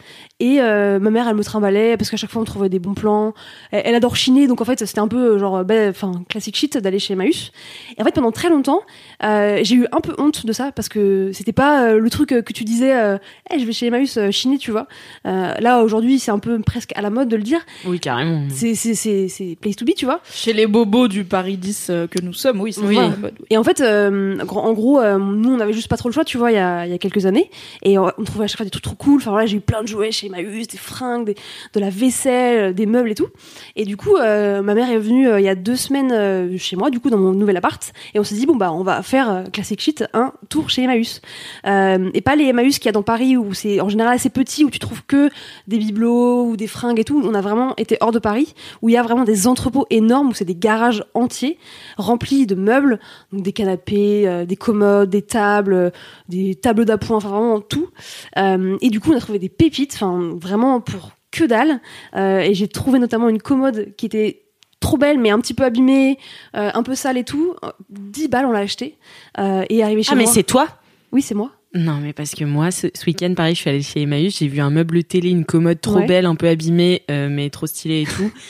Et 0.46 0.60
euh, 0.60 1.00
ma 1.00 1.10
mère, 1.10 1.30
elle 1.30 1.36
me 1.38 1.44
trimballait 1.44 1.96
parce 1.96 2.10
qu'à 2.10 2.18
chaque 2.18 2.30
fois 2.30 2.42
on 2.42 2.46
trouvait 2.46 2.68
des 2.68 2.80
bons 2.80 2.96
plans. 2.96 3.34
Elle, 3.72 3.84
elle 3.86 3.96
adore 3.96 4.18
chiner, 4.18 4.46
donc 4.46 4.60
en 4.60 4.66
fait 4.66 4.86
c'était 4.86 5.00
un 5.00 5.08
peu 5.08 5.38
genre, 5.38 5.64
bah, 5.64 5.88
enfin 5.90 6.12
classique 6.28 6.58
shit 6.58 6.78
d'aller 6.78 7.00
chez 7.00 7.14
Emmaüs. 7.14 7.54
Et 7.98 8.02
en 8.02 8.04
fait 8.04 8.14
pendant 8.14 8.34
très 8.34 8.50
longtemps, 8.50 8.82
euh, 9.24 9.60
j'ai 9.64 9.76
eu 9.76 9.88
un 9.94 10.02
peu 10.02 10.14
honte 10.18 10.46
de 10.46 10.52
ça 10.52 10.74
parce 10.74 10.90
que 10.90 11.32
c'était 11.34 11.54
pas 11.54 11.86
euh, 11.86 11.98
le 12.00 12.10
truc 12.10 12.34
euh, 12.34 12.42
que 12.42 12.52
tu 12.52 12.66
disais, 12.66 12.94
euh, 12.94 13.18
Eh, 13.54 13.60
je 13.60 13.64
vais 13.66 13.72
chez 13.72 13.86
Emmaüs 13.88 14.18
euh, 14.18 14.32
chiner, 14.32 14.58
tu 14.58 14.72
vois. 14.72 14.88
Euh, 15.26 15.54
là 15.62 15.82
aujourd'hui 15.82 16.20
c'est 16.20 16.32
un 16.32 16.40
peu 16.40 16.60
presque 16.60 16.92
à 16.96 17.02
la 17.02 17.10
mode 17.10 17.30
de 17.30 17.38
le 17.38 17.44
dire. 17.44 17.62
Oui, 17.86 18.02
carrément. 18.02 18.42
C'est 18.50 18.76
c'est 18.76 18.96
c'est 18.96 19.30
c'est 19.30 19.56
place 19.62 19.78
to 19.78 19.86
be, 19.86 19.94
tu 19.96 20.04
vois. 20.04 20.20
Chez 20.30 20.52
les 20.52 20.68
bobos 20.68 21.08
du 21.08 21.24
Paris 21.24 21.56
10 21.56 21.88
euh, 21.90 22.08
que 22.08 22.20
nous 22.22 22.34
sommes, 22.34 22.60
oui, 22.60 22.74
c'est 22.74 22.82
Oui. 22.82 22.96
vrai. 22.96 23.10
Bah, 23.22 23.30
Et 23.50 23.58
en 23.58 23.64
fait, 23.64 23.80
euh, 23.80 24.38
en 24.50 24.74
gros, 24.74 25.00
euh, 25.00 25.18
nous, 25.18 25.54
on 25.54 25.60
avait 25.62 25.72
juste 25.74 25.88
pas 25.88 25.96
trop 25.98 26.10
le 26.10 26.14
choix, 26.14 26.26
tu 26.26 26.38
vois, 26.38 26.52
il 26.52 26.56
y 26.56 26.58
a, 26.58 26.86
y 26.86 26.94
a 26.94 26.98
quelques 26.98 27.26
années. 27.26 27.50
Et 27.84 27.98
euh, 27.98 28.10
on 28.18 28.24
trouvait 28.26 28.44
à 28.46 28.48
chaque 28.48 28.58
fois 28.58 28.66
des 28.66 28.70
trucs 28.72 28.84
trop 28.84 28.96
cool. 28.96 29.22
Enfin 29.22 29.32
voilà, 29.32 29.46
j'ai 29.46 29.58
eu 29.58 29.62
plein 29.62 29.82
de 29.84 29.88
jouets 29.88 30.12
chez 30.12 30.30
Emmaüs, 30.34 30.68
des 30.68 30.78
fringues, 30.78 31.36
de 31.74 31.80
la 31.80 31.90
vaisselle, 31.90 32.74
des 32.74 32.86
meubles 32.86 33.12
et 33.12 33.16
tout. 33.16 33.28
Et 33.76 33.86
du 33.86 33.98
coup, 33.98 34.16
euh, 34.16 34.62
ma 34.62 34.74
mère 34.74 34.90
est 34.90 34.98
venue 34.98 35.28
euh, 35.28 35.40
il 35.40 35.44
y 35.44 35.50
a 35.50 35.56
deux 35.56 35.76
semaines 35.76 36.12
euh, 36.12 36.58
chez 36.58 36.76
moi, 36.76 36.90
du 36.90 37.00
coup, 37.00 37.10
dans 37.10 37.18
mon 37.18 37.32
nouvel 37.32 37.58
appart. 37.58 37.94
Et 38.14 38.20
on 38.20 38.24
s'est 38.24 38.36
dit, 38.36 38.46
bon, 38.46 38.56
bah, 38.56 38.72
on 38.72 38.84
va 38.84 39.02
faire 39.02 39.30
euh, 39.30 39.44
Classic 39.44 39.80
Shit, 39.80 40.06
un 40.14 40.34
tour 40.50 40.70
chez 40.70 40.84
Emmaüs. 40.84 41.22
Euh, 41.66 42.10
et 42.14 42.22
pas 42.22 42.36
les 42.36 42.46
Emmaüs 42.46 42.80
qu'il 42.80 42.86
y 42.86 42.90
a 42.90 42.94
dans 42.94 43.04
Paris, 43.04 43.38
où 43.38 43.54
c'est 43.54 43.82
en 43.82 43.90
général 43.90 44.16
assez 44.16 44.30
petit, 44.30 44.66
où 44.66 44.70
tu 44.70 44.80
trouves 44.80 45.04
que 45.06 45.30
des 45.68 45.78
bibelots 45.78 46.46
ou 46.46 46.58
des 46.58 46.68
fringues 46.68 47.00
et 47.00 47.04
tout. 47.04 47.22
On 47.24 47.34
a 47.34 47.42
vraiment 47.42 47.76
été 47.78 47.98
hors 48.02 48.12
de 48.12 48.20
Paris, 48.20 48.54
où 48.82 48.90
il 48.90 48.94
y 48.94 48.98
a 48.98 49.04
vraiment 49.04 49.24
des 49.24 49.48
entrepôts 49.48 49.86
énormes, 49.90 50.30
où 50.30 50.34
c'est 50.34 50.46
des 50.46 50.56
garages 50.56 51.04
entiers 51.14 51.58
remplis 51.98 52.46
de 52.46 52.56
meubles, 52.56 53.00
donc 53.32 53.44
des 53.44 53.54
canapés, 53.54 54.28
euh, 54.28 54.46
des 54.46 54.56
commodes, 54.56 55.10
des 55.10 55.22
tables, 55.22 55.74
euh, 55.74 55.90
des 56.30 56.56
tables 56.56 56.86
d'appoint, 56.86 57.18
enfin 57.18 57.30
vraiment 57.30 57.62
tout. 57.62 57.90
Euh, 58.38 58.78
et 58.82 58.90
du 58.90 59.00
coup, 59.00 59.12
on 59.12 59.18
a 59.18 59.20
trouvé 59.20 59.40
des 59.40 59.50
pépites, 59.50 59.94
enfin 59.96 60.23
vraiment 60.32 60.82
pour 60.82 61.12
que 61.32 61.44
dalle. 61.46 61.80
Euh, 62.16 62.40
et 62.40 62.54
j'ai 62.54 62.68
trouvé 62.68 63.00
notamment 63.00 63.30
une 63.30 63.42
commode 63.42 63.94
qui 63.98 64.06
était 64.06 64.42
trop 64.80 64.98
belle, 64.98 65.18
mais 65.20 65.30
un 65.32 65.40
petit 65.40 65.54
peu 65.54 65.64
abîmée, 65.64 66.18
euh, 66.56 66.70
un 66.74 66.84
peu 66.84 66.96
sale 66.96 67.18
et 67.18 67.24
tout. 67.24 67.56
10 67.90 68.28
balles, 68.28 68.46
on 68.46 68.52
l'a 68.52 68.60
acheté. 68.60 68.98
Euh, 69.40 69.64
et 69.70 69.84
arrivé 69.84 70.04
chez 70.04 70.10
Ah, 70.12 70.16
mais 70.16 70.24
moi. 70.26 70.34
c'est 70.34 70.44
toi? 70.44 70.68
Oui, 71.12 71.22
c'est 71.22 71.36
moi. 71.36 71.52
Non, 71.76 71.98
mais 72.02 72.14
parce 72.14 72.32
que 72.36 72.44
moi, 72.44 72.70
ce, 72.70 72.88
ce 72.94 73.06
week-end, 73.08 73.34
pareil, 73.36 73.56
je 73.56 73.62
suis 73.62 73.70
allée 73.70 73.82
chez 73.82 74.02
Emmaüs, 74.04 74.38
j'ai 74.38 74.48
vu 74.48 74.60
un 74.60 74.70
meuble 74.70 75.04
télé, 75.04 75.30
une 75.30 75.46
commode 75.46 75.82
trop 75.82 75.96
Ouais. 75.98 76.06
belle, 76.06 76.26
un 76.28 76.36
peu 76.36 76.48
abîmée, 76.48 77.02
euh, 77.10 77.30
mais 77.32 77.50
trop 77.50 77.66
stylée 77.66 78.02
et 78.02 78.06
tout. 78.06 78.32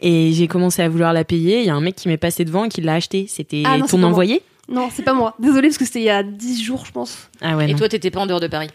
Et 0.00 0.32
j'ai 0.32 0.48
commencé 0.48 0.82
à 0.82 0.88
vouloir 0.88 1.12
la 1.14 1.24
payer. 1.24 1.60
Il 1.60 1.66
y 1.66 1.70
a 1.70 1.74
un 1.74 1.80
mec 1.80 1.94
qui 1.94 2.08
m'est 2.08 2.16
passé 2.18 2.44
devant 2.44 2.64
et 2.64 2.68
qui 2.68 2.80
l'a 2.82 2.94
acheté. 2.94 3.26
C'était 3.26 3.62
Ah 3.64 3.78
ton 3.88 3.96
moi. 3.98 4.08
envoyé? 4.10 4.42
Non, 4.68 4.88
c'est 4.92 5.02
pas 5.04 5.14
moi. 5.14 5.34
Désolée, 5.38 5.68
parce 5.68 5.78
que 5.78 5.84
c'était 5.86 6.00
il 6.00 6.04
y 6.04 6.10
a 6.10 6.22
10 6.22 6.62
jours, 6.62 6.84
je 6.84 6.92
pense. 6.92 7.30
Ah 7.40 7.56
ouais. 7.56 7.68
Et 7.68 7.72
non. 7.72 7.78
toi, 7.78 7.88
t'étais 7.88 8.10
pas 8.10 8.20
en 8.20 8.26
dehors 8.26 8.40
de 8.40 8.46
Paris? 8.48 8.68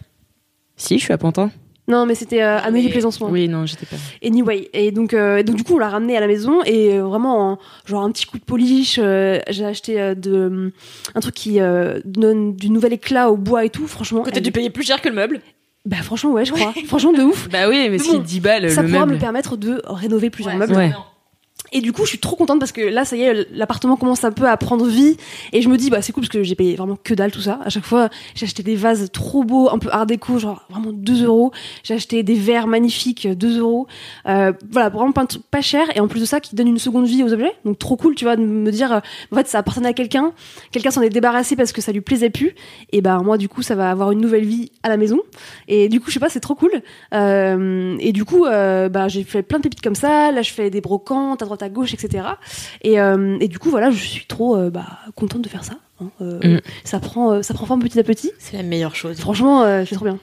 Si, 0.76 0.98
je 0.98 1.04
suis 1.04 1.14
à 1.14 1.18
Pantin. 1.20 1.52
Non, 1.90 2.06
mais 2.06 2.16
c'était 2.16 2.42
euh, 2.44 2.60
Amélie 2.60 2.86
Mais- 2.86 2.92
Plaisancement. 2.92 3.28
Oui, 3.30 3.48
non, 3.50 3.66
j'étais 3.66 3.86
pas. 3.86 3.96
Anyway, 4.24 4.70
et 4.74 4.92
donc, 4.92 5.14
euh, 5.14 5.44
donc 5.44 5.56
du 5.56 5.64
coup, 5.64 5.74
on 5.76 5.80
l'a 5.80 5.90
ramené 5.90 6.16
à 6.16 6.20
la 6.20 6.28
maison 6.28 6.62
et 6.66 6.94
euh, 6.94 7.04
vraiment, 7.04 7.54
en- 7.54 7.60
genre 7.86 8.04
un 8.04 8.12
petit 8.12 8.26
coup 8.26 8.38
de 8.38 8.44
polish. 8.44 9.00
euh, 9.02 9.40
j'ai 9.50 9.66
acheté 9.66 10.00
euh, 10.00 10.14
de, 10.16 10.72
un 11.16 11.20
truc 11.20 11.34
qui 11.36 11.60
euh, 11.60 12.00
donne 12.06 12.56
du 12.56 12.70
nouvel 12.70 12.94
éclat 12.94 13.32
au 13.32 13.38
bois 13.38 13.66
et 13.66 13.70
tout. 13.70 13.88
Franchement, 13.88 14.22
Côté 14.22 14.38
elle- 14.38 14.44
du 14.44 14.52
payer 14.52 14.70
plus 14.70 14.84
cher 14.86 15.02
que 15.02 15.10
le 15.10 15.16
meuble. 15.16 15.42
bah 15.86 15.98
franchement, 16.04 16.32
ouais, 16.34 16.46
je 16.46 16.54
crois. 16.54 16.74
franchement, 16.86 17.12
de 17.14 17.24
ouf. 17.24 17.50
Bah 17.50 17.68
oui, 17.68 17.88
mais 17.90 17.98
si 17.98 18.12
bon, 18.12 18.20
10 18.20 18.40
balles, 18.40 18.70
Ça 18.70 18.82
le 18.84 18.88
pourra 18.90 19.00
meuble. 19.02 19.14
me 19.16 19.20
permettre 19.20 19.58
de 19.58 19.82
rénover 19.86 20.30
plusieurs 20.30 20.56
meubles. 20.58 20.74
Ouais. 20.76 20.92
Et 21.72 21.82
du 21.82 21.94
coup, 21.94 22.04
je 22.04 22.10
suis 22.10 22.20
trop 22.20 22.36
contente 22.36 22.60
parce 22.60 22.72
que 22.72 22.82
là, 22.82 23.06
ça 23.06 23.16
y 23.16 23.22
est, 23.22 23.48
l'appartement 23.52 23.96
commence 23.96 24.24
un 24.24 24.32
peu 24.32 24.48
à 24.48 24.58
prendre 24.58 24.86
vie. 24.88 25.18
Et 25.54 25.62
je 25.62 25.70
me 25.70 25.78
dis, 25.78 25.90
bah, 25.90 26.02
c'est 26.02 26.12
cool 26.12 26.24
parce 26.24 26.30
que 26.30 26.44
j'ai 26.44 26.56
payé 26.56 26.76
vraiment 26.76 26.98
que 27.02 27.14
dalle 27.14 27.32
tout 27.32 27.42
ça. 27.42 27.60
À 27.64 27.70
chaque 27.70 27.86
fois, 27.86 28.10
j'ai 28.36 28.46
acheté 28.46 28.64
des 28.64 28.76
vases 28.76 29.12
trop 29.12 29.44
beaux, 29.44 29.70
un 29.70 29.78
peu 29.78 29.90
art 29.92 30.06
déco, 30.06 30.40
genre 30.40 30.66
vraiment 30.70 30.92
2 30.92 31.26
euros. 31.26 31.52
J'ai 31.84 31.94
acheté 31.94 32.24
des 32.24 32.36
verres 32.36 32.68
magnifiques, 32.68 33.28
2 33.28 33.60
euros. 33.60 33.88
Euh, 34.28 34.54
voilà, 34.72 34.90
vraiment 34.90 35.12
pas, 35.12 35.26
pas 35.52 35.62
cher. 35.62 35.86
Et 35.96 36.00
en 36.00 36.08
plus 36.08 36.20
de 36.20 36.26
ça, 36.26 36.40
qui 36.40 36.56
donne 36.56 36.68
une 36.68 36.80
seconde 36.80 37.06
vie 37.06 37.24
aux 37.24 37.34
objets. 37.34 37.54
Donc 37.66 37.78
trop 37.78 37.98
cool, 37.98 38.16
tu 38.16 38.26
vois, 38.26 38.36
de 38.36 38.42
me 38.42 38.72
dire, 38.72 38.92
euh, 38.94 39.00
en 39.32 39.36
fait, 39.36 39.48
ça 39.48 39.60
appartenait 39.60 39.90
à 39.90 39.94
quelqu'un. 39.94 40.34
Quelqu'un 40.72 40.92
s'en 40.92 41.02
est 41.02 41.10
débarrassé 41.10 41.56
parce 41.56 41.72
que 41.72 41.82
ça 41.82 41.92
lui 41.92 42.02
plaisait 42.02 42.30
plus. 42.30 42.56
Et 42.92 43.02
ben, 43.02 43.22
moi, 43.22 43.38
du 43.38 43.50
coup, 43.50 43.62
ça 43.62 43.76
va 43.76 43.92
avoir 43.92 44.12
une 44.12 44.22
nouvelle 44.22 44.46
vie 44.46 44.72
à 44.84 44.90
la 44.90 44.98
maison. 44.98 45.20
Et 45.68 45.90
du 45.90 46.00
coup, 46.00 46.08
je 46.08 46.14
sais 46.14 46.20
pas, 46.20 46.30
c'est 46.30 46.40
trop 46.40 46.56
cool. 46.56 46.82
Euh, 47.14 47.96
et 48.00 48.12
du 48.12 48.26
coup, 48.26 48.46
bah, 48.46 49.08
j'ai 49.08 49.24
fait 49.24 49.44
plein 49.44 49.60
de 49.60 49.64
pépites 49.64 49.82
comme 49.82 49.96
ça. 49.96 50.32
Là, 50.32 50.42
je 50.42 50.52
fais 50.52 50.70
des 50.70 50.82
brocantes 50.82 51.42
à 51.42 51.46
droite 51.46 51.59
à 51.62 51.70
gauche, 51.70 51.94
etc. 51.94 52.26
Et, 52.82 53.00
euh, 53.00 53.38
et 53.40 53.48
du 53.48 53.60
coup, 53.60 53.70
voilà, 53.70 53.92
je 53.92 54.04
suis 54.04 54.26
trop 54.26 54.56
euh, 54.58 54.70
bah, 54.70 54.86
contente 55.16 55.42
de 55.42 55.50
faire 55.50 55.64
ça. 55.64 55.74
hein. 56.02 56.10
Euh, 56.22 56.40
Mm. 56.58 56.62
Ça 56.86 57.00
prend, 57.00 57.34
euh, 57.34 57.42
ça 57.42 57.54
prend 57.54 57.66
forme 57.66 57.82
petit 57.82 58.00
à 58.00 58.04
petit. 58.04 58.32
C'est 58.40 58.56
la 58.56 58.64
meilleure 58.64 58.96
chose. 58.96 59.20
Franchement, 59.20 59.64
euh, 59.64 59.84
c'est 59.88 59.96
trop 59.96 60.06
bien. 60.06 60.18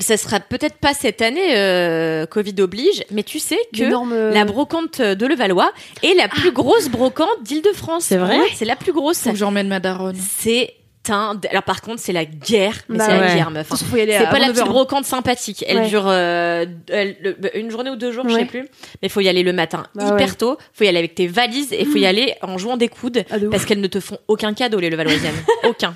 Ça 0.00 0.16
sera 0.16 0.40
peut-être 0.40 0.76
pas 0.78 0.94
cette 0.94 1.20
année, 1.20 1.56
euh, 1.56 2.24
Covid 2.26 2.54
oblige, 2.60 3.04
mais 3.10 3.22
tu 3.22 3.38
sais 3.38 3.58
que 3.76 4.32
la 4.32 4.44
brocante 4.46 5.00
de 5.02 5.26
Levallois 5.26 5.70
est 6.02 6.14
la 6.14 6.28
plus 6.28 6.50
grosse 6.52 6.88
brocante 6.88 7.28
d'Île-de-France. 7.42 8.04
C'est 8.04 8.16
vrai 8.16 8.38
Ouais, 8.38 8.46
C'est 8.54 8.64
la 8.64 8.76
plus 8.76 8.92
grosse. 8.92 9.18
Faut 9.20 9.30
que 9.30 9.36
j'emmène 9.36 9.68
ma 9.68 9.80
daronne. 9.80 10.16
C'est 10.16 10.72
Alors 11.10 11.62
par 11.64 11.80
contre, 11.82 12.00
c'est 12.00 12.12
la 12.12 12.24
guerre, 12.24 12.74
mais 12.88 12.98
Bah 12.98 13.04
c'est 13.06 13.18
la 13.20 13.34
guerre, 13.34 13.50
meuf. 13.50 13.70
hein. 13.72 13.76
C'est 13.76 13.90
pas 13.90 14.38
la 14.38 14.46
9 14.46 14.48
petite 14.48 14.58
heures. 14.58 14.66
brocante 14.68 15.04
sympathique. 15.04 15.64
Elle 15.66 15.78
Ouais. 15.78 15.88
dure 15.88 16.04
euh, 16.06 16.66
elle- 16.90 17.16
le- 17.22 17.56
une 17.58 17.70
journée 17.70 17.90
ou 17.90 17.96
deux 17.96 18.12
jours, 18.12 18.24
je 18.28 18.34
Ouais. 18.34 18.40
sais 18.40 18.46
plus. 18.46 18.68
Mais 19.02 19.08
faut 19.08 19.20
y 19.20 19.28
aller 19.28 19.42
le 19.42 19.52
matin, 19.52 19.84
Bah 19.94 20.04
hyper 20.04 20.16
ouais. 20.16 20.26
Mmh. 20.26 20.34
tôt. 20.36 20.58
Faut 20.72 20.84
y 20.84 20.88
aller 20.88 20.98
avec 20.98 21.14
tes 21.14 21.26
valises 21.26 21.72
et 21.72 21.84
faut 21.84 21.96
y 21.98 22.06
aller 22.06 22.34
en 22.42 22.58
jouant 22.58 22.76
des 22.76 22.88
coudes 22.88 23.24
Ah, 23.30 23.38
de 23.38 23.48
parce 23.48 23.64
qu'elles 23.64 23.80
ne 23.80 23.86
te 23.86 24.00
font 24.00 24.18
aucun 24.28 24.54
cadeau 24.54 24.78
les 24.80 24.90
Levalloisiennes, 24.90 25.34
aucun. 25.64 25.94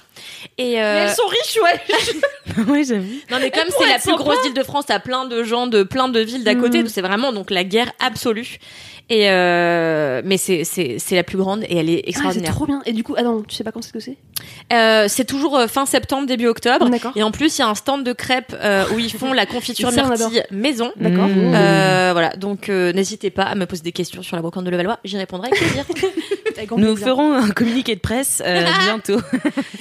Et 0.59 0.81
euh, 0.83 1.09
sont 1.09 1.27
riches, 1.27 1.59
ouais. 1.63 2.65
ouais, 2.73 2.85
j'avoue. 2.85 3.05
non 3.31 3.39
mais 3.41 3.51
comme 3.51 3.69
c'est 3.79 3.87
la 3.89 3.99
plus 3.99 4.17
grosse 4.17 4.45
île 4.47 4.55
de 4.55 4.63
France, 4.63 4.85
t'as 4.87 4.99
plein 4.99 5.25
de 5.27 5.43
gens 5.43 5.67
de 5.67 5.83
plein 5.83 6.09
de 6.09 6.21
villes 6.21 6.45
d'à 6.45 6.55
côté, 6.55 6.83
Mm. 6.83 6.89
c'est 6.89 7.03
vraiment 7.03 7.33
donc 7.33 7.51
la 7.51 7.65
guerre 7.65 7.93
absolue. 8.01 8.59
Et 9.09 9.29
euh, 9.31 10.23
mais 10.25 10.37
c'est 10.39 10.65
c'est 10.65 10.97
c'est 10.99 11.17
la 11.17 11.23
plus 11.25 11.37
grande 11.37 11.65
et 11.65 11.77
elle 11.77 11.91
est 11.91 11.99
Ah, 11.99 12.03
c'est 12.05 12.09
extraordinaire. 12.11 12.55
trop 12.55 12.67
bien. 12.67 12.83
Et 12.87 12.93
du 12.93 13.03
coup, 13.03 13.15
ah 13.19 13.23
non, 13.23 13.43
tu 13.47 13.55
sais 13.55 13.65
pas 13.65 13.73
quand 13.73 13.83
c'est 13.83 13.93
que 13.93 14.01
c'est? 14.01 14.17
Euh, 14.73 15.07
c'est 15.09 15.25
toujours 15.25 15.59
euh, 15.59 15.67
fin 15.67 15.85
septembre 15.87 16.27
début 16.27 16.47
octobre. 16.47 16.89
D'accord. 16.89 17.13
Et 17.15 17.23
en 17.23 17.31
plus, 17.31 17.59
il 17.59 17.61
y 17.61 17.65
a 17.65 17.69
un 17.69 17.75
stand 17.75 18.05
de 18.05 18.13
crêpes 18.13 18.55
euh, 18.63 18.85
où 18.95 18.99
ils 18.99 19.13
font 19.13 19.33
la 19.33 19.45
confiture 19.47 19.91
Ça, 19.91 20.05
myrtille 20.09 20.43
maison. 20.51 20.93
D'accord. 20.97 21.27
Mmh. 21.29 21.53
Euh, 21.55 22.11
voilà, 22.13 22.31
donc 22.37 22.69
euh, 22.69 22.93
n'hésitez 22.93 23.31
pas 23.31 23.43
à 23.45 23.55
me 23.55 23.67
poser 23.67 23.83
des 23.83 23.93
questions 23.93 24.23
sur 24.23 24.37
la 24.37 24.43
brocante 24.43 24.65
de 24.65 24.71
Levallois, 24.71 24.99
j'y 25.05 25.19
répondrai 25.19 25.49
avec 25.49 25.59
plaisir. 25.61 25.85
Nous 26.77 26.95
plaisir. 26.95 26.99
ferons 26.99 27.33
un 27.35 27.51
communiqué 27.51 27.95
de 27.95 28.01
presse 28.01 28.43
euh, 28.45 28.65
bientôt. 28.85 29.19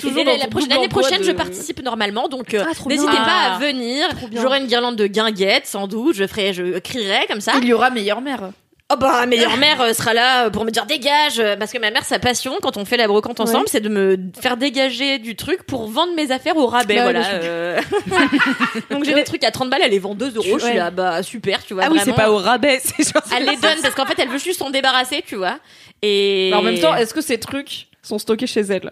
Et 0.03 0.11
dans 0.11 0.23
la, 0.23 0.37
la 0.37 0.43
ton 0.45 0.49
prochaine- 0.49 0.51
double 0.51 0.69
l'année 0.69 0.87
prochaine, 0.89 1.19
de- 1.19 1.25
je 1.25 1.31
participe 1.31 1.81
normalement, 1.83 2.27
donc 2.27 2.53
euh, 2.53 2.63
Ah, 2.65 2.71
bien. 2.73 2.95
n'hésitez 2.95 3.11
pas 3.17 3.23
Ah. 3.27 3.55
à 3.55 3.59
venir. 3.59 4.07
bien. 4.29 4.41
J'aurai 4.41 4.59
une 4.59 4.67
guirlande 4.67 4.95
de 4.95 5.07
guinguettes, 5.07 5.67
sans 5.67 5.87
doute. 5.87 6.15
Je 6.15 6.25
ferai, 6.27 6.53
je 6.53 6.79
crierai 6.79 7.25
comme 7.29 7.41
ça. 7.41 7.53
Il 7.61 7.67
y 7.67 7.73
aura 7.73 7.89
meilleure 7.89 8.21
mère. 8.21 8.51
Oh 8.91 8.95
bah, 8.97 9.19
ma 9.21 9.25
meilleure 9.25 9.57
mère 9.57 9.79
euh, 9.81 9.93
sera 9.93 10.13
là 10.13 10.49
pour 10.49 10.65
me 10.65 10.71
dire 10.71 10.85
dégage, 10.85 11.39
euh, 11.39 11.55
parce 11.55 11.71
que 11.71 11.77
ma 11.77 11.91
mère, 11.91 12.03
sa 12.03 12.19
passion 12.19 12.53
quand 12.61 12.77
on 12.77 12.85
fait 12.85 12.97
la 12.97 13.07
brocante 13.07 13.39
ensemble, 13.39 13.59
Ouais. 13.65 13.69
c'est 13.69 13.79
de 13.81 13.89
me 13.89 14.17
faire 14.41 14.57
dégager 14.57 15.19
du 15.19 15.35
truc 15.35 15.63
pour 15.63 15.87
vendre 15.87 16.13
mes 16.15 16.31
affaires 16.31 16.57
au 16.57 16.67
rabais, 16.67 16.95
Bah 16.95 17.05
ouais, 17.07 17.11
voilà. 17.13 17.27
euh. 17.43 17.81
Donc 18.91 19.03
j'ai 19.05 19.13
des 19.13 19.23
trucs 19.23 19.43
à 19.43 19.51
30 19.51 19.69
balles, 19.69 19.81
elle 19.83 19.91
les 19.91 19.99
vend 19.99 20.15
2 20.15 20.35
euros, 20.35 20.59
je 20.59 20.65
suis 20.65 20.75
là, 20.75 20.91
bah 20.91 21.23
super, 21.23 21.63
tu 21.63 21.73
vois. 21.73 21.83
Ah 21.85 21.89
oui, 21.91 21.99
c'est 21.99 22.11
vraiment. 22.11 22.17
pas 22.17 22.31
au 22.31 22.37
rabais, 22.37 22.79
c'est 22.83 23.03
genre. 23.13 23.21
Elle 23.35 23.45
les 23.45 23.55
donne 23.57 23.79
parce 23.81 23.95
qu'en 23.95 24.05
fait, 24.05 24.19
elle 24.19 24.29
veut 24.29 24.39
juste 24.39 24.59
s'en 24.59 24.69
débarrasser, 24.69 25.23
tu 25.25 25.35
vois. 25.35 25.59
Et 26.01 26.49
Mais 26.51 26.57
en 26.57 26.61
même 26.61 26.79
temps, 26.79 26.95
est-ce 26.95 27.13
que 27.13 27.21
ces 27.21 27.37
trucs 27.39 27.87
sont 28.01 28.17
stockés 28.19 28.47
chez 28.47 28.61
elle? 28.61 28.91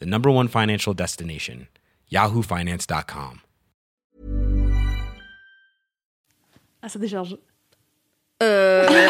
the 0.00 0.06
number 0.06 0.30
one 0.30 0.48
financial 0.48 0.94
destination, 0.94 1.66
yahoofinance.com. 2.12 3.40
Ah, 6.82 6.88
ça 6.88 6.98
décharge. 6.98 7.36
Euh... 8.40 8.86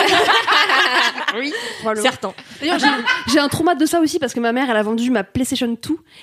oui, 1.36 1.52
certain. 1.96 2.32
D'ailleurs, 2.60 2.78
j'ai- 3.26 3.38
un 3.38 3.48
trauma 3.48 3.74
de 3.74 3.84
ça 3.84 4.00
aussi 4.00 4.18
parce 4.18 4.32
que 4.32 4.40
ma 4.40 4.52
mère, 4.52 4.70
elle 4.70 4.76
a 4.76 4.82
vendu 4.82 5.10
ma 5.10 5.22
PlayStation 5.22 5.68
2, 5.68 5.76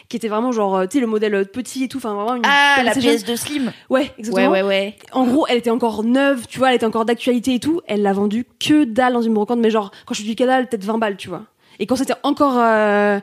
qui 0.09 0.17
était 0.17 0.27
vraiment 0.27 0.51
genre, 0.51 0.75
euh, 0.75 0.85
tu 0.87 0.93
sais, 0.97 1.01
le 1.01 1.05
modèle 1.07 1.35
euh, 1.35 1.45
petit 1.45 1.83
et 1.83 1.87
tout, 1.87 1.99
enfin 1.99 2.15
vraiment 2.15 2.33
une 2.35 2.41
Ah, 2.45 2.77
la 2.77 2.91
PlayStation. 2.91 3.11
pièce 3.11 3.23
de 3.25 3.35
Slim. 3.35 3.71
Ouais, 3.91 4.11
exactement. 4.17 4.49
ouais. 4.49 4.97
En 5.11 5.27
gros, 5.27 5.45
elle 5.47 5.57
était 5.57 5.69
encore 5.69 6.03
neuve, 6.03 6.47
tu 6.47 6.57
vois, 6.57 6.69
elle 6.69 6.77
était 6.77 6.85
encore 6.87 7.05
d'actualité 7.05 7.53
et 7.53 7.59
tout. 7.59 7.81
Elle 7.87 8.01
l'a 8.01 8.13
vendue 8.13 8.45
que 8.59 8.85
dalle 8.85 9.13
dans 9.13 9.21
une 9.21 9.35
brocante, 9.35 9.59
mais 9.59 9.69
genre, 9.69 9.91
quand 10.07 10.15
je 10.15 10.23
dis 10.23 10.35
que 10.35 10.43
dalle, 10.43 10.67
peut-être 10.67 10.83
20 10.83 10.97
balles, 10.97 11.15
tu 11.17 11.29
vois. 11.29 11.43
Et 11.77 11.85
quand 11.85 11.95
c'était 11.97 12.15
encore, 12.23 12.57
euh, 12.57 13.19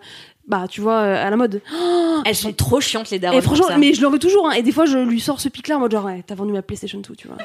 bah 0.48 0.66
tu 0.68 0.80
vois 0.80 0.98
euh, 1.00 1.26
à 1.26 1.30
la 1.30 1.36
mode. 1.36 1.60
Elles 2.24 2.34
sont 2.36 2.52
trop 2.52 2.80
chiantes 2.80 3.10
les 3.10 3.18
darons. 3.18 3.36
Et 3.38 3.40
franchement, 3.40 3.66
mais 3.78 3.94
je 3.94 4.02
l'en 4.02 4.10
veux 4.10 4.18
toujours. 4.18 4.48
Hein. 4.48 4.52
Et 4.52 4.62
des 4.62 4.72
fois, 4.72 4.86
je 4.86 4.98
lui 4.98 5.20
sors 5.20 5.40
ce 5.40 5.48
pic-là 5.48 5.76
en 5.76 5.80
mode 5.80 5.92
genre, 5.92 6.04
ouais, 6.04 6.22
t'as 6.26 6.34
vendu 6.34 6.52
ma 6.52 6.62
PlayStation 6.62 6.98
2, 7.00 7.14
tu 7.14 7.28
vois. 7.28 7.38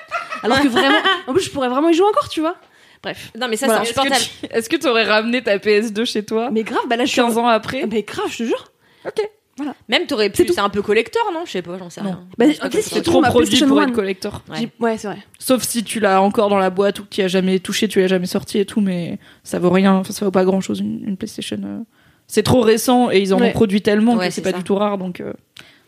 Alors 0.44 0.62
que 0.62 0.68
vraiment, 0.68 0.98
en 1.28 1.34
plus, 1.34 1.44
je 1.44 1.50
pourrais 1.52 1.70
vraiment 1.70 1.90
y 1.90 1.94
jouer 1.94 2.08
encore, 2.08 2.30
tu 2.30 2.42
vois. 2.42 2.56
Bref. 3.04 3.32
Non, 3.40 3.48
mais 3.48 3.58
ça, 3.58 3.68
Voilà. 3.68 3.84
c'est 3.86 3.92
Est-ce 3.92 4.00
insupportable. 4.00 4.26
que, 4.42 4.48
tu- 4.48 4.54
est-ce 4.58 4.70
que 4.70 4.76
t'aurais 4.76 5.04
ramené 5.04 5.44
ta 5.44 5.58
PS2 5.58 6.06
chez 6.06 6.26
toi 6.26 6.50
Mais 6.52 6.64
grave, 6.64 6.82
bah 6.90 6.96
là, 6.96 7.06
je 7.06 7.12
suis 7.12 7.22
15 7.22 7.38
en- 7.38 7.44
ans 7.44 7.48
après 7.48 7.86
Mais 7.86 8.02
grave, 8.04 8.26
je 8.32 8.38
te 8.40 8.44
jure. 8.44 8.72
Même 9.90 10.06
t'aurais 10.06 10.30
pu. 10.30 10.46
C'est 10.48 10.60
un 10.60 10.70
peu 10.70 10.84
collector, 10.84 11.24
non? 11.34 11.42
Je 11.46 11.52
sais 11.52 11.62
pas, 11.64 11.78
j'en 11.80 11.90
sais 11.90 12.02
rien. 12.02 12.22
Bah, 12.38 12.46
c'est 12.82 13.02
trop 13.02 13.22
ma 13.22 13.30
produit 13.32 13.60
pour 13.66 13.82
être 13.82 13.92
collector. 13.94 14.44
Ouais. 14.80 14.98
C'est 14.98 15.08
vrai. 15.08 15.18
Sauf 15.40 15.64
si 15.64 15.84
tu 15.84 16.00
l'as 16.00 16.22
encore 16.22 16.50
dans 16.50 16.60
la 16.60 16.70
boîte 16.70 17.00
ou 17.00 17.04
que 17.04 17.10
tu 17.10 17.22
as 17.24 17.28
jamais 17.28 17.60
touché, 17.60 17.88
tu 17.88 18.00
l'as 18.00 18.08
jamais 18.08 18.28
sorti 18.28 18.60
et 18.60 18.66
tout, 18.66 18.82
mais 18.82 19.18
ça 19.44 19.58
vaut 19.60 19.72
rien, 19.72 19.94
enfin 19.96 20.14
ça 20.14 20.26
vaut 20.26 20.32
pas 20.32 20.46
grand 20.46 20.62
chose 20.62 20.80
une, 20.80 21.04
une 21.08 21.18
PlayStation. 21.18 21.58
euh. 21.64 21.80
C'est 22.28 22.44
trop 22.44 22.62
récent 22.62 23.10
et 23.10 23.20
ils 23.20 23.34
en 23.34 23.40
Ouais. 23.40 23.50
ont 23.50 23.54
produit 23.54 23.82
tellement 23.82 24.16
Ouais, 24.16 24.28
que 24.28 24.34
c'est 24.34 24.42
pas 24.42 24.52
ça. 24.52 24.58
du 24.58 24.64
tout 24.64 24.76
rare 24.76 24.98
donc 24.98 25.22
euh, 25.22 25.34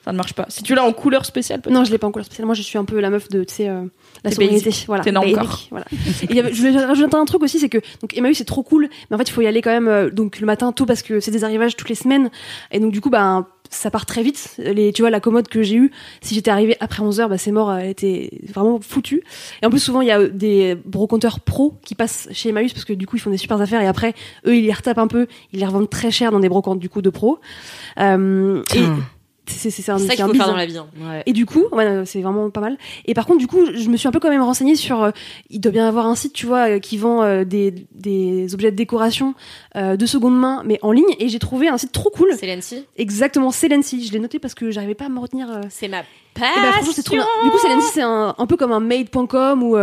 ça 0.09 0.13
ne 0.13 0.17
marche 0.17 0.33
pas. 0.33 0.45
Si 0.49 0.63
tu 0.63 0.73
l'as 0.73 0.83
en 0.83 0.91
couleur 0.91 1.23
spéciale, 1.23 1.61
peut-être. 1.61 1.73
Non, 1.75 1.83
je 1.85 1.91
l'ai 1.91 1.99
pas 1.99 2.07
en 2.07 2.11
couleur 2.11 2.25
spéciale. 2.25 2.47
Moi, 2.47 2.55
je 2.55 2.63
suis 2.63 2.79
un 2.79 2.85
peu 2.85 2.99
la 2.99 3.11
meuf 3.11 3.29
de, 3.29 3.43
tu 3.43 3.53
sais, 3.53 3.69
euh, 3.69 3.83
la 4.23 4.31
sobriété. 4.31 4.71
Voilà. 4.87 5.03
T'es 5.03 5.11
né 5.11 5.19
Basic, 5.19 5.37
encore. 5.37 5.59
Voilà. 5.69 5.85
Et 5.91 6.27
il 6.31 6.35
y 6.35 6.39
avait- 6.39 6.51
je 6.53 6.61
voulais 6.61 6.83
rajouter 6.83 7.15
un 7.15 7.25
truc 7.25 7.43
aussi, 7.43 7.59
c'est 7.59 7.69
que 7.69 7.77
donc 8.01 8.17
Emmaüs 8.17 8.37
c'est 8.37 8.43
trop 8.45 8.63
cool, 8.63 8.89
mais 9.09 9.15
en 9.15 9.17
fait 9.19 9.29
il 9.29 9.31
faut 9.31 9.41
y 9.41 9.47
aller 9.47 9.61
quand 9.61 9.69
même 9.69 9.87
euh, 9.87 10.09
donc 10.09 10.39
le 10.39 10.45
matin 10.47 10.71
tôt 10.71 10.85
parce 10.85 11.03
que 11.03 11.19
c'est 11.19 11.31
des 11.31 11.43
arrivages 11.43 11.75
toutes 11.75 11.89
les 11.89 11.95
semaines 11.95 12.29
et 12.71 12.79
donc 12.79 12.91
du 12.91 12.99
coup 13.01 13.09
bah 13.09 13.47
ça 13.69 13.91
part 13.91 14.05
très 14.07 14.23
vite. 14.23 14.55
Les, 14.57 14.91
tu 14.91 15.03
vois 15.03 15.11
la 15.11 15.19
commode 15.19 15.47
que 15.47 15.61
j'ai 15.61 15.75
eue, 15.75 15.91
si 16.21 16.33
j'étais 16.33 16.49
arrivée 16.49 16.75
après 16.79 17.01
11 17.03 17.19
heures, 17.19 17.29
bah 17.29 17.37
c'est 17.37 17.51
mort, 17.51 17.71
elle 17.73 17.89
était 17.91 18.31
vraiment 18.51 18.79
foutue. 18.81 19.21
Et 19.61 19.65
en 19.65 19.69
plus 19.69 19.79
souvent 19.79 20.01
il 20.01 20.07
y 20.07 20.11
a 20.11 20.19
euh, 20.19 20.29
des 20.29 20.75
brocanteurs 20.85 21.39
pros 21.39 21.75
qui 21.85 21.93
passent 21.95 22.27
chez 22.31 22.49
Emmaüs 22.49 22.73
parce 22.73 22.85
que 22.85 22.93
du 22.93 23.05
coup 23.07 23.15
ils 23.15 23.19
font 23.19 23.29
des 23.29 23.37
super 23.37 23.61
affaires 23.61 23.81
et 23.81 23.87
après 23.87 24.15
eux 24.47 24.55
ils 24.57 24.65
les 24.65 24.73
retapent 24.73 24.97
un 24.97 25.07
peu, 25.07 25.27
ils 25.53 25.59
les 25.59 25.65
revendent 25.65 25.89
très 25.89 26.09
cher 26.11 26.31
dans 26.31 26.39
des 26.39 26.49
brocantes 26.49 26.79
du 26.79 26.89
coup 26.89 27.01
de 27.01 27.09
pros. 27.11 27.39
Euh, 27.99 28.63
et 28.75 28.79
c'est 29.49 29.69
ça 29.81 29.93
qu'il 30.15 30.25
faut 30.25 30.33
faire 30.33 30.47
dans 30.47 30.55
la 30.55 30.65
vie. 30.65 30.77
hein. 30.77 30.87
Et 31.25 31.33
du 31.33 31.45
coup, 31.45 31.65
ouais, 31.71 32.03
c'est 32.05 32.21
vraiment 32.21 32.49
pas 32.49 32.61
mal. 32.61 32.77
Et 33.05 33.13
par 33.13 33.25
contre, 33.25 33.39
du 33.39 33.47
coup, 33.47 33.65
je 33.73 33.89
me 33.89 33.97
suis 33.97 34.07
un 34.07 34.11
peu 34.11 34.19
quand 34.19 34.29
même 34.29 34.41
renseignée 34.41 34.75
sur. 34.75 35.03
euh, 35.03 35.11
il 35.49 35.59
doit 35.59 35.71
bien 35.71 35.85
y 35.85 35.87
avoir 35.87 36.05
un 36.05 36.15
site, 36.15 36.33
tu 36.33 36.45
vois, 36.45 36.69
euh, 36.69 36.79
qui 36.79 36.97
vend 36.97 37.23
euh, 37.23 37.43
des, 37.43 37.73
des 37.93 38.53
objets 38.53 38.71
de 38.71 38.75
décoration 38.75 39.33
euh, 39.75 39.95
de 39.97 40.05
seconde 40.05 40.37
main, 40.39 40.61
mais 40.65 40.79
en 40.81 40.91
ligne. 40.91 41.05
Et 41.19 41.29
j'ai 41.29 41.39
trouvé 41.39 41.67
un 41.67 41.77
site 41.77 41.91
trop 41.91 42.09
cool. 42.09 42.29
C'est 42.39 42.47
Lency 42.47 42.85
Exactement, 42.97 43.51
Celency. 43.51 44.05
Je 44.05 44.11
l'ai 44.13 44.19
noté 44.19 44.39
parce 44.39 44.53
que 44.53 44.71
j'arrivais 44.71 44.95
pas 44.95 45.05
à 45.05 45.09
me 45.09 45.19
retenir. 45.19 45.47
C'est 45.69 45.87
ma 45.87 45.99
Et 45.99 46.03
bah, 46.35 46.71
franchement, 46.73 46.91
c'est 46.93 47.03
trop 47.03 47.15
bien. 47.15 47.25
Du 47.43 47.49
coup, 47.51 47.57
Celency, 47.57 47.87
c'est 47.93 48.01
un, 48.01 48.35
un 48.37 48.45
peu 48.45 48.55
comme 48.57 48.71
un 48.71 48.79
made.com 48.79 49.63
ou. 49.63 49.77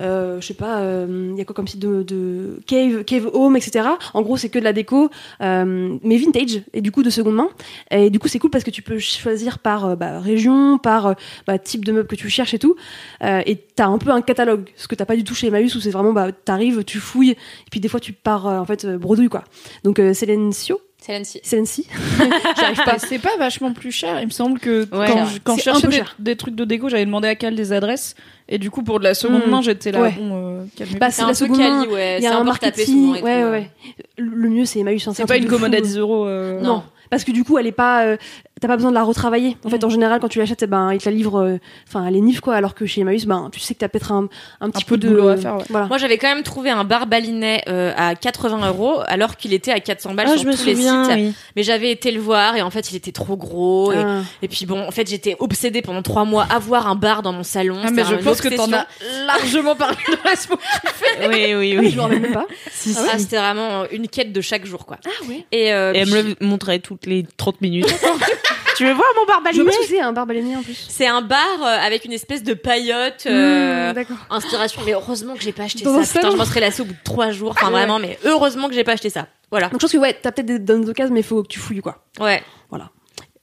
Euh, 0.00 0.24
euh, 0.24 0.40
je 0.40 0.46
sais 0.46 0.54
pas, 0.54 0.80
il 1.08 1.36
y 1.36 1.40
a 1.40 1.44
quoi 1.44 1.54
comme 1.54 1.66
site 1.66 1.80
de, 1.80 2.02
de 2.02 2.60
cave, 2.66 3.04
cave 3.04 3.28
home, 3.32 3.56
etc. 3.56 3.88
En 4.12 4.22
gros, 4.22 4.36
c'est 4.36 4.48
que 4.48 4.58
de 4.58 4.64
la 4.64 4.72
déco, 4.72 5.10
euh, 5.40 5.96
mais 6.02 6.16
vintage 6.16 6.62
et 6.72 6.80
du 6.80 6.92
coup 6.92 7.02
de 7.02 7.10
seconde 7.10 7.36
main. 7.36 7.48
Et 7.90 8.10
du 8.10 8.18
coup, 8.18 8.28
c'est 8.28 8.38
cool 8.38 8.50
parce 8.50 8.64
que 8.64 8.70
tu 8.70 8.82
peux 8.82 8.98
choisir 8.98 9.58
par 9.58 9.86
euh, 9.86 9.96
bah, 9.96 10.20
région, 10.20 10.78
par 10.78 11.06
euh, 11.06 11.14
bah, 11.46 11.58
type 11.58 11.84
de 11.84 11.92
meuble 11.92 12.08
que 12.08 12.16
tu 12.16 12.28
cherches 12.28 12.54
et 12.54 12.58
tout. 12.58 12.76
Euh, 13.22 13.42
et 13.46 13.56
t'as 13.56 13.86
un 13.86 13.98
peu 13.98 14.10
un 14.10 14.22
catalogue, 14.22 14.70
ce 14.76 14.88
que 14.88 14.94
t'as 14.94 15.04
pas 15.04 15.16
du 15.16 15.24
tout 15.24 15.34
chez 15.34 15.48
Emmaüs 15.48 15.74
où 15.74 15.80
c'est 15.80 15.90
vraiment 15.90 16.12
bah 16.12 16.30
t'arrives, 16.32 16.84
tu 16.84 16.98
fouilles, 16.98 17.32
et 17.32 17.70
puis 17.70 17.80
des 17.80 17.88
fois 17.88 18.00
tu 18.00 18.12
pars 18.12 18.46
euh, 18.46 18.58
en 18.58 18.64
fait 18.64 18.84
euh, 18.84 18.98
bredouille 18.98 19.28
quoi. 19.28 19.44
Donc 19.82 19.98
euh, 19.98 20.14
Celencio, 20.14 20.80
C'est 21.06 21.12
Lency. 21.18 21.38
Celency, 21.42 21.86
j'arrive 22.56 22.82
pas. 22.82 22.98
C'est 22.98 23.18
pas 23.18 23.36
vachement 23.38 23.74
plus 23.74 23.92
cher. 23.92 24.18
Il 24.20 24.24
me 24.26 24.30
semble 24.30 24.58
que 24.58 24.88
Ouais. 24.90 25.06
quand 25.06 25.26
je, 25.26 25.38
quand 25.44 25.56
cherchais 25.58 25.86
des, 26.18 26.34
trucs 26.36 26.54
de 26.54 26.64
déco, 26.64 26.88
j'avais 26.88 27.04
demandé 27.04 27.28
à 27.28 27.34
Cal 27.34 27.54
des 27.54 27.72
adresses. 27.74 28.14
Et 28.48 28.56
du 28.56 28.70
coup, 28.70 28.82
pour 28.82 29.00
de 29.00 29.04
la 29.04 29.12
seconde 29.12 29.42
Mm. 29.46 29.50
main, 29.50 29.60
j'étais 29.60 29.92
là. 29.92 30.00
Ouais. 30.00 30.14
Bon, 30.18 30.60
euh. 30.60 30.64
Bah, 30.98 31.10
C'est 31.10 31.26
la 31.26 31.34
seconde 31.34 31.58
main. 31.58 31.86
ouais. 31.88 32.16
Il 32.16 32.20
y 32.20 32.26
C'est 32.26 32.28
a 32.28 32.38
un 32.38 32.40
un 32.40 32.44
marketing. 32.44 33.12
ouais, 33.16 33.22
ouais, 33.22 33.42
ouais. 33.44 33.50
ouais. 33.50 33.70
Le 34.16 34.48
mieux, 34.48 34.64
c'est 34.64 34.78
Emmaüs. 34.78 35.06
c'est 35.12 35.26
pas 35.26 35.36
une 35.36 35.44
de 35.44 35.50
commode 35.50 35.72
fou. 35.72 35.78
à 35.78 35.80
10 35.82 35.98
euros. 35.98 36.26
euh, 36.26 36.62
Non. 36.62 36.82
Parce 37.10 37.22
que 37.22 37.32
du 37.32 37.44
coup, 37.44 37.58
elle 37.58 37.66
est 37.66 37.72
pas. 37.72 38.04
euh, 38.06 38.16
T'as 38.64 38.68
pas 38.68 38.76
besoin 38.76 38.92
de 38.92 38.94
la 38.94 39.02
retravailler. 39.02 39.58
En 39.66 39.68
fait, 39.68 39.82
Mm. 39.82 39.84
en 39.84 39.88
général, 39.90 40.20
quand 40.20 40.28
tu 40.28 40.38
l'achètes, 40.38 40.62
eh 40.62 40.66
ben, 40.66 40.90
ils 40.94 40.98
te 40.98 41.06
la 41.06 41.14
livrent. 41.14 41.38
euh, 41.42 41.58
Enfin, 41.86 42.06
elle 42.06 42.16
est 42.16 42.20
nif, 42.22 42.40
quoi. 42.40 42.54
Alors 42.54 42.74
que 42.74 42.86
chez 42.86 43.02
Emmaüs, 43.02 43.26
ben, 43.26 43.50
tu 43.52 43.60
sais 43.60 43.74
que 43.74 43.80
t'as 43.80 43.88
peut-être 43.88 44.10
un, 44.10 44.26
un 44.62 44.70
petit 44.70 44.84
peu 44.86 44.96
de 44.96 45.06
boulot 45.06 45.28
à 45.28 45.36
faire, 45.36 45.56
ouais. 45.58 45.64
Voilà. 45.68 45.86
Moi, 45.86 45.98
j'avais 45.98 46.16
quand 46.16 46.34
même 46.34 46.42
trouvé 46.42 46.70
un 46.70 46.82
bar 46.84 47.06
balinet 47.06 47.62
euh, 47.68 47.92
à 47.94 48.14
80 48.14 48.66
euros, 48.68 49.00
alors 49.06 49.36
qu'il 49.36 49.52
était 49.52 49.70
à 49.70 49.80
400 49.80 50.14
balles 50.14 50.28
Ah, 50.30 50.32
sur 50.32 50.44
je 50.44 50.46
me 50.48 50.56
tous 50.56 50.64
les 50.64 50.76
souviens, 50.76 51.04
sites. 51.04 51.14
oui. 51.14 51.34
Mais 51.56 51.62
j'avais 51.62 51.90
été 51.90 52.10
le 52.10 52.20
voir 52.22 52.56
et 52.56 52.62
en 52.62 52.70
fait, 52.70 52.90
il 52.90 52.96
était 52.96 53.12
trop 53.12 53.36
gros. 53.36 53.92
Et, 53.92 53.96
Ah. 53.98 54.22
et 54.40 54.48
puis 54.48 54.64
bon, 54.64 54.80
en 54.80 54.90
fait, 54.92 55.10
j'étais 55.10 55.36
obsédée 55.40 55.82
pendant 55.82 56.00
trois 56.00 56.24
mois 56.24 56.46
à 56.48 56.58
voir 56.58 56.86
un 56.88 56.94
bar 56.94 57.20
dans 57.20 57.34
mon 57.34 57.42
salon. 57.42 57.76
Ah, 57.84 57.90
mais 57.90 58.02
je 58.06 58.14
pense 58.14 58.40
que 58.40 58.48
t'en 58.48 58.72
as 58.72 58.86
largement 59.26 59.76
parlé 59.76 59.96
dans 60.08 60.30
la 60.30 60.36
semaine. 60.36 60.58
Oui, 61.30 61.54
oui, 61.54 61.74
Ah, 61.76 61.80
oui. 61.80 61.90
je 61.90 61.96
me 61.96 62.00
rappelle 62.00 62.20
même 62.20 62.32
pas. 62.32 62.46
Si, 62.72 62.94
si. 62.94 63.00
Ah, 63.12 63.18
c'était 63.18 63.36
vraiment 63.36 63.84
une 63.92 64.08
quête 64.08 64.32
de 64.32 64.40
chaque 64.40 64.64
jour, 64.64 64.86
quoi. 64.86 64.96
Ah 65.04 65.10
ouais. 65.28 65.44
Et, 65.52 65.70
euh, 65.74 65.92
Et 65.92 65.98
elle 65.98 66.08
puis- 66.08 66.14
me 66.14 66.22
le 66.22 66.36
montrait 66.40 66.78
toutes 66.78 67.04
les 67.04 67.26
30 67.36 67.60
minutes. 67.60 67.86
tu 68.76 68.84
veux 68.84 68.92
voir 68.92 69.06
mon 69.16 69.22
Je 69.52 69.62
pas 69.62 69.72
ce 69.72 69.78
que 69.78 69.84
c'est, 69.86 70.00
un 70.00 70.12
bar 70.12 70.26
baleinier 70.26 70.56
en 70.56 70.62
plus. 70.62 70.86
c'est 70.88 71.06
un 71.06 71.22
bar 71.22 71.38
euh, 71.62 71.64
avec 71.86 72.04
une 72.04 72.12
espèce 72.12 72.42
de 72.42 72.54
paillote. 72.54 73.24
euh, 73.26 73.90
Mmh, 73.90 73.94
D'accord. 73.94 74.16
Inspiration, 74.30 74.82
mais 74.84 74.92
heureusement 74.92 75.34
que 75.34 75.42
j'ai 75.42 75.52
pas 75.52 75.64
acheté 75.64 75.84
Dans 75.84 75.94
ça. 76.02 76.06
Putain, 76.06 76.20
salon. 76.22 76.32
je 76.32 76.36
m'en 76.38 76.44
serais 76.44 76.60
lassée 76.60 76.82
au 76.82 76.84
bout 76.86 76.92
de 76.94 76.98
trois 77.04 77.30
jours. 77.30 77.50
Enfin, 77.52 77.66
Ouais. 77.66 77.72
vraiment, 77.72 77.98
mais 77.98 78.18
heureusement 78.24 78.68
que 78.68 78.74
j'ai 78.74 78.84
pas 78.84 78.92
acheté 78.92 79.10
ça. 79.10 79.26
Voilà. 79.50 79.68
Donc, 79.68 79.80
je 79.80 79.84
pense 79.86 79.92
que 79.92 79.98
ouais, 79.98 80.18
t'as 80.20 80.32
peut-être 80.32 80.46
des 80.46 80.58
donnes 80.58 80.84
d'occasion, 80.84 81.14
mais 81.14 81.22
faut 81.22 81.42
que 81.42 81.48
tu 81.48 81.60
fouilles, 81.60 81.80
quoi. 81.80 82.02
Ouais. 82.20 82.42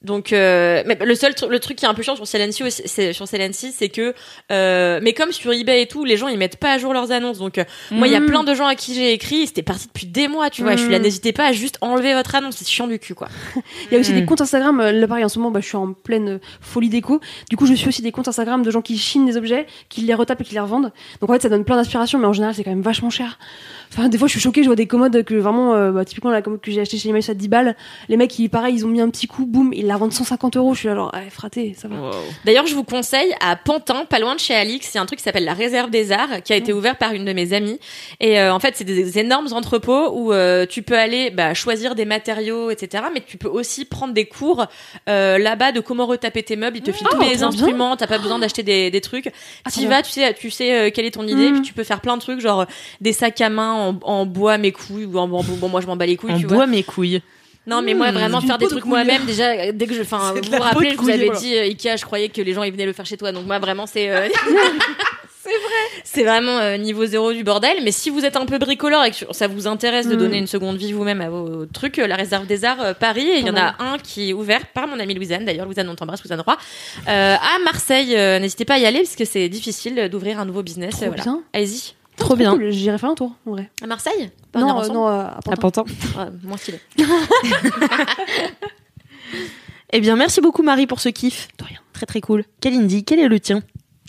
Donc, 0.03 0.33
euh, 0.33 0.81
mais 0.87 0.97
le 1.03 1.13
seul 1.13 1.33
le 1.49 1.59
truc 1.59 1.77
qui 1.77 1.85
est 1.85 1.87
un 1.87 1.93
peu 1.93 2.01
chiant 2.01 2.15
sur 2.15 2.25
Celency, 2.25 2.63
aussi- 2.63 2.81
c'est 2.85 3.13
sur 3.13 3.27
c'est 3.27 3.89
que, 3.89 4.13
euh, 4.51 4.99
mais 5.03 5.13
comme 5.13 5.31
sur 5.31 5.53
eBay 5.53 5.83
et 5.83 5.87
tout, 5.87 6.05
les 6.05 6.17
gens 6.17 6.27
ils 6.27 6.37
mettent 6.37 6.57
pas 6.57 6.73
à 6.73 6.77
jour 6.79 6.91
leurs 6.93 7.11
annonces. 7.11 7.37
Donc, 7.37 7.57
euh, 7.59 7.63
moi, 7.91 8.07
il 8.07 8.13
y 8.13 8.15
a 8.15 8.19
Mm. 8.19 8.25
plein 8.25 8.43
de 8.43 8.53
gens 8.55 8.65
à 8.65 8.75
qui 8.75 8.95
j'ai 8.95 9.13
écrit, 9.13 9.45
c'était 9.47 9.61
parti 9.61 9.87
depuis 9.87 10.07
des 10.07 10.27
mois, 10.27 10.49
tu 10.49 10.63
vois. 10.63 10.75
Je 10.75 10.81
suis 10.81 10.89
là, 10.91 10.97
Mm. 10.99 11.03
n'hésitez 11.03 11.33
pas 11.33 11.45
à 11.47 11.51
juste 11.51 11.77
enlever 11.81 12.13
votre 12.15 12.33
annonce, 12.35 12.55
c'est 12.57 12.67
chiant 12.67 12.87
du 12.87 12.97
cul, 12.99 13.13
quoi. 13.13 13.27
Il 13.91 13.93
y 13.93 13.97
a 13.97 13.99
aussi 13.99 14.11
Mm. 14.11 14.19
des 14.19 14.25
comptes 14.25 14.41
Instagram. 14.41 14.79
euh, 14.79 14.91
Là, 14.91 15.07
pareil, 15.07 15.23
en 15.23 15.29
ce 15.29 15.37
moment, 15.39 15.51
bah, 15.51 15.59
je 15.61 15.67
suis 15.67 15.77
en 15.77 15.93
pleine 15.93 16.29
euh, 16.29 16.39
folie 16.61 16.89
déco. 16.89 17.19
Du 17.49 17.55
coup, 17.57 17.65
je 17.67 17.73
suis 17.73 17.87
aussi 17.87 18.01
des 18.01 18.11
comptes 18.11 18.27
Instagram 18.27 18.63
de 18.63 18.71
gens 18.71 18.81
qui 18.81 18.97
chinent 18.97 19.25
des 19.25 19.37
objets, 19.37 19.67
qui 19.89 20.01
les 20.01 20.13
retapent 20.15 20.41
et 20.41 20.43
qui 20.43 20.53
les 20.55 20.59
revendent. 20.59 20.91
Donc, 21.21 21.29
en 21.29 21.33
fait, 21.33 21.41
ça 21.43 21.49
donne 21.49 21.63
plein 21.63 21.75
d'inspiration, 21.75 22.17
mais 22.19 22.25
en 22.27 22.33
général, 22.33 22.55
c'est 22.55 22.63
quand 22.63 22.71
même 22.71 22.81
vachement 22.81 23.09
cher. 23.11 23.37
Enfin, 23.93 24.09
des 24.09 24.17
fois, 24.17 24.27
je 24.27 24.31
suis 24.33 24.41
choquée, 24.41 24.63
je 24.63 24.67
vois 24.67 24.75
des 24.75 24.87
commodes 24.87 25.23
que 25.23 25.35
vraiment, 25.35 25.73
euh, 25.75 25.91
bah, 25.91 26.05
typiquement, 26.05 26.31
la 26.31 26.41
commode 26.41 26.61
que 26.61 26.71
j'ai 26.71 26.81
achetée 26.81 26.97
chez 26.97 27.09
Emmaüs 27.09 27.29
à 27.29 27.33
10 27.33 27.47
balles. 27.49 27.75
Les 28.09 28.17
mecs, 28.17 28.37
ils, 28.39 28.49
pareil, 28.49 28.75
ils 28.75 28.85
ont 28.85 28.89
mis 28.89 29.01
un 29.01 29.09
petit 29.09 29.27
coup, 29.27 29.45
boum, 29.45 29.71
ils 29.73 29.90
la 29.91 29.97
vendent 29.97 30.13
150 30.13 30.57
euros. 30.57 30.73
Je 30.73 30.79
suis 30.79 30.87
là, 30.87 30.95
genre, 30.95 31.11
fraté, 31.29 31.75
ça 31.77 31.87
va. 31.87 32.11
D'ailleurs, 32.45 32.67
je 32.67 32.73
vous 32.75 32.83
conseille 32.83 33.33
à 33.41 33.55
Pantin, 33.55 34.05
pas 34.05 34.19
loin 34.19 34.35
de 34.35 34.39
chez 34.39 34.53
Alix, 34.55 34.93
il 34.93 34.95
y 34.95 34.99
a 34.99 35.01
un 35.01 35.05
truc 35.05 35.19
qui 35.19 35.23
s'appelle 35.23 35.43
la 35.45 35.53
Réserve 35.53 35.89
des 35.89 36.11
Arts, 36.11 36.41
qui 36.43 36.53
a 36.53 36.55
été 36.55 36.73
ouvert 36.73 36.97
par 36.97 37.13
une 37.13 37.25
de 37.25 37.33
mes 37.33 37.53
amies. 37.53 37.79
Et 38.19 38.39
euh, 38.39 38.53
en 38.53 38.59
fait, 38.59 38.75
c'est 38.75 38.83
des 38.83 39.19
énormes 39.19 39.47
entrepôts 39.53 40.09
où 40.13 40.33
euh, 40.33 40.65
tu 40.65 40.81
peux 40.81 40.97
aller 40.97 41.29
bah, 41.29 41.53
choisir 41.53 41.95
des 41.95 42.05
matériaux, 42.05 42.69
etc. 42.71 43.03
Mais 43.13 43.21
tu 43.25 43.37
peux 43.37 43.47
aussi 43.49 43.85
prendre 43.85 44.13
des 44.13 44.25
cours 44.25 44.65
euh, 45.09 45.37
là-bas 45.37 45.71
de 45.71 45.79
comment 45.79 46.05
retaper 46.05 46.43
tes 46.43 46.55
meubles. 46.55 46.77
Ils 46.77 46.83
te 46.83 46.91
filent 46.91 47.07
tous 47.09 47.19
les 47.19 47.25
trop 47.31 47.37
bien. 47.37 47.47
instruments, 47.47 47.97
t'as 47.97 48.07
pas 48.07 48.17
besoin 48.17 48.39
d'acheter 48.39 48.63
des, 48.63 48.91
des 48.91 49.01
trucs. 49.01 49.31
Ah, 49.65 49.69
trop 49.71 49.85
vas, 49.87 50.01
tu 50.01 50.11
sais, 50.11 50.33
tu 50.33 50.49
sais 50.49 50.73
euh, 50.73 50.89
quelle 50.93 51.05
est 51.05 51.11
ton 51.11 51.27
idée, 51.27 51.49
Mm. 51.51 51.53
puis 51.53 51.61
tu 51.63 51.73
peux 51.73 51.83
faire 51.83 52.01
plein 52.01 52.15
de 52.17 52.21
trucs, 52.21 52.39
genre 52.39 52.65
des 53.01 53.13
sacs 53.13 53.41
à 53.41 53.49
main 53.49 53.73
en, 53.73 53.99
en 54.03 54.25
bois 54.25 54.57
mes 54.57 54.71
couilles 54.71 55.05
ou 55.05 55.17
en, 55.17 55.23
en- 55.23 55.43
bon 55.43 55.67
moi 55.69 55.81
je 55.81 55.87
m'en 55.87 55.95
bats 55.95 56.05
les 56.05 56.17
couilles. 56.17 56.33
En 56.33 56.39
tu 56.39 56.45
bois 56.47 56.55
vois. 56.57 56.67
mes 56.67 56.83
couilles. 56.83 57.21
Non, 57.67 57.81
mais 57.81 57.93
moi, 57.93 58.11
Mmh. 58.11 58.15
vraiment, 58.15 58.41
faire 58.41 58.57
des 58.57 58.67
trucs 58.67 58.85
moi-même, 58.85 59.25
déjà, 59.25 59.71
dès 59.71 59.85
que 59.87 59.93
je, 59.93 60.01
enfin, 60.01 60.33
vous 60.33 60.51
vous 60.51 60.61
rappelez, 60.61 60.91
je 60.91 60.97
vous 60.97 61.09
avais 61.09 61.29
dit, 61.29 61.55
euh, 61.55 61.61
Ikea, 61.63 61.95
je 61.97 62.05
croyais 62.05 62.29
que 62.29 62.41
les 62.41 62.53
gens, 62.53 62.63
ils 62.63 62.71
venaient 62.71 62.85
le 62.87 62.93
faire 62.93 63.05
chez 63.05 63.17
toi. 63.17 63.31
Donc, 63.31 63.45
moi, 63.45 63.59
vraiment, 63.59 63.85
c'est, 63.85 64.09
euh, 64.09 64.27
c'est 65.43 65.49
vrai. 65.49 66.01
C'est 66.03 66.23
vraiment 66.23 66.57
euh, 66.57 66.77
niveau 66.77 67.05
zéro 67.05 67.31
du 67.33 67.43
bordel. 67.43 67.77
Mais 67.83 67.91
si 67.91 68.09
vous 68.09 68.25
êtes 68.25 68.35
un 68.35 68.45
peu 68.47 68.57
bricoleur 68.57 69.05
et 69.05 69.11
que 69.11 69.17
ça 69.31 69.47
vous 69.47 69.67
intéresse 69.67 70.07
de 70.07 70.15
Mm. 70.15 70.19
donner 70.19 70.37
une 70.39 70.47
seconde 70.47 70.77
vie 70.77 70.91
vous-même 70.91 71.21
à 71.21 71.29
vos 71.29 71.65
trucs, 71.67 71.99
euh, 71.99 72.07
la 72.07 72.15
réserve 72.15 72.47
des 72.47 72.65
arts 72.65 72.81
euh, 72.81 72.93
Paris, 72.95 73.27
et 73.27 73.37
il 73.39 73.45
y 73.45 73.49
en 73.49 73.55
a 73.55 73.75
un 73.79 73.97
qui 73.99 74.31
est 74.31 74.33
ouvert 74.33 74.65
par 74.73 74.87
mon 74.87 74.99
amie 74.99 75.13
Louisanne. 75.13 75.45
D'ailleurs, 75.45 75.65
Louisanne, 75.65 75.87
on 75.89 75.95
t'embrasse, 75.95 76.23
Louisanne 76.23 76.41
Roy. 76.41 76.57
Euh, 77.07 77.35
à 77.35 77.59
Marseille, 77.63 78.15
euh, 78.17 78.39
n'hésitez 78.39 78.65
pas 78.65 78.73
à 78.75 78.79
y 78.79 78.85
aller 78.87 78.99
parce 79.01 79.15
que 79.15 79.25
c'est 79.25 79.49
difficile 79.49 80.09
d'ouvrir 80.09 80.39
un 80.39 80.45
nouveau 80.45 80.63
business. 80.63 80.95
Euh, 81.03 81.07
voilà. 81.07 81.23
bien. 81.23 81.41
Allez-y. 81.53 81.93
Trop 82.17 82.35
bien. 82.35 82.51
Cool, 82.51 82.71
J'irai 82.71 82.97
faire 82.97 83.09
un 83.09 83.15
tour, 83.15 83.33
en 83.45 83.51
vrai. 83.51 83.69
À 83.81 83.87
Marseille? 83.87 84.31
Pas 84.51 84.59
Non, 84.59 84.81
euh, 84.81 84.87
non, 84.87 85.07
euh, 85.07 85.11
à 85.23 85.37
À 85.49 85.55
Pantin. 85.57 85.83
Ouais, 86.17 86.25
moins 86.43 86.57
stylé. 86.57 86.79
Eh 89.93 89.99
bien, 89.99 90.15
merci 90.15 90.39
beaucoup 90.39 90.63
Marie 90.63 90.87
pour 90.87 91.01
ce 91.01 91.09
kiff. 91.09 91.49
De 91.57 91.65
rien. 91.65 91.79
Très 91.93 92.05
très 92.05 92.21
cool. 92.21 92.45
Kalindi, 92.61 93.03
quel 93.03 93.19
est 93.19 93.27
le 93.27 93.39
tien? 93.41 93.61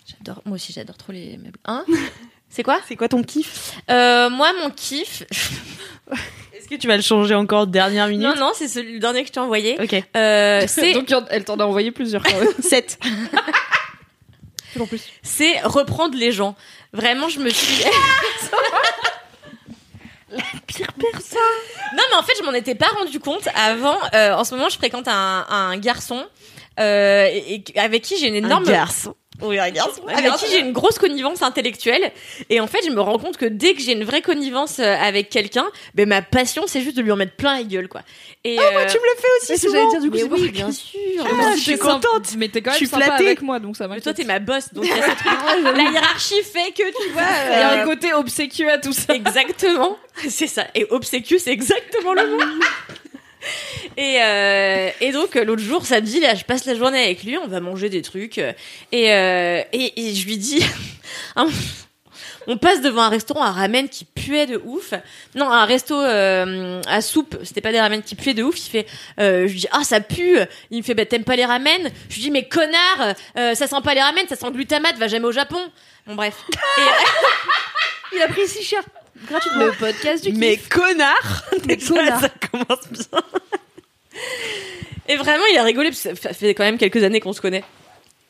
J'adore, 0.05 0.41
moi 0.45 0.55
aussi, 0.55 0.71
j'adore 0.71 0.95
trop 0.97 1.11
les 1.11 1.37
meubles. 1.37 1.59
Hein? 1.65 1.83
C'est 2.49 2.63
quoi? 2.63 2.79
C'est 2.87 2.95
quoi 2.95 3.09
ton 3.09 3.23
kiff? 3.23 3.73
Euh, 3.89 4.29
moi, 4.29 4.51
mon 4.61 4.69
kiff. 4.69 5.23
Est-ce 6.53 6.69
que 6.69 6.75
tu 6.75 6.87
vas 6.87 6.95
le 6.95 7.01
changer 7.01 7.35
encore 7.35 7.67
dernière 7.67 8.07
minute? 8.07 8.25
Non, 8.25 8.35
non, 8.37 8.51
c'est 8.53 8.67
celui 8.69 8.93
le 8.93 8.99
dernier 8.99 9.21
que 9.23 9.27
je 9.27 9.33
t'ai 9.33 9.39
envoyé. 9.39 9.75
Ok. 9.81 10.01
Euh, 10.15 10.65
Donc 10.93 11.13
elle 11.29 11.43
t'en 11.43 11.57
a 11.57 11.65
envoyé 11.65 11.91
plusieurs 11.91 12.23
quand 12.23 12.39
même. 12.39 12.53
7. 12.59 12.99
Toujours 14.73 14.87
plus. 14.89 15.03
c'est 15.21 15.61
reprendre 15.61 16.17
les 16.17 16.31
gens. 16.31 16.55
Vraiment, 16.91 17.29
je 17.29 17.39
me 17.39 17.49
suis. 17.49 17.83
Pire 20.65 20.87
personne. 20.99 21.37
non, 21.95 22.03
mais 22.09 22.17
en 22.17 22.23
fait, 22.23 22.33
je 22.39 22.43
m'en 22.43 22.53
étais 22.53 22.73
pas 22.75 22.87
rendu 22.97 23.19
compte 23.19 23.47
avant. 23.55 23.97
Euh, 24.15 24.33
en 24.33 24.43
ce 24.43 24.55
moment, 24.55 24.69
je 24.69 24.77
fréquente 24.77 25.07
un, 25.07 25.45
un 25.47 25.77
garçon. 25.77 26.25
Euh, 26.79 27.27
et, 27.31 27.63
et 27.75 27.79
avec 27.79 28.01
qui 28.01 28.17
j'ai 28.17 28.27
une 28.29 28.35
énorme 28.35 28.67
Un 28.67 28.71
garçon. 28.71 29.15
Oui, 29.41 29.59
regarde. 29.59 29.91
Avec 30.07 30.33
qui 30.35 30.45
j'ai 30.51 30.59
une 30.59 30.73
grosse 30.73 30.99
connivence 30.99 31.41
intellectuelle. 31.41 32.11
Et 32.49 32.59
en 32.59 32.67
fait, 32.67 32.79
je 32.85 32.91
me 32.91 33.01
rends 33.01 33.17
compte 33.17 33.35
que 33.37 33.45
dès 33.45 33.73
que 33.73 33.81
j'ai 33.81 33.93
une 33.93 34.03
vraie 34.03 34.21
connivence 34.21 34.79
euh, 34.79 34.95
avec 35.01 35.29
quelqu'un, 35.29 35.65
ben 35.95 36.07
ma 36.07 36.21
passion, 36.21 36.63
c'est 36.67 36.81
juste 36.81 36.95
de 36.97 37.01
lui 37.01 37.11
en 37.11 37.15
mettre 37.15 37.33
plein 37.35 37.57
la 37.57 37.63
gueule, 37.63 37.87
quoi. 37.87 38.01
Et 38.43 38.57
Ah, 38.59 38.71
moi, 38.71 38.85
tu 38.85 38.97
me 38.97 39.03
le 39.03 39.19
fais 39.19 39.27
aussi 39.53 39.57
C'est 39.59 39.71
j'allais 39.71 39.89
dire 39.89 40.01
du 40.01 40.11
coup. 40.11 40.17
mais 40.17 40.23
oui, 40.23 40.49
bien 40.51 40.71
sûr. 40.71 40.99
Ah, 41.25 41.53
je 41.55 41.61
suis 41.61 41.77
contente. 41.77 42.35
Mais 42.37 42.47
t'es 42.49 42.61
quand 42.61 42.71
Je 42.71 42.75
même 42.75 42.77
suis 42.77 42.87
sympa 42.87 43.05
flattée. 43.05 43.25
avec 43.25 43.41
moi, 43.41 43.59
donc 43.59 43.75
ça 43.75 43.87
toi, 43.87 44.13
t'es 44.13 44.23
ma 44.23 44.39
boss, 44.39 44.71
donc 44.73 44.85
il 44.85 44.89
y 44.89 44.93
a 44.93 45.03
ce 45.03 45.15
truc. 45.15 45.75
La 45.77 45.91
hiérarchie 45.91 46.41
fait 46.43 46.71
que 46.71 46.83
tu 46.83 47.09
vois. 47.13 47.21
Il 47.47 47.51
y 47.51 47.55
a 47.55 47.71
euh, 47.73 47.81
un 47.81 47.85
côté 47.85 48.13
obséquieux 48.13 48.69
à 48.69 48.77
tout 48.77 48.93
ça. 48.93 49.13
Exactement, 49.15 49.97
c'est 50.29 50.47
ça. 50.47 50.65
Et 50.75 50.85
obséquieux, 50.89 51.37
c'est 51.39 51.51
exactement 51.51 52.13
le 52.13 52.27
mot. 52.27 52.43
Et, 53.97 54.17
euh, 54.21 54.89
et 55.01 55.11
donc 55.11 55.35
l'autre 55.35 55.61
jour, 55.61 55.85
samedi, 55.85 56.19
là, 56.19 56.35
je 56.35 56.43
passe 56.43 56.65
la 56.65 56.75
journée 56.75 57.03
avec 57.03 57.23
lui, 57.23 57.37
on 57.37 57.47
va 57.47 57.59
manger 57.59 57.89
des 57.89 58.01
trucs, 58.01 58.37
euh, 58.37 58.53
et, 58.91 59.13
euh, 59.13 59.61
et, 59.71 60.09
et 60.09 60.15
je 60.15 60.25
lui 60.25 60.37
dis, 60.37 60.65
on 62.47 62.57
passe 62.57 62.81
devant 62.81 63.03
un 63.03 63.09
restaurant 63.09 63.43
à 63.43 63.51
ramen 63.51 63.87
qui 63.89 64.05
puait 64.05 64.45
de 64.45 64.61
ouf. 64.65 64.93
Non, 65.35 65.49
un 65.49 65.65
resto 65.65 65.99
euh, 65.99 66.81
à 66.87 67.01
soupe, 67.01 67.37
c'était 67.43 67.61
pas 67.61 67.71
des 67.71 67.79
ramen 67.79 68.01
qui 68.01 68.15
puaient 68.15 68.33
de 68.33 68.43
ouf. 68.43 68.57
Il 68.67 68.69
fait, 68.69 68.85
euh, 69.19 69.47
je 69.47 69.53
lui 69.53 69.59
dis 69.61 69.67
ah 69.71 69.83
ça 69.83 70.01
pue. 70.01 70.37
Il 70.71 70.79
me 70.79 70.83
fait 70.83 70.93
bah 70.93 71.05
t'aimes 71.05 71.23
pas 71.23 71.35
les 71.35 71.45
ramen 71.45 71.91
Je 72.09 72.15
lui 72.15 72.21
dis 72.21 72.31
mais 72.31 72.47
connard, 72.47 73.15
euh, 73.37 73.55
ça 73.55 73.67
sent 73.67 73.81
pas 73.83 73.93
les 73.93 74.01
ramen, 74.01 74.25
ça 74.27 74.35
sent 74.35 74.45
le 74.47 74.51
glutamate, 74.51 74.97
va 74.97 75.07
jamais 75.07 75.25
au 75.25 75.31
Japon. 75.31 75.59
Bon 76.07 76.15
bref. 76.15 76.35
Et, 76.77 76.81
Il 78.15 78.21
a 78.21 78.27
pris 78.27 78.47
si 78.47 78.63
cher. 78.63 78.83
Gratuitement. 79.27 79.65
Le 79.65 79.71
podcast 79.71 80.23
du 80.23 80.33
Mais 80.33 80.57
connard 80.57 81.43
Déjà, 81.65 81.87
connard. 81.87 82.21
ça 82.21 82.29
commence 82.29 82.87
bien. 82.91 83.21
Et 85.09 85.15
vraiment, 85.17 85.43
il 85.51 85.57
a 85.57 85.63
rigolé, 85.63 85.89
parce 85.89 86.03
que 86.03 86.15
ça 86.15 86.33
fait 86.33 86.53
quand 86.53 86.63
même 86.63 86.77
quelques 86.77 87.03
années 87.03 87.19
qu'on 87.19 87.33
se 87.33 87.41
connaît. 87.41 87.63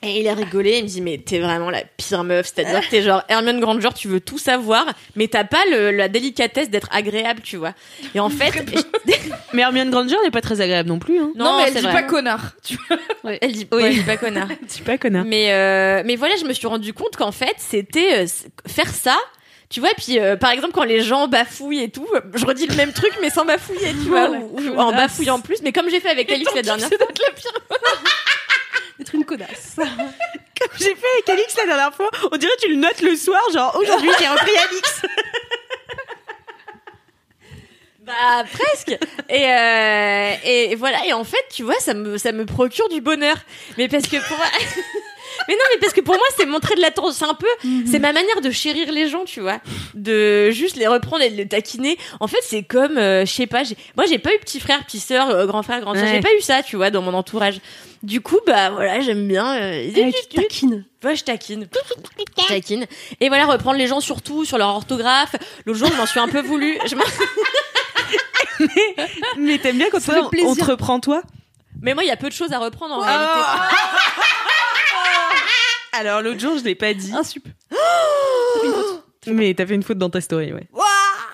Et 0.05 0.19
il 0.19 0.27
a 0.27 0.33
rigolé, 0.33 0.79
il 0.79 0.83
me 0.83 0.89
dit, 0.89 0.99
mais 0.99 1.17
t'es 1.17 1.39
vraiment 1.39 1.69
la 1.69 1.81
pire 1.95 2.25
meuf. 2.25 2.51
C'est-à-dire 2.53 2.81
que 2.81 2.89
t'es 2.89 3.01
genre 3.01 3.23
Hermione 3.29 3.61
Granger, 3.61 3.87
tu 3.95 4.09
veux 4.09 4.19
tout 4.19 4.37
savoir, 4.37 4.85
mais 5.15 5.29
t'as 5.29 5.45
pas 5.45 5.63
le- 5.71 5.91
la 5.91 6.09
délicatesse 6.09 6.69
d'être 6.69 6.89
agréable, 6.91 7.39
tu 7.41 7.55
vois. 7.55 7.73
Et 8.13 8.19
en 8.19 8.29
fait, 8.29 8.51
Mais 9.53 9.61
Hermione 9.61 9.91
Granger 9.91 10.17
n'est 10.25 10.31
pas 10.31 10.41
très 10.41 10.59
agréable 10.59 10.89
non 10.89 10.99
plus. 10.99 11.19
Hein. 11.19 11.31
Non, 11.37 11.57
mais 11.57 11.65
elle 11.67 11.75
dit 11.75 11.79
vrai. 11.83 11.93
pas 11.93 12.03
connard. 12.03 12.51
Tu 12.65 12.77
vois. 12.89 12.97
Elle 13.41 13.53
dit, 13.53 13.65
Oui. 13.71 13.77
ouais, 13.81 13.87
elle 13.91 13.93
dit 13.95 14.01
pas 14.03 14.17
connard. 14.17 14.49
Je 14.67 14.73
suis 14.73 14.83
pas 14.83 14.97
connard. 14.97 15.23
Mais, 15.25 15.53
euh, 15.53 16.03
mais 16.05 16.17
voilà, 16.17 16.35
je 16.35 16.43
me 16.43 16.51
suis 16.51 16.67
rendu 16.67 16.91
compte 16.91 17.15
qu'en 17.15 17.31
fait, 17.31 17.55
c'était 17.57 18.23
euh, 18.23 18.27
faire 18.67 18.89
ça. 18.93 19.15
Tu 19.73 19.79
vois, 19.79 19.89
puis 19.97 20.19
euh, 20.19 20.35
par 20.35 20.51
exemple, 20.51 20.71
quand 20.71 20.83
les 20.83 21.01
gens 21.01 21.27
bafouillent 21.27 21.81
et 21.81 21.89
tout, 21.89 22.07
euh, 22.13 22.21
je 22.35 22.45
redis 22.45 22.67
le 22.67 22.75
même 22.75 22.93
truc, 22.93 23.11
mais 23.21 23.31
sans 23.31 23.43
bafouiller, 23.43 23.89
tu 24.03 24.07
vois, 24.07 24.29
ou, 24.29 24.59
ou 24.59 24.77
en 24.77 24.91
bafouillant 24.91 25.39
plus. 25.39 25.63
Mais 25.63 25.71
comme 25.71 25.89
j'ai 25.89 25.99
fait 25.99 26.11
avec 26.11 26.31
Alix 26.31 26.53
la 26.53 26.61
dernière 26.61 26.87
fois. 26.87 26.97
D'être 28.99 29.15
une 29.15 29.25
connasse. 29.25 29.73
Comme 29.75 30.69
j'ai 30.77 30.93
fait 30.93 31.07
avec 31.15 31.27
Alix 31.27 31.57
la 31.57 31.65
dernière 31.65 31.95
fois, 31.95 32.07
on 32.31 32.37
dirait 32.37 32.53
que 32.57 32.65
tu 32.67 32.69
le 32.69 32.75
notes 32.75 33.01
le 33.01 33.15
soir, 33.15 33.41
genre 33.51 33.75
aujourd'hui 33.81 34.11
j'ai 34.19 34.27
repris 34.27 34.51
Alix. 34.69 35.01
Bah 38.05 38.43
presque. 38.51 38.97
Et, 39.29 39.45
euh, 39.47 40.31
et 40.43 40.75
voilà. 40.75 41.05
Et 41.05 41.13
en 41.13 41.23
fait, 41.23 41.43
tu 41.53 41.63
vois, 41.63 41.79
ça 41.79 41.93
me 41.93 42.17
ça 42.17 42.31
me 42.31 42.45
procure 42.45 42.89
du 42.89 42.99
bonheur. 43.01 43.37
Mais 43.77 43.87
parce 43.87 44.03
que 44.07 44.17
pour 44.27 44.37
mais 45.47 45.53
non, 45.53 45.61
mais 45.73 45.79
parce 45.79 45.93
que 45.93 46.01
pour 46.01 46.15
moi, 46.15 46.25
c'est 46.37 46.45
montrer 46.45 46.75
de 46.75 46.81
l'attention. 46.81 47.13
C'est 47.13 47.31
un 47.31 47.33
peu, 47.35 47.47
c'est 47.89 47.99
ma 47.99 48.11
manière 48.11 48.41
de 48.41 48.51
chérir 48.51 48.91
les 48.91 49.07
gens, 49.07 49.23
tu 49.25 49.39
vois, 49.39 49.59
de 49.93 50.51
juste 50.51 50.75
les 50.75 50.87
reprendre 50.87 51.23
et 51.23 51.29
de 51.29 51.35
les 51.37 51.47
taquiner. 51.47 51.97
En 52.19 52.27
fait, 52.27 52.39
c'est 52.41 52.63
comme, 52.63 52.97
euh, 52.97 53.25
je 53.25 53.31
sais 53.31 53.47
pas. 53.47 53.63
Moi, 53.95 54.05
j'ai 54.07 54.19
pas 54.19 54.33
eu 54.33 54.39
petit 54.39 54.59
frère, 54.59 54.83
petit 54.85 54.99
sœur, 54.99 55.29
euh, 55.29 55.45
grand 55.45 55.63
frère, 55.63 55.79
grand 55.81 55.93
sœur. 55.93 56.03
Ouais. 56.03 56.11
J'ai 56.15 56.19
pas 56.21 56.33
eu 56.37 56.41
ça, 56.41 56.61
tu 56.63 56.75
vois, 56.75 56.89
dans 56.89 57.01
mon 57.01 57.13
entourage. 57.13 57.59
Du 58.01 58.19
coup, 58.19 58.39
bah 58.45 58.69
voilà, 58.71 58.99
j'aime 58.99 59.25
bien. 59.27 59.55
euh, 59.55 59.89
Ouais, 59.95 60.11
tu 60.29 60.35
taquines. 60.35 60.85
Ouais, 61.05 61.15
je 61.15 61.23
taquine. 61.23 61.67
Je 62.41 62.47
taquine. 62.47 62.85
Et 63.21 63.29
voilà, 63.29 63.45
reprendre 63.45 63.77
les 63.77 63.87
gens 63.87 64.01
surtout 64.01 64.43
sur 64.43 64.57
leur 64.57 64.69
orthographe. 64.69 65.35
L'autre 65.65 65.79
jour, 65.79 65.87
je 65.89 65.95
m'en 65.97 66.05
suis 66.05 66.19
un 66.19 66.27
peu 66.27 66.41
voulu. 66.41 66.77
Je 66.85 66.95
Mais 69.37 69.57
t'aimes 69.59 69.77
bien 69.77 69.89
quand 69.91 69.99
Ça 69.99 70.13
fait 70.13 70.19
on, 70.19 70.29
plaisir. 70.29 70.49
on 70.49 70.55
te 70.55 70.63
reprend 70.63 70.99
toi 70.99 71.21
Mais 71.81 71.93
moi, 71.93 72.03
il 72.03 72.07
y 72.07 72.11
a 72.11 72.17
peu 72.17 72.29
de 72.29 72.33
choses 72.33 72.51
à 72.53 72.59
reprendre 72.59 72.95
en 72.95 73.01
Ah. 73.01 73.05
réalité. 73.05 73.39
Alors 75.93 76.21
l'autre 76.23 76.39
jour 76.39 76.57
je 76.57 76.63
l'ai 76.63 76.75
pas 76.75 76.93
dit. 76.93 77.13
Un 77.13 77.23
sup. 77.23 77.47
Mais 79.27 79.53
t'as 79.53 79.65
fait 79.65 79.75
une 79.75 79.83
faute 79.83 79.97
dans 79.99 80.09
ta 80.09 80.19
story, 80.21 80.51
ouais. 80.51 80.67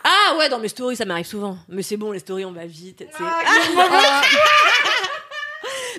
Ah 0.03 0.35
ouais, 0.37 0.47
dans 0.49 0.59
mes 0.59 0.67
stories, 0.67 0.95
ça 0.95 1.05
m'arrive 1.05 1.25
souvent. 1.25 1.57
Mais 1.69 1.81
c'est 1.81 1.97
bon, 1.97 2.11
les 2.11 2.19
stories, 2.19 2.45
on 2.45 2.51
va 2.51 2.65
vite. 2.65 3.03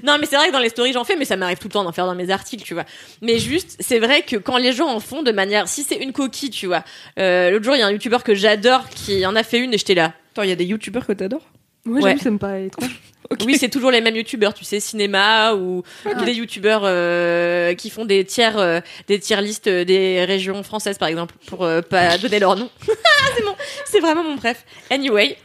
non, 0.04 0.16
mais 0.18 0.26
c'est 0.26 0.36
vrai 0.36 0.46
que 0.48 0.52
dans 0.52 0.58
les 0.60 0.68
stories, 0.70 0.92
j'en 0.92 1.04
fais, 1.04 1.16
mais 1.16 1.24
ça 1.24 1.36
m'arrive 1.36 1.58
tout 1.58 1.66
le 1.68 1.72
temps 1.72 1.84
d'en 1.84 1.92
faire 1.92 2.06
dans 2.06 2.14
mes 2.14 2.30
articles, 2.30 2.64
tu 2.64 2.74
vois. 2.74 2.84
Mais 3.22 3.38
juste, 3.38 3.76
c'est 3.80 3.98
vrai 3.98 4.22
que 4.22 4.36
quand 4.36 4.56
les 4.56 4.72
gens 4.72 4.88
en 4.88 5.00
font 5.00 5.22
de 5.22 5.32
manière, 5.32 5.68
si 5.68 5.82
c'est 5.84 5.96
une 5.96 6.12
coquille, 6.12 6.50
tu 6.50 6.66
vois. 6.66 6.84
Euh, 7.18 7.50
L'autre 7.50 7.64
jour, 7.64 7.74
il 7.74 7.80
y 7.80 7.82
a 7.82 7.86
un 7.86 7.90
youtubeur 7.90 8.22
que 8.24 8.34
j'adore 8.34 8.88
qui 8.88 9.26
en 9.26 9.34
a 9.36 9.42
fait 9.42 9.58
une 9.58 9.74
et 9.74 9.78
j'étais 9.78 9.94
là. 9.94 10.12
Attends, 10.32 10.42
il 10.42 10.48
y 10.48 10.52
a 10.52 10.56
des 10.56 10.64
youtubeurs 10.64 11.06
que 11.06 11.12
t'adores 11.12 11.46
Moi, 11.84 12.00
Ouais. 12.00 12.18
ça 12.18 12.30
me 12.30 12.38
paraît 12.38 12.66
étrange. 12.66 13.00
Oui, 13.46 13.56
c'est 13.56 13.68
toujours 13.68 13.92
les 13.92 14.00
mêmes 14.00 14.16
youtubeurs, 14.16 14.52
tu 14.54 14.64
sais, 14.64 14.80
cinéma 14.80 15.54
ou 15.54 15.84
des 16.24 16.32
youtubeurs 16.34 16.82
euh, 16.84 17.74
qui 17.74 17.88
font 17.88 18.04
des 18.04 18.24
tiers, 18.24 18.58
euh, 18.58 18.80
des 19.06 19.20
tiers 19.20 19.40
listes 19.40 19.68
des 19.68 20.24
régions 20.24 20.64
françaises, 20.64 20.98
par 20.98 21.06
exemple, 21.06 21.36
pour 21.46 21.62
euh, 21.62 21.80
pas 21.80 22.18
donner 22.18 22.40
leur 22.40 22.56
nom. 22.56 22.68
c'est 23.36 23.44
mon, 23.44 23.54
c'est 23.84 24.00
vraiment 24.00 24.24
mon 24.24 24.34
bref. 24.34 24.64
Anyway. 24.90 25.36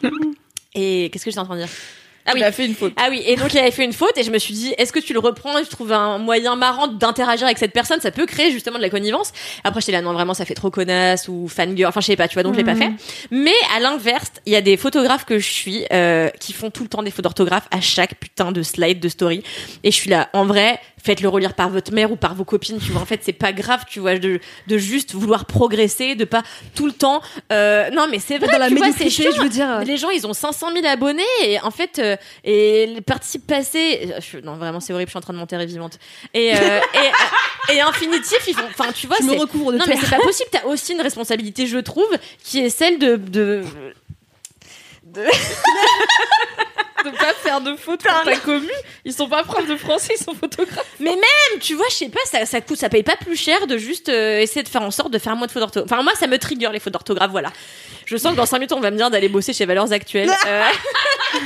Et 0.73 1.11
qu'est-ce 1.13 1.25
que 1.25 1.29
j'étais 1.29 1.39
en 1.39 1.45
train 1.45 1.57
de 1.57 1.61
dire? 1.61 1.69
Ah 2.25 2.31
oui. 2.33 2.39
Il 2.39 2.43
a 2.43 2.51
fait 2.51 2.65
une 2.65 2.73
faute. 2.73 2.93
Ah 2.97 3.07
oui, 3.09 3.21
et 3.25 3.35
donc 3.35 3.53
il 3.53 3.59
avait 3.59 3.71
fait 3.71 3.85
une 3.85 3.93
faute 3.93 4.17
et 4.17 4.23
je 4.23 4.31
me 4.31 4.39
suis 4.39 4.53
dit, 4.53 4.73
est-ce 4.77 4.91
que 4.91 4.99
tu 4.99 5.13
le 5.13 5.19
reprends 5.19 5.57
et 5.59 5.63
je 5.63 5.69
trouve 5.69 5.91
un 5.91 6.17
moyen 6.17 6.55
marrant 6.55 6.87
d'interagir 6.87 7.45
avec 7.45 7.59
cette 7.59 7.73
personne? 7.73 8.01
Ça 8.01 8.11
peut 8.11 8.25
créer 8.25 8.51
justement 8.51 8.77
de 8.77 8.81
la 8.81 8.89
connivence. 8.89 9.31
Après 9.63 9.81
j'étais 9.81 9.91
là, 9.91 10.01
non 10.01 10.13
vraiment 10.13 10.33
ça 10.33 10.45
fait 10.45 10.55
trop 10.55 10.71
connasse 10.71 11.27
ou 11.27 11.47
fangirl, 11.47 11.87
enfin 11.87 12.01
je 12.01 12.07
sais 12.07 12.15
pas, 12.15 12.27
tu 12.27 12.33
vois, 12.33 12.43
donc 12.43 12.53
je 12.53 12.59
l'ai 12.59 12.65
pas 12.65 12.75
fait. 12.75 12.91
Mais 13.29 13.53
à 13.75 13.79
l'inverse, 13.79 14.31
il 14.45 14.53
y 14.53 14.55
a 14.55 14.61
des 14.61 14.77
photographes 14.77 15.25
que 15.25 15.37
je 15.37 15.47
suis 15.47 15.85
euh, 15.93 16.29
qui 16.39 16.53
font 16.53 16.71
tout 16.71 16.83
le 16.83 16.89
temps 16.89 17.03
des 17.03 17.11
fautes 17.11 17.23
d'orthographe 17.23 17.67
à 17.71 17.81
chaque 17.81 18.15
putain 18.19 18.51
de 18.51 18.63
slide 18.63 18.99
de 18.99 19.09
story. 19.09 19.43
Et 19.83 19.91
je 19.91 19.95
suis 19.95 20.09
là, 20.09 20.29
en 20.33 20.45
vrai, 20.45 20.79
faites-le 21.05 21.29
relire 21.29 21.53
par 21.53 21.69
votre 21.69 21.93
mère 21.93 22.11
ou 22.11 22.15
par 22.15 22.33
vos 22.35 22.43
copines, 22.43 22.79
tu 22.79 22.91
vois. 22.91 23.01
En 23.01 23.05
fait, 23.05 23.21
c'est 23.23 23.31
pas 23.33 23.53
grave, 23.53 23.83
tu 23.87 23.99
vois, 23.99 24.17
de, 24.17 24.39
de 24.67 24.77
juste 24.77 25.13
vouloir 25.13 25.45
progresser, 25.45 26.15
de 26.15 26.25
pas 26.25 26.43
tout 26.75 26.85
le 26.87 26.91
temps... 26.91 27.21
Euh, 27.51 27.89
non 27.91 28.07
mais 28.09 28.19
c'est 28.19 28.37
vrai, 28.39 28.47
Dans 28.51 28.57
la 28.57 28.67
tu 28.67 28.75
vois, 28.75 28.87
c'est 28.97 29.09
chiant. 29.09 29.31
je 29.35 29.41
veux 29.41 29.49
dire. 29.49 29.81
Les 29.85 29.97
gens, 29.97 30.09
ils 30.09 30.25
ont 30.25 30.33
500 30.33 30.71
000 30.73 30.85
abonnés 30.87 31.23
et 31.43 31.59
en 31.61 31.71
fait, 31.71 31.99
euh, 31.99 32.15
et 32.43 32.87
les 32.87 33.01
participes 33.01 33.45
passés, 33.47 34.09
euh, 34.11 34.19
je- 34.19 34.39
non 34.39 34.55
vraiment, 34.55 34.79
c'est 34.79 34.93
horrible, 34.93 35.09
je 35.09 35.11
suis 35.11 35.17
en 35.17 35.21
train 35.21 35.33
de 35.33 35.37
monter 35.37 35.55
vivante. 35.65 35.99
Et 36.33 36.53
euh, 36.53 36.57
et, 36.93 36.97
euh, 36.97 37.73
et 37.75 37.81
infinitif, 37.81 38.39
ils 38.47 38.53
font, 38.55 38.63
enfin, 38.77 38.91
tu 38.93 39.07
vois, 39.07 39.17
Je 39.21 39.25
me 39.25 39.33
recouvre 39.33 39.71
de 39.71 39.77
non 39.77 39.85
mais 39.87 39.93
terre. 39.93 40.03
c'est 40.09 40.15
pas 40.17 40.23
possible. 40.23 40.49
T'as 40.51 40.65
aussi 40.65 40.93
une 40.93 41.01
responsabilité, 41.01 41.67
je 41.67 41.77
trouve, 41.77 42.09
qui 42.43 42.59
est 42.59 42.69
celle 42.69 42.97
de 42.99 43.15
de 43.15 43.63
de 45.15 45.21
De 47.05 47.11
pas 47.11 47.33
faire 47.35 47.61
de 47.61 47.75
faute 47.75 48.01
pour 48.01 48.23
ta 48.23 48.35
commu. 48.37 48.67
Ils 49.03 49.13
sont 49.13 49.29
pas 49.29 49.43
profs 49.43 49.67
de 49.67 49.75
français, 49.75 50.15
ils 50.19 50.23
sont 50.23 50.33
photographes. 50.33 50.87
Mais 50.99 51.11
même, 51.11 51.59
tu 51.61 51.75
vois, 51.75 51.85
je 51.91 51.93
sais 51.93 52.09
pas, 52.09 52.17
ça, 52.25 52.47
ça 52.47 52.61
coûte, 52.61 52.77
ça 52.79 52.89
paye 52.89 53.03
pas 53.03 53.15
plus 53.15 53.35
cher 53.35 53.67
de 53.67 53.77
juste 53.77 54.09
euh, 54.09 54.39
essayer 54.39 54.63
de 54.63 54.67
faire 54.69 54.81
en 54.81 54.89
sorte 54.89 55.13
de 55.13 55.19
faire 55.19 55.35
moins 55.35 55.45
de 55.45 55.51
fautes 55.51 55.61
d'orthographe. 55.61 55.91
Enfin, 55.91 56.01
moi, 56.01 56.13
ça 56.19 56.25
me 56.25 56.39
trigger 56.39 56.69
les 56.73 56.79
fautes 56.79 56.93
d'orthographe, 56.93 57.29
voilà. 57.29 57.51
Je 58.07 58.17
sens 58.17 58.31
que 58.31 58.37
dans 58.37 58.47
5 58.47 58.57
minutes, 58.57 58.71
on 58.73 58.79
va 58.79 58.89
me 58.89 58.97
dire 58.97 59.11
d'aller 59.11 59.29
bosser 59.29 59.53
chez 59.53 59.65
Valeurs 59.67 59.91
Actuelles. 59.91 60.31
Euh, 60.47 61.39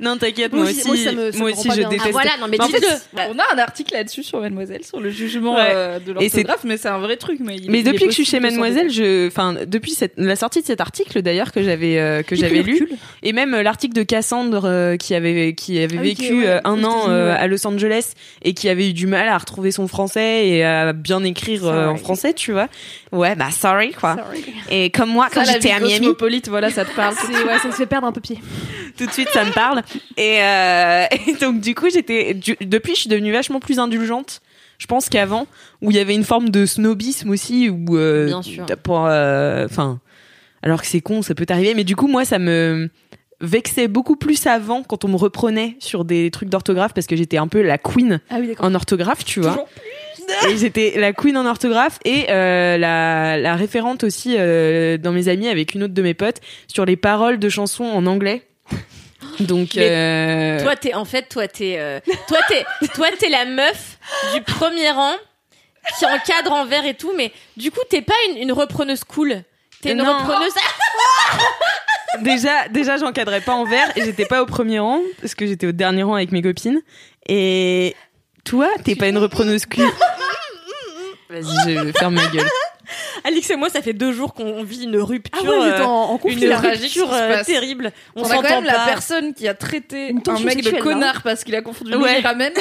Non, 0.00 0.16
t'inquiète, 0.16 0.52
Moi 0.52 0.62
moi, 0.62 0.70
aussi- 0.70 0.84
moi 0.86 0.94
aussi, 0.94 1.04
ça 1.04 1.12
me- 1.12 1.30
ça 1.32 1.38
moi 1.38 1.50
aussi 1.50 1.68
je 1.70 1.76
déteste. 1.82 2.02
ah 2.06 2.10
voilà, 2.10 2.30
non 2.40 2.46
mais 2.48 2.56
Mais 2.58 2.64
en 2.64 2.68
fait, 2.68 2.80
dites-le. 2.80 2.96
Bah, 3.12 3.22
on 3.30 3.38
a 3.38 3.54
un 3.54 3.58
article 3.58 3.92
là-dessus 3.94 4.22
sur 4.24 4.40
Mademoiselle, 4.40 4.84
sur 4.84 5.00
le 5.00 5.10
jugement 5.10 5.54
Ouais. 5.54 5.70
euh, 5.72 5.98
de 6.00 6.12
Et 6.20 6.28
c'est- 6.28 6.38
l'orthographe, 6.38 6.64
mais 6.64 6.76
c'est 6.76 6.88
un 6.88 6.98
vrai 6.98 7.16
truc. 7.16 7.38
Mais, 7.40 7.56
il- 7.56 7.70
Mais 7.70 7.80
il 7.80 7.84
depuis 7.84 8.04
que 8.04 8.10
je 8.10 8.14
suis 8.14 8.24
chez 8.24 8.40
Mademoiselle, 8.40 8.90
je, 8.90 9.28
enfin, 9.28 9.54
depuis 9.66 9.92
cette, 9.92 10.14
la 10.16 10.34
sortie 10.34 10.60
de 10.62 10.66
cet 10.66 10.80
article 10.80 11.20
d'ailleurs 11.22 11.52
que 11.52 11.62
j'avais 11.62 11.98
euh, 12.00 12.22
que 12.22 12.34
j'avais 12.36 12.62
lu, 12.62 12.88
et 13.22 13.32
même 13.32 13.54
euh, 13.54 13.62
l'article 13.62 13.94
de 13.94 14.02
Cassandre 14.02 14.62
euh, 14.64 14.96
qui 14.96 15.14
avait 15.14 15.54
qui 15.54 15.78
avait 15.78 15.96
Ah 15.98 16.02
vécu 16.02 16.40
ouais, 16.40 16.46
euh, 16.46 16.60
un 16.64 16.82
an 16.84 17.08
euh, 17.08 17.32
ouais. 17.32 17.38
à 17.38 17.46
Los 17.46 17.66
Angeles 17.66 18.12
et 18.42 18.54
qui 18.54 18.68
avait 18.68 18.90
eu 18.90 18.92
du 18.92 19.06
mal 19.06 19.28
à 19.28 19.36
retrouver 19.38 19.70
son 19.70 19.88
français 19.88 20.46
et 20.48 20.64
à 20.64 20.92
bien 20.92 21.22
écrire 21.24 21.66
euh, 21.66 21.86
en 21.86 21.90
Sorry. 21.90 21.98
français, 22.00 22.34
tu 22.34 22.52
vois. 22.52 22.68
Ouais, 23.12 23.34
bah 23.36 23.50
sorry 23.50 23.92
quoi. 23.92 24.16
Et 24.70 24.90
comme 24.90 25.10
moi 25.10 25.28
quand 25.32 25.44
Ça, 25.44 25.52
j'étais 25.52 25.70
à 25.70 25.80
Miami, 25.80 25.98
cosmopolite, 25.98 26.48
voilà, 26.48 26.70
ça 26.70 26.84
te 26.84 26.94
parle. 26.94 27.14
Ouais, 27.46 27.58
ça 27.58 27.68
me 27.68 27.72
fait 27.72 27.86
perdre 27.86 28.06
un 28.06 28.12
peu 28.12 28.20
pied. 28.20 28.38
tout 28.96 29.06
de 29.06 29.12
suite 29.12 29.28
ça 29.32 29.44
me 29.44 29.52
parle. 29.52 29.82
Et, 30.16 30.38
euh, 30.42 31.04
et 31.28 31.34
donc 31.40 31.60
du 31.60 31.74
coup 31.74 31.88
j'étais, 31.90 32.34
depuis 32.60 32.94
je 32.94 33.00
suis 33.00 33.08
devenue 33.10 33.32
vachement 33.32 33.60
plus 33.60 33.78
indulgente. 33.78 34.40
Je 34.78 34.86
pense 34.86 35.08
qu'avant, 35.08 35.48
où 35.82 35.90
il 35.90 35.96
y 35.96 36.00
avait 36.00 36.14
une 36.14 36.22
forme 36.22 36.50
de 36.50 36.64
snobisme 36.64 37.30
aussi, 37.30 37.68
où 37.68 37.96
euh, 37.96 38.26
Bien 38.26 38.42
sûr. 38.42 38.64
t'as 38.64 38.76
pour, 38.76 39.06
euh, 39.06 39.64
enfin, 39.68 39.98
alors 40.62 40.80
que 40.80 40.86
c'est 40.86 41.00
con, 41.00 41.22
ça 41.22 41.34
peut 41.34 41.46
t'arriver, 41.46 41.74
mais 41.74 41.84
du 41.84 41.96
coup 41.96 42.06
moi 42.08 42.24
ça 42.24 42.38
me 42.38 42.90
vexait 43.40 43.86
beaucoup 43.88 44.16
plus 44.16 44.46
avant 44.46 44.82
quand 44.82 45.04
on 45.04 45.08
me 45.08 45.16
reprenait 45.16 45.76
sur 45.78 46.04
des 46.04 46.30
trucs 46.30 46.48
d'orthographe 46.48 46.92
parce 46.92 47.06
que 47.06 47.14
j'étais 47.16 47.36
un 47.36 47.46
peu 47.46 47.62
la 47.62 47.78
queen 47.78 48.20
Ah 48.30 48.36
oui, 48.40 48.54
en 48.58 48.74
orthographe, 48.74 49.24
tu 49.24 49.40
vois. 49.40 49.66
Et 50.50 50.56
j'étais 50.58 50.94
la 50.96 51.12
queen 51.12 51.36
en 51.36 51.46
orthographe 51.46 51.98
et 52.04 52.26
euh, 52.30 52.76
la, 52.76 53.38
la 53.38 53.56
référente 53.56 54.04
aussi 54.04 54.34
euh, 54.36 54.98
dans 54.98 55.12
mes 55.12 55.28
amis 55.28 55.48
avec 55.48 55.74
une 55.74 55.84
autre 55.84 55.94
de 55.94 56.02
mes 56.02 56.14
potes 56.14 56.40
sur 56.66 56.84
les 56.84 56.96
paroles 56.96 57.38
de 57.38 57.48
chansons 57.48 57.84
en 57.84 58.04
anglais. 58.06 58.42
Donc, 59.40 59.70
Mais 59.76 59.88
euh, 59.90 60.62
Toi, 60.62 60.76
t'es 60.76 60.94
en 60.94 61.04
fait, 61.04 61.28
toi, 61.28 61.48
t'es, 61.48 61.78
toi, 62.26 62.38
t'es, 62.48 62.64
toi, 62.94 63.06
t'es 63.18 63.28
la 63.30 63.44
meuf 63.46 63.98
du 64.34 64.42
premier 64.42 64.90
rang 64.90 65.14
qui 65.98 66.04
encadre 66.04 66.52
en 66.52 66.66
verre 66.66 66.84
et 66.84 66.94
tout, 66.94 67.12
mais 67.16 67.32
du 67.56 67.70
coup, 67.70 67.80
t'es 67.88 68.02
pas 68.02 68.14
une, 68.30 68.42
une 68.42 68.52
repreneuse 68.52 69.04
cool. 69.04 69.42
T'es 69.82 69.92
une 69.92 70.02
repreneuse. 70.02 70.52
Déjà, 72.22 72.66
déjà, 72.68 72.96
j'encadrais 72.96 73.40
pas 73.42 73.52
en 73.52 73.64
verre 73.64 73.92
et 73.94 74.02
j'étais 74.02 74.24
pas 74.24 74.42
au 74.42 74.46
premier 74.46 74.78
rang 74.80 75.00
parce 75.20 75.34
que 75.34 75.46
j'étais 75.46 75.66
au 75.68 75.72
dernier 75.72 76.02
rang 76.02 76.14
avec 76.14 76.32
mes 76.32 76.42
copines. 76.42 76.80
Et 77.28 77.94
toi, 78.44 78.68
t'es 78.82 78.96
pas 78.96 79.08
une 79.08 79.18
repreneuse 79.18 79.66
cul. 79.66 79.82
Vas-y, 81.30 81.86
je 81.86 81.92
ferme 81.96 82.14
ma 82.14 82.26
gueule. 82.28 82.48
Alix 83.24 83.50
et 83.50 83.56
moi, 83.56 83.68
ça 83.68 83.82
fait 83.82 83.92
deux 83.92 84.12
jours 84.12 84.32
qu'on 84.32 84.64
vit 84.64 84.84
une 84.84 84.96
rupture. 84.96 85.38
Ah 85.46 85.50
ouais, 85.50 85.66
euh, 85.72 85.84
en, 85.84 86.10
en 86.12 86.18
conflit 86.18 86.46
une 86.46 86.54
rupture 86.54 87.12
euh, 87.12 87.44
terrible. 87.44 87.92
On, 88.16 88.22
On, 88.22 88.24
a 88.24 88.28
quand 88.28 88.34
s'entend 88.42 88.54
même 88.56 88.64
la 88.64 88.86
personne 88.86 89.34
qui 89.34 89.46
a 89.46 89.54
traité 89.54 90.08
un 90.10 90.40
mec 90.40 90.56
de 90.58 90.62
sexuelle, 90.62 90.82
connard 90.82 91.22
parce 91.22 91.44
qu'il 91.44 91.54
a 91.54 91.60
confondu 91.60 91.94
Ouais. 91.94 92.20
le 92.20 92.26
ramen, 92.26 92.52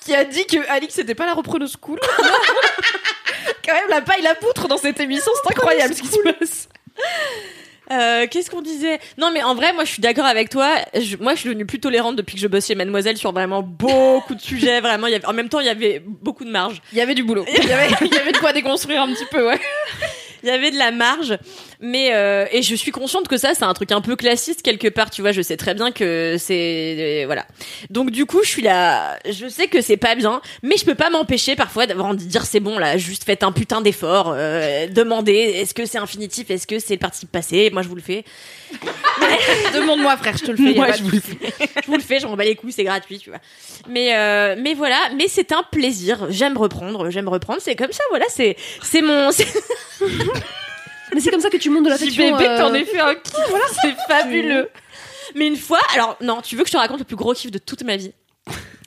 qui 0.00 0.14
a 0.14 0.24
dit 0.24 0.44
que 0.46 0.58
Alix 0.70 0.92
c'était 0.94 1.14
pas 1.14 1.26
la 1.26 1.34
repreneuse 1.34 1.76
cool. 1.76 2.00
quand 3.66 3.74
même 3.74 3.90
la 3.90 4.00
paille 4.00 4.22
la 4.22 4.34
poutre 4.34 4.68
dans 4.68 4.78
cette 4.78 5.00
émission, 5.00 5.30
c'est 5.44 5.50
incroyable 5.52 5.94
ce 5.94 6.02
qui 6.02 6.08
se 6.08 6.20
passe. 6.22 6.68
Euh, 7.92 8.26
Qu'est-ce 8.28 8.50
qu'on 8.50 8.62
disait? 8.62 8.98
Non, 9.16 9.30
mais 9.32 9.44
en 9.44 9.54
vrai, 9.54 9.72
moi, 9.72 9.84
je 9.84 9.90
suis 9.92 10.02
d'accord 10.02 10.24
avec 10.24 10.48
toi. 10.50 10.74
Je- 10.92 11.16
moi, 11.18 11.34
je 11.36 11.38
suis 11.40 11.48
devenue 11.50 11.66
plus 11.66 11.78
tolérante 11.78 12.16
depuis 12.16 12.34
que 12.34 12.40
je 12.40 12.48
bosse 12.48 12.66
chez 12.66 12.74
Mademoiselle 12.74 13.16
sur 13.16 13.30
vraiment 13.30 13.62
beaucoup 13.62 14.34
de 14.34 14.40
sujets. 14.40 14.80
Vraiment, 14.80 15.06
y 15.06 15.14
avait, 15.14 15.24
en 15.24 15.32
même 15.32 15.48
temps, 15.48 15.60
il 15.60 15.66
y 15.66 15.68
avait 15.68 16.02
beaucoup 16.04 16.44
de 16.44 16.50
marge. 16.50 16.82
Il 16.90 16.98
y 16.98 17.00
avait 17.00 17.14
du 17.14 17.22
boulot. 17.22 17.44
Il 17.62 17.64
y 17.68 17.72
avait, 17.72 17.86
il 18.00 18.12
y 18.12 18.18
avait 18.18 18.32
de 18.32 18.38
quoi 18.38 18.52
déconstruire 18.52 19.02
un 19.02 19.12
petit 19.12 19.26
peu, 19.26 19.46
ouais. 19.46 19.60
Il 20.46 20.50
y 20.50 20.52
avait 20.52 20.70
de 20.70 20.78
la 20.78 20.92
marge, 20.92 21.36
mais 21.80 22.14
euh, 22.14 22.46
et 22.52 22.62
je 22.62 22.76
suis 22.76 22.92
consciente 22.92 23.26
que 23.26 23.36
ça, 23.36 23.54
c'est 23.54 23.64
un 23.64 23.74
truc 23.74 23.90
un 23.90 24.00
peu 24.00 24.14
classiste 24.14 24.62
quelque 24.62 24.86
part. 24.86 25.10
Tu 25.10 25.20
vois, 25.20 25.32
je 25.32 25.42
sais 25.42 25.56
très 25.56 25.74
bien 25.74 25.90
que 25.90 26.36
c'est 26.38 27.24
euh, 27.24 27.26
voilà. 27.26 27.46
Donc 27.90 28.12
du 28.12 28.26
coup, 28.26 28.44
je 28.44 28.48
suis 28.48 28.62
là. 28.62 29.18
Je 29.28 29.48
sais 29.48 29.66
que 29.66 29.80
c'est 29.80 29.96
pas 29.96 30.14
bien, 30.14 30.40
mais 30.62 30.76
je 30.76 30.84
peux 30.84 30.94
pas 30.94 31.10
m'empêcher 31.10 31.56
parfois 31.56 31.86
d'avoir 31.86 32.06
envie 32.06 32.24
de 32.24 32.30
dire 32.30 32.46
c'est 32.46 32.60
bon 32.60 32.78
là, 32.78 32.96
juste 32.96 33.24
faites 33.24 33.42
un 33.42 33.50
putain 33.50 33.80
d'effort. 33.80 34.32
Euh, 34.36 34.86
demandez, 34.86 35.32
est-ce 35.32 35.74
que 35.74 35.84
c'est 35.84 35.98
infinitif, 35.98 36.48
est-ce 36.48 36.68
que 36.68 36.78
c'est 36.78 36.94
le 36.94 37.00
participe 37.00 37.32
passé 37.32 37.70
Moi, 37.72 37.82
je 37.82 37.88
vous 37.88 37.96
le 37.96 38.02
fais. 38.02 38.24
Demande-moi 39.74 40.16
frère, 40.18 40.36
je 40.36 40.44
te 40.44 40.52
le 40.52 40.58
fais. 40.58 40.74
Moi, 40.74 40.92
je 40.92 41.02
vous 41.02 41.10
le 41.10 41.20
fais. 41.20 41.38
je 41.82 41.86
vous 41.88 41.96
le 41.96 42.02
fais, 42.02 42.20
j'en 42.20 42.36
bats 42.36 42.44
les 42.44 42.54
couilles, 42.54 42.70
c'est 42.70 42.84
gratuit, 42.84 43.18
tu 43.18 43.30
vois. 43.30 43.40
Mais 43.88 44.54
mais 44.54 44.74
voilà, 44.74 45.00
mais 45.16 45.26
c'est 45.26 45.50
un 45.50 45.64
plaisir. 45.64 46.28
J'aime 46.30 46.56
reprendre, 46.56 47.10
j'aime 47.10 47.28
reprendre. 47.28 47.60
C'est 47.60 47.74
comme 47.74 47.90
ça, 47.90 48.04
voilà. 48.10 48.26
C'est 48.28 48.56
c'est 48.80 49.02
mon. 49.02 49.30
Mais 51.14 51.20
c'est 51.20 51.30
comme 51.30 51.40
ça 51.40 51.50
que 51.50 51.56
tu 51.56 51.70
montes 51.70 51.84
de 51.84 51.90
Si 51.96 52.04
l'affection. 52.04 52.36
bébé, 52.36 52.48
euh, 52.48 52.58
t'en 52.58 52.74
es 52.74 52.84
fait 52.84 53.00
un 53.00 53.14
kiff, 53.14 53.34
voilà, 53.48 53.64
c'est 53.82 53.94
fabuleux. 54.08 54.68
Mais 55.34 55.46
une 55.46 55.56
fois, 55.56 55.80
alors 55.94 56.16
non, 56.20 56.40
tu 56.42 56.56
veux 56.56 56.62
que 56.62 56.68
je 56.68 56.72
te 56.72 56.78
raconte 56.78 56.98
le 56.98 57.04
plus 57.04 57.16
gros 57.16 57.32
kiff 57.34 57.50
de 57.50 57.58
toute 57.58 57.82
ma 57.84 57.96
vie? 57.96 58.12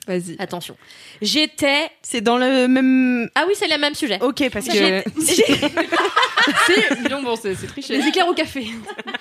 Vas-y. 0.06 0.36
Attention. 0.38 0.76
J'étais. 1.22 1.90
C'est 2.02 2.20
dans 2.20 2.38
le 2.38 2.66
même. 2.68 3.28
Ah 3.34 3.44
oui, 3.46 3.54
c'est 3.56 3.68
le 3.68 3.78
même 3.78 3.94
sujet. 3.94 4.18
Ok, 4.22 4.48
parce 4.52 4.66
que. 4.66 4.72
J'ai- 4.72 5.04
j'ai- 5.18 5.44
Si, 6.66 6.72
non, 7.10 7.22
bon, 7.22 7.36
c'est 7.36 7.54
c'est 7.54 7.66
triché. 7.66 7.98
Les 7.98 8.08
éclairs 8.08 8.26
au 8.26 8.32
café. 8.32 8.66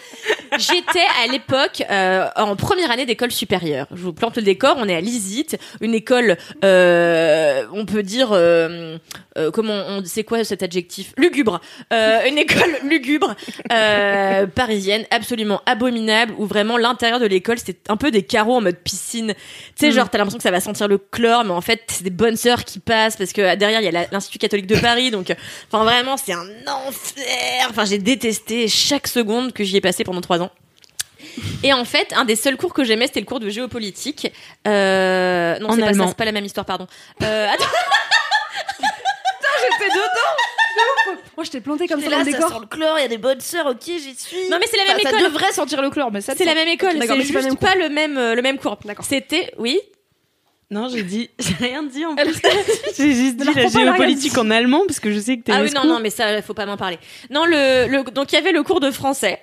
J'étais 0.58 1.06
à 1.24 1.28
l'époque 1.30 1.84
euh, 1.90 2.28
en 2.38 2.56
première 2.56 2.90
année 2.92 3.06
d'école 3.06 3.32
supérieure. 3.32 3.88
Je 3.92 4.02
vous 4.02 4.14
plante 4.14 4.38
le 4.38 4.42
décor. 4.42 4.76
On 4.80 4.88
est 4.88 4.96
à 4.96 5.02
l'ISIT, 5.02 5.48
une 5.82 5.94
école, 5.94 6.38
euh, 6.64 7.66
on 7.74 7.86
peut 7.86 8.04
dire, 8.04 8.30
euh, 8.32 8.98
euh, 9.38 9.52
comment 9.52 9.74
on, 9.74 10.02
c'est 10.06 10.24
quoi 10.24 10.44
cet 10.44 10.64
adjectif? 10.64 11.14
Lugubre. 11.18 11.60
Euh, 11.94 12.20
une 12.28 12.38
école 12.38 12.78
lugubre 12.84 13.36
euh, 13.72 14.48
parisienne, 14.48 15.06
absolument 15.12 15.62
abominable, 15.66 16.34
où 16.38 16.46
vraiment 16.46 16.78
l'intérieur 16.78 17.20
de 17.20 17.26
l'école 17.28 17.58
c'est 17.64 17.90
un 17.90 17.98
peu 17.98 18.12
des 18.12 18.24
carreaux 18.24 18.56
en 18.56 18.62
mode 18.62 18.78
piscine. 18.78 19.34
Tu 19.76 19.86
sais, 19.88 19.92
genre 19.92 20.10
t'as 20.10 20.18
l'impression 20.18 20.38
que 20.40 20.44
ça 20.44 20.52
va 20.52 20.62
sentir 20.62 20.88
le 20.88 20.98
chlore, 20.98 21.44
mais 21.44 21.52
en 21.52 21.62
fait 21.62 21.82
c'est 21.92 22.04
des 22.04 22.10
bonnes 22.10 22.38
sœurs 22.38 22.64
qui 22.66 22.80
passent 22.80 23.18
parce 23.18 23.34
que 23.34 23.56
derrière 23.56 23.82
il 23.82 23.92
y 23.92 23.96
a 23.96 24.08
l'Institut 24.12 24.38
catholique 24.40 24.68
de 24.68 24.78
Paris, 24.78 25.12
donc 25.12 25.34
enfin 25.72 25.84
vraiment 25.84 26.18
c'est 26.18 26.34
un 26.34 26.48
enfer. 26.68 27.68
Enfin 27.70 27.86
j'ai 27.86 27.98
détesté 27.98 28.68
chaque 28.68 29.08
seconde 29.08 29.54
que 29.54 29.64
j'y 29.64 29.78
ai 29.78 29.82
passé 29.82 30.04
pendant 30.04 30.22
trois 30.22 30.42
ans. 30.42 30.52
Et 31.64 31.74
en 31.74 31.86
fait, 31.86 32.14
un 32.16 32.26
des 32.26 32.36
seuls 32.36 32.58
cours 32.58 32.74
que 32.74 32.84
j'aimais, 32.84 33.08
c'était 33.08 33.20
le 33.20 33.26
cours 33.26 33.40
de 33.40 33.50
géopolitique. 33.50 34.32
Euh, 34.68 35.60
non, 35.60 35.72
c'est 35.76 35.82
pas 35.82 35.94
ça, 35.94 36.08
c'est 36.08 36.18
pas 36.18 36.26
la 36.26 36.32
même 36.32 36.46
histoire, 36.46 36.66
pardon. 36.66 36.88
Euh, 37.24 37.48
attends, 37.54 37.66
J'étais 39.62 39.90
dedans. 39.92 41.18
Moi, 41.36 41.44
je 41.44 41.50
t'ai 41.52 41.62
planté 41.62 41.88
comme 41.88 42.00
ça 42.00 42.08
Et 42.08 42.10
dans 42.10 42.18
là, 42.20 42.24
le 42.24 42.32
ça 42.32 42.38
décor. 42.38 42.50
sent 42.52 42.58
le 42.62 42.68
chlore, 42.68 42.98
il 42.98 43.02
y 43.02 43.06
a 43.06 43.10
des 43.10 43.18
bonnes 43.18 43.42
sœurs, 43.42 43.66
ok, 43.68 43.78
j'y 43.86 44.16
suis. 44.16 44.50
non 44.50 44.58
mais 44.60 44.68
c'est 44.70 44.78
la 44.78 44.86
même 44.86 44.96
Enfin, 45.00 45.10
ça 45.10 45.18
école. 45.18 45.32
devrait 45.32 45.52
sentir 45.52 45.82
le 45.82 45.90
chlore, 45.90 46.12
mais 46.12 46.22
ça 46.22 46.34
C'est 46.38 46.46
la 46.46 46.56
même 46.56 46.68
école, 46.68 46.92
c'est 46.94 47.02
c'est 47.02 47.08
pas 47.08 47.16
le 47.16 47.22
juste 47.22 47.34
même 47.44 47.58
pas 47.58 47.76
le 47.76 47.90
même 47.90 48.18
euh, 48.18 48.36
le 48.36 48.42
même 48.42 48.58
cours. 48.58 48.78
D'accord. 48.86 49.06
C'était 49.06 49.52
oui. 49.58 49.80
Non, 50.72 50.88
j'ai 50.88 51.04
dit. 51.04 51.30
J'ai 51.40 51.56
rien 51.66 51.84
dit 51.84 52.06
en 52.06 52.16
plus. 52.16 52.40
J'ai 52.98 53.14
juste 53.14 53.38
dit 53.38 53.44
la 53.54 53.68
géopolitique 53.68 54.38
en 54.38 54.52
allemand 54.52 54.84
parce 54.86 55.00
que 55.00 55.12
je 55.12 55.20
sais 55.20 55.38
que 55.38 55.44
t'es 55.44 55.52
Ah 55.52 55.64
oui 55.64 55.72
non 55.74 55.84
non 55.86 56.00
mais 56.00 56.12
ça 56.12 56.42
faut 56.44 56.54
pas 56.54 56.68
m'en 56.68 56.78
parler. 56.78 57.00
Non 57.32 57.46
le, 57.46 57.88
le 57.88 58.04
donc 58.12 58.32
il 58.32 58.36
y 58.36 58.38
avait 58.38 58.52
le 58.52 58.62
cours 58.62 58.80
de 58.80 58.92
français. 58.92 59.42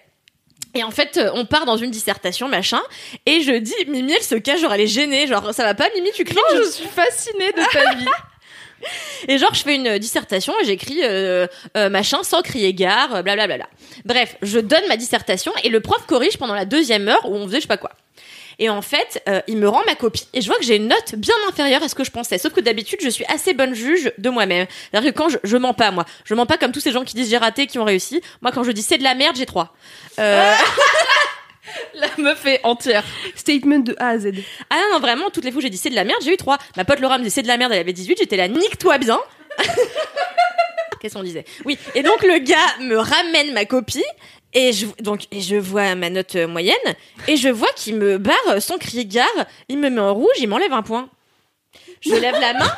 Et 0.74 0.84
en 0.84 0.90
fait, 0.90 1.16
euh, 1.16 1.30
on 1.32 1.46
part 1.46 1.64
dans 1.64 1.78
une 1.78 1.90
dissertation, 1.90 2.48
machin, 2.48 2.82
et 3.24 3.40
je 3.40 3.52
dis, 3.52 3.72
Mimi, 3.88 4.12
elle 4.12 4.22
se 4.22 4.34
cache, 4.34 4.60
genre, 4.60 4.74
elle 4.74 4.82
est 4.82 4.86
gênée, 4.86 5.26
genre, 5.26 5.54
ça 5.54 5.64
va 5.64 5.72
pas, 5.72 5.88
Mimi, 5.94 6.10
tu 6.14 6.22
cries, 6.24 6.36
Non, 6.36 6.58
je 6.62 6.70
suis 6.70 6.86
fascinée 6.86 7.50
de 7.52 7.72
ta 7.72 7.94
vie. 7.94 8.04
Et 9.28 9.38
genre, 9.38 9.54
je 9.54 9.62
fais 9.62 9.74
une 9.74 9.98
dissertation 9.98 10.52
et 10.60 10.66
j'écris 10.66 11.00
euh, 11.02 11.46
euh, 11.78 11.88
machin 11.88 12.22
sans 12.22 12.42
crier 12.42 12.74
gare, 12.74 13.22
blablabla. 13.22 13.66
Bref, 14.04 14.36
je 14.42 14.58
donne 14.58 14.86
ma 14.88 14.98
dissertation 14.98 15.50
et 15.64 15.70
le 15.70 15.80
prof 15.80 16.04
corrige 16.06 16.36
pendant 16.36 16.54
la 16.54 16.66
deuxième 16.66 17.08
heure 17.08 17.24
où 17.24 17.34
on 17.34 17.46
faisait 17.46 17.56
je 17.56 17.62
sais 17.62 17.68
pas 17.68 17.78
quoi. 17.78 17.92
Et 18.58 18.70
en 18.70 18.82
fait, 18.82 19.22
euh, 19.28 19.40
il 19.46 19.58
me 19.58 19.68
rend 19.68 19.82
ma 19.86 19.94
copie 19.94 20.26
et 20.32 20.40
je 20.40 20.46
vois 20.46 20.56
que 20.56 20.64
j'ai 20.64 20.76
une 20.76 20.88
note 20.88 21.14
bien 21.16 21.34
inférieure 21.48 21.82
à 21.82 21.88
ce 21.88 21.94
que 21.94 22.04
je 22.04 22.10
pensais. 22.10 22.38
Sauf 22.38 22.52
que 22.52 22.60
d'habitude, 22.60 23.00
je 23.02 23.08
suis 23.08 23.24
assez 23.26 23.52
bonne 23.52 23.74
juge 23.74 24.12
de 24.16 24.30
moi-même. 24.30 24.66
C'est-à-dire 24.90 25.12
que 25.12 25.18
quand 25.18 25.28
je, 25.28 25.36
je 25.44 25.56
mens 25.56 25.74
pas, 25.74 25.90
moi, 25.90 26.06
je 26.24 26.34
mens 26.34 26.46
pas 26.46 26.56
comme 26.56 26.72
tous 26.72 26.80
ces 26.80 26.92
gens 26.92 27.04
qui 27.04 27.14
disent 27.14 27.28
j'ai 27.28 27.36
raté, 27.36 27.66
qui 27.66 27.78
ont 27.78 27.84
réussi. 27.84 28.22
Moi, 28.40 28.52
quand 28.52 28.64
je 28.64 28.72
dis 28.72 28.82
c'est 28.82 28.98
de 28.98 29.04
la 29.04 29.14
merde, 29.14 29.36
j'ai 29.36 29.46
trois. 29.46 29.74
Euh, 30.18 30.54
La 31.94 32.08
meuf 32.18 32.46
est 32.46 32.60
entière. 32.64 33.04
Statement 33.34 33.80
de 33.80 33.94
A 33.98 34.10
à 34.10 34.18
Z. 34.18 34.32
ah 34.70 34.76
non, 34.76 34.94
non, 34.94 35.00
vraiment, 35.00 35.30
toutes 35.30 35.44
les 35.44 35.50
fois 35.50 35.58
où 35.58 35.62
j'ai 35.62 35.70
dit 35.70 35.76
c'est 35.76 35.90
de 35.90 35.94
la 35.94 36.04
merde, 36.04 36.20
j'ai 36.22 36.32
eu 36.32 36.36
trois. 36.36 36.58
Ma 36.76 36.84
pote 36.84 37.00
Laura 37.00 37.18
me 37.18 37.24
dit 37.24 37.30
c'est 37.30 37.42
de 37.42 37.48
la 37.48 37.56
merde, 37.56 37.72
elle 37.72 37.80
avait 37.80 37.92
18, 37.92 38.18
j'étais 38.18 38.36
là, 38.36 38.48
nique-toi 38.48 38.98
bien. 38.98 39.20
Qu'est-ce 41.00 41.14
qu'on 41.14 41.22
disait? 41.22 41.44
Oui, 41.64 41.78
et 41.94 42.02
donc 42.02 42.22
le 42.22 42.38
gars 42.38 42.56
me 42.80 42.96
ramène 42.96 43.52
ma 43.52 43.64
copie. 43.64 44.04
Et 44.54 44.72
je, 44.72 44.86
donc, 45.00 45.26
et 45.32 45.40
je 45.42 45.56
vois 45.56 45.94
ma 45.94 46.08
note 46.08 46.34
euh, 46.36 46.46
moyenne, 46.46 46.76
et 47.28 47.36
je 47.36 47.48
vois 47.48 47.68
qu'il 47.76 47.96
me 47.96 48.16
barre 48.18 48.60
sans 48.60 48.78
crier 48.78 49.04
gare, 49.04 49.26
il 49.68 49.76
me 49.78 49.90
met 49.90 50.00
en 50.00 50.14
rouge, 50.14 50.32
il 50.38 50.48
m'enlève 50.48 50.72
un 50.72 50.82
point. 50.82 51.08
Je 52.00 52.14
lève 52.14 52.36
la 52.40 52.54
main, 52.54 52.70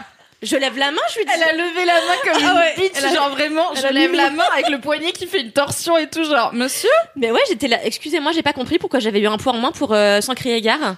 je 0.42 0.56
lève 0.56 0.76
la 0.76 0.90
main, 0.90 1.00
je 1.12 1.18
lui 1.18 1.24
dis. 1.26 1.30
Elle 1.34 1.42
a 1.42 1.52
levé 1.52 1.84
la 1.84 1.94
main 1.94 2.14
comme 2.24 2.42
Ah 2.44 2.54
ouais, 2.56 2.74
une 2.76 2.82
bitch, 2.82 3.04
a- 3.04 3.14
genre 3.14 3.30
vraiment, 3.30 3.72
elle 3.74 3.82
je 3.82 3.92
lève 3.92 4.12
la 4.12 4.30
main 4.30 4.44
avec 4.54 4.68
le 4.70 4.80
poignet 4.80 5.12
qui 5.12 5.26
fait 5.28 5.40
une 5.40 5.52
torsion 5.52 5.96
et 5.98 6.08
tout, 6.08 6.24
genre, 6.24 6.52
monsieur? 6.52 6.90
Mais 7.16 7.30
ouais, 7.30 7.40
j'étais 7.48 7.68
là. 7.68 7.78
Excusez-moi, 7.84 8.32
j'ai 8.32 8.42
pas 8.42 8.52
compris 8.52 8.78
pourquoi 8.78 8.98
j'avais 8.98 9.20
eu 9.20 9.26
un 9.28 9.36
point 9.38 9.52
en 9.52 9.58
moins 9.58 9.72
pour 9.72 9.92
euh, 9.94 10.20
sans 10.20 10.34
crier 10.34 10.60
gare. 10.60 10.96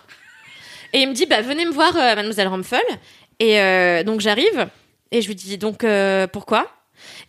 Et 0.92 1.00
il 1.00 1.08
me 1.08 1.14
dit, 1.14 1.26
bah 1.26 1.40
venez 1.42 1.64
me 1.66 1.72
voir, 1.72 1.94
euh, 1.96 2.14
Mademoiselle 2.14 2.48
Rumpel. 2.48 2.80
Et 3.38 3.60
euh, 3.60 4.02
donc 4.02 4.20
j'arrive 4.20 4.68
et 5.12 5.20
je 5.22 5.26
lui 5.28 5.34
dis 5.34 5.58
donc 5.58 5.84
pourquoi? 6.32 6.66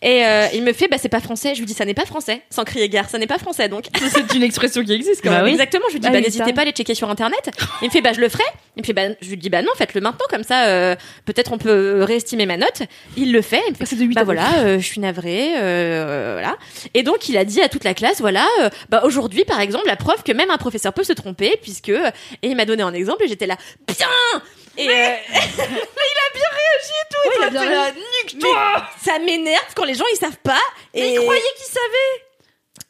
Et 0.04 0.26
euh, 0.26 0.48
il 0.54 0.64
me 0.64 0.74
fait, 0.74 0.88
bah 0.88 0.98
c'est 1.00 1.10
pas 1.10 1.20
français. 1.20 1.54
Je 1.54 1.60
lui 1.60 1.66
dis, 1.68 1.74
ça 1.74 1.86
n'est 1.86 1.94
pas 1.94 2.06
français, 2.06 2.42
sans 2.50 2.64
crier 2.64 2.90
gare, 2.90 3.08
ça 3.10 3.20
n'est 3.20 3.28
pas 3.28 3.38
français 3.38 3.70
donc. 3.70 3.86
C'est 4.10 4.34
une 4.34 4.42
expression 4.44 4.84
qui 4.84 4.92
existe 4.94 5.22
quand 5.24 5.30
Bah 5.30 5.38
même. 5.38 5.46
oui. 5.46 5.52
Exactement. 5.52 5.86
Je 5.90 5.94
lui 5.94 6.00
dis, 6.00 6.08
Ah 6.08 6.12
bah 6.12 6.18
oui, 6.18 6.24
n'hésitez 6.24 6.54
pas 6.54 6.62
à 6.62 6.64
aller 6.64 6.72
checker 6.72 6.96
sur 6.96 7.10
internet. 7.10 7.52
Il 7.84 7.88
me 7.88 7.92
fait, 7.92 8.02
bah 8.02 8.12
je 8.14 8.20
le 8.22 8.28
ferai. 8.30 8.44
Il 8.78 8.82
me 8.82 8.86
fait, 8.86 8.94
bah 8.94 9.04
je 9.22 9.30
lui 9.30 9.38
dis, 9.38 9.50
bah 9.50 9.62
non, 9.62 9.70
faites-le 9.78 10.02
maintenant 10.02 10.26
comme 10.30 10.44
ça. 10.44 10.66
euh, 10.68 10.96
Peut-être 11.26 11.52
on 11.54 11.58
peut 11.60 12.04
réestimer 12.04 12.46
ma 12.48 12.58
note. 12.58 12.82
Il 13.16 13.32
le 13.32 13.42
fait. 13.44 13.62
Il 13.68 13.74
me 13.74 13.78
fait, 13.78 13.88
Ah, 13.92 13.96
de 13.96 14.04
8 14.06 14.16
bah 14.16 14.24
voilà, 14.24 14.48
euh, 14.60 14.80
je 14.80 14.86
suis 14.86 15.00
navrée, 15.02 15.52
euh, 15.58 16.32
voilà. 16.34 16.58
Et 16.96 17.04
donc 17.04 17.30
il 17.30 17.38
a 17.38 17.46
dit 17.46 17.62
à 17.62 17.70
toute 17.70 17.84
la 17.84 17.94
classe, 17.94 18.22
voilà, 18.22 18.48
euh, 18.62 18.70
bah 18.90 19.02
aujourd'hui 19.04 19.44
par 19.46 19.60
exemple, 19.60 19.86
la 19.88 19.98
preuve 19.98 20.24
que 20.24 20.32
même 20.32 20.50
un 20.50 20.58
professeur 20.58 20.94
peut 20.94 21.04
se 21.04 21.14
tromper, 21.14 21.60
puisque 21.62 21.90
et 21.90 22.02
il 22.42 22.56
m'a 22.56 22.66
donné 22.66 22.82
un 22.82 22.94
exemple 22.94 23.24
et 23.24 23.28
j'étais 23.28 23.46
là, 23.48 23.58
bien. 23.88 24.08
Et 24.78 24.88
euh, 24.90 24.92
Oui, 27.24 27.32
il 27.40 27.44
a 27.44 27.50
bien 27.50 27.62
raison. 27.62 27.94
mais 28.36 28.50
ça 29.04 29.20
m'énerve 29.20 29.74
quand 29.76 29.84
les 29.86 29.94
gens 29.96 30.06
ils 30.14 30.18
savent 30.18 30.38
pas. 30.44 30.60
Et... 30.94 31.14
Il 31.14 31.20
croyait 31.20 31.42
qu'il 31.58 31.66
savait 31.66 32.24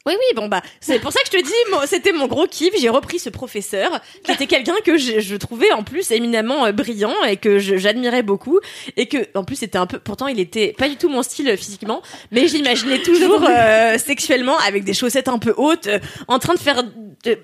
Oui, 0.06 0.14
oui, 0.18 0.36
bon 0.36 0.48
bah, 0.48 0.62
c'est 0.80 1.00
pour 1.00 1.12
ça 1.12 1.20
que 1.22 1.26
je 1.32 1.38
te 1.40 1.44
dis, 1.44 1.88
c'était 1.88 2.12
mon 2.12 2.28
gros 2.28 2.48
kiff. 2.48 2.74
J'ai 2.80 2.90
repris 2.90 3.20
ce 3.20 3.30
professeur, 3.30 4.00
qui 4.24 4.32
était 4.32 4.48
quelqu'un 4.48 4.76
que 4.86 4.98
je, 4.98 5.20
je 5.20 5.36
trouvais 5.36 5.72
en 5.72 5.84
plus 5.84 6.12
éminemment 6.12 6.66
euh, 6.66 6.72
brillant 6.72 7.16
et 7.26 7.38
que 7.38 7.60
j'admirais 7.60 8.24
beaucoup, 8.24 8.60
et 8.96 9.08
que 9.08 9.28
en 9.36 9.44
plus 9.44 9.58
c'était 9.58 9.78
un 9.78 9.88
peu, 9.88 10.00
pourtant 10.00 10.28
il 10.28 10.40
était 10.40 10.74
pas 10.78 10.88
du 10.88 10.96
tout 10.98 11.10
mon 11.10 11.24
style 11.24 11.50
euh, 11.50 11.58
physiquement, 11.58 12.02
mais 12.32 12.48
je 12.48 12.56
l'imaginais 12.56 13.00
toujours 13.04 13.44
euh, 13.48 13.98
sexuellement 13.98 14.58
avec 14.60 14.84
des 14.84 14.94
chaussettes 14.94 15.28
un 15.28 15.40
peu 15.40 15.54
hautes, 15.58 15.88
euh, 15.88 16.00
en 16.28 16.40
train 16.40 16.54
de 16.54 16.60
faire 16.60 16.84
de- 16.84 16.92
de- 17.26 17.40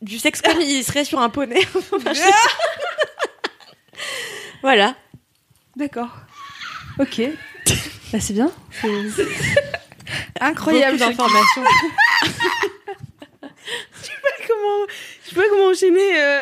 du 0.00 0.18
sexe 0.18 0.40
comme 0.40 0.60
il 0.60 0.82
serait 0.84 1.04
sur 1.04 1.20
un 1.20 1.28
poney. 1.30 1.60
Enfin, 1.92 2.12
je 2.12 2.18
sais 2.18 2.30
pas. 2.30 2.36
Voilà. 4.62 4.94
D'accord. 5.76 6.10
Ok. 6.98 7.20
Bah, 8.12 8.20
c'est 8.20 8.32
bien. 8.34 8.50
C'est- 8.80 9.26
Incroyable 10.40 10.98
Beaucoup 10.98 11.10
d'informations. 11.10 11.62
Je 13.42 14.04
sais 14.06 14.12
pas 14.22 14.46
comment 14.46 14.86
enchaîner. 15.40 16.20
euh. 16.20 16.38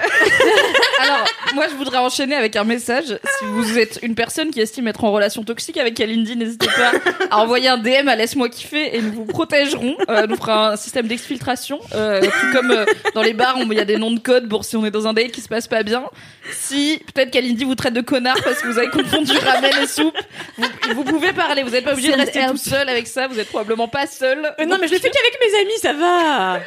Alors, 1.02 1.24
moi, 1.54 1.66
je 1.70 1.74
voudrais 1.76 1.98
enchaîner 1.98 2.34
avec 2.34 2.56
un 2.56 2.64
message. 2.64 3.18
Si 3.38 3.44
vous 3.44 3.78
êtes 3.78 3.98
une 4.02 4.14
personne 4.14 4.50
qui 4.50 4.60
estime 4.60 4.88
être 4.88 5.04
en 5.04 5.12
relation 5.12 5.42
toxique 5.44 5.76
avec 5.78 5.94
Kalindi, 5.94 6.36
n'hésitez 6.36 6.66
pas 6.66 6.92
à 7.30 7.38
envoyer 7.42 7.68
un 7.68 7.78
DM 7.78 8.08
à 8.08 8.16
Laisse-moi 8.16 8.48
kiffer 8.48 8.96
et 8.96 9.00
nous 9.02 9.12
vous 9.12 9.24
protégerons. 9.24 9.96
Euh, 10.08 10.26
nous 10.26 10.36
ferons 10.36 10.52
un 10.52 10.76
système 10.76 11.06
d'exfiltration. 11.06 11.80
Euh, 11.94 12.20
tout 12.20 12.52
comme 12.52 12.70
euh, 12.70 12.84
dans 13.14 13.22
les 13.22 13.32
bars, 13.34 13.56
où 13.58 13.72
il 13.72 13.78
y 13.78 13.80
a 13.80 13.84
des 13.84 13.96
noms 13.96 14.10
de 14.10 14.18
code 14.20 14.48
pour 14.48 14.64
si 14.64 14.76
on 14.76 14.84
est 14.84 14.90
dans 14.90 15.06
un 15.06 15.12
date 15.12 15.30
qui 15.30 15.40
se 15.40 15.48
passe 15.48 15.66
pas 15.68 15.82
bien. 15.82 16.04
Si 16.52 17.00
peut-être 17.14 17.30
Kalindi 17.30 17.64
vous 17.64 17.74
traite 17.74 17.94
de 17.94 18.00
connard 18.00 18.36
parce 18.42 18.60
que 18.60 18.66
vous 18.68 18.78
avez 18.78 18.88
confondu 18.90 19.32
ramen 19.38 19.70
et 19.82 19.86
soupe, 19.86 20.16
vous, 20.58 20.66
vous 20.94 21.04
pouvez 21.04 21.32
parler. 21.32 21.62
Vous 21.62 21.70
n'êtes 21.70 21.84
pas 21.84 21.92
obligé 21.92 22.08
de 22.08 22.12
Send 22.14 22.20
rester 22.24 22.38
help. 22.40 22.50
tout 22.52 22.56
seul 22.58 22.88
avec 22.88 23.06
ça. 23.06 23.26
Vous 23.28 23.38
êtes 23.38 23.48
probablement 23.48 23.88
pas 23.88 24.06
seul. 24.06 24.38
Euh, 24.58 24.64
non, 24.64 24.76
mais 24.80 24.88
je 24.88 24.94
le 24.94 24.98
fais 25.00 25.10
qu'avec 25.10 25.38
mes 25.40 25.60
amis, 25.60 25.78
ça 25.80 25.92
va. 25.92 26.60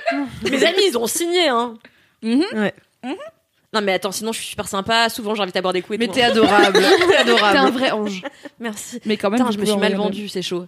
mes 0.50 0.64
amis, 0.66 0.82
ils 0.90 0.98
ont 0.98 1.08
signé, 1.08 1.48
hein. 1.50 1.74
Mhm. 2.24 2.44
Ouais. 2.54 2.74
Non, 3.74 3.82
mais 3.82 3.94
attends, 3.94 4.12
sinon 4.12 4.32
je 4.32 4.38
suis 4.40 4.50
super 4.50 4.68
sympa. 4.68 5.10
Souvent, 5.10 5.34
j'invite 5.34 5.56
à 5.56 5.62
boire 5.62 5.74
des 5.74 5.82
coups 5.82 5.96
et 5.96 5.98
Mais 5.98 6.06
tout. 6.06 6.14
t'es 6.14 6.22
adorable. 6.24 6.80
T'es 6.80 7.08
T'es 7.08 7.16
adorable. 7.18 7.58
un 7.58 7.70
vrai 7.72 7.90
ange. 7.92 8.22
Merci. 8.60 9.00
Mais 9.06 9.18
quand 9.18 9.32
même, 9.32 9.40
Putain, 9.40 9.48
vous 9.48 9.54
je 9.54 9.58
me 9.58 9.64
pouvez 9.64 9.72
suis 9.72 9.80
mal 9.82 9.94
envoyer 9.96 10.04
vendue, 10.20 10.28
c'est 10.30 10.44
chaud. 10.44 10.68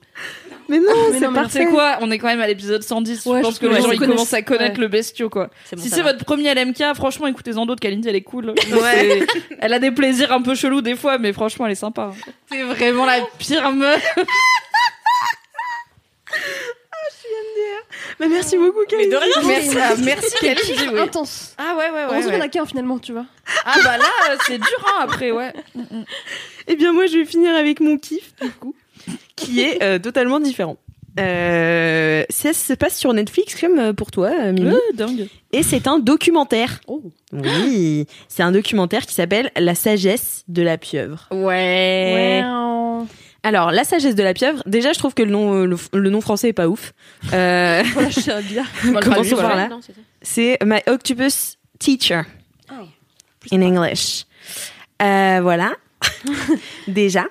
Mais 0.69 0.79
non, 0.79 0.85
Mais 1.11 1.19
c'est 1.19 1.25
non, 1.25 1.31
mais 1.31 1.43
Tu 1.43 1.49
sais 1.51 1.59
parfait. 1.59 1.65
quoi? 1.67 1.97
On 2.01 2.09
est 2.09 2.17
quand 2.17 2.25
même 2.25 2.41
à 2.41 2.47
l'épisode 2.47 2.81
110. 2.81 3.23
Ouais, 3.27 3.37
je 3.37 3.43
pense 3.43 3.55
je- 3.55 3.59
que 3.59 3.67
ouais, 3.67 3.75
les 3.75 3.81
gens 3.83 3.89
ils 3.89 3.93
ils 3.93 3.99
connaissent. 3.99 4.15
commencent 4.15 4.33
à 4.33 4.41
connaître 4.41 4.77
Ouais. 4.77 4.81
le 4.81 4.87
bestiau 4.87 5.29
quoi. 5.29 5.51
C'est 5.65 5.75
bon, 5.75 5.83
si 5.83 5.89
ça 5.89 5.97
c'est 5.97 6.01
va. 6.01 6.13
votre 6.13 6.25
premier 6.25 6.51
LMK, 6.55 6.95
franchement, 6.95 7.27
écoutez-en 7.27 7.67
d'autres. 7.67 7.79
Kalindi, 7.79 8.09
elle 8.09 8.15
est 8.15 8.21
cool. 8.21 8.49
Ouais. 8.49 8.55
C'est- 9.31 9.57
Elle 9.59 9.73
a 9.73 9.77
des 9.79 9.91
plaisirs 9.91 10.31
un 10.31 10.41
peu 10.41 10.55
chelous 10.55 10.81
des 10.81 10.95
fois, 10.95 11.19
mais 11.19 11.31
franchement, 11.31 11.67
elle 11.67 11.73
est 11.73 11.75
sympa. 11.75 12.11
C'est 12.51 12.63
vraiment 12.63 13.05
la 13.05 13.19
pire 13.37 13.71
meuf. 13.71 14.03
Bah, 18.19 18.25
merci 18.29 18.57
beaucoup, 18.57 18.79
Mais 18.91 19.09
Kalindi. 19.09 19.09
de 19.11 19.15
rien. 19.17 19.47
Merci, 19.47 19.77
ah, 19.79 19.93
merci 20.03 20.89
oui. 20.91 20.99
Intense. 20.99 21.53
Ah 21.57 21.75
ouais, 21.77 21.85
ouais, 21.85 21.91
ouais. 21.91 22.05
Heureusement 22.11 22.31
ouais. 22.33 22.41
a 22.41 22.47
qu'un 22.47 22.65
finalement, 22.65 22.99
tu 22.99 23.11
vois. 23.11 23.25
Ah 23.65 23.77
bah 23.83 23.97
là, 23.97 24.37
c'est 24.45 24.57
dur 24.57 24.85
hein, 24.87 24.99
après, 25.03 25.31
ouais. 25.31 25.53
Eh 26.67 26.75
bien, 26.75 26.93
moi, 26.93 27.05
je 27.07 27.17
vais 27.17 27.25
finir 27.25 27.55
avec 27.55 27.79
mon 27.79 27.97
kiff, 27.97 28.33
du 28.41 28.49
coup, 28.51 28.73
qui 29.35 29.61
est 29.61 29.83
euh, 29.83 29.99
totalement 29.99 30.39
différent. 30.39 30.77
Euh, 31.19 32.23
ça 32.29 32.53
se 32.53 32.73
passe 32.73 32.97
sur 32.97 33.13
Netflix, 33.13 33.59
comme 33.59 33.79
euh, 33.79 33.93
pour 33.93 34.11
toi, 34.11 34.31
euh, 34.37 34.51
Mimi. 34.51 34.73
dingue. 34.93 35.27
Et 35.51 35.63
c'est 35.63 35.87
un 35.87 35.99
documentaire. 35.99 36.81
Oh. 36.87 37.01
Oui, 37.31 38.05
c'est 38.27 38.43
un 38.43 38.51
documentaire 38.51 39.05
qui 39.05 39.13
s'appelle 39.13 39.51
La 39.55 39.75
sagesse 39.75 40.43
de 40.47 40.61
la 40.61 40.77
pieuvre. 40.77 41.27
Ouais. 41.31 42.43
Alors, 43.45 43.71
La 43.71 43.83
sagesse 43.83 44.15
de 44.15 44.23
la 44.23 44.33
pieuvre, 44.33 44.63
déjà, 44.65 44.91
je 44.91 44.97
trouve 44.97 45.13
que 45.13 45.21
le 45.21 45.29
nom, 45.29 45.53
euh, 45.53 45.65
le, 45.67 45.77
le 45.93 46.09
nom 46.09 46.19
français 46.19 46.49
est 46.49 46.53
pas 46.53 46.67
ouf. 46.67 46.93
Euh, 47.31 47.83
Voilà, 47.93 48.09
je 48.09 48.19
sais 48.19 48.41
bien. 48.41 48.65
commençons 49.01 49.35
par 49.35 49.55
là. 49.55 49.69
c'est 50.23 50.57
My 50.65 50.79
Octopus 50.87 51.57
Teacher 51.77 52.21
in 53.51 53.61
English. 53.61 54.25
Euh, 54.99 55.39
voilà, 55.43 55.73
déjà. 56.87 57.25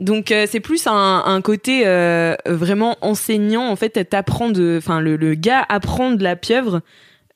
Donc 0.00 0.32
euh, 0.32 0.46
c'est 0.50 0.58
plus 0.58 0.88
un, 0.88 1.22
un 1.24 1.40
côté 1.40 1.82
euh, 1.86 2.34
vraiment 2.46 2.96
enseignant. 3.02 3.68
En 3.68 3.76
fait, 3.76 4.08
t'apprends 4.10 4.50
de, 4.50 4.76
enfin 4.78 5.00
le, 5.00 5.14
le 5.14 5.34
gars 5.34 5.64
apprend 5.68 6.10
de 6.10 6.24
la 6.24 6.34
pieuvre 6.34 6.80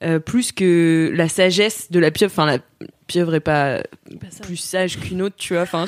euh, 0.02 0.18
plus 0.18 0.50
que 0.50 1.12
la 1.14 1.28
sagesse 1.28 1.92
de 1.92 2.00
la 2.00 2.10
pieuvre. 2.10 2.32
Enfin 2.32 2.46
la 2.46 2.58
pieuvre 3.06 3.34
est 3.34 3.40
pas 3.40 3.80
plus 4.42 4.56
sage 4.56 4.98
qu'une 4.98 5.22
autre, 5.22 5.36
tu 5.38 5.54
vois. 5.54 5.62
Enfin, 5.62 5.86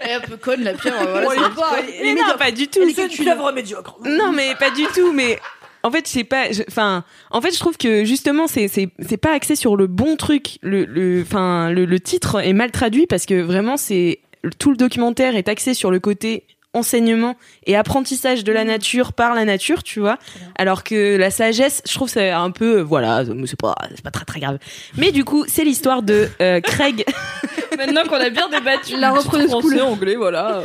Elle 0.00 0.10
est 0.10 0.14
un 0.14 0.20
peu 0.20 0.36
conne 0.36 0.62
la 0.64 0.74
pire. 0.74 0.94
Voilà, 1.00 1.26
Oh, 1.28 1.32
c'est 1.32 1.40
est 1.40 1.54
pas- 1.54 1.76
elle 2.00 2.06
est 2.06 2.14
non, 2.14 2.36
pas 2.38 2.50
du 2.50 2.68
tout. 2.68 2.80
Elle 2.82 2.90
est 2.90 2.94
que 3.16 3.22
une 3.22 3.28
œuvre 3.28 3.52
médiocre. 3.52 3.96
Non, 4.04 4.32
mais 4.32 4.54
pas 4.56 4.70
du 4.70 4.84
tout. 4.94 5.12
Mais 5.12 5.38
en 5.82 5.90
fait, 5.90 6.06
je 6.06 6.12
sais 6.12 6.24
pas. 6.24 6.44
Enfin, 6.68 7.04
en 7.30 7.40
fait, 7.40 7.52
je 7.52 7.58
trouve 7.58 7.76
que 7.76 8.04
justement, 8.04 8.46
c'est 8.46 8.68
c'est 8.68 8.88
c'est 9.06 9.16
pas 9.16 9.32
axé 9.32 9.56
sur 9.56 9.76
le 9.76 9.86
bon 9.86 10.16
truc. 10.16 10.58
Le 10.62 10.84
le 10.84 11.22
enfin 11.22 11.70
le, 11.70 11.84
le 11.84 12.00
titre 12.00 12.40
est 12.44 12.52
mal 12.52 12.70
traduit 12.70 13.06
parce 13.06 13.26
que 13.26 13.40
vraiment, 13.40 13.76
c'est 13.76 14.20
tout 14.58 14.70
le 14.70 14.76
documentaire 14.76 15.36
est 15.36 15.48
axé 15.48 15.74
sur 15.74 15.90
le 15.90 16.00
côté 16.00 16.44
enseignement 16.74 17.36
et 17.66 17.76
apprentissage 17.76 18.44
de 18.44 18.52
la 18.52 18.64
nature 18.64 19.12
par 19.12 19.34
la 19.34 19.44
nature, 19.44 19.82
tu 19.82 20.00
vois. 20.00 20.18
Alors 20.56 20.84
que 20.84 21.16
la 21.16 21.30
sagesse, 21.30 21.82
je 21.86 21.94
trouve 21.94 22.08
c'est 22.08 22.30
un 22.30 22.50
peu 22.50 22.78
euh, 22.78 22.82
voilà, 22.82 23.24
c'est 23.46 23.60
pas 23.60 23.74
c'est 23.90 24.02
pas 24.02 24.10
très 24.10 24.24
très 24.24 24.40
grave. 24.40 24.58
Mais 24.96 25.12
du 25.12 25.24
coup, 25.24 25.44
c'est 25.46 25.64
l'histoire 25.64 26.02
de 26.02 26.28
euh, 26.40 26.60
Craig. 26.60 27.04
Maintenant 27.78 28.04
qu'on 28.04 28.16
a 28.16 28.30
bien 28.30 28.48
débattu, 28.48 28.96
La 28.98 29.10
repreneuse 29.10 29.50
français, 29.50 29.80
anglais, 29.80 30.16
voilà. 30.16 30.56
euh, 30.58 30.62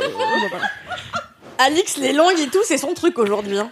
voilà. 0.50 0.66
Alix, 1.58 1.96
les 1.98 2.12
langues 2.12 2.38
et 2.38 2.48
tout, 2.48 2.62
c'est 2.64 2.78
son 2.78 2.94
truc 2.94 3.18
aujourd'hui. 3.18 3.58
Hein. 3.58 3.70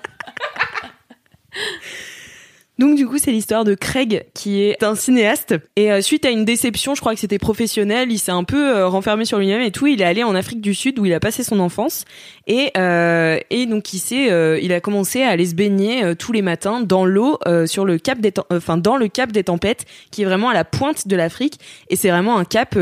Donc 2.79 2.97
du 2.97 3.07
coup, 3.07 3.17
c'est 3.17 3.31
l'histoire 3.31 3.65
de 3.65 3.75
Craig 3.75 4.27
qui 4.35 4.63
est 4.63 4.83
un 4.83 4.95
cinéaste 4.95 5.55
et 5.77 5.91
euh, 5.91 6.03
suite 6.03 6.27
à 6.27 6.31
une 6.31 6.45
déception, 6.45 6.95
je 6.95 7.01
crois 7.01 7.15
que 7.15 7.21
c'était 7.21 7.39
professionnel, 7.39 8.13
il 8.13 8.19
s'est 8.19 8.33
un 8.33 8.45
peu 8.45 8.77
euh, 8.77 8.87
renfermé 8.87 9.25
sur 9.25 9.39
lui-même 9.39 9.63
et 9.63 9.71
tout. 9.71 9.87
Il 9.87 10.03
est 10.03 10.05
allé 10.05 10.23
en 10.23 10.35
Afrique 10.35 10.61
du 10.61 10.75
Sud 10.75 10.99
où 10.99 11.07
il 11.07 11.15
a 11.15 11.21
passé 11.21 11.43
son 11.43 11.59
enfance 11.59 12.05
et 12.47 12.71
euh, 12.77 13.39
et 13.49 13.65
donc 13.65 13.95
il 13.95 13.99
s'est, 13.99 14.31
euh, 14.31 14.59
il 14.61 14.75
a 14.75 14.81
commencé 14.81 15.23
à 15.23 15.31
aller 15.31 15.47
se 15.47 15.55
baigner 15.55 16.05
euh, 16.05 16.15
tous 16.15 16.33
les 16.33 16.43
matins 16.43 16.81
dans 16.81 17.07
l'eau 17.07 17.39
sur 17.67 17.85
le 17.85 17.99
cap 17.99 18.19
des, 18.21 18.33
enfin 18.51 18.77
dans 18.77 18.97
le 18.97 19.09
cap 19.09 19.33
des 19.33 19.45
tempêtes 19.45 19.87
qui 20.11 20.23
est 20.23 20.25
vraiment 20.25 20.51
à 20.51 20.55
la 20.55 20.65
pointe 20.65 21.09
de 21.09 21.17
l'Afrique 21.17 21.59
et 21.89 21.97
c'est 21.97 22.11
vraiment 22.11 22.39
un 22.39 22.45
cap 22.45 22.77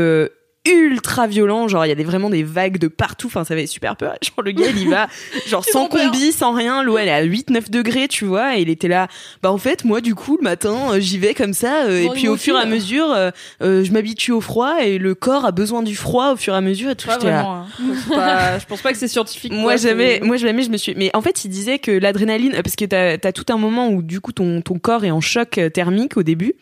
ultra 0.65 1.27
violent 1.27 1.67
genre 1.67 1.85
il 1.85 1.89
y 1.89 1.91
a 1.91 1.95
des, 1.95 2.03
vraiment 2.03 2.29
des 2.29 2.43
vagues 2.43 2.77
de 2.77 2.87
partout 2.87 3.27
enfin 3.27 3.43
ça 3.43 3.55
fait 3.55 3.67
super 3.67 3.95
peur 3.95 4.15
genre 4.21 4.43
le 4.43 4.51
gars 4.51 4.67
il 4.69 4.79
y 4.79 4.85
va 4.87 5.07
genre 5.47 5.63
sans 5.65 5.87
combi 5.87 6.31
sans 6.31 6.53
rien 6.53 6.83
l'eau 6.83 6.97
elle 6.97 7.07
est 7.07 7.11
à 7.13 7.21
8 7.23 7.49
9 7.51 7.69
degrés 7.71 8.07
tu 8.07 8.25
vois 8.25 8.57
et 8.57 8.61
il 8.61 8.69
était 8.69 8.87
là 8.87 9.07
bah 9.43 9.51
en 9.51 9.57
fait 9.57 9.83
moi 9.85 10.01
du 10.01 10.15
coup 10.15 10.37
le 10.37 10.43
matin 10.43 10.75
euh, 10.91 10.99
j'y 10.99 11.17
vais 11.17 11.33
comme 11.33 11.53
ça 11.53 11.83
euh, 11.85 12.01
et 12.01 12.09
puis 12.09 12.27
au 12.27 12.37
fur 12.37 12.55
et 12.55 12.59
à 12.59 12.61
aussi, 12.61 12.69
mesure 12.71 13.11
euh, 13.11 13.31
euh, 13.61 13.83
je 13.83 13.91
m'habitue 13.91 14.31
au 14.31 14.41
froid 14.41 14.77
et 14.83 14.97
le 14.97 15.13
corps 15.15 15.45
a 15.45 15.51
besoin 15.51 15.83
du 15.83 15.95
froid 15.95 16.33
au 16.33 16.35
fur 16.35 16.53
et 16.53 16.57
à 16.57 16.61
mesure 16.61 16.89
et 16.89 16.95
tout 16.95 17.07
Pas 17.07 17.17
vraiment. 17.17 17.55
hein. 17.61 17.65
Pas- 18.09 18.59
Je 18.59 18.65
pense 18.65 18.81
pas 18.81 18.91
que 18.91 18.97
c'est 18.97 19.07
scientifique. 19.07 19.51
moi 19.53 19.75
jamais, 19.75 20.19
moi 20.23 20.37
jamais 20.37 20.63
je 20.63 20.69
me 20.69 20.77
suis. 20.77 20.93
Mais 20.95 21.11
en 21.13 21.21
fait, 21.21 21.45
il 21.45 21.49
disait 21.49 21.77
que 21.79 21.91
l'adrénaline, 21.91 22.53
parce 22.63 22.75
que 22.75 22.85
t'as 22.85 23.17
as 23.23 23.31
tout 23.31 23.45
un 23.49 23.57
moment 23.57 23.89
où 23.89 24.01
du 24.01 24.21
coup 24.21 24.31
ton 24.31 24.61
ton 24.61 24.79
corps 24.79 25.03
est 25.05 25.11
en 25.11 25.21
choc 25.21 25.57
euh, 25.57 25.69
thermique 25.69 26.17
au 26.17 26.23
début. 26.23 26.53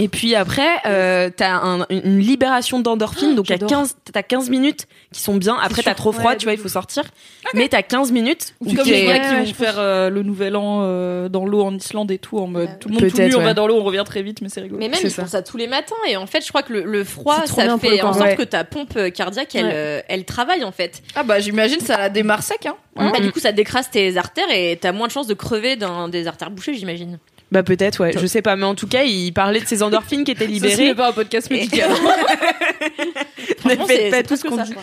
Et 0.00 0.06
puis 0.08 0.34
après, 0.36 0.68
euh, 0.86 1.28
t'as 1.34 1.54
un- 1.56 1.84
une 1.90 2.20
libération 2.20 2.78
d'endorphine, 2.78 3.34
donc 3.34 3.50
à 3.50 3.54
j'adore. 3.54 3.68
15, 3.68 3.96
t'as 4.12 4.22
15 4.22 4.48
minutes 4.48 4.86
qui 5.12 5.20
sont 5.20 5.34
bien. 5.36 5.56
Après, 5.60 5.82
t'as 5.82 5.94
trop 5.94 6.12
froid, 6.12 6.30
Ouais, 6.30 6.36
tu 6.36 6.44
vois, 6.44 6.52
il 6.52 6.58
faut 6.58 6.68
sortir. 6.68 7.02
Mais 7.54 7.68
t'as 7.68 7.82
15 7.82 8.12
minutes 8.12 8.54
où 8.60 8.66
Comme 8.74 8.84
tu 8.84 8.90
les 8.92 9.00
es- 9.00 9.06
gars 9.06 9.18
qui 9.18 9.34
vont 9.34 9.54
faire 9.54 9.74
euh, 9.78 10.08
le 10.10 10.22
nouvel 10.22 10.54
an 10.56 10.80
euh, 10.82 11.28
dans 11.28 11.46
l'eau 11.46 11.62
en 11.62 11.74
Islande 11.74 12.10
et 12.12 12.18
tout, 12.18 12.38
en 12.38 12.46
mode 12.46 12.78
tout 12.78 12.88
le 12.88 12.94
monde 12.94 13.08
tout 13.10 13.20
nu, 13.20 13.34
on 13.34 13.40
va 13.40 13.54
dans 13.54 13.66
l'eau, 13.66 13.76
on 13.80 13.82
revient 13.84 14.04
très 14.06 14.22
vite, 14.22 14.40
mais 14.40 14.48
c'est 14.48 14.60
rigolo. 14.60 14.78
Mais 14.78 14.88
même, 14.88 15.00
ils 15.02 15.10
ça. 15.10 15.22
font 15.22 15.28
ça 15.28 15.42
tous 15.42 15.56
les 15.56 15.66
matins. 15.66 15.96
Et 16.08 16.16
en 16.16 16.26
fait, 16.26 16.42
je 16.44 16.48
crois 16.48 16.62
que 16.62 16.72
le, 16.74 16.84
le 16.84 17.02
froid, 17.04 17.44
ça 17.46 17.78
fait 17.78 18.00
en 18.02 18.12
sorte 18.12 18.24
Ouais. 18.28 18.36
que 18.36 18.42
ta 18.42 18.62
pompe 18.64 18.96
cardiaque, 19.12 19.54
elle, 19.56 19.64
Ouais. 19.66 19.72
euh, 19.74 20.00
elle 20.08 20.24
travaille 20.24 20.62
en 20.64 20.72
fait. 20.72 21.02
Ah 21.16 21.22
bah 21.24 21.40
j'imagine 21.40 21.80
ça 21.80 21.96
la 21.96 22.08
démarre 22.08 22.42
sec, 22.42 22.66
hein. 22.66 22.76
Bah, 22.96 23.18
du 23.20 23.32
coup, 23.32 23.40
ça 23.40 23.52
décrase 23.52 23.90
tes 23.90 24.16
artères 24.16 24.50
et 24.52 24.76
t'as 24.80 24.92
moins 24.92 25.06
de 25.08 25.12
chances 25.12 25.26
de 25.28 25.34
crever 25.34 25.76
d'un 25.76 26.08
des 26.08 26.26
artères 26.28 26.50
bouchées, 26.50 26.74
j'imagine. 26.74 27.18
Bah 27.50 27.62
peut-être, 27.62 28.00
ouais. 28.00 28.12
Je 28.18 28.26
sais 28.26 28.42
pas, 28.42 28.56
mais 28.56 28.64
en 28.64 28.74
tout 28.74 28.86
cas, 28.86 29.04
il 29.04 29.32
parlait 29.32 29.60
de 29.60 29.66
ces 29.66 29.82
endorphines 29.82 30.22
qui 30.24 30.32
étaient 30.32 30.46
libérées. 30.46 30.88
n'est 30.88 30.94
pas 30.94 31.08
un 31.08 31.12
podcast 31.12 31.50
médical. 31.50 31.90
Ne 33.64 33.70
faites 33.70 33.86
c'est- 33.86 34.10
pas 34.10 34.22
tout 34.22 34.36
ce 34.36 34.42
qu'on 34.44 34.56
ça, 34.56 34.64
dit. 34.64 34.74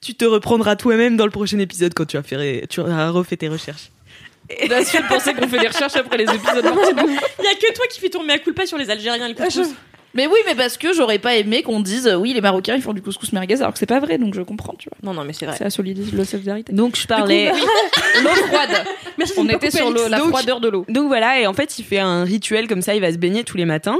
Tu 0.00 0.14
te 0.14 0.24
reprendras 0.24 0.76
toi-même 0.76 1.16
dans 1.16 1.24
le 1.24 1.30
prochain 1.30 1.58
épisode 1.58 1.94
quand 1.94 2.04
tu 2.04 2.16
as 2.18 2.22
fait, 2.22 2.66
tu 2.68 2.80
refait 2.80 3.36
tes 3.38 3.48
recherches. 3.48 3.90
La 4.68 4.84
suite 4.84 5.06
pensait 5.08 5.32
qu'on 5.32 5.48
fait 5.48 5.58
des 5.58 5.68
recherches 5.68 5.96
après 5.96 6.18
les 6.18 6.24
épisodes. 6.24 6.64
Il 7.38 7.44
y 7.44 7.48
a 7.48 7.54
que 7.54 7.72
toi 7.74 7.86
qui 7.90 8.00
fais 8.00 8.10
ton 8.10 8.22
mea 8.22 8.38
culpa 8.38 8.66
sur 8.66 8.76
les 8.76 8.90
Algériens 8.90 9.24
et 9.26 9.28
le 9.30 9.34
couscous. 9.34 9.68
Mais 10.14 10.26
oui, 10.26 10.38
mais 10.46 10.54
parce 10.54 10.76
que 10.76 10.92
j'aurais 10.92 11.18
pas 11.18 11.34
aimé 11.36 11.62
qu'on 11.62 11.80
dise 11.80 12.06
euh, 12.06 12.14
oui, 12.14 12.32
les 12.32 12.40
Marocains 12.40 12.76
ils 12.76 12.82
font 12.82 12.92
du 12.92 13.02
couscous 13.02 13.32
merguez 13.32 13.60
alors 13.60 13.72
que 13.72 13.78
c'est 13.78 13.86
pas 13.86 14.00
vrai, 14.00 14.16
donc 14.18 14.34
je 14.34 14.42
comprends, 14.42 14.74
tu 14.78 14.88
vois. 14.88 14.96
Non, 15.02 15.18
non, 15.18 15.24
mais 15.26 15.32
c'est 15.32 15.46
vrai. 15.46 15.56
C'est 15.58 15.64
la 15.64 15.70
solidité, 15.70 16.16
la 16.16 16.24
solidarité. 16.24 16.72
Donc 16.72 16.96
je 16.96 17.06
parlais. 17.06 17.50
L'eau 18.22 18.28
froide. 18.30 18.84
Merci, 19.18 19.34
On 19.36 19.48
était 19.48 19.70
sur 19.70 19.90
l'eau, 19.90 19.98
Alix. 20.02 20.10
la 20.10 20.18
Donc- 20.18 20.28
froideur 20.28 20.60
de 20.60 20.68
l'eau. 20.68 20.84
Donc 20.88 21.08
voilà, 21.08 21.40
et 21.40 21.46
en 21.46 21.52
fait, 21.52 21.78
il 21.78 21.84
fait 21.84 21.98
un 21.98 22.24
rituel 22.24 22.68
comme 22.68 22.82
ça, 22.82 22.94
il 22.94 23.00
va 23.00 23.12
se 23.12 23.18
baigner 23.18 23.44
tous 23.44 23.56
les 23.56 23.64
matins. 23.64 23.98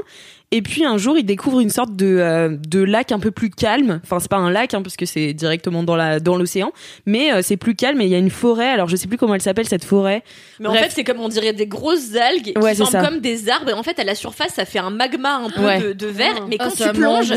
Et 0.56 0.62
puis 0.62 0.84
un 0.84 0.98
jour, 0.98 1.18
il 1.18 1.24
découvre 1.24 1.58
une 1.58 1.68
sorte 1.70 1.96
de, 1.96 2.06
euh, 2.06 2.48
de 2.68 2.80
lac 2.80 3.10
un 3.10 3.18
peu 3.18 3.32
plus 3.32 3.50
calme. 3.50 4.00
Enfin, 4.04 4.20
c'est 4.20 4.30
pas 4.30 4.36
un 4.36 4.52
lac, 4.52 4.72
hein, 4.72 4.82
parce 4.82 4.94
que 4.96 5.04
c'est 5.04 5.32
directement 5.34 5.82
dans 5.82 5.96
la 5.96 6.20
dans 6.20 6.36
l'océan, 6.36 6.70
mais 7.06 7.32
euh, 7.32 7.40
c'est 7.42 7.56
plus 7.56 7.74
calme. 7.74 8.00
Et 8.00 8.04
il 8.04 8.10
y 8.10 8.14
a 8.14 8.18
une 8.18 8.30
forêt. 8.30 8.68
Alors, 8.68 8.86
je 8.88 8.94
sais 8.94 9.08
plus 9.08 9.16
comment 9.18 9.34
elle 9.34 9.42
s'appelle 9.42 9.66
cette 9.66 9.84
forêt. 9.84 10.22
Mais 10.60 10.68
en 10.68 10.74
fait, 10.74 10.90
c'est 10.92 11.02
comme 11.02 11.18
on 11.18 11.28
dirait 11.28 11.54
des 11.54 11.66
grosses 11.66 12.14
algues 12.14 12.52
Ouais, 12.56 12.70
qui 12.70 12.76
c'est 12.76 12.84
forment 12.84 12.90
ça. 12.92 13.04
comme 13.04 13.18
des 13.18 13.48
arbres. 13.48 13.70
Et 13.70 13.72
en 13.72 13.82
fait, 13.82 13.98
à 13.98 14.04
la 14.04 14.14
surface, 14.14 14.54
ça 14.54 14.64
fait 14.64 14.78
un 14.78 14.90
magma 14.90 15.38
un 15.38 15.50
peu 15.50 15.64
Ouais. 15.64 15.80
de, 15.80 15.92
de 15.92 16.06
verre. 16.06 16.46
Mais 16.48 16.54
Ah, 16.60 16.68
quand 16.70 16.84
tu 16.84 16.88
plonges, 16.96 17.30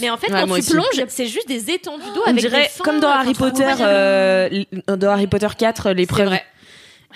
mais 0.00 0.10
en 0.10 0.16
fait, 0.16 0.32
Ouais, 0.32 0.40
quand 0.42 0.46
tu 0.46 0.52
aussi. 0.60 0.70
plonges, 0.70 1.04
c'est 1.08 1.26
juste 1.26 1.48
des 1.48 1.72
étendues 1.72 2.04
d'eau 2.14 2.22
On 2.24 2.30
avec 2.30 2.40
dirait 2.40 2.62
des 2.62 2.68
fins, 2.68 2.84
comme 2.84 3.00
dans 3.00 3.08
euh, 3.08 3.14
Harry 3.14 3.30
enfin, 3.30 3.50
Potter, 3.50 3.74
euh, 3.80 4.48
dans 4.96 5.10
Harry 5.10 5.26
Potter 5.26 5.48
4, 5.58 5.90
l'épreuve. 5.90 6.34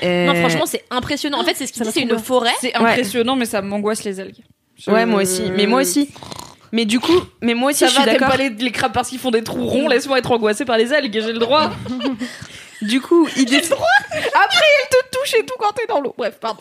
Euh, 0.03 0.27
Non, 0.27 0.35
franchement, 0.35 0.67
c'est 0.67 0.83
impressionnant. 0.91 1.39
En 1.41 1.45
fait, 1.45 1.55
c'est 1.55 1.67
ce 1.69 1.73
qu'il 1.73 1.83
dit, 1.85 1.91
c'est 1.93 2.01
une 2.03 2.19
forêt. 2.19 2.51
C'est 2.61 2.75
impressionnant, 2.75 3.37
mais 3.37 3.45
ça 3.47 3.63
m'angoisse 3.63 4.03
les 4.03 4.19
algues. 4.19 4.43
Ouais, 4.87 5.07
moi 5.07 5.23
aussi. 5.23 5.51
Mais 5.51 5.67
moi 5.67 5.81
aussi. 5.83 6.11
Mais 6.71 6.85
du 6.85 7.01
coup, 7.01 7.21
mais 7.41 7.55
moi 7.55 7.71
aussi 7.71 7.81
Ça 7.81 7.87
je 7.87 7.93
suis 7.95 8.05
va, 8.05 8.13
d'accord. 8.13 8.29
pas 8.29 8.37
les, 8.37 8.51
les 8.51 8.71
crabes 8.71 8.93
parce 8.93 9.09
qu'ils 9.09 9.19
font 9.19 9.31
des 9.31 9.43
trous 9.43 9.67
ronds. 9.67 9.89
Laisse-moi 9.89 10.19
être 10.19 10.31
angoissée 10.31 10.65
par 10.67 10.77
les 10.77 10.93
algues, 10.93 11.13
j'ai 11.13 11.33
le 11.33 11.39
droit. 11.39 11.71
Du 12.81 13.01
coup, 13.01 13.27
il 13.37 13.45
décide. 13.45 13.73
Après, 13.73 14.65
elle 14.83 14.89
te 14.89 15.19
touche 15.19 15.35
et 15.35 15.45
tout 15.45 15.55
quand 15.59 15.73
t'es 15.73 15.87
dans 15.89 16.01
l'eau. 16.01 16.15
Bref, 16.17 16.39
pardon. 16.41 16.61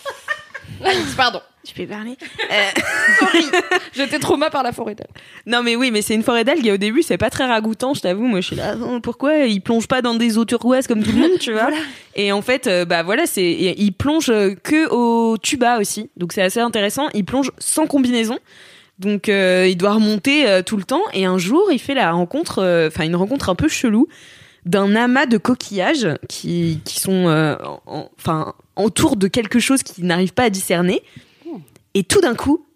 Pardon. 1.15 1.41
Je 1.68 1.74
peux 1.82 1.88
parler. 1.88 2.15
J'étais 3.95 4.20
trauma 4.20 4.49
par 4.49 4.63
la 4.63 4.72
forêt 4.72 4.95
d'algues. 4.95 5.09
Non 5.45 5.63
mais 5.63 5.76
oui, 5.76 5.91
mais 5.91 6.01
c'est 6.01 6.13
une 6.15 6.24
forêt 6.24 6.43
d'algues 6.43 6.65
et 6.65 6.72
au 6.72 6.78
début 6.78 7.01
c'est 7.03 7.18
pas 7.18 7.30
très 7.30 7.45
ragoûtant, 7.45 7.93
je 7.93 8.01
t'avoue. 8.01 8.26
Moi 8.26 8.41
je 8.41 8.47
suis 8.47 8.55
là, 8.55 8.76
oh, 8.82 8.99
pourquoi 9.01 9.38
ils 9.45 9.61
plongent 9.61 9.88
pas 9.88 10.01
dans 10.01 10.13
des 10.15 10.38
eaux 10.38 10.45
turquoises 10.45 10.88
comme 10.88 11.03
tout 11.03 11.11
le 11.11 11.18
monde, 11.20 11.39
tu 11.39 11.51
vois 11.51 11.70
Et 12.15 12.32
en 12.32 12.41
fait, 12.41 12.68
euh, 12.68 12.86
bah 12.86 13.03
voilà, 13.03 13.26
c'est 13.26 13.51
ils 13.51 13.91
plongent 13.91 14.30
euh, 14.30 14.55
que 14.63 14.88
au 14.89 15.38
tuba 15.38 15.80
aussi, 15.80 16.09
donc 16.18 16.34
c'est 16.34 16.41
assez 16.41 16.59
intéressant. 16.59 17.07
Ils 17.13 17.26
plongent 17.26 17.51
sans 17.57 17.88
combinaison. 17.88 18.39
Donc 18.99 19.30
euh, 19.30 19.68
il 19.70 19.76
doit 19.78 19.93
remonter 19.93 20.47
euh, 20.47 20.61
tout 20.63 20.78
le 20.78 20.84
temps 20.84 21.03
et 21.13 21.26
un 21.26 21.38
jour 21.38 21.72
il 21.72 21.80
fait 21.80 21.93
la 21.93 22.11
rencontre, 22.11 22.59
euh, 22.63 22.88
enfin 22.88 23.03
une 23.03 23.15
rencontre 23.15 23.49
un 23.49 23.55
peu 23.55 23.68
chelou 23.68 24.07
d'un 24.65 24.95
amas 24.95 25.28
de 25.28 25.38
coquillages 25.38 26.09
qui, 26.28 26.80
qui 26.84 26.99
sont 26.99 27.28
euh, 27.28 27.55
en- 27.86 28.09
enfin 28.18 28.53
autour 28.76 29.15
de 29.15 29.28
quelque 29.28 29.59
chose 29.59 29.84
qu'il 29.84 30.05
n'arrive 30.05 30.34
pas 30.34 30.43
à 30.43 30.49
discerner. 30.49 31.03
Et 31.98 32.04
tout 32.04 32.22
d'un 32.22 32.36
coup, 32.36 32.68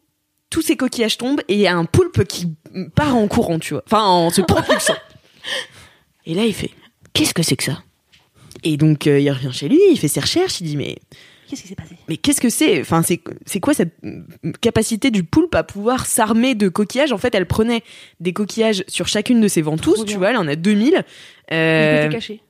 tous 0.49 0.63
ces 0.63 0.75
coquillages 0.75 1.17
tombent 1.17 1.41
et 1.47 1.53
il 1.53 1.59
y 1.59 1.67
a 1.67 1.75
un 1.77 1.85
poulpe 1.85 2.23
qui 2.23 2.47
part 2.95 3.15
en 3.15 3.27
courant, 3.27 3.59
tu 3.59 3.75
vois. 3.75 3.83
Enfin, 3.85 4.03
en 4.03 4.31
se 4.31 4.41
propulsant. 4.47 4.95
et 6.25 6.33
là, 6.33 6.43
il 6.45 6.53
fait 6.55 6.71
Qu'est-ce 7.13 7.35
que 7.35 7.43
c'est 7.43 7.55
que 7.55 7.63
ça? 7.65 7.83
Et 8.63 8.77
donc, 8.77 9.05
euh, 9.05 9.19
il 9.19 9.29
revient 9.29 9.51
chez 9.53 9.69
lui, 9.69 9.79
il 9.91 9.99
fait 9.99 10.07
ses 10.07 10.21
recherches, 10.21 10.59
il 10.61 10.63
dit 10.65 10.75
Mais, 10.77 10.97
Qu'est-ce 11.47 11.61
qui 11.61 11.67
s'est 11.67 11.75
passé? 11.75 11.95
mais 12.07 12.17
qu'est-ce 12.17 12.41
que 12.41 12.49
c'est? 12.49 12.81
Enfin, 12.81 13.03
c'est 13.03 13.59
quoi 13.59 13.73
cette 13.75 13.93
capacité 14.59 15.11
du 15.11 15.23
poulpe 15.23 15.53
à 15.53 15.63
pouvoir 15.63 16.07
s'armer 16.07 16.55
de 16.55 16.67
coquillages? 16.67 17.11
En 17.11 17.17
fait, 17.19 17.35
elle 17.35 17.45
prenait 17.45 17.83
des 18.19 18.33
coquillages 18.33 18.83
sur 18.87 19.07
chacune 19.07 19.39
de 19.39 19.47
ses 19.47 19.61
ventouses, 19.61 20.03
tu 20.05 20.17
vois, 20.17 20.31
elle 20.31 20.37
en 20.37 20.47
a 20.47 20.55
2000. 20.55 21.03
Euh, 21.51 22.01
J'étais 22.03 22.15
caché. 22.15 22.41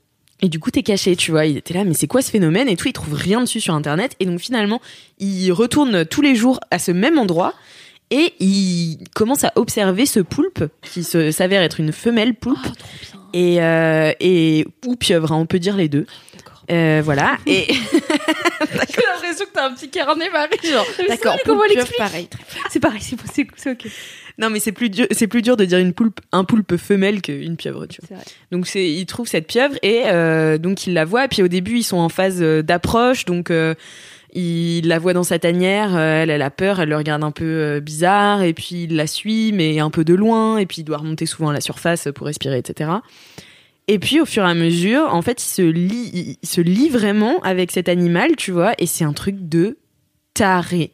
Et 0.42 0.50
du 0.50 0.60
coup, 0.60 0.72
t'es 0.72 0.84
caché, 0.84 1.16
tu 1.16 1.32
vois. 1.32 1.46
Il 1.46 1.58
était 1.58 1.74
là, 1.74 1.84
mais 1.84 1.94
c'est 1.94 2.08
quoi 2.08 2.22
ce 2.22 2.32
phénomène 2.32 2.68
Et 2.68 2.76
tout, 2.76 2.88
il 2.88 2.94
trouve 2.94 3.14
rien 3.14 3.42
dessus 3.42 3.62
sur 3.62 3.74
Internet. 3.76 4.16
Et 4.20 4.26
donc, 4.26 4.40
finalement, 4.40 4.82
il 5.20 5.52
retourne 5.52 6.06
tous 6.06 6.22
les 6.22 6.36
jours 6.36 6.60
à 6.72 6.80
ce 6.80 6.92
même 6.92 7.18
endroit 7.20 7.54
et 8.10 8.34
il 8.40 8.98
commence 9.16 9.44
à 9.44 9.54
observer 9.56 10.06
ce 10.06 10.20
poulpe 10.20 10.66
qui 10.82 11.04
se- 11.04 11.32
s'avère 11.32 11.62
être 11.62 11.80
une 11.80 11.92
femelle 11.94 12.34
poulpe. 12.34 12.58
Oh, 12.66 12.70
trop 12.70 12.74
bien. 12.74 13.22
Et, 13.34 13.62
euh, 13.62 14.12
et 14.20 14.66
ou 14.86 14.96
pieuvre, 14.98 15.32
hein, 15.32 15.38
on 15.38 15.46
peut 15.46 15.60
dire 15.60 15.78
les 15.78 15.88
deux. 15.88 16.06
D'accord. 16.36 16.64
Euh, 16.72 17.02
voilà. 17.06 17.38
Et 17.46 17.68
J'ai 17.74 19.02
l'impression 19.06 19.46
que 19.46 19.52
t'as 19.54 19.68
un 19.70 19.74
petit 19.74 19.90
carnet, 19.90 20.30
Marie. 20.30 20.58
Genre, 20.64 20.86
D'accord, 21.08 21.38
comment 21.46 21.62
pareil. 21.98 22.28
C'est 22.70 22.80
pareil, 22.80 23.02
c'est 23.02 23.72
ok. 23.72 23.88
Non, 24.42 24.50
mais 24.50 24.60
c'est 24.60 24.72
plus 24.72 24.90
dur, 24.90 25.06
c'est 25.12 25.28
plus 25.28 25.44
dur 25.44 25.56
de 25.56 25.66
dire 25.66 25.78
une 25.78 25.94
poulpe, 25.94 26.20
un 26.32 26.44
poulpe 26.44 26.76
femelle 26.76 27.22
qu'une 27.22 27.58
pieuvre, 27.58 27.86
tu 27.86 28.02
vois. 28.10 28.18
Donc 28.52 28.66
c'est, 28.66 28.90
il 28.92 29.06
trouve 29.06 29.28
cette 29.28 29.46
pieuvre 29.46 29.76
et 29.84 30.06
euh, 30.08 30.58
donc 30.58 30.88
il 30.88 30.94
la 30.94 31.06
voit. 31.06 31.26
Et 31.26 31.28
puis 31.28 31.44
au 31.44 31.48
début 31.48 31.78
ils 31.78 31.84
sont 31.84 31.98
en 31.98 32.10
phase 32.10 32.42
euh, 32.42 32.64
d'approche, 32.64 33.26
donc 33.26 33.52
euh, 33.52 33.76
il 34.34 34.88
la 34.88 34.98
voit 34.98 35.14
dans 35.14 35.24
sa 35.24 35.38
tanière. 35.38 35.96
elle, 35.96 36.32
elle 36.32 36.42
a 36.42 36.50
peur, 36.50 36.80
elle 36.80 36.90
le 36.90 36.98
regarde 36.98 37.24
un 37.24 37.30
peu 37.30 37.80
bizarre 37.82 38.42
et 38.42 38.54
puis 38.54 38.84
il 38.84 38.96
la 38.96 39.06
suit 39.06 39.52
mais 39.54 39.80
un 39.80 39.92
peu 39.92 40.04
de 40.04 40.16
loin. 40.16 40.58
Et 40.58 40.66
puis 40.66 40.82
il 40.82 40.86
doit 40.86 40.98
remonter 40.98 41.28
souvent 41.28 41.50
à 41.50 41.54
la 41.54 41.62
surface 41.62 42.08
pour 42.16 42.26
respirer, 42.26 42.58
etc. 42.58 42.90
Et 43.88 44.00
puis 44.00 44.22
au 44.22 44.26
fur 44.26 44.44
et 44.44 44.50
à 44.50 44.56
mesure, 44.56 45.14
en 45.14 45.22
fait, 45.22 45.44
il 45.44 45.50
se 45.50 45.62
lie, 45.62 46.38
il 46.42 46.48
se 46.48 46.62
lie 46.62 46.90
vraiment 46.90 47.40
avec 47.42 47.72
cet 47.72 47.90
animal, 47.90 48.36
tu 48.38 48.52
vois. 48.52 48.74
Et 48.80 48.88
c'est 48.88 49.04
un 49.04 49.14
truc 49.14 49.50
de 49.50 49.78
taré. 50.34 50.92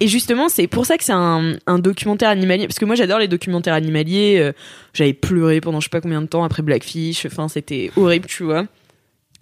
Et 0.00 0.08
justement, 0.08 0.48
c'est 0.48 0.66
pour 0.66 0.86
ça 0.86 0.96
que 0.96 1.04
c'est 1.04 1.12
un, 1.12 1.56
documentaire 1.78 2.30
animalier. 2.30 2.66
Parce 2.66 2.78
que 2.78 2.84
moi, 2.84 2.94
j'adore 2.94 3.18
les 3.18 3.28
documentaires 3.28 3.74
animaliers. 3.74 4.38
euh, 4.40 4.52
J'avais 4.94 5.12
pleuré 5.12 5.60
pendant 5.60 5.80
je 5.80 5.84
sais 5.84 5.90
pas 5.90 6.00
combien 6.00 6.22
de 6.22 6.26
temps 6.26 6.42
après 6.42 6.62
Blackfish. 6.62 7.26
Enfin, 7.26 7.48
c'était 7.48 7.90
horrible, 7.96 8.26
tu 8.26 8.44
vois. 8.44 8.66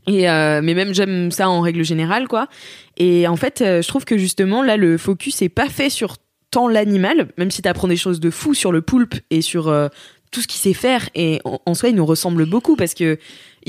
Et 0.07 0.28
euh, 0.28 0.61
mais 0.62 0.74
même 0.74 0.94
j'aime 0.94 1.30
ça 1.30 1.49
en 1.49 1.61
règle 1.61 1.84
générale, 1.84 2.28
quoi. 2.28 2.49
Et 2.96 3.28
en 3.28 3.36
fait, 3.36 3.61
euh, 3.61 3.82
je 3.82 3.88
trouve 3.88 4.05
que 4.05 4.16
justement 4.18 4.62
là, 4.62 4.76
le 4.76 4.96
focus 4.99 5.42
est 5.42 5.49
pas 5.51 5.68
fait 5.68 5.90
sur 5.90 6.16
tant 6.51 6.66
l'animal, 6.66 7.28
même 7.36 7.51
si 7.51 7.61
t'apprends 7.62 7.88
des 7.88 7.96
choses 7.96 8.18
de 8.18 8.30
fou 8.30 8.55
sur 8.55 8.72
le 8.72 8.80
poulpe 8.80 9.14
et 9.30 9.42
sur 9.42 9.64
tout 10.30 10.40
ce 10.40 10.46
qu'il 10.49 10.59
sait 10.61 10.72
faire. 10.72 11.11
Et 11.14 11.40
en, 11.44 11.61
en 11.66 11.74
soi, 11.74 11.90
il 11.90 11.94
nous 11.94 12.07
ressemble 12.07 12.46
beaucoup 12.46 12.74
parce 12.74 12.94
que 12.94 13.18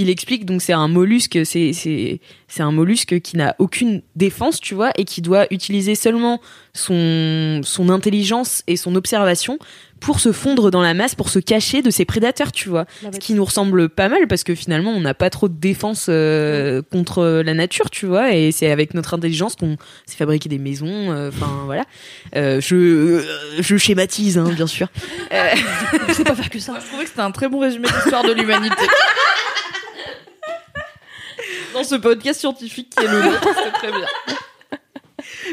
il 0.02 0.10
explique 0.10 0.46
donc 0.46 0.62
c'est 0.62 0.74
un 0.74 0.88
mollusque, 0.88 1.40
c'est 1.46 1.74
c'est 1.74 2.20
c'est 2.48 2.64
un 2.64 2.72
mollusque 2.72 3.20
qui 3.22 3.38
n'a 3.38 3.56
aucune 3.60 4.02
défense, 4.16 4.60
tu 4.60 4.74
vois, 4.74 4.92
et 4.98 5.06
qui 5.06 5.22
doit 5.22 5.46
utiliser 5.52 5.94
seulement 5.96 6.40
son 6.74 7.62
son 7.64 7.90
intelligence 7.90 8.64
et 8.68 8.76
son 8.78 8.96
observation 8.96 9.60
pour 10.00 10.22
se 10.22 10.32
fondre 10.32 10.72
dans 10.72 10.82
la 10.82 10.94
masse, 10.94 11.14
pour 11.14 11.28
se 11.30 11.40
cacher 11.40 11.82
de 11.82 11.90
ses 11.92 12.06
prédateurs, 12.06 12.54
tu 12.54 12.70
vois. 12.70 12.86
Ce 13.14 13.20
qui 13.20 13.34
nous 13.34 13.44
ressemble 13.44 13.90
pas 13.90 14.08
mal 14.08 14.28
parce 14.28 14.46
que 14.46 14.56
finalement 14.56 14.92
on 14.92 15.02
n'a 15.02 15.14
pas 15.14 15.30
trop 15.30 15.50
de 15.50 15.54
défense 15.60 16.06
euh, 16.08 16.82
contre 16.90 17.42
la 17.46 17.54
nature, 17.54 17.90
tu 17.90 18.06
vois, 18.06 18.34
et 18.34 18.52
c'est 18.54 18.72
avec 18.72 18.94
notre 18.94 19.14
intelligence 19.14 19.56
qu'on 19.58 19.76
s'est 20.06 20.16
fabriqué 20.16 20.48
des 20.48 20.58
maisons. 20.60 21.12
euh, 21.12 21.30
Enfin 21.30 21.52
voilà, 21.66 21.84
Euh, 22.38 22.62
je 22.62 22.76
euh, 22.76 23.24
je 23.60 23.76
schématise 23.78 24.38
hein, 24.38 24.50
bien 24.56 24.68
sûr. 24.68 24.88
Euh, 25.32 25.50
Je 26.08 26.14
sais 26.14 26.24
pas 26.24 26.34
faire 26.36 26.50
que 26.50 26.60
ça. 26.60 26.74
Je 26.82 26.88
trouvais 26.88 27.04
que 27.04 27.10
c'était 27.10 27.22
un 27.22 27.32
très 27.32 27.50
bon 27.50 27.60
résumé 27.60 27.88
de 27.88 27.94
l'histoire 27.94 28.24
de 28.24 28.32
l'humanité. 28.32 28.76
Dans 31.74 31.84
ce 31.84 31.96
podcast 31.96 32.40
scientifique 32.40 32.90
qui 32.96 33.04
est 33.04 33.08
le 33.08 33.22
c'était 33.22 33.72
très 33.72 33.92
bien. 33.92 34.08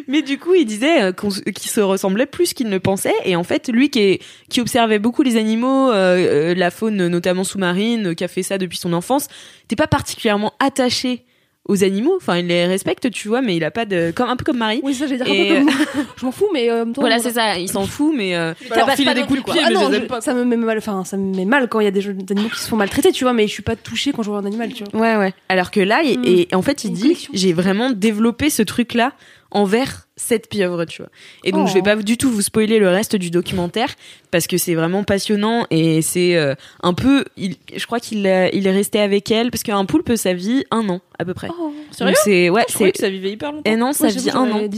Mais 0.08 0.22
du 0.22 0.38
coup, 0.38 0.54
il 0.54 0.64
disait 0.64 1.02
euh, 1.02 1.12
qu'il 1.12 1.70
se 1.70 1.80
ressemblait 1.80 2.26
plus 2.26 2.54
qu'il 2.54 2.68
ne 2.68 2.78
pensait. 2.78 3.14
Et 3.24 3.36
en 3.36 3.44
fait, 3.44 3.68
lui 3.68 3.90
qui, 3.90 4.20
observait 4.58 4.98
beaucoup 4.98 5.22
les 5.22 5.36
animaux, 5.36 5.90
euh, 5.90 6.52
euh, 6.52 6.54
la 6.54 6.70
faune 6.70 7.08
notamment 7.08 7.44
sous-marine, 7.44 8.14
qui 8.14 8.24
a 8.24 8.28
fait 8.28 8.42
ça 8.42 8.58
depuis 8.58 8.78
son 8.78 8.92
enfance, 8.92 9.28
n'était 9.64 9.76
pas 9.76 9.86
particulièrement 9.86 10.54
attaché 10.60 11.25
aux 11.68 11.84
animaux. 11.84 12.14
Enfin, 12.16 12.36
il 12.38 12.46
les 12.46 12.66
respecte, 12.66 13.10
tu 13.10 13.28
vois, 13.28 13.42
mais 13.42 13.56
il 13.56 13.64
a 13.64 13.70
pas 13.70 13.84
de... 13.84 14.12
Comme, 14.14 14.28
un 14.28 14.36
peu 14.36 14.44
comme 14.44 14.58
Marie. 14.58 14.80
Oui, 14.82 14.94
ça, 14.94 15.06
j'ai 15.06 15.16
dire 15.16 15.26
un 15.26 15.34
peu 15.34 15.54
comme 15.54 15.64
moi. 15.64 15.72
Je 16.16 16.24
m'en 16.26 16.32
fous, 16.32 16.48
mais 16.52 16.70
euh, 16.70 16.84
toi, 16.84 16.94
Voilà, 17.02 17.18
c'est 17.18 17.32
ça. 17.32 17.58
Il 17.58 17.68
s'en 17.68 17.84
fout, 17.86 18.12
mais... 18.16 18.36
euh, 18.36 18.54
Bah, 18.68 18.76
alors, 18.76 18.86
passes 18.86 18.96
filer 18.96 19.08
pas 19.12 19.14
des 19.14 19.22
coups 19.26 19.40
de 19.44 19.50
pied, 19.50 19.60
Ah 19.64 19.68
mais 19.68 19.74
non, 19.74 19.80
je 19.86 19.90
les 19.90 19.96
je- 19.96 20.02
aime 20.02 20.06
pas. 20.08 20.20
ça 20.20 20.32
me 20.34 20.44
met 20.44 20.56
mal. 20.56 20.78
Enfin, 20.78 21.04
ça 21.04 21.16
me 21.16 21.34
met 21.34 21.44
mal 21.44 21.68
quand 21.68 21.80
il 21.80 21.84
y 21.84 21.88
a 21.88 21.90
des 21.90 22.00
jeux 22.00 22.14
d'animaux 22.14 22.48
qui 22.48 22.60
se 22.60 22.68
font 22.68 22.76
maltraiter, 22.76 23.12
tu 23.12 23.24
vois. 23.24 23.32
Mais 23.32 23.46
je 23.46 23.52
suis 23.52 23.62
pas 23.62 23.76
touchée 23.76 24.12
quand 24.12 24.22
je 24.22 24.30
vois 24.30 24.38
un 24.38 24.44
animal, 24.46 24.72
tu 24.72 24.84
vois. 24.92 25.00
Ouais, 25.00 25.16
ouais. 25.16 25.34
Alors 25.48 25.70
que 25.70 25.80
là, 25.80 26.02
et, 26.04 26.16
Mm. 26.16 26.24
et 26.26 26.48
en 26.54 26.62
fait, 26.62 26.84
il 26.84 26.90
Une 26.90 26.94
dit, 26.94 27.28
j'ai 27.32 27.52
vraiment 27.52 27.90
développé 27.90 28.48
ce 28.50 28.62
truc-là 28.62 29.12
envers 29.56 30.06
cette 30.16 30.48
pieuvre, 30.48 30.84
tu 30.86 31.02
vois. 31.02 31.10
Et 31.44 31.52
donc, 31.52 31.64
Oh. 31.66 31.68
je 31.68 31.74
vais 31.74 31.82
pas 31.82 31.96
du 31.96 32.16
tout 32.16 32.30
vous 32.30 32.40
spoiler 32.42 32.78
le 32.78 32.88
reste 32.88 33.16
du 33.16 33.30
documentaire 33.30 33.88
parce 34.30 34.46
que 34.46 34.56
c'est 34.58 34.74
vraiment 34.74 35.02
passionnant 35.04 35.66
et 35.70 36.00
c'est 36.02 36.36
euh, 36.36 36.54
un 36.82 36.94
peu, 36.94 37.24
il, 37.36 37.56
je 37.74 37.84
crois 37.86 38.00
qu'il 38.00 38.18
il 38.52 38.66
est 38.66 38.70
resté 38.70 38.98
avec 39.00 39.30
elle 39.30 39.50
parce 39.50 39.62
qu'un 39.62 39.84
poulpe, 39.84 40.12
ça 40.16 40.32
vit 40.34 40.64
un 40.70 40.88
an 40.88 41.00
à 41.18 41.24
peu 41.24 41.34
près. 41.34 41.48
Oh, 41.58 41.72
Sérieux? 41.90 42.14
c'est 42.24 42.48
ouais, 42.50 42.64
Je 42.68 42.74
croyais 42.74 42.92
c'est 42.94 42.98
que 43.00 43.04
ça 43.06 43.10
vivait 43.10 43.30
hyper 43.32 43.52
longtemps. 43.52 43.70
et 43.70 43.76
non, 43.76 43.92
ça 43.92 44.06
Ouais, 44.06 44.12
vit 44.12 44.30
un 44.30 44.50
an. 44.50 44.68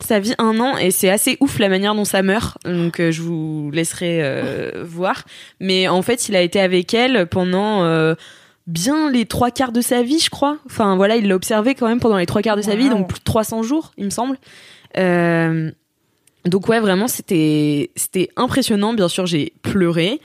ça 0.00 0.18
vit 0.20 0.34
un 0.38 0.58
an 0.60 0.76
et 0.76 0.90
c'est 0.90 1.10
assez 1.10 1.36
ouf 1.40 1.58
la 1.58 1.68
manière 1.68 1.94
dont 1.94 2.04
ça 2.04 2.22
meurt. 2.22 2.58
Donc 2.64 3.00
euh, 3.00 3.10
je 3.12 3.22
vous 3.22 3.70
laisserai 3.72 4.20
euh, 4.22 4.82
voir. 4.84 5.24
Mais 5.60 5.88
en 5.88 6.02
fait, 6.02 6.28
il 6.28 6.36
a 6.36 6.42
été 6.42 6.60
avec 6.60 6.94
elle 6.94 7.26
pendant 7.26 7.84
bien 8.66 9.10
les 9.10 9.26
trois 9.26 9.50
quarts 9.50 9.72
de 9.72 9.80
sa 9.80 10.02
vie, 10.02 10.18
je 10.18 10.30
crois. 10.30 10.58
Enfin 10.66 10.96
voilà, 10.96 11.16
il 11.16 11.28
l'a 11.28 11.34
observé 11.34 11.74
quand 11.74 11.86
même 11.86 12.00
pendant 12.00 12.16
les 12.16 12.26
trois 12.26 12.42
quarts 12.42 12.56
de 12.56 12.62
sa 12.62 12.74
vie, 12.74 12.88
donc 12.88 13.08
plus 13.08 13.18
de 13.18 13.24
300 13.24 13.62
jours, 13.62 13.92
il 13.96 14.04
me 14.04 14.10
semble. 14.10 14.38
Euh, 14.96 15.70
donc 16.44 16.68
ouais, 16.68 16.80
vraiment, 16.80 17.08
c'était 17.08 17.90
c'était 17.96 18.30
impressionnant. 18.36 18.94
Bien 18.94 19.08
sûr, 19.08 19.26
j'ai 19.26 19.52
pleuré 19.62 20.20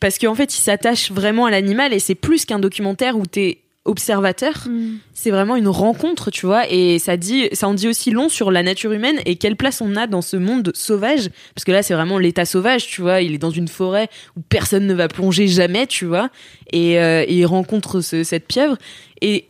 parce 0.00 0.18
qu'en 0.18 0.34
fait, 0.34 0.56
il 0.56 0.60
s'attache 0.60 1.10
vraiment 1.10 1.46
à 1.46 1.50
l'animal 1.50 1.92
et 1.92 1.98
c'est 1.98 2.14
plus 2.14 2.44
qu'un 2.44 2.58
documentaire 2.58 3.16
où 3.16 3.26
t'es 3.26 3.63
observateur 3.84 4.66
c'est 5.12 5.30
vraiment 5.30 5.56
une 5.56 5.68
rencontre, 5.68 6.30
tu 6.30 6.46
vois, 6.46 6.68
et 6.70 6.98
ça 6.98 7.16
dit, 7.16 7.48
ça 7.52 7.68
en 7.68 7.74
dit 7.74 7.88
aussi 7.88 8.10
long 8.10 8.28
sur 8.28 8.50
la 8.50 8.62
nature 8.62 8.92
humaine 8.92 9.20
et 9.26 9.36
quelle 9.36 9.56
place 9.56 9.80
on 9.80 9.94
a 9.96 10.06
dans 10.06 10.22
ce 10.22 10.36
monde 10.36 10.70
sauvage, 10.74 11.30
parce 11.54 11.64
que 11.64 11.72
là 11.72 11.82
c'est 11.82 11.94
vraiment 11.94 12.18
l'état 12.18 12.44
sauvage, 12.44 12.86
tu 12.86 13.00
vois, 13.02 13.20
il 13.22 13.34
est 13.34 13.38
dans 13.38 13.50
une 13.50 13.68
forêt 13.68 14.08
où 14.36 14.40
personne 14.40 14.86
ne 14.86 14.94
va 14.94 15.08
plonger 15.08 15.46
jamais, 15.48 15.86
tu 15.86 16.04
vois, 16.06 16.30
et, 16.72 16.98
euh, 16.98 17.24
et 17.26 17.34
il 17.34 17.46
rencontre 17.46 18.00
ce- 18.00 18.24
cette 18.24 18.46
pieuvre 18.46 18.76
et 19.20 19.48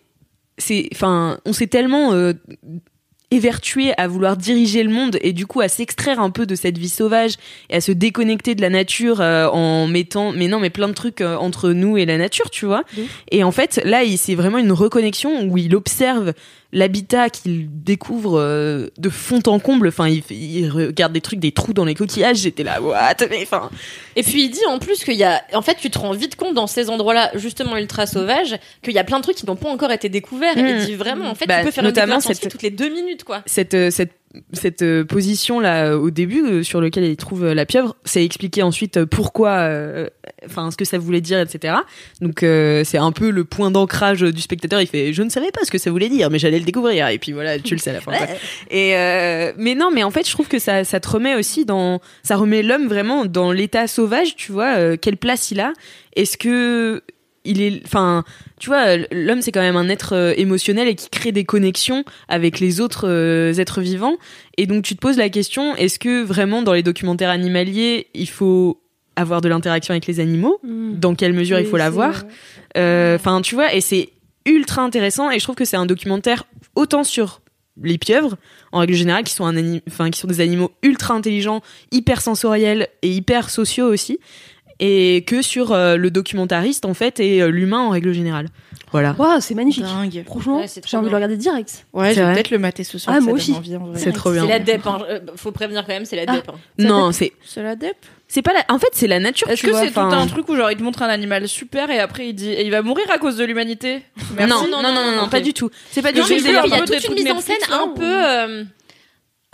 c'est, 0.58 0.88
enfin, 0.92 1.38
on 1.44 1.52
s'est 1.52 1.66
tellement 1.66 2.12
euh, 2.12 2.32
évertué 3.34 3.92
à 3.98 4.06
vouloir 4.08 4.36
diriger 4.36 4.82
le 4.82 4.90
monde 4.90 5.18
et 5.20 5.32
du 5.32 5.46
coup 5.46 5.60
à 5.60 5.68
s'extraire 5.68 6.20
un 6.20 6.30
peu 6.30 6.46
de 6.46 6.54
cette 6.54 6.78
vie 6.78 6.88
sauvage 6.88 7.34
et 7.70 7.76
à 7.76 7.80
se 7.80 7.92
déconnecter 7.92 8.54
de 8.54 8.60
la 8.60 8.70
nature 8.70 9.20
euh, 9.20 9.46
en 9.48 9.86
mettant 9.86 10.32
mais 10.32 10.48
non 10.48 10.60
mais 10.60 10.70
plein 10.70 10.88
de 10.88 10.94
trucs 10.94 11.20
euh, 11.20 11.36
entre 11.36 11.70
nous 11.70 11.96
et 11.96 12.06
la 12.06 12.18
nature 12.18 12.50
tu 12.50 12.66
vois. 12.66 12.84
Et 13.30 13.44
en 13.44 13.52
fait 13.52 13.80
là 13.84 14.02
c'est 14.16 14.34
vraiment 14.34 14.58
une 14.58 14.72
reconnexion 14.72 15.44
où 15.44 15.58
il 15.58 15.74
observe 15.74 16.32
l'habitat 16.74 17.30
qu'il 17.30 17.68
découvre 17.82 18.38
euh, 18.38 18.88
de 18.98 19.08
fond 19.08 19.40
en 19.46 19.58
comble 19.58 19.88
enfin 19.88 20.08
il, 20.08 20.22
il 20.30 20.68
regarde 20.68 21.12
des 21.12 21.20
trucs 21.22 21.38
des 21.38 21.52
trous 21.52 21.72
dans 21.72 21.84
les 21.86 21.94
coquillages 21.94 22.38
j'étais 22.38 22.64
là 22.64 22.82
what 22.82 23.14
mais 23.30 23.40
enfin 23.42 23.70
Et 24.16 24.22
puis 24.22 24.44
il 24.44 24.50
dit 24.50 24.64
en 24.68 24.78
plus 24.78 25.02
qu'il 25.04 25.14
y 25.14 25.24
a, 25.24 25.42
en 25.54 25.62
fait, 25.62 25.76
tu 25.76 25.88
te 25.90 25.98
rends 25.98 26.12
vite 26.12 26.36
compte 26.36 26.54
dans 26.54 26.66
ces 26.68 26.90
endroits-là, 26.90 27.30
justement 27.34 27.76
ultra 27.76 28.06
sauvages, 28.06 28.56
qu'il 28.82 28.92
y 28.92 28.98
a 28.98 29.04
plein 29.04 29.18
de 29.18 29.22
trucs 29.24 29.36
qui 29.36 29.46
n'ont 29.46 29.56
pas 29.56 29.68
encore 29.70 29.90
été 29.90 30.08
découverts. 30.08 30.56
Et 30.58 30.62
Mm. 30.62 30.76
il 30.78 30.86
dit 30.86 30.94
vraiment, 30.94 31.28
en 31.30 31.34
fait, 31.34 31.46
Bah, 31.46 31.58
tu 31.60 31.64
peux 31.64 31.70
faire 31.72 31.82
notamment 31.84 32.16
une 32.16 32.20
cette- 32.20 32.48
toutes 32.48 32.62
les 32.62 32.70
deux 32.70 32.88
minutes, 32.90 33.24
quoi. 33.24 33.42
cette, 33.46 33.74
euh, 33.74 33.90
cette 33.90 34.12
cette 34.52 34.82
euh, 34.82 35.04
position 35.04 35.60
là 35.60 35.96
au 35.96 36.10
début 36.10 36.42
euh, 36.42 36.62
sur 36.62 36.80
lequel 36.80 37.04
il 37.04 37.16
trouve 37.16 37.44
euh, 37.44 37.54
la 37.54 37.66
pieuvre, 37.66 37.96
c'est 38.04 38.24
expliqué 38.24 38.62
ensuite 38.62 39.04
pourquoi, 39.04 39.68
enfin 40.44 40.70
ce 40.70 40.76
que 40.76 40.84
ça 40.84 40.98
voulait 40.98 41.20
dire, 41.20 41.40
etc. 41.40 41.74
Donc 42.20 42.40
c'est 42.40 42.98
un 42.98 43.12
peu 43.12 43.30
le 43.30 43.44
point 43.44 43.70
d'ancrage 43.70 44.20
du 44.20 44.40
spectateur. 44.40 44.80
Il 44.80 44.86
fait, 44.86 45.12
je 45.12 45.22
ne 45.22 45.28
savais 45.28 45.50
pas 45.50 45.64
ce 45.64 45.70
que 45.70 45.78
ça 45.78 45.90
voulait 45.90 46.08
dire, 46.08 46.30
mais 46.30 46.38
j'allais 46.38 46.58
le 46.58 46.64
découvrir. 46.64 47.08
Et 47.08 47.18
puis 47.18 47.32
voilà, 47.32 47.58
tu 47.58 47.74
le 47.74 47.80
sais 47.80 47.90
à 47.90 47.94
la 47.94 48.00
fin. 48.00 48.12
quoi. 48.12 48.26
Et 48.70 48.92
mais 49.56 49.74
non, 49.74 49.90
mais 49.92 50.02
en 50.02 50.10
fait, 50.10 50.26
je 50.26 50.32
trouve 50.32 50.48
que 50.48 50.58
ça, 50.58 50.84
ça 50.84 51.00
te 51.00 51.08
remet 51.08 51.34
aussi 51.34 51.64
dans, 51.64 52.00
ça 52.22 52.36
remet 52.36 52.62
l'homme 52.62 52.88
vraiment 52.88 53.24
dans 53.24 53.52
l'état 53.52 53.86
sauvage. 53.86 54.36
Tu 54.36 54.52
vois, 54.52 54.96
quelle 54.96 55.16
place 55.16 55.50
il 55.50 55.60
a 55.60 55.72
Est-ce 56.16 56.36
que 56.36 57.02
il 57.44 57.60
est, 57.62 57.82
enfin, 57.84 58.24
tu 58.58 58.68
vois, 58.70 58.96
l'homme 59.12 59.42
c'est 59.42 59.52
quand 59.52 59.60
même 59.60 59.76
un 59.76 59.88
être 59.88 60.14
euh, 60.14 60.34
émotionnel 60.36 60.88
et 60.88 60.94
qui 60.94 61.08
crée 61.10 61.32
des 61.32 61.44
connexions 61.44 62.04
avec 62.28 62.60
les 62.60 62.80
autres 62.80 63.06
euh, 63.08 63.52
êtres 63.54 63.80
vivants. 63.80 64.16
Et 64.56 64.66
donc 64.66 64.82
tu 64.84 64.94
te 64.94 65.00
poses 65.00 65.18
la 65.18 65.28
question 65.28 65.74
est-ce 65.76 65.98
que 65.98 66.22
vraiment 66.22 66.62
dans 66.62 66.72
les 66.72 66.82
documentaires 66.82 67.30
animaliers 67.30 68.06
il 68.14 68.28
faut 68.28 68.80
avoir 69.16 69.40
de 69.40 69.48
l'interaction 69.48 69.92
avec 69.92 70.06
les 70.06 70.20
animaux? 70.20 70.58
Mm. 70.62 70.94
Dans 70.98 71.14
quelle 71.14 71.32
mesure 71.34 71.58
il 71.60 71.66
faut 71.66 71.76
l'avoir? 71.76 72.24
Euh, 72.76 73.16
Enfin, 73.16 73.40
tu 73.42 73.54
vois, 73.54 73.72
et 73.74 73.80
c'est 73.80 74.10
ultra 74.46 74.82
intéressant. 74.82 75.30
Et 75.30 75.38
je 75.38 75.44
trouve 75.44 75.54
que 75.54 75.64
c'est 75.64 75.76
un 75.76 75.86
documentaire 75.86 76.44
autant 76.74 77.04
sur 77.04 77.40
les 77.82 77.98
pieuvres, 77.98 78.36
en 78.72 78.80
règle 78.80 78.94
générale, 78.94 79.24
qui 79.24 79.32
sont, 79.34 79.44
un 79.46 79.56
ani- 79.56 79.82
enfin, 79.88 80.10
qui 80.10 80.20
sont 80.20 80.28
des 80.28 80.40
animaux 80.40 80.70
ultra 80.82 81.14
intelligents, 81.14 81.60
hyper 81.90 82.20
sensoriels 82.20 82.88
et 83.02 83.10
hyper 83.10 83.50
sociaux 83.50 83.86
aussi, 83.86 84.18
et 84.86 85.22
que 85.22 85.40
sur 85.42 85.72
euh, 85.72 85.96
le 85.96 86.10
documentariste, 86.10 86.84
en 86.84 86.94
fait, 86.94 87.20
et 87.20 87.40
euh, 87.42 87.48
l'humain 87.48 87.78
en 87.80 87.90
règle 87.90 88.12
générale. 88.12 88.48
Voilà. 88.92 89.14
Waouh, 89.18 89.40
c'est 89.40 89.54
magnifique. 89.56 89.82
Dingue. 89.84 90.22
Franchement, 90.24 90.58
Ouais, 90.60 90.68
c'est 90.68 90.80
trop 90.80 90.90
j'ai 90.90 90.96
envie 90.98 91.06
de 91.06 91.10
bien. 91.10 91.18
le 91.18 91.24
regarder 91.24 91.36
direct. 91.36 91.84
Ouais, 91.92 92.14
je 92.14 92.20
vais 92.22 92.32
peut-être 92.32 92.50
le 92.50 92.58
mater 92.58 92.84
ce 92.84 92.96
soir. 92.98 93.16
Ah, 93.16 93.18
ça 93.18 93.24
moi 93.24 93.32
donne 93.32 93.40
aussi. 93.40 93.52
envie, 93.52 93.76
en 93.76 93.86
vrai. 93.86 93.98
C'est 93.98 94.12
trop 94.12 94.30
bien. 94.30 94.42
C'est 94.42 94.48
la 94.48 94.58
dep. 94.60 94.86
Hein. 94.86 94.98
Euh, 95.08 95.18
Faut 95.34 95.50
prévenir 95.50 95.82
quand 95.84 95.92
même, 95.92 96.04
c'est 96.04 96.14
la 96.14 96.22
Ah. 96.28 96.34
dep. 96.36 96.48
hein. 96.48 96.54
Non, 96.78 97.10
c'est 97.10 97.32
C'est 97.44 97.62
la 97.62 97.74
dep. 97.74 97.96
c'est 98.28 98.42
pas 98.42 98.52
la... 98.52 98.64
en 98.72 98.78
fait 98.78 98.90
c'est 98.92 99.08
la 99.08 99.18
nature. 99.18 99.48
Est-ce 99.50 99.62
tu 99.62 99.66
que 99.66 99.72
vois, 99.72 99.80
c'est 99.80 99.90
tout 99.90 99.98
enfin- 99.98 100.16
un 100.18 100.26
truc 100.28 100.48
où 100.48 100.54
genre 100.54 100.70
il 100.70 100.76
te 100.76 100.82
montre 100.84 101.02
un 101.02 101.08
animal 101.08 101.48
super 101.48 101.90
et 101.90 101.98
après 101.98 102.28
il 102.28 102.34
dit 102.34 102.50
et 102.50 102.64
il 102.64 102.70
va 102.70 102.82
mourir 102.82 103.06
à 103.12 103.18
cause 103.18 103.36
de 103.36 103.44
l'humanité? 103.44 104.02
Merci. 104.36 104.48
non, 104.52 104.66
non, 104.70 104.80
non, 104.82 105.16
non, 105.22 105.28
pas 105.28 105.40
du 105.40 105.52
tout. 105.52 105.70
C'est 105.90 106.00
pas 106.02 106.12
du 106.12 106.20
tout. 106.20 106.28
le 106.28 106.36
délire. 106.40 106.62
Il 106.64 106.70
y 106.70 106.74
a 106.74 106.82
toute 106.82 107.04
une 107.08 107.14
mise 107.14 107.30
en 107.32 107.40
scène 107.40 107.56
un 107.72 107.88
peu. 107.88 108.02
euh, 108.04 108.62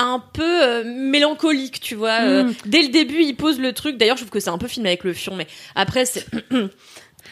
un 0.03 0.23
peu 0.33 0.43
euh, 0.63 0.83
mélancolique, 0.85 1.81
tu 1.81 1.95
vois. 1.95 2.21
euh, 2.23 2.45
Mm. 2.45 2.55
dès 2.67 2.83
le 2.83 2.89
début, 2.89 3.23
il 3.23 3.35
pose 3.37 3.59
le 3.61 3.73
truc. 3.73 3.97
D'ailleurs, 3.97 4.17
je 4.17 4.23
trouve 4.23 4.31
que 4.33 4.41
c'est 4.41 4.51
un 4.51 4.59
peu 4.59 4.67
filmé 4.69 4.89
avec 4.91 5.05
le 5.05 5.13
fion, 5.13 5.35
mais 5.37 5.47
après, 5.75 6.05
c'est. 6.07 6.27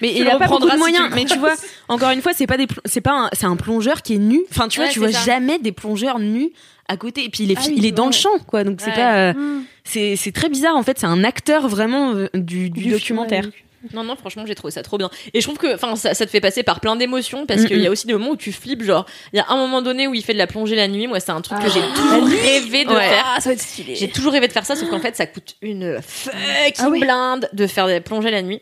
Mais 0.01 0.12
il 0.14 0.29
a 0.29 0.37
pas 0.39 0.47
beaucoup 0.47 0.71
de 0.71 0.77
moyens. 0.77 1.09
mais 1.12 1.25
tu 1.25 1.39
vois, 1.39 1.55
encore 1.89 2.11
une 2.11 2.23
fois, 2.23 2.33
c'est 2.33 2.47
pas 2.47 2.57
des, 2.57 2.69
c'est 2.85 3.01
pas, 3.01 3.12
un, 3.12 3.31
c'est 3.33 3.47
un 3.47 3.57
plongeur 3.57 4.03
qui 4.03 4.14
est 4.14 4.19
nu. 4.19 4.43
Enfin, 4.51 4.69
tu 4.69 4.79
vois, 4.79 4.87
Ouais, 4.87 4.93
tu 4.93 5.01
vois 5.01 5.11
ça. 5.11 5.25
jamais 5.25 5.59
des 5.59 5.73
plongeurs 5.73 6.21
nus 6.21 6.51
à 6.87 6.97
côté. 6.97 7.25
Et 7.25 7.31
puis 7.31 7.43
il 7.45 7.51
est, 7.51 7.57
Ah 7.59 7.62
oui, 7.66 7.75
il 7.79 7.85
est 7.85 7.91
dans 7.91 8.07
le 8.07 8.12
champ, 8.12 8.39
quoi. 8.47 8.62
Donc 8.62 8.81
c'est 8.81 8.93
pas, 8.93 9.16
euh, 9.16 9.33
Mm. 9.33 9.64
c'est, 9.83 10.14
c'est 10.14 10.31
très 10.31 10.49
bizarre. 10.51 10.77
En 10.77 10.85
fait, 10.85 11.01
c'est 11.01 11.07
un 11.07 11.25
acteur 11.25 11.66
vraiment 11.66 12.14
du, 12.35 12.71
du, 12.71 12.71
Du 12.71 12.91
documentaire. 12.91 13.43
film, 13.43 13.53
Non, 13.95 14.03
non, 14.05 14.16
franchement, 14.16 14.45
j'ai 14.47 14.55
trouvé 14.55 14.70
ça 14.72 14.83
trop 14.83 14.99
bien. 14.99 15.09
Et 15.35 15.41
je 15.41 15.47
trouve 15.47 15.59
que, 15.59 15.74
enfin, 15.74 15.95
ça, 15.97 16.14
ça 16.14 16.26
te 16.26 16.31
fait 16.31 16.41
passer 16.41 16.62
par 16.62 16.81
plein 16.81 16.97
d'émotions 16.97 17.47
parce 17.47 17.64
qu'il 17.64 17.79
Mm, 17.79 17.83
y 17.83 17.87
a 17.87 17.91
aussi 17.91 18.07
des 18.07 18.12
moments 18.12 18.31
où 18.31 18.37
tu 18.37 18.53
flippes. 18.53 18.83
Genre, 18.83 19.07
il 19.33 19.37
y 19.37 19.41
a 19.41 19.47
un 19.49 19.57
moment 19.57 19.83
donné 19.83 20.09
où 20.09 20.14
il 20.14 20.24
fait 20.24 20.33
de 20.33 20.39
la 20.39 20.47
plongée 20.49 20.74
la 20.76 20.89
nuit. 20.89 21.07
Moi, 21.07 21.20
c'est 21.20 21.31
un 21.33 21.41
truc 21.41 21.59
que 21.61 21.70
j'ai 21.70 21.81
toujours 21.95 22.26
rêvé 22.26 22.85
de 22.85 22.91
Ouais. 22.91 23.09
faire. 23.09 23.24
Ah, 23.37 23.41
ça 23.41 23.51
va 23.51 23.55
être 23.55 23.61
stylé. 23.62 23.95
J'ai 23.95 24.09
toujours 24.09 24.33
rêvé 24.33 24.49
de 24.49 24.53
faire 24.53 24.66
ça, 24.66 24.74
sauf 24.76 24.89
qu'en 24.91 25.01
fait, 25.01 25.14
ça 25.16 25.26
coûte 25.26 25.55
une 25.62 26.01
fucking 26.03 26.74
Ah 26.79 26.89
oui. 26.91 27.01
blinde 27.01 27.49
de 27.53 27.66
faire 27.66 27.87
des 27.87 28.01
plongées 28.01 28.31
la 28.31 28.43
nuit. 28.43 28.61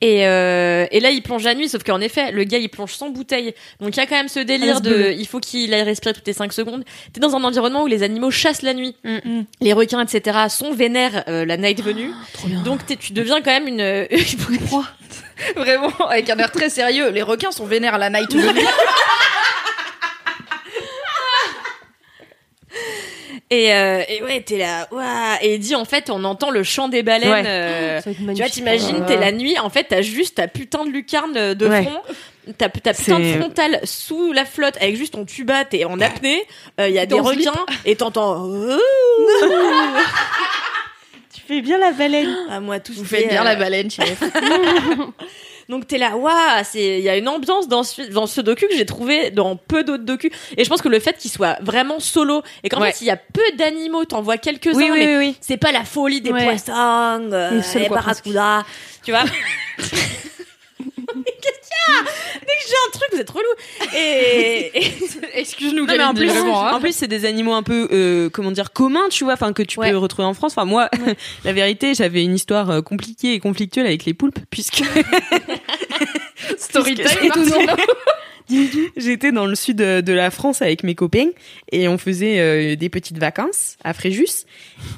Et, 0.00 0.26
euh, 0.26 0.86
et 0.90 1.00
là, 1.00 1.10
il 1.10 1.22
plonge 1.22 1.44
la 1.44 1.54
nuit, 1.54 1.68
sauf 1.68 1.82
qu'en 1.82 2.00
effet, 2.00 2.32
le 2.32 2.44
gars, 2.44 2.58
il 2.58 2.68
plonge 2.68 2.94
sans 2.94 3.10
bouteille. 3.10 3.54
Donc, 3.80 3.96
il 3.96 4.00
y 4.00 4.02
a 4.02 4.06
quand 4.06 4.16
même 4.16 4.28
ce 4.28 4.40
délire 4.40 4.76
Ah, 4.78 4.80
de, 4.80 4.90
bleu. 4.90 5.12
il 5.12 5.26
faut 5.26 5.40
qu'il 5.40 5.72
aille 5.72 5.82
respirer 5.82 6.14
toutes 6.14 6.26
les 6.26 6.32
5 6.32 6.52
secondes. 6.52 6.84
T'es 7.12 7.20
dans 7.20 7.34
un 7.34 7.44
environnement 7.44 7.82
où 7.82 7.86
les 7.86 8.02
animaux 8.02 8.30
chassent 8.30 8.62
la 8.62 8.74
nuit. 8.74 8.96
Mm. 9.04 9.42
Les 9.60 9.72
requins, 9.72 10.04
etc., 10.04 10.38
sont 10.48 10.72
vénères 10.72 11.24
euh, 11.28 11.44
la 11.44 11.56
night 11.56 11.82
venue. 11.82 12.10
Donc, 12.64 12.80
tu 12.98 13.12
deviens 13.12 13.40
quand 13.40 13.52
même 13.52 13.68
une, 13.68 14.06
Vraiment, 15.56 15.92
avec 16.08 16.30
un 16.30 16.36
air 16.38 16.50
très 16.50 16.68
sérieux. 16.68 17.10
Les 17.10 17.22
requins 17.22 17.50
sont 17.50 17.66
vénères 17.66 17.98
la 17.98 18.10
night 18.10 18.32
venue. 18.32 18.60
Et, 23.54 23.72
euh, 23.72 24.02
et 24.08 24.22
ouais, 24.22 24.40
t'es 24.40 24.58
là, 24.58 24.88
ouah. 24.90 25.38
Et 25.42 25.54
il 25.54 25.58
dit 25.60 25.74
en 25.76 25.84
fait, 25.84 26.10
on 26.10 26.24
entend 26.24 26.50
le 26.50 26.62
chant 26.64 26.88
des 26.88 27.02
baleines. 27.02 27.30
Ouais. 27.30 27.44
euh, 27.46 27.98
être 27.98 28.10
tu 28.16 28.22
vois, 28.34 28.48
t'imagines, 28.48 29.04
t'es 29.06 29.16
la 29.16 29.30
nuit, 29.32 29.58
en 29.58 29.70
fait, 29.70 29.84
t'as 29.88 30.02
juste 30.02 30.36
ta 30.36 30.48
putain 30.48 30.84
de 30.84 30.90
lucarne 30.90 31.54
de 31.54 31.68
Ouais. 31.68 31.82
front. 31.84 32.00
T'as 32.58 32.68
ta 32.68 32.92
putain 32.92 33.18
de 33.20 33.32
frontale 33.40 33.80
sous 33.84 34.32
la 34.32 34.44
flotte 34.44 34.76
avec 34.78 34.96
juste 34.96 35.14
ton 35.14 35.24
tuba, 35.24 35.64
t'es 35.64 35.84
en 35.84 36.00
apnée, 36.00 36.42
il 36.78 36.90
y 36.90 36.98
a 36.98 37.06
des 37.06 37.14
slip. 37.16 37.26
requins 37.48 37.66
et 37.86 37.96
t'entends. 37.96 38.48
Tu 41.34 41.40
fais 41.46 41.60
bien 41.62 41.78
la 41.78 41.92
baleine. 41.92 42.34
Ah, 42.50 42.60
moi, 42.60 42.80
tout 42.80 42.92
ce 42.92 42.98
Vous 43.00 43.04
faites 43.04 43.28
bien 43.28 43.42
euh, 43.42 43.44
la 43.44 43.56
baleine, 43.56 43.90
Chirif. 43.90 44.18
Donc 45.68 45.86
t'es 45.86 45.98
là, 45.98 46.16
waouh, 46.16 46.34
c'est, 46.64 46.98
il 46.98 47.04
y 47.04 47.08
a 47.08 47.16
une 47.16 47.28
ambiance 47.28 47.68
dans 47.68 47.82
ce, 47.84 48.02
dans 48.02 48.26
ce 48.26 48.40
docu 48.40 48.66
que 48.68 48.76
j'ai 48.76 48.86
trouvé 48.86 49.30
dans 49.30 49.56
peu 49.56 49.82
d'autres 49.84 50.04
docus. 50.04 50.30
Et 50.56 50.64
je 50.64 50.68
pense 50.68 50.82
que 50.82 50.88
le 50.88 51.00
fait 51.00 51.16
qu'il 51.16 51.30
soit 51.30 51.56
vraiment 51.62 52.00
solo 52.00 52.42
et 52.62 52.68
qu'en 52.68 52.80
Ouais. 52.80 52.92
fait 52.92 53.00
il 53.02 53.06
y 53.06 53.10
a 53.10 53.16
peu 53.16 53.42
d'animaux, 53.56 54.04
t'en 54.04 54.20
vois 54.22 54.36
quelques-uns, 54.38 54.76
Oui, 54.76 54.88
oui, 54.92 54.98
mais 55.06 55.16
oui, 55.18 55.36
c'est 55.40 55.56
pas 55.56 55.72
la 55.72 55.84
folie 55.84 56.20
des 56.20 56.32
Ouais. 56.32 56.44
poissons, 56.44 56.72
euh, 57.32 57.60
Les 57.76 57.88
barracudas, 57.88 58.64
tu 59.04 59.10
vois. 59.12 59.24
Qu'est-ce 59.78 61.60
qu'il 61.60 61.76
y 61.78 62.33
a? 62.33 62.33
Que 62.62 62.68
j'ai 62.68 62.74
un 62.86 62.90
truc, 62.92 63.08
vous 63.12 63.18
êtes 63.20 63.30
relou. 63.30 63.96
Et, 63.96 64.70
et- 64.74 64.92
Excuse-nous, 65.40 65.86
Non, 65.86 65.86
mais 65.86 66.02
en 66.04 66.12
Kalindi, 66.14 66.20
plus, 66.20 66.28
vraiment. 66.28 66.66
hein. 66.66 66.72
en 66.76 66.80
plus, 66.80 66.94
c'est 66.94 67.08
des 67.08 67.24
animaux 67.24 67.52
un 67.54 67.62
peu, 67.62 67.88
euh, 67.92 68.28
comment 68.30 68.50
dire, 68.52 68.72
communs, 68.72 69.08
tu 69.10 69.24
vois, 69.24 69.32
enfin 69.34 69.52
que 69.52 69.62
tu 69.62 69.78
Ouais. 69.78 69.90
peux 69.90 69.96
retrouver 69.98 70.26
en 70.26 70.34
France. 70.34 70.52
Enfin 70.56 70.64
moi, 70.64 70.88
la 71.44 71.52
vérité, 71.52 71.94
j'avais 71.94 72.22
une 72.22 72.34
histoire 72.34 72.70
euh, 72.70 72.80
compliquée 72.82 73.34
et 73.34 73.40
conflictuelle 73.40 73.86
avec 73.86 74.04
les 74.04 74.14
poulpes, 74.14 74.38
puisque 74.50 74.82
Story 76.58 76.94
Puisque 76.94 77.18
time, 77.20 77.32
c'est 77.32 77.64
Martina. 77.66 77.76
J'étais 78.96 79.32
dans 79.32 79.46
le 79.46 79.54
sud 79.54 79.76
de, 79.78 80.12
la 80.12 80.30
France 80.30 80.62
avec 80.62 80.84
mes 80.84 80.94
copains 80.94 81.30
et 81.72 81.88
on 81.88 81.98
faisait 81.98 82.38
euh, 82.38 82.76
des 82.76 82.88
petites 82.88 83.18
vacances 83.18 83.76
à 83.82 83.94
Fréjus. 83.94 84.46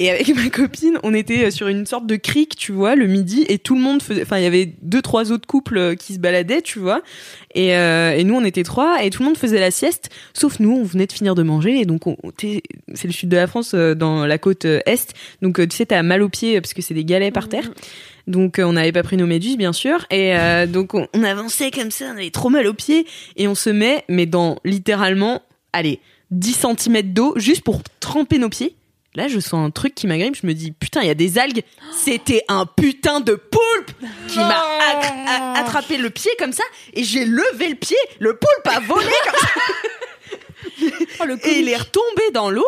Et 0.01 0.11
avec 0.11 0.29
ma 0.35 0.51
copine, 0.51 0.99
on 1.03 1.15
était 1.15 1.47
euh, 1.47 1.51
sur 1.51 1.69
une 1.69 1.87
sorte 1.87 2.07
de 2.07 2.17
crique, 2.17 2.57
tu 2.57 2.73
vois, 2.73 2.97
le 2.97 3.07
midi 3.07 3.45
et 3.49 3.59
tout 3.59 3.75
le 3.75 3.81
monde 3.81 4.03
faisait, 4.03 4.23
enfin, 4.23 4.39
il 4.39 4.43
y 4.43 4.47
avait 4.47 4.75
deux, 4.83 5.01
trois 5.01 5.31
autres 5.31 5.47
couples 5.47 5.79
euh, 5.79 5.95
qui 5.95 6.15
se 6.15 6.19
baladaient, 6.19 6.63
tu 6.63 6.79
vois. 6.79 7.03
Et, 7.55 7.69
et 7.69 8.25
nous, 8.25 8.35
on 8.35 8.45
était 8.45 8.65
trois 8.65 9.03
et 9.03 9.09
tout 9.09 9.23
le 9.23 9.29
monde 9.29 9.39
faisait 9.39 9.59
la 9.59 9.71
sieste, 9.71 10.11
sauf 10.35 10.61
nous, 10.61 10.73
on 10.73 10.85
venait 10.85 11.07
de 11.07 11.13
finir 11.13 11.35
de 11.35 11.43
manger 11.43 11.81
et 11.81 11.87
donc 11.87 12.03
c'est 12.37 12.61
le 13.05 13.13
sud 13.13 13.31
de 13.31 13.37
la 13.37 13.47
France, 13.47 13.75
dans 13.75 14.27
la 14.27 14.37
côte 14.37 14.67
est. 14.67 15.15
Donc, 15.41 15.67
tu 15.67 15.75
sais, 15.75 15.87
t'as 15.87 16.03
mal 16.03 16.21
aux 16.21 16.29
pieds 16.29 16.61
parce 16.61 16.75
que 16.75 16.83
c'est 16.83 16.93
des 16.93 17.07
galets 17.07 17.33
par 17.33 17.49
terre. 17.49 17.71
Donc 18.27 18.59
euh, 18.59 18.65
on 18.65 18.73
n'avait 18.73 18.93
pas 18.93 19.03
pris 19.03 19.17
nos 19.17 19.27
méduses 19.27 19.57
bien 19.57 19.73
sûr. 19.73 20.05
Et 20.11 20.37
euh, 20.37 20.67
donc 20.67 20.95
on, 20.95 21.07
on 21.15 21.23
avançait 21.23 21.71
comme 21.71 21.91
ça, 21.91 22.07
on 22.07 22.11
avait 22.17 22.31
trop 22.31 22.51
mal 22.51 22.67
aux 22.67 22.75
pieds. 22.75 23.07
Et 23.37 23.47
on 23.49 23.55
se 23.55 23.71
met 23.71 24.05
mais 24.09 24.27
dans 24.27 24.59
littéralement 24.65 25.43
allez 25.73 26.01
10 26.33 26.67
cm 26.79 27.03
d'eau 27.13 27.35
juste 27.37 27.63
pour 27.63 27.83
tremper 28.01 28.39
nos 28.39 28.49
pieds. 28.49 28.75
Là, 29.15 29.29
je 29.29 29.41
sens 29.41 29.67
un 29.67 29.71
truc 29.71 29.95
qui 29.95 30.07
m'agrippe, 30.07 30.37
je 30.43 30.47
me 30.47 30.53
dis 30.53 30.73
putain, 30.73 31.01
il 31.01 31.07
y 31.07 31.11
a 31.11 31.15
des 31.15 31.39
algues. 31.39 31.63
C'était 31.91 32.43
un 32.49 32.67
putain 32.67 33.21
de 33.21 33.35
poulpe 33.35 33.93
qui 34.29 34.37
m'a 34.39 34.63
a- 34.63 35.59
attrapé 35.59 35.97
le 35.97 36.11
pied 36.11 36.31
comme 36.39 36.53
ça. 36.53 36.65
Et 36.93 37.03
j'ai 37.03 37.25
levé 37.25 37.71
le 37.71 37.77
pied, 37.77 37.97
le 38.19 38.37
poulpe 38.37 38.67
a 38.77 38.81
volé 38.81 39.07
comme 39.25 39.41
ça. 39.41 39.49
et 41.49 41.59
il 41.61 41.69
est 41.69 41.77
retombé 41.77 42.23
dans 42.35 42.51
l'eau 42.51 42.67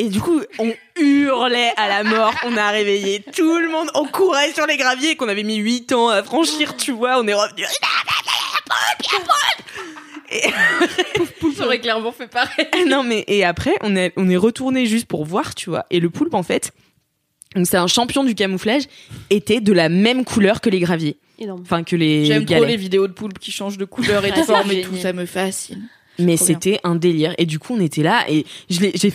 et 0.00 0.08
du 0.08 0.20
coup, 0.20 0.40
on 0.60 0.72
hurlait 0.96 1.72
à 1.76 1.88
la 1.88 2.04
mort, 2.04 2.32
on 2.44 2.56
a 2.56 2.70
réveillé 2.70 3.20
tout 3.34 3.58
le 3.58 3.68
monde, 3.68 3.88
on 3.94 4.06
courait 4.06 4.52
sur 4.52 4.64
les 4.66 4.76
graviers 4.76 5.16
qu'on 5.16 5.28
avait 5.28 5.42
mis 5.42 5.56
8 5.56 5.92
ans 5.92 6.08
à 6.08 6.22
franchir, 6.22 6.76
tu 6.76 6.92
vois, 6.92 7.18
on 7.18 7.26
est 7.26 7.34
revenu. 7.34 7.64
Ça 11.56 11.64
aurait 11.64 11.80
clairement 11.80 12.12
fait 12.12 12.28
pareil. 12.28 12.66
non 12.86 13.02
mais 13.02 13.24
et 13.26 13.44
après 13.44 13.74
on 13.80 13.96
est 13.96 14.12
on 14.16 14.28
est 14.28 14.36
retourné 14.36 14.86
juste 14.86 15.06
pour 15.06 15.24
voir, 15.24 15.54
tu 15.54 15.70
vois, 15.70 15.86
et 15.90 15.98
le 16.00 16.10
poulpe 16.10 16.34
en 16.34 16.42
fait, 16.44 16.72
donc 17.56 17.66
c'est 17.66 17.78
un 17.78 17.86
champion 17.86 18.22
du 18.22 18.34
camouflage, 18.34 18.84
était 19.30 19.60
de 19.60 19.72
la 19.72 19.88
même 19.88 20.24
couleur 20.24 20.60
que 20.60 20.70
les 20.70 20.80
graviers, 20.80 21.18
Énorme. 21.38 21.62
enfin 21.62 21.82
que 21.82 21.96
les 21.96 22.26
J'aime 22.26 22.44
trop 22.44 22.64
les 22.64 22.76
vidéos 22.76 23.08
de 23.08 23.12
poulpes 23.14 23.38
qui 23.38 23.50
changent 23.50 23.78
de 23.78 23.84
couleur 23.84 24.24
et 24.24 24.30
de 24.30 24.42
forme 24.42 24.70
et 24.70 24.82
tout, 24.82 24.96
ça 24.96 25.12
me 25.12 25.26
fascine. 25.26 25.88
Mais 26.18 26.36
c'était 26.36 26.80
un 26.84 26.94
délire. 26.94 27.34
Et 27.38 27.46
du 27.46 27.58
coup, 27.58 27.74
on 27.74 27.80
était 27.80 28.02
là 28.02 28.24
et 28.28 28.44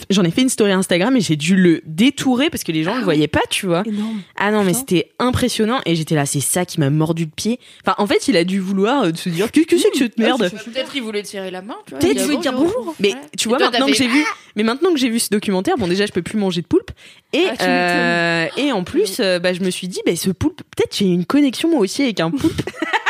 j'en 0.10 0.24
ai, 0.24 0.32
fait 0.32 0.42
une 0.42 0.50
story 0.50 0.72
Instagram 0.72 1.16
et 1.18 1.22
j'ai 1.22 1.36
dû 1.36 1.56
le 1.56 1.82
détourer 1.86 2.50
parce 2.50 2.64
que 2.64 2.72
les 2.72 2.84
gens 2.84 2.94
ne 2.94 3.00
le 3.00 3.04
voyaient 3.04 3.28
pas, 3.28 3.42
tu 3.50 3.66
vois. 3.66 3.84
Énorme. 3.86 4.22
Ah 4.38 4.52
non, 4.52 4.64
mais 4.64 4.74
c'était 4.74 5.12
impressionnant 5.20 5.80
et 5.86 5.96
j'étais 5.96 6.16
là, 6.16 6.26
c'est 6.26 6.40
ça 6.40 6.66
qui 6.66 6.80
m'a 6.80 6.90
mordu 6.90 7.26
le 7.26 7.32
pied. 7.36 7.60
Enfin, 7.86 7.96
en 7.98 8.08
fait, 8.08 8.28
il 8.28 8.38
a 8.38 8.44
dû 8.44 8.60
vouloir 8.60 9.04
euh, 9.04 9.12
se 9.14 9.30
dire 9.30 9.52
qu'est-ce 9.52 9.68
que 9.68 9.78
c'est 9.78 9.92
que 9.92 9.98
cette 9.98 10.18
merde? 10.18 10.50
Peut-être 10.66 10.96
il 10.96 11.02
voulait 11.02 11.24
te 11.24 11.28
serrer 11.28 11.52
la 11.52 11.62
main, 11.62 11.76
tu 11.86 11.92
vois. 11.92 12.00
Peut-être 12.00 12.22
il 12.22 12.28
veut 12.28 12.38
dire 12.38 12.54
bonjour. 12.54 12.96
Mais 13.00 13.14
Ouais. 13.14 13.20
tu 13.38 13.48
vois, 13.50 13.58
toi, 13.58 13.70
maintenant 13.70 13.88
que 13.88 13.94
j'ai 13.94 14.08
vu, 14.08 14.24
mais 14.56 14.64
maintenant 14.64 14.92
que 14.94 15.00
j'ai 15.00 15.10
vu 15.10 15.20
ce 15.20 15.30
documentaire, 15.30 15.78
bon 15.78 15.88
déjà 15.88 16.06
je 16.06 16.12
peux 16.12 16.22
plus 16.22 16.38
manger 16.38 16.62
de 16.62 16.68
poulpe 16.68 16.92
et 17.34 17.46
Ah, 17.60 17.64
euh, 17.64 18.48
et 18.58 18.72
en 18.72 18.84
plus, 18.84 19.18
euh, 19.20 19.40
bah 19.40 19.54
je 19.54 19.62
me 19.62 19.70
suis 19.70 19.88
dit, 19.88 20.00
bah 20.06 20.16
ce 20.16 20.30
poulpe, 20.32 20.62
peut-être 20.76 20.96
j'ai 20.98 21.06
une 21.06 21.26
connexion 21.26 21.70
moi 21.70 21.80
aussi 21.80 22.02
avec 22.04 22.20
un 22.20 22.32
poulpe. 22.32 22.62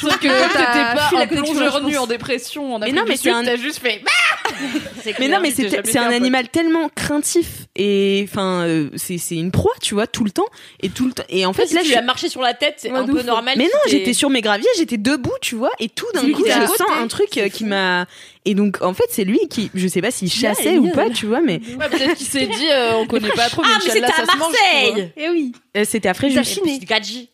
Je 0.00 0.06
trouve 0.06 0.18
que 0.18 0.28
Ah, 0.28 0.48
t'étais 0.48 0.94
pas 0.94 1.22
un 1.22 1.26
plongeur 1.42 1.82
nu 1.82 1.96
en 1.98 2.06
dépression 2.06 2.74
en 2.74 2.78
Mais 2.78 2.92
non, 2.92 3.02
mais 3.08 3.16
c'est 3.16 3.22
Sud, 3.22 3.32
un- 3.32 3.44
t'as 3.44 3.56
juste 3.56 3.78
fait 3.80 4.02
Mais 5.18 5.28
non, 5.28 5.38
mais 5.40 5.50
c'est 5.52 5.98
un 5.98 6.10
animal 6.10 6.48
tellement 6.48 6.88
craintif 6.94 7.66
et 7.76 8.24
enfin 8.28 8.62
euh, 8.66 8.88
c'est 8.96 9.18
une 9.32 9.50
proie, 9.50 9.72
tu 9.80 9.94
vois, 9.94 10.06
tout 10.06 10.24
le 10.24 10.30
temps 10.30 10.46
et 10.82 10.88
tout 10.88 11.06
le 11.06 11.12
temps. 11.12 11.22
Et 11.28 11.44
en 11.46 11.52
fait 11.52 11.66
si 11.66 11.74
là, 11.74 11.82
tu 11.84 11.94
as 11.94 12.02
marché 12.02 12.28
sur 12.28 12.40
la 12.42 12.54
tête, 12.54 12.74
c'est 12.78 12.90
Ouais, 12.90 12.98
un 12.98 13.06
peu 13.06 13.22
normal. 13.22 13.54
mais 13.58 13.64
non, 13.64 13.70
j'étais 13.88 14.12
sur 14.12 14.30
mes 14.30 14.40
graviers, 14.40 14.68
j'étais 14.76 14.96
debout, 14.96 15.32
tu 15.40 15.54
vois, 15.54 15.70
et 15.78 15.88
tout 15.88 16.06
d'un 16.14 16.20
coup, 16.32 16.44
je 16.46 16.50
à 16.52 16.60
côté. 16.66 16.78
sens 16.78 16.88
un 16.98 17.06
truc 17.08 17.36
euh, 17.38 17.48
qui 17.48 17.64
m'a. 17.64 18.06
Et 18.44 18.54
donc, 18.54 18.80
en 18.80 18.94
fait, 18.94 19.04
c'est 19.10 19.24
lui 19.24 19.40
qui, 19.50 19.70
je 19.74 19.88
sais 19.88 20.00
pas 20.00 20.10
s'il 20.12 20.30
chassait 20.30 20.78
ou 20.78 20.90
pas, 20.90 21.10
tu 21.10 21.26
vois, 21.26 21.40
mais 21.40 21.60
Ouais, 21.78 21.88
peut-être 21.90 22.14
qu'il 22.14 22.26
s'est 22.26 22.46
dit, 22.46 22.68
euh, 22.70 22.94
on 22.96 23.06
connaît 23.06 23.28
pas 23.30 23.48
trop, 23.48 23.62
Ah, 23.64 23.78
mais 23.84 23.90
c'était 23.90 24.04
à 24.06 24.24
mange. 24.24 24.38
Marseille 24.38 25.12
Eh 25.16 25.28
oui. 25.30 25.52
euh, 25.76 25.84
c'était 25.84 26.08
à 26.08 26.14
Fréjus. 26.14 26.42
Chiné. 26.44 26.78
C'est 26.80 26.86
Gadji. 26.86 27.30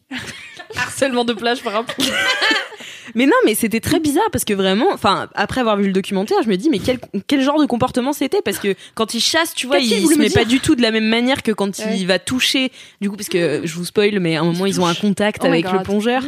Harcèlement 0.77 1.25
de 1.25 1.33
plage 1.33 1.63
par 1.63 1.77
un 1.77 1.85
poule. 1.85 2.05
Mais 3.15 3.27
non, 3.27 3.33
mais 3.45 3.55
c'était 3.55 3.81
très 3.81 4.01
bizarre 4.01 4.31
parce 4.33 4.45
que 4.45 4.55
vraiment, 4.55 4.87
enfin, 4.93 5.29
après 5.35 5.61
avoir 5.61 5.77
vu 5.77 5.87
le 5.87 5.93
documentaire, 5.93 6.39
je 6.43 6.49
me 6.49 6.57
dis, 6.57 6.71
mais 6.71 6.79
quel, 6.79 6.99
quel 7.27 7.43
genre 7.43 7.61
de 7.61 7.67
comportement 7.67 8.13
c'était? 8.15 8.41
Parce 8.43 8.59
que 8.59 8.75
quand 8.95 9.13
il 9.13 9.21
chasse, 9.21 9.53
tu 9.55 9.67
vois, 9.67 9.81
il 9.81 9.89
se 10.09 10.15
me 10.15 10.17
met 10.19 10.31
pas 10.31 10.45
du 10.47 10.61
tout 10.61 10.77
de 10.77 10.83
la 10.83 10.91
même 10.91 11.07
manière 11.09 11.43
que 11.43 11.53
quand 11.53 11.79
Ouais. 11.81 11.99
il 11.99 12.07
va 12.07 12.19
toucher. 12.19 12.71
Du 13.03 13.11
coup, 13.11 13.17
parce 13.17 13.29
que 13.29 13.63
je 13.65 13.75
vous 13.75 13.85
spoil, 13.85 14.19
mais 14.21 14.37
à 14.37 14.41
un 14.41 14.45
moment, 14.45 14.65
ils 14.67 14.81
ont 14.81 14.87
un 14.87 14.95
contact 14.95 15.43
Oh 15.45 15.47
avec 15.47 15.71
le 15.71 15.83
plongeur. 15.83 16.23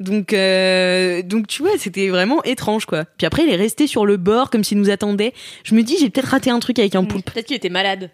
Donc, 0.00 0.32
euh, 0.34 1.22
donc 1.22 1.46
tu 1.46 1.62
vois, 1.62 1.72
c'était 1.78 2.08
vraiment 2.08 2.42
étrange, 2.44 2.84
quoi. 2.84 3.04
Puis 3.16 3.26
après, 3.26 3.44
il 3.44 3.48
est 3.50 3.56
resté 3.56 3.86
sur 3.86 4.04
le 4.04 4.16
bord 4.18 4.50
comme 4.50 4.64
s'il 4.64 4.78
nous 4.78 4.90
attendait. 4.90 5.32
Je 5.64 5.74
me 5.74 5.82
dis, 5.82 5.96
j'ai 5.98 6.10
peut-être 6.10 6.28
raté 6.28 6.50
un 6.50 6.58
truc 6.58 6.78
avec 6.78 6.94
un 6.96 7.04
poulpe. 7.04 7.30
Peut-être 7.32 7.46
qu'il 7.46 7.56
était 7.56 7.70
malade. 7.70 8.10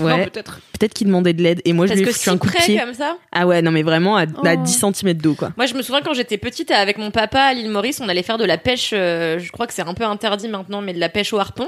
Ouais. 0.00 0.26
Peut-être. 0.26 0.60
Peut-être 0.78 0.94
qu'il 0.94 1.08
demandait 1.08 1.32
de 1.32 1.42
l'aide 1.42 1.60
et 1.64 1.72
moi 1.72 1.86
je 1.86 1.94
lui 1.94 2.02
ai 2.02 2.04
foutu 2.04 2.18
si 2.18 2.30
un 2.30 2.38
coup 2.38 2.46
de 2.46 2.52
pied. 2.52 2.78
comme 2.78 2.94
ça. 2.94 3.16
Ah 3.32 3.46
ouais, 3.46 3.60
non 3.62 3.72
mais 3.72 3.82
vraiment 3.82 4.16
à, 4.16 4.22
à 4.22 4.26
Oh. 4.54 4.56
10 4.62 4.84
cm 4.94 5.14
d'eau 5.14 5.34
quoi. 5.34 5.50
Moi, 5.56 5.66
je 5.66 5.74
me 5.74 5.82
souviens 5.82 6.00
quand 6.02 6.14
j'étais 6.14 6.38
petite 6.38 6.70
avec 6.70 6.96
mon 6.98 7.10
papa 7.10 7.40
à 7.40 7.52
l'île 7.54 7.68
Maurice, 7.68 8.00
on 8.00 8.08
allait 8.08 8.22
faire 8.22 8.38
de 8.38 8.44
la 8.44 8.56
pêche. 8.58 8.90
euh, 8.92 9.38
je 9.40 9.50
crois 9.50 9.66
que 9.66 9.72
c'est 9.74 9.82
un 9.82 9.94
peu 9.94 10.04
interdit 10.04 10.46
maintenant, 10.48 10.80
mais 10.80 10.92
de 10.92 11.00
la 11.00 11.08
pêche 11.08 11.32
au 11.32 11.38
harpon. 11.38 11.66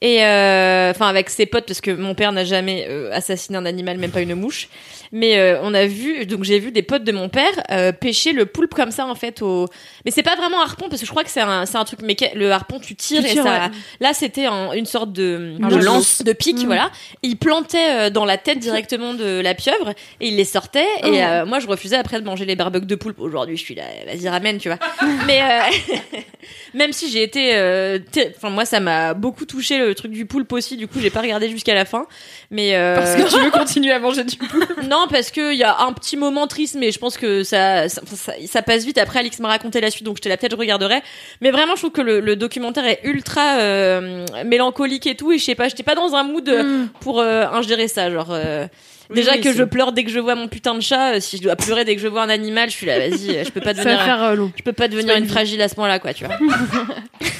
Et 0.00 0.24
euh, 0.24 0.90
enfin 0.92 1.08
avec 1.08 1.28
ses 1.28 1.44
potes 1.44 1.66
parce 1.66 1.82
que 1.82 1.90
mon 1.90 2.14
père 2.14 2.32
n'a 2.32 2.44
jamais 2.44 2.86
euh, 2.88 3.12
assassiné 3.12 3.58
un 3.58 3.66
animal, 3.66 3.98
même 3.98 4.10
pas 4.10 4.22
une 4.22 4.34
mouche. 4.34 4.68
Mais 5.12 5.38
euh, 5.38 5.58
on 5.62 5.74
a 5.74 5.86
vu, 5.86 6.24
donc 6.26 6.44
j'ai 6.44 6.58
vu 6.60 6.70
des 6.70 6.82
potes 6.82 7.02
de 7.02 7.10
mon 7.10 7.28
père 7.28 7.50
euh, 7.70 7.90
pêcher 7.90 8.32
le 8.32 8.46
poulpe 8.46 8.74
comme 8.74 8.92
ça 8.92 9.06
en 9.06 9.14
fait 9.16 9.42
au. 9.42 9.66
Mais 10.04 10.12
c'est 10.12 10.22
pas 10.22 10.36
vraiment 10.36 10.60
un 10.60 10.64
harpon 10.64 10.88
parce 10.88 11.00
que 11.00 11.06
je 11.06 11.10
crois 11.10 11.24
que 11.24 11.30
c'est 11.30 11.40
un, 11.40 11.66
c'est 11.66 11.76
un 11.78 11.84
truc. 11.84 12.00
Mais 12.04 12.16
le 12.34 12.52
harpon 12.52 12.78
tu 12.78 12.94
tires, 12.94 13.22
Tu 13.22 13.28
et 13.28 13.32
tires, 13.32 13.42
ça. 13.42 13.50
ouais. 13.66 13.70
Là 13.98 14.14
c'était 14.14 14.46
un- 14.46 14.72
une 14.72 14.86
sorte 14.86 15.12
de 15.12 15.54
De 15.58 15.76
lance. 15.76 16.22
de 16.22 16.32
pique, 16.32 16.62
Mm. 16.62 16.66
voilà. 16.66 16.90
Et 17.24 17.28
il 17.28 17.36
plantait 17.36 17.90
euh, 17.90 18.10
dans 18.10 18.24
la 18.24 18.38
tête 18.38 18.60
directement 18.60 19.14
de 19.14 19.40
la 19.40 19.54
pieuvre 19.54 19.90
et 20.20 20.28
il 20.28 20.36
les 20.36 20.44
sortait. 20.44 20.86
Oh. 21.02 21.06
Et 21.12 21.24
euh, 21.24 21.44
moi, 21.44 21.58
je 21.58 21.66
refusais 21.66 21.96
après 21.96 22.20
de 22.20 22.24
manger 22.24 22.44
les 22.44 22.54
barbecues 22.54 22.86
de 22.86 22.94
poulpe. 22.94 23.18
Aujourd'hui, 23.20 23.56
je 23.56 23.62
suis 23.64 23.74
là, 23.74 23.82
vas-y 24.06 24.28
ramène, 24.28 24.58
tu 24.58 24.68
vois. 24.68 24.78
Mais 25.26 25.42
euh, 25.42 26.18
même 26.74 26.92
si 26.92 27.10
j'ai 27.10 27.22
été, 27.22 27.56
euh, 27.56 27.98
enfin 28.36 28.50
moi, 28.50 28.64
ça 28.64 28.80
m'a 28.80 29.14
beaucoup 29.14 29.44
touché 29.44 29.78
le 29.78 29.94
truc 29.94 30.12
du 30.12 30.26
poulpe 30.26 30.52
aussi. 30.52 30.76
Du 30.76 30.86
coup, 30.86 31.00
j'ai 31.00 31.10
pas 31.10 31.20
regardé 31.20 31.48
jusqu'à 31.50 31.74
la 31.74 31.84
fin. 31.84 32.06
Mais 32.50 32.76
euh, 32.76 32.94
Parce 32.96 33.16
que 33.16 33.22
tu 33.36 33.42
veux 33.44 33.50
continuer 33.58 33.92
à 33.92 33.98
manger 33.98 34.24
du 34.24 34.36
poulpe. 34.36 34.82
non, 34.88 34.99
parce 35.08 35.30
que 35.30 35.52
il 35.52 35.58
y 35.58 35.64
a 35.64 35.80
un 35.80 35.92
petit 35.92 36.16
moment 36.16 36.46
triste, 36.46 36.76
mais 36.78 36.90
je 36.92 36.98
pense 36.98 37.16
que 37.16 37.42
ça, 37.42 37.88
ça, 37.88 38.02
ça, 38.06 38.32
ça 38.46 38.62
passe 38.62 38.84
vite. 38.84 38.98
Après, 38.98 39.18
Alix 39.20 39.38
m'a 39.38 39.48
raconté 39.48 39.80
la 39.80 39.90
suite, 39.90 40.04
donc 40.04 40.16
j'étais 40.16 40.28
là, 40.28 40.36
peut-être 40.36 40.52
je 40.52 40.56
regarderai. 40.56 41.02
Mais 41.40 41.50
vraiment, 41.50 41.74
je 41.74 41.80
trouve 41.80 41.92
que 41.92 42.00
le, 42.00 42.20
le 42.20 42.36
documentaire 42.36 42.84
est 42.86 43.00
ultra 43.04 43.58
euh, 43.60 44.24
mélancolique 44.44 45.06
et 45.06 45.16
tout. 45.16 45.32
Et 45.32 45.38
je 45.38 45.44
sais 45.44 45.54
pas, 45.54 45.68
j'étais 45.68 45.82
pas 45.82 45.94
dans 45.94 46.14
un 46.14 46.24
mood 46.24 46.48
euh, 46.48 46.86
pour 47.00 47.20
euh, 47.20 47.46
ingérer 47.52 47.88
ça. 47.88 48.10
Genre, 48.10 48.28
euh, 48.30 48.66
déjà 49.14 49.32
oui, 49.32 49.40
que 49.40 49.52
je 49.52 49.64
pleure 49.64 49.92
dès 49.92 50.04
que 50.04 50.10
je 50.10 50.18
vois 50.18 50.34
mon 50.34 50.48
putain 50.48 50.74
de 50.74 50.80
chat. 50.80 51.20
Si 51.20 51.36
je 51.36 51.42
dois 51.42 51.56
pleurer 51.56 51.84
dès 51.84 51.96
que 51.96 52.02
je 52.02 52.08
vois 52.08 52.22
un 52.22 52.28
animal, 52.28 52.70
je 52.70 52.76
suis 52.76 52.86
là, 52.86 52.98
vas-y, 52.98 53.44
je 53.44 53.50
peux 53.50 53.60
pas 53.60 53.74
devenir, 53.74 54.00
faire 54.02 54.36
je 54.56 54.62
peux 54.62 54.72
pas 54.72 54.88
devenir 54.88 55.16
une 55.16 55.26
fragile 55.28 55.60
à 55.62 55.68
ce 55.68 55.74
point-là, 55.74 55.98
quoi, 55.98 56.12
tu 56.14 56.24
vois. 56.24 56.36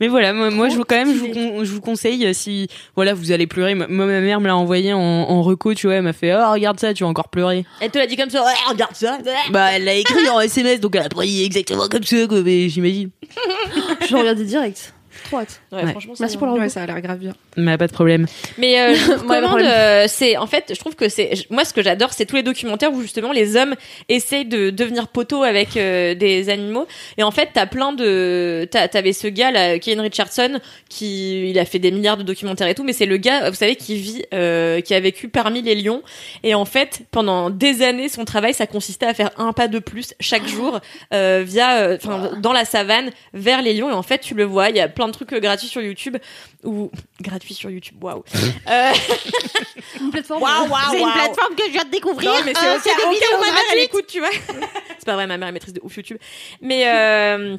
Mais 0.00 0.08
voilà, 0.08 0.32
moi, 0.32 0.50
moi, 0.50 0.68
je 0.68 0.76
vous 0.76 0.84
quand 0.84 0.96
même 0.96 1.12
je 1.14 1.18
vous, 1.18 1.28
con- 1.28 1.64
je 1.64 1.70
vous 1.72 1.80
conseille 1.80 2.26
euh, 2.26 2.32
si 2.32 2.66
voilà, 2.96 3.14
vous 3.14 3.30
allez 3.30 3.46
pleurer. 3.46 3.74
Moi 3.74 3.86
ma 3.88 4.06
mère 4.20 4.40
me 4.40 4.46
l'a 4.48 4.56
envoyé 4.56 4.92
en, 4.92 4.98
en 4.98 5.42
reco, 5.42 5.74
tu 5.74 5.86
vois, 5.86 5.96
elle 5.96 6.02
m'a 6.02 6.12
fait 6.12 6.34
"Oh, 6.34 6.50
regarde 6.52 6.80
ça, 6.80 6.92
tu 6.92 7.04
vas 7.04 7.10
encore 7.10 7.28
pleurer." 7.28 7.64
Elle 7.80 7.90
te 7.90 7.98
l'a 7.98 8.06
dit 8.06 8.16
comme 8.16 8.30
ça, 8.30 8.42
ouais, 8.44 8.52
regarde 8.68 8.96
ça. 8.96 9.18
Bah, 9.50 9.68
elle 9.72 9.84
l'a 9.84 9.94
écrit 9.94 10.28
en 10.28 10.40
SMS 10.40 10.80
donc 10.80 10.96
elle 10.96 11.02
a 11.06 11.08
pris 11.08 11.44
exactement 11.44 11.86
comme 11.88 12.02
ça 12.04 12.26
quoi, 12.26 12.40
mais 12.42 12.68
j'imagine. 12.68 13.10
Je 14.08 14.12
vais 14.14 14.20
regarder 14.20 14.44
direct. 14.44 14.92
Trop 15.32 15.40
hâte. 15.40 15.60
Ouais, 15.72 15.82
Ouais. 15.84 15.90
franchement, 15.92 16.14
c'est 16.14 16.22
Merci 16.24 16.36
bien. 16.36 16.46
pour 16.46 16.56
la 16.56 16.62
Ouais, 16.62 16.68
ça 16.68 16.82
a 16.82 16.86
l'air 16.86 17.00
grave 17.00 17.18
bien. 17.18 17.32
Mais 17.56 17.76
pas 17.78 17.86
de 17.86 17.92
problème. 17.92 18.26
Mais 18.58 18.78
euh, 18.80 18.94
je 18.94 19.12
recommande, 19.12 19.60
euh, 19.62 20.04
c'est 20.08 20.36
en 20.36 20.46
fait, 20.46 20.66
je 20.74 20.78
trouve 20.78 20.94
que 20.94 21.08
c'est 21.08 21.32
moi 21.50 21.64
ce 21.64 21.72
que 21.72 21.82
j'adore, 21.82 22.12
c'est 22.12 22.26
tous 22.26 22.36
les 22.36 22.42
documentaires 22.42 22.92
où 22.92 23.00
justement 23.00 23.32
les 23.32 23.56
hommes 23.56 23.74
essayent 24.08 24.44
de 24.44 24.70
devenir 24.70 25.08
poteaux 25.08 25.42
avec 25.42 25.76
euh, 25.76 26.14
des 26.14 26.50
animaux. 26.50 26.86
Et 27.16 27.22
en 27.22 27.30
fait, 27.30 27.48
t'as 27.54 27.66
plein 27.66 27.92
de, 27.92 28.68
t'as- 28.70 28.88
t'avais 28.88 29.12
ce 29.12 29.26
gars 29.26 29.50
là, 29.50 29.78
Ken 29.78 30.00
Richardson, 30.00 30.60
qui 30.88 31.50
il 31.50 31.58
a 31.58 31.64
fait 31.64 31.78
des 31.78 31.90
milliards 31.90 32.16
de 32.16 32.22
documentaires 32.22 32.68
et 32.68 32.74
tout, 32.74 32.84
mais 32.84 32.92
c'est 32.92 33.06
le 33.06 33.16
gars, 33.16 33.48
vous 33.50 33.56
savez, 33.56 33.76
qui 33.76 33.96
vit, 33.96 34.24
euh, 34.34 34.80
qui 34.80 34.94
a 34.94 35.00
vécu 35.00 35.28
parmi 35.28 35.62
les 35.62 35.74
lions. 35.74 36.02
Et 36.42 36.54
en 36.54 36.64
fait, 36.64 37.00
pendant 37.10 37.48
des 37.50 37.82
années, 37.82 38.08
son 38.08 38.24
travail, 38.24 38.54
ça 38.54 38.66
consistait 38.66 39.06
à 39.06 39.14
faire 39.14 39.30
un 39.38 39.52
pas 39.52 39.68
de 39.68 39.78
plus 39.78 40.14
chaque 40.20 40.46
jour 40.46 40.80
euh, 41.14 41.42
via, 41.46 41.78
euh, 41.78 41.96
enfin, 42.02 42.32
dans 42.40 42.52
la 42.52 42.64
savane 42.64 43.10
vers 43.32 43.62
les 43.62 43.72
lions. 43.74 43.88
Et 43.90 43.94
en 43.94 44.02
fait, 44.02 44.18
tu 44.18 44.34
le 44.34 44.44
vois, 44.44 44.68
il 44.68 44.76
y 44.76 44.80
a 44.80 44.88
plein 44.88 45.06
de 45.06 45.12
trucs 45.12 45.21
euh, 45.30 45.40
gratuits 45.40 45.68
sur 45.68 45.82
YouTube 45.82 46.16
ou 46.64 46.90
gratuits 47.20 47.54
sur 47.54 47.70
YouTube. 47.70 48.02
Waouh. 48.02 48.24
Euh, 48.68 48.92
Une 50.00 50.10
plateforme. 50.10 50.42
Waouh, 50.42 50.68
waouh, 50.68 50.80
C'est 50.90 51.00
une 51.00 51.12
plateforme 51.12 51.54
que 51.54 51.64
je 51.66 51.70
viens 51.72 51.84
de 51.84 51.90
découvrir. 51.90 52.30
Non, 52.32 52.38
mais 52.44 52.54
c'est 52.54 52.66
Euh, 52.66 52.76
au 52.76 52.80
cas, 52.80 52.90
où 53.36 53.40
ma 53.40 53.52
mère 53.52 53.62
elle 53.72 53.80
écoute, 53.80 54.06
tu 54.06 54.20
vois. 54.20 54.30
c'est 54.98 55.04
pas 55.04 55.14
vrai, 55.14 55.26
ma 55.26 55.36
mère 55.36 55.48
est 55.48 55.52
maîtrise 55.52 55.74
de 55.74 55.80
ouf 55.82 55.96
YouTube. 55.96 56.18
Mais 56.60 56.86
euh, 56.88 57.56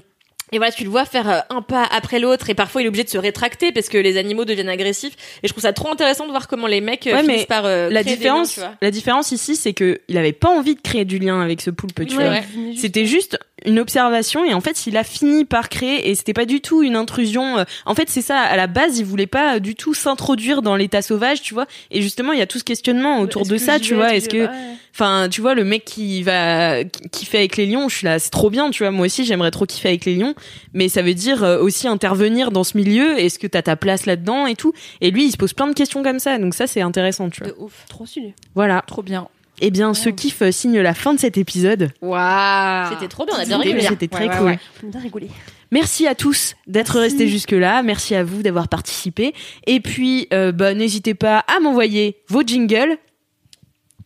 et 0.54 0.58
voilà, 0.58 0.72
tu 0.72 0.84
le 0.84 0.90
vois 0.90 1.06
faire 1.06 1.30
euh, 1.30 1.40
un 1.50 1.62
pas 1.62 1.84
après 1.92 2.20
l'autre 2.20 2.50
et 2.50 2.54
parfois 2.54 2.82
il 2.82 2.86
est 2.86 2.88
obligé 2.88 3.04
de 3.04 3.10
se 3.10 3.18
rétracter 3.18 3.72
parce 3.72 3.90
que 3.90 3.98
les 3.98 4.18
animaux 4.18 4.46
deviennent 4.46 4.70
agressifs. 4.70 5.16
Et 5.44 5.48
je 5.48 5.54
trouve 5.54 5.64
ça 5.64 5.74
trop 5.74 5.90
intéressant 5.92 6.26
de 6.26 6.32
voir 6.32 6.48
comment 6.48 6.68
les 6.68 6.80
mecs 6.82 7.08
euh, 7.08 7.14
Ouais, 7.16 7.22
finissent 7.22 7.40
mais 7.42 7.46
par 7.46 7.66
euh, 7.66 7.90
La 7.90 8.02
créer 8.04 8.14
des 8.14 8.18
différence, 8.20 8.56
liens, 8.58 8.64
tu 8.64 8.68
vois. 8.70 8.78
la 8.82 8.92
différence 8.92 9.32
ici, 9.32 9.56
c'est 9.56 9.74
que 9.74 10.00
il 10.08 10.18
avait 10.18 10.32
pas 10.34 10.50
envie 10.50 10.76
de 10.76 10.82
créer 10.82 11.06
du 11.06 11.18
lien 11.20 11.42
avec 11.42 11.62
ce 11.62 11.70
poulpe, 11.72 12.06
tu 12.08 12.16
Ouais, 12.16 12.24
vois. 12.26 12.34
ouais. 12.34 12.44
C'était 12.78 13.06
juste 13.06 13.38
une 13.66 13.80
observation 13.80 14.44
et 14.44 14.54
en 14.54 14.60
fait 14.60 14.88
il 14.88 14.98
a 14.98 15.06
fini 15.06 15.46
par 15.46 15.70
créer 15.70 16.10
et 16.10 16.16
c'était 16.16 16.34
pas 16.34 16.44
du 16.46 16.60
tout 16.60 16.84
une 16.84 16.98
intrusion 16.98 17.60
euh, 17.60 17.64
en 17.86 17.96
fait 17.96 18.10
c'est 18.10 18.22
ça 18.22 18.38
à 18.40 18.58
la 18.58 18.68
base 18.68 19.00
il 19.00 19.06
voulait 19.06 19.26
pas 19.26 19.62
du 19.62 19.74
tout 19.74 19.94
s'introduire 19.94 20.62
dans 20.62 20.76
l'état 20.76 21.02
sauvage 21.02 21.42
tu 21.42 21.54
vois 21.54 21.66
et 21.90 22.02
justement 22.02 22.34
il 22.34 22.40
y 22.40 22.42
a 22.42 22.46
tout 22.46 22.60
ce 22.60 22.66
questionnement 22.66 23.22
autour 23.22 23.46
de 23.46 23.52
que 23.52 23.58
ça 23.58 23.80
tu 23.80 23.96
vois 23.96 24.16
est-ce 24.16 24.28
que 24.28 24.50
enfin 24.94 25.30
tu 25.32 25.40
vois 25.40 25.54
le 25.56 25.64
mec 25.64 25.86
qui 25.86 26.24
va 26.24 26.80
fait 27.14 27.38
avec 27.38 27.56
les 27.56 27.66
lions 27.66 27.88
je 27.88 27.96
suis 28.00 28.06
là 28.06 28.20
c'est 28.20 28.32
trop 28.32 28.50
bien 28.50 28.70
tu 28.70 28.84
vois 28.84 28.92
moi 28.92 29.06
aussi 29.06 29.24
j'aimerais 29.24 29.52
trop 29.52 29.66
kiffer 29.66 29.88
avec 29.88 30.04
les 30.04 30.16
lions 30.16 30.36
mais 30.74 30.90
ça 30.90 31.02
veut 31.02 31.14
dire 31.14 31.44
euh, 31.44 31.60
aussi 31.60 31.88
intervenir 31.88 32.52
dans 32.52 32.64
ce 32.64 32.78
milieu 32.78 33.18
est-ce 33.20 33.40
que 33.40 33.48
t'as 33.48 33.62
ta 33.62 33.76
place 33.76 34.06
là-dedans 34.06 34.46
et 34.48 34.56
tout? 34.56 34.74
Et 35.02 35.12
lui 35.12 35.26
il 35.26 35.32
se 35.32 35.38
pose 35.38 35.54
plein 35.54 35.68
de 35.68 35.74
questions 35.74 36.04
comme 36.04 36.20
ça 36.20 36.38
donc 36.40 36.54
ça 36.54 36.68
c'est 36.68 36.82
intéressant 36.82 37.30
tu 37.30 37.44
vois 37.44 37.52
De 37.54 37.58
ouf. 37.60 37.86
Trop 37.90 38.06
stylé. 38.06 38.34
voilà 38.56 38.84
Trop 38.88 39.02
bien. 39.04 39.28
et 39.62 39.72
bien 39.72 39.94
ce 39.94 40.10
kiff 40.10 40.42
euh, 40.42 40.52
signe 40.52 40.80
la 40.80 40.94
fin 40.94 41.14
de 41.14 41.20
cet 41.20 41.38
épisode 41.38 41.92
Waouh. 42.02 42.90
C'était 42.92 43.08
trop 43.08 43.26
bien, 43.26 43.36
on 43.38 43.42
a 43.42 43.46
bien 43.46 43.58
C'était- 43.58 43.70
rigolé. 43.70 43.88
c'était 43.88 44.08
très 44.08 44.28
Ouais, 44.30 44.40
ouais, 44.40 44.60
cool 44.80 44.90
bien 44.90 45.00
rigolé. 45.02 45.28
Merci 45.72 46.06
à 46.06 46.14
tous 46.14 46.54
d'être 46.68 47.00
restés 47.00 47.28
jusque-là. 47.28 47.82
Merci 47.82 48.14
à 48.14 48.24
vous 48.24 48.44
d'avoir 48.44 48.68
participé. 48.68 49.34
Et 49.66 49.80
puis, 49.80 50.28
euh, 50.32 50.52
bah, 50.52 50.76
n'hésitez 50.76 51.16
pas 51.16 51.40
à 51.48 51.60
m'envoyer 51.62 52.18
vos 52.28 52.44
jingles. 52.46 52.96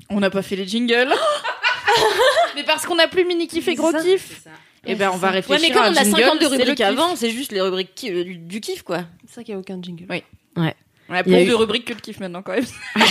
On 0.09 0.21
n'a 0.21 0.29
pas 0.29 0.41
fait 0.41 0.55
les 0.55 0.65
jingles. 0.65 1.11
mais 2.55 2.63
parce 2.63 2.85
qu'on 2.85 2.97
a 2.99 3.07
plus 3.07 3.25
mini 3.25 3.47
kiff 3.47 3.67
et 3.67 3.75
gros 3.75 3.91
ça. 3.91 3.99
kiff. 4.01 4.43
Et 4.87 4.95
ben 4.95 5.11
on 5.13 5.17
va 5.17 5.27
Ouais, 5.29 5.33
réfléchir 5.35 5.67
mais 5.69 5.73
comme 5.73 5.83
à 5.83 5.89
on 5.89 5.95
a 5.95 6.03
jingle, 6.03 6.21
52 6.21 6.39
c'est 6.45 6.49
le 6.51 6.57
rubriques 6.63 6.81
avant, 6.81 7.15
c'est 7.15 7.29
juste 7.31 7.51
les 7.51 7.61
rubriques 7.61 8.05
euh, 8.09 8.23
du, 8.23 8.37
du 8.37 8.61
kiff, 8.61 8.81
quoi. 8.83 9.01
C'est 9.27 9.35
ça 9.35 9.43
qu'il 9.43 9.53
n'y 9.53 9.57
a 9.57 9.59
aucun 9.59 9.81
jingle. 9.81 10.05
Ouais. 10.09 10.23
On 10.55 10.63
a 10.63 10.73
Il 11.25 11.31
y 11.31 11.35
a 11.35 11.37
plus 11.39 11.43
eu- 11.45 11.49
de 11.49 11.53
rubriques 11.53 11.85
que 11.85 11.93
de 11.93 12.01
kiff 12.01 12.19
maintenant 12.19 12.41
quand 12.41 12.53
même. 12.53 12.65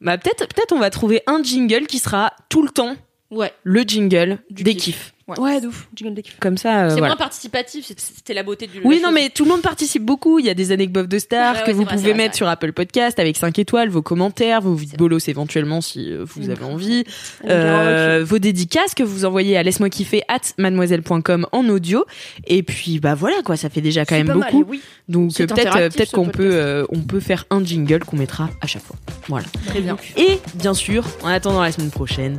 Bah, 0.00 0.18
peut-être, 0.18 0.46
peut-être 0.48 0.72
on 0.72 0.78
va 0.78 0.90
trouver 0.90 1.22
un 1.26 1.42
jingle 1.42 1.86
qui 1.86 1.98
sera 1.98 2.32
tout 2.48 2.62
le 2.62 2.70
temps 2.70 2.96
Ouais. 3.30 3.52
le 3.62 3.82
jingle 3.82 4.38
Du 4.50 4.62
des 4.62 4.74
kiff. 4.74 4.84
kiffs. 4.96 5.14
Ouais, 5.38 5.60
de 5.60 5.68
ouf. 5.68 5.88
Jingle 5.94 6.14
des 6.14 6.22
kiffs. 6.22 6.36
Comme 6.40 6.56
ça, 6.56 6.84
euh, 6.84 6.88
C'est 6.90 6.94
voilà. 6.98 7.08
moins 7.08 7.16
participatif, 7.16 7.86
c'était 7.96 8.34
la 8.34 8.42
beauté 8.42 8.66
du. 8.66 8.80
Oui, 8.84 8.96
non, 9.00 9.08
chose. 9.08 9.14
mais 9.14 9.30
tout 9.30 9.44
le 9.44 9.50
monde 9.50 9.62
participe 9.62 10.04
beaucoup. 10.04 10.38
Il 10.38 10.46
y 10.46 10.50
a 10.50 10.54
des 10.54 10.72
anecdotes 10.72 11.08
de 11.08 11.18
stars 11.18 11.54
Ouais, 11.54 11.60
ouais, 11.60 11.66
que 11.66 11.70
vous 11.72 11.82
vrai, 11.84 11.96
pouvez 11.96 12.10
vrai, 12.12 12.18
mettre 12.22 12.34
sur 12.36 12.48
Apple 12.48 12.72
Podcast 12.72 13.18
avec 13.18 13.36
5 13.36 13.58
étoiles, 13.58 13.88
vos 13.88 14.02
commentaires, 14.02 14.60
vos 14.60 14.74
vides 14.74 14.96
bolos 14.96 15.28
éventuellement 15.28 15.80
si 15.80 16.12
euh, 16.12 16.24
vous 16.24 16.50
avez 16.50 16.64
envie, 16.64 17.04
euh, 17.48 18.24
vos 18.26 18.38
dédicaces 18.38 18.94
que 18.94 19.02
vous 19.02 19.24
envoyez 19.24 19.56
à 19.56 19.62
laisse-moi 19.62 19.90
kiffer 19.90 20.22
at 20.28 20.40
mademoiselle.com 20.58 21.46
en 21.52 21.68
audio. 21.68 22.04
Et 22.46 22.62
puis, 22.62 23.00
bah 23.00 23.14
voilà, 23.14 23.42
quoi, 23.44 23.56
ça 23.56 23.68
fait 23.70 23.80
déjà 23.80 24.04
quand 24.04 24.16
même 24.16 24.26
pas 24.26 24.34
mal, 24.34 24.52
beaucoup. 24.52 24.70
oui. 24.70 24.82
Donc 25.08 25.34
peut-être 25.34 25.76
euh, 25.76 25.90
peut-être 25.90 26.12
qu'on 26.12 26.28
peut 26.28 26.50
euh, 26.54 26.84
on 26.90 27.00
peut 27.00 27.20
faire 27.20 27.44
un 27.50 27.64
jingle 27.64 28.04
qu'on 28.04 28.16
mettra 28.16 28.48
à 28.60 28.66
chaque 28.66 28.82
fois. 28.82 28.96
Voilà. 29.28 29.46
Très 29.66 29.80
bien. 29.80 29.96
Et 30.16 30.38
bien 30.54 30.74
sûr, 30.74 31.04
en 31.22 31.28
attendant 31.28 31.62
la 31.62 31.72
semaine 31.72 31.90
prochaine, 31.90 32.38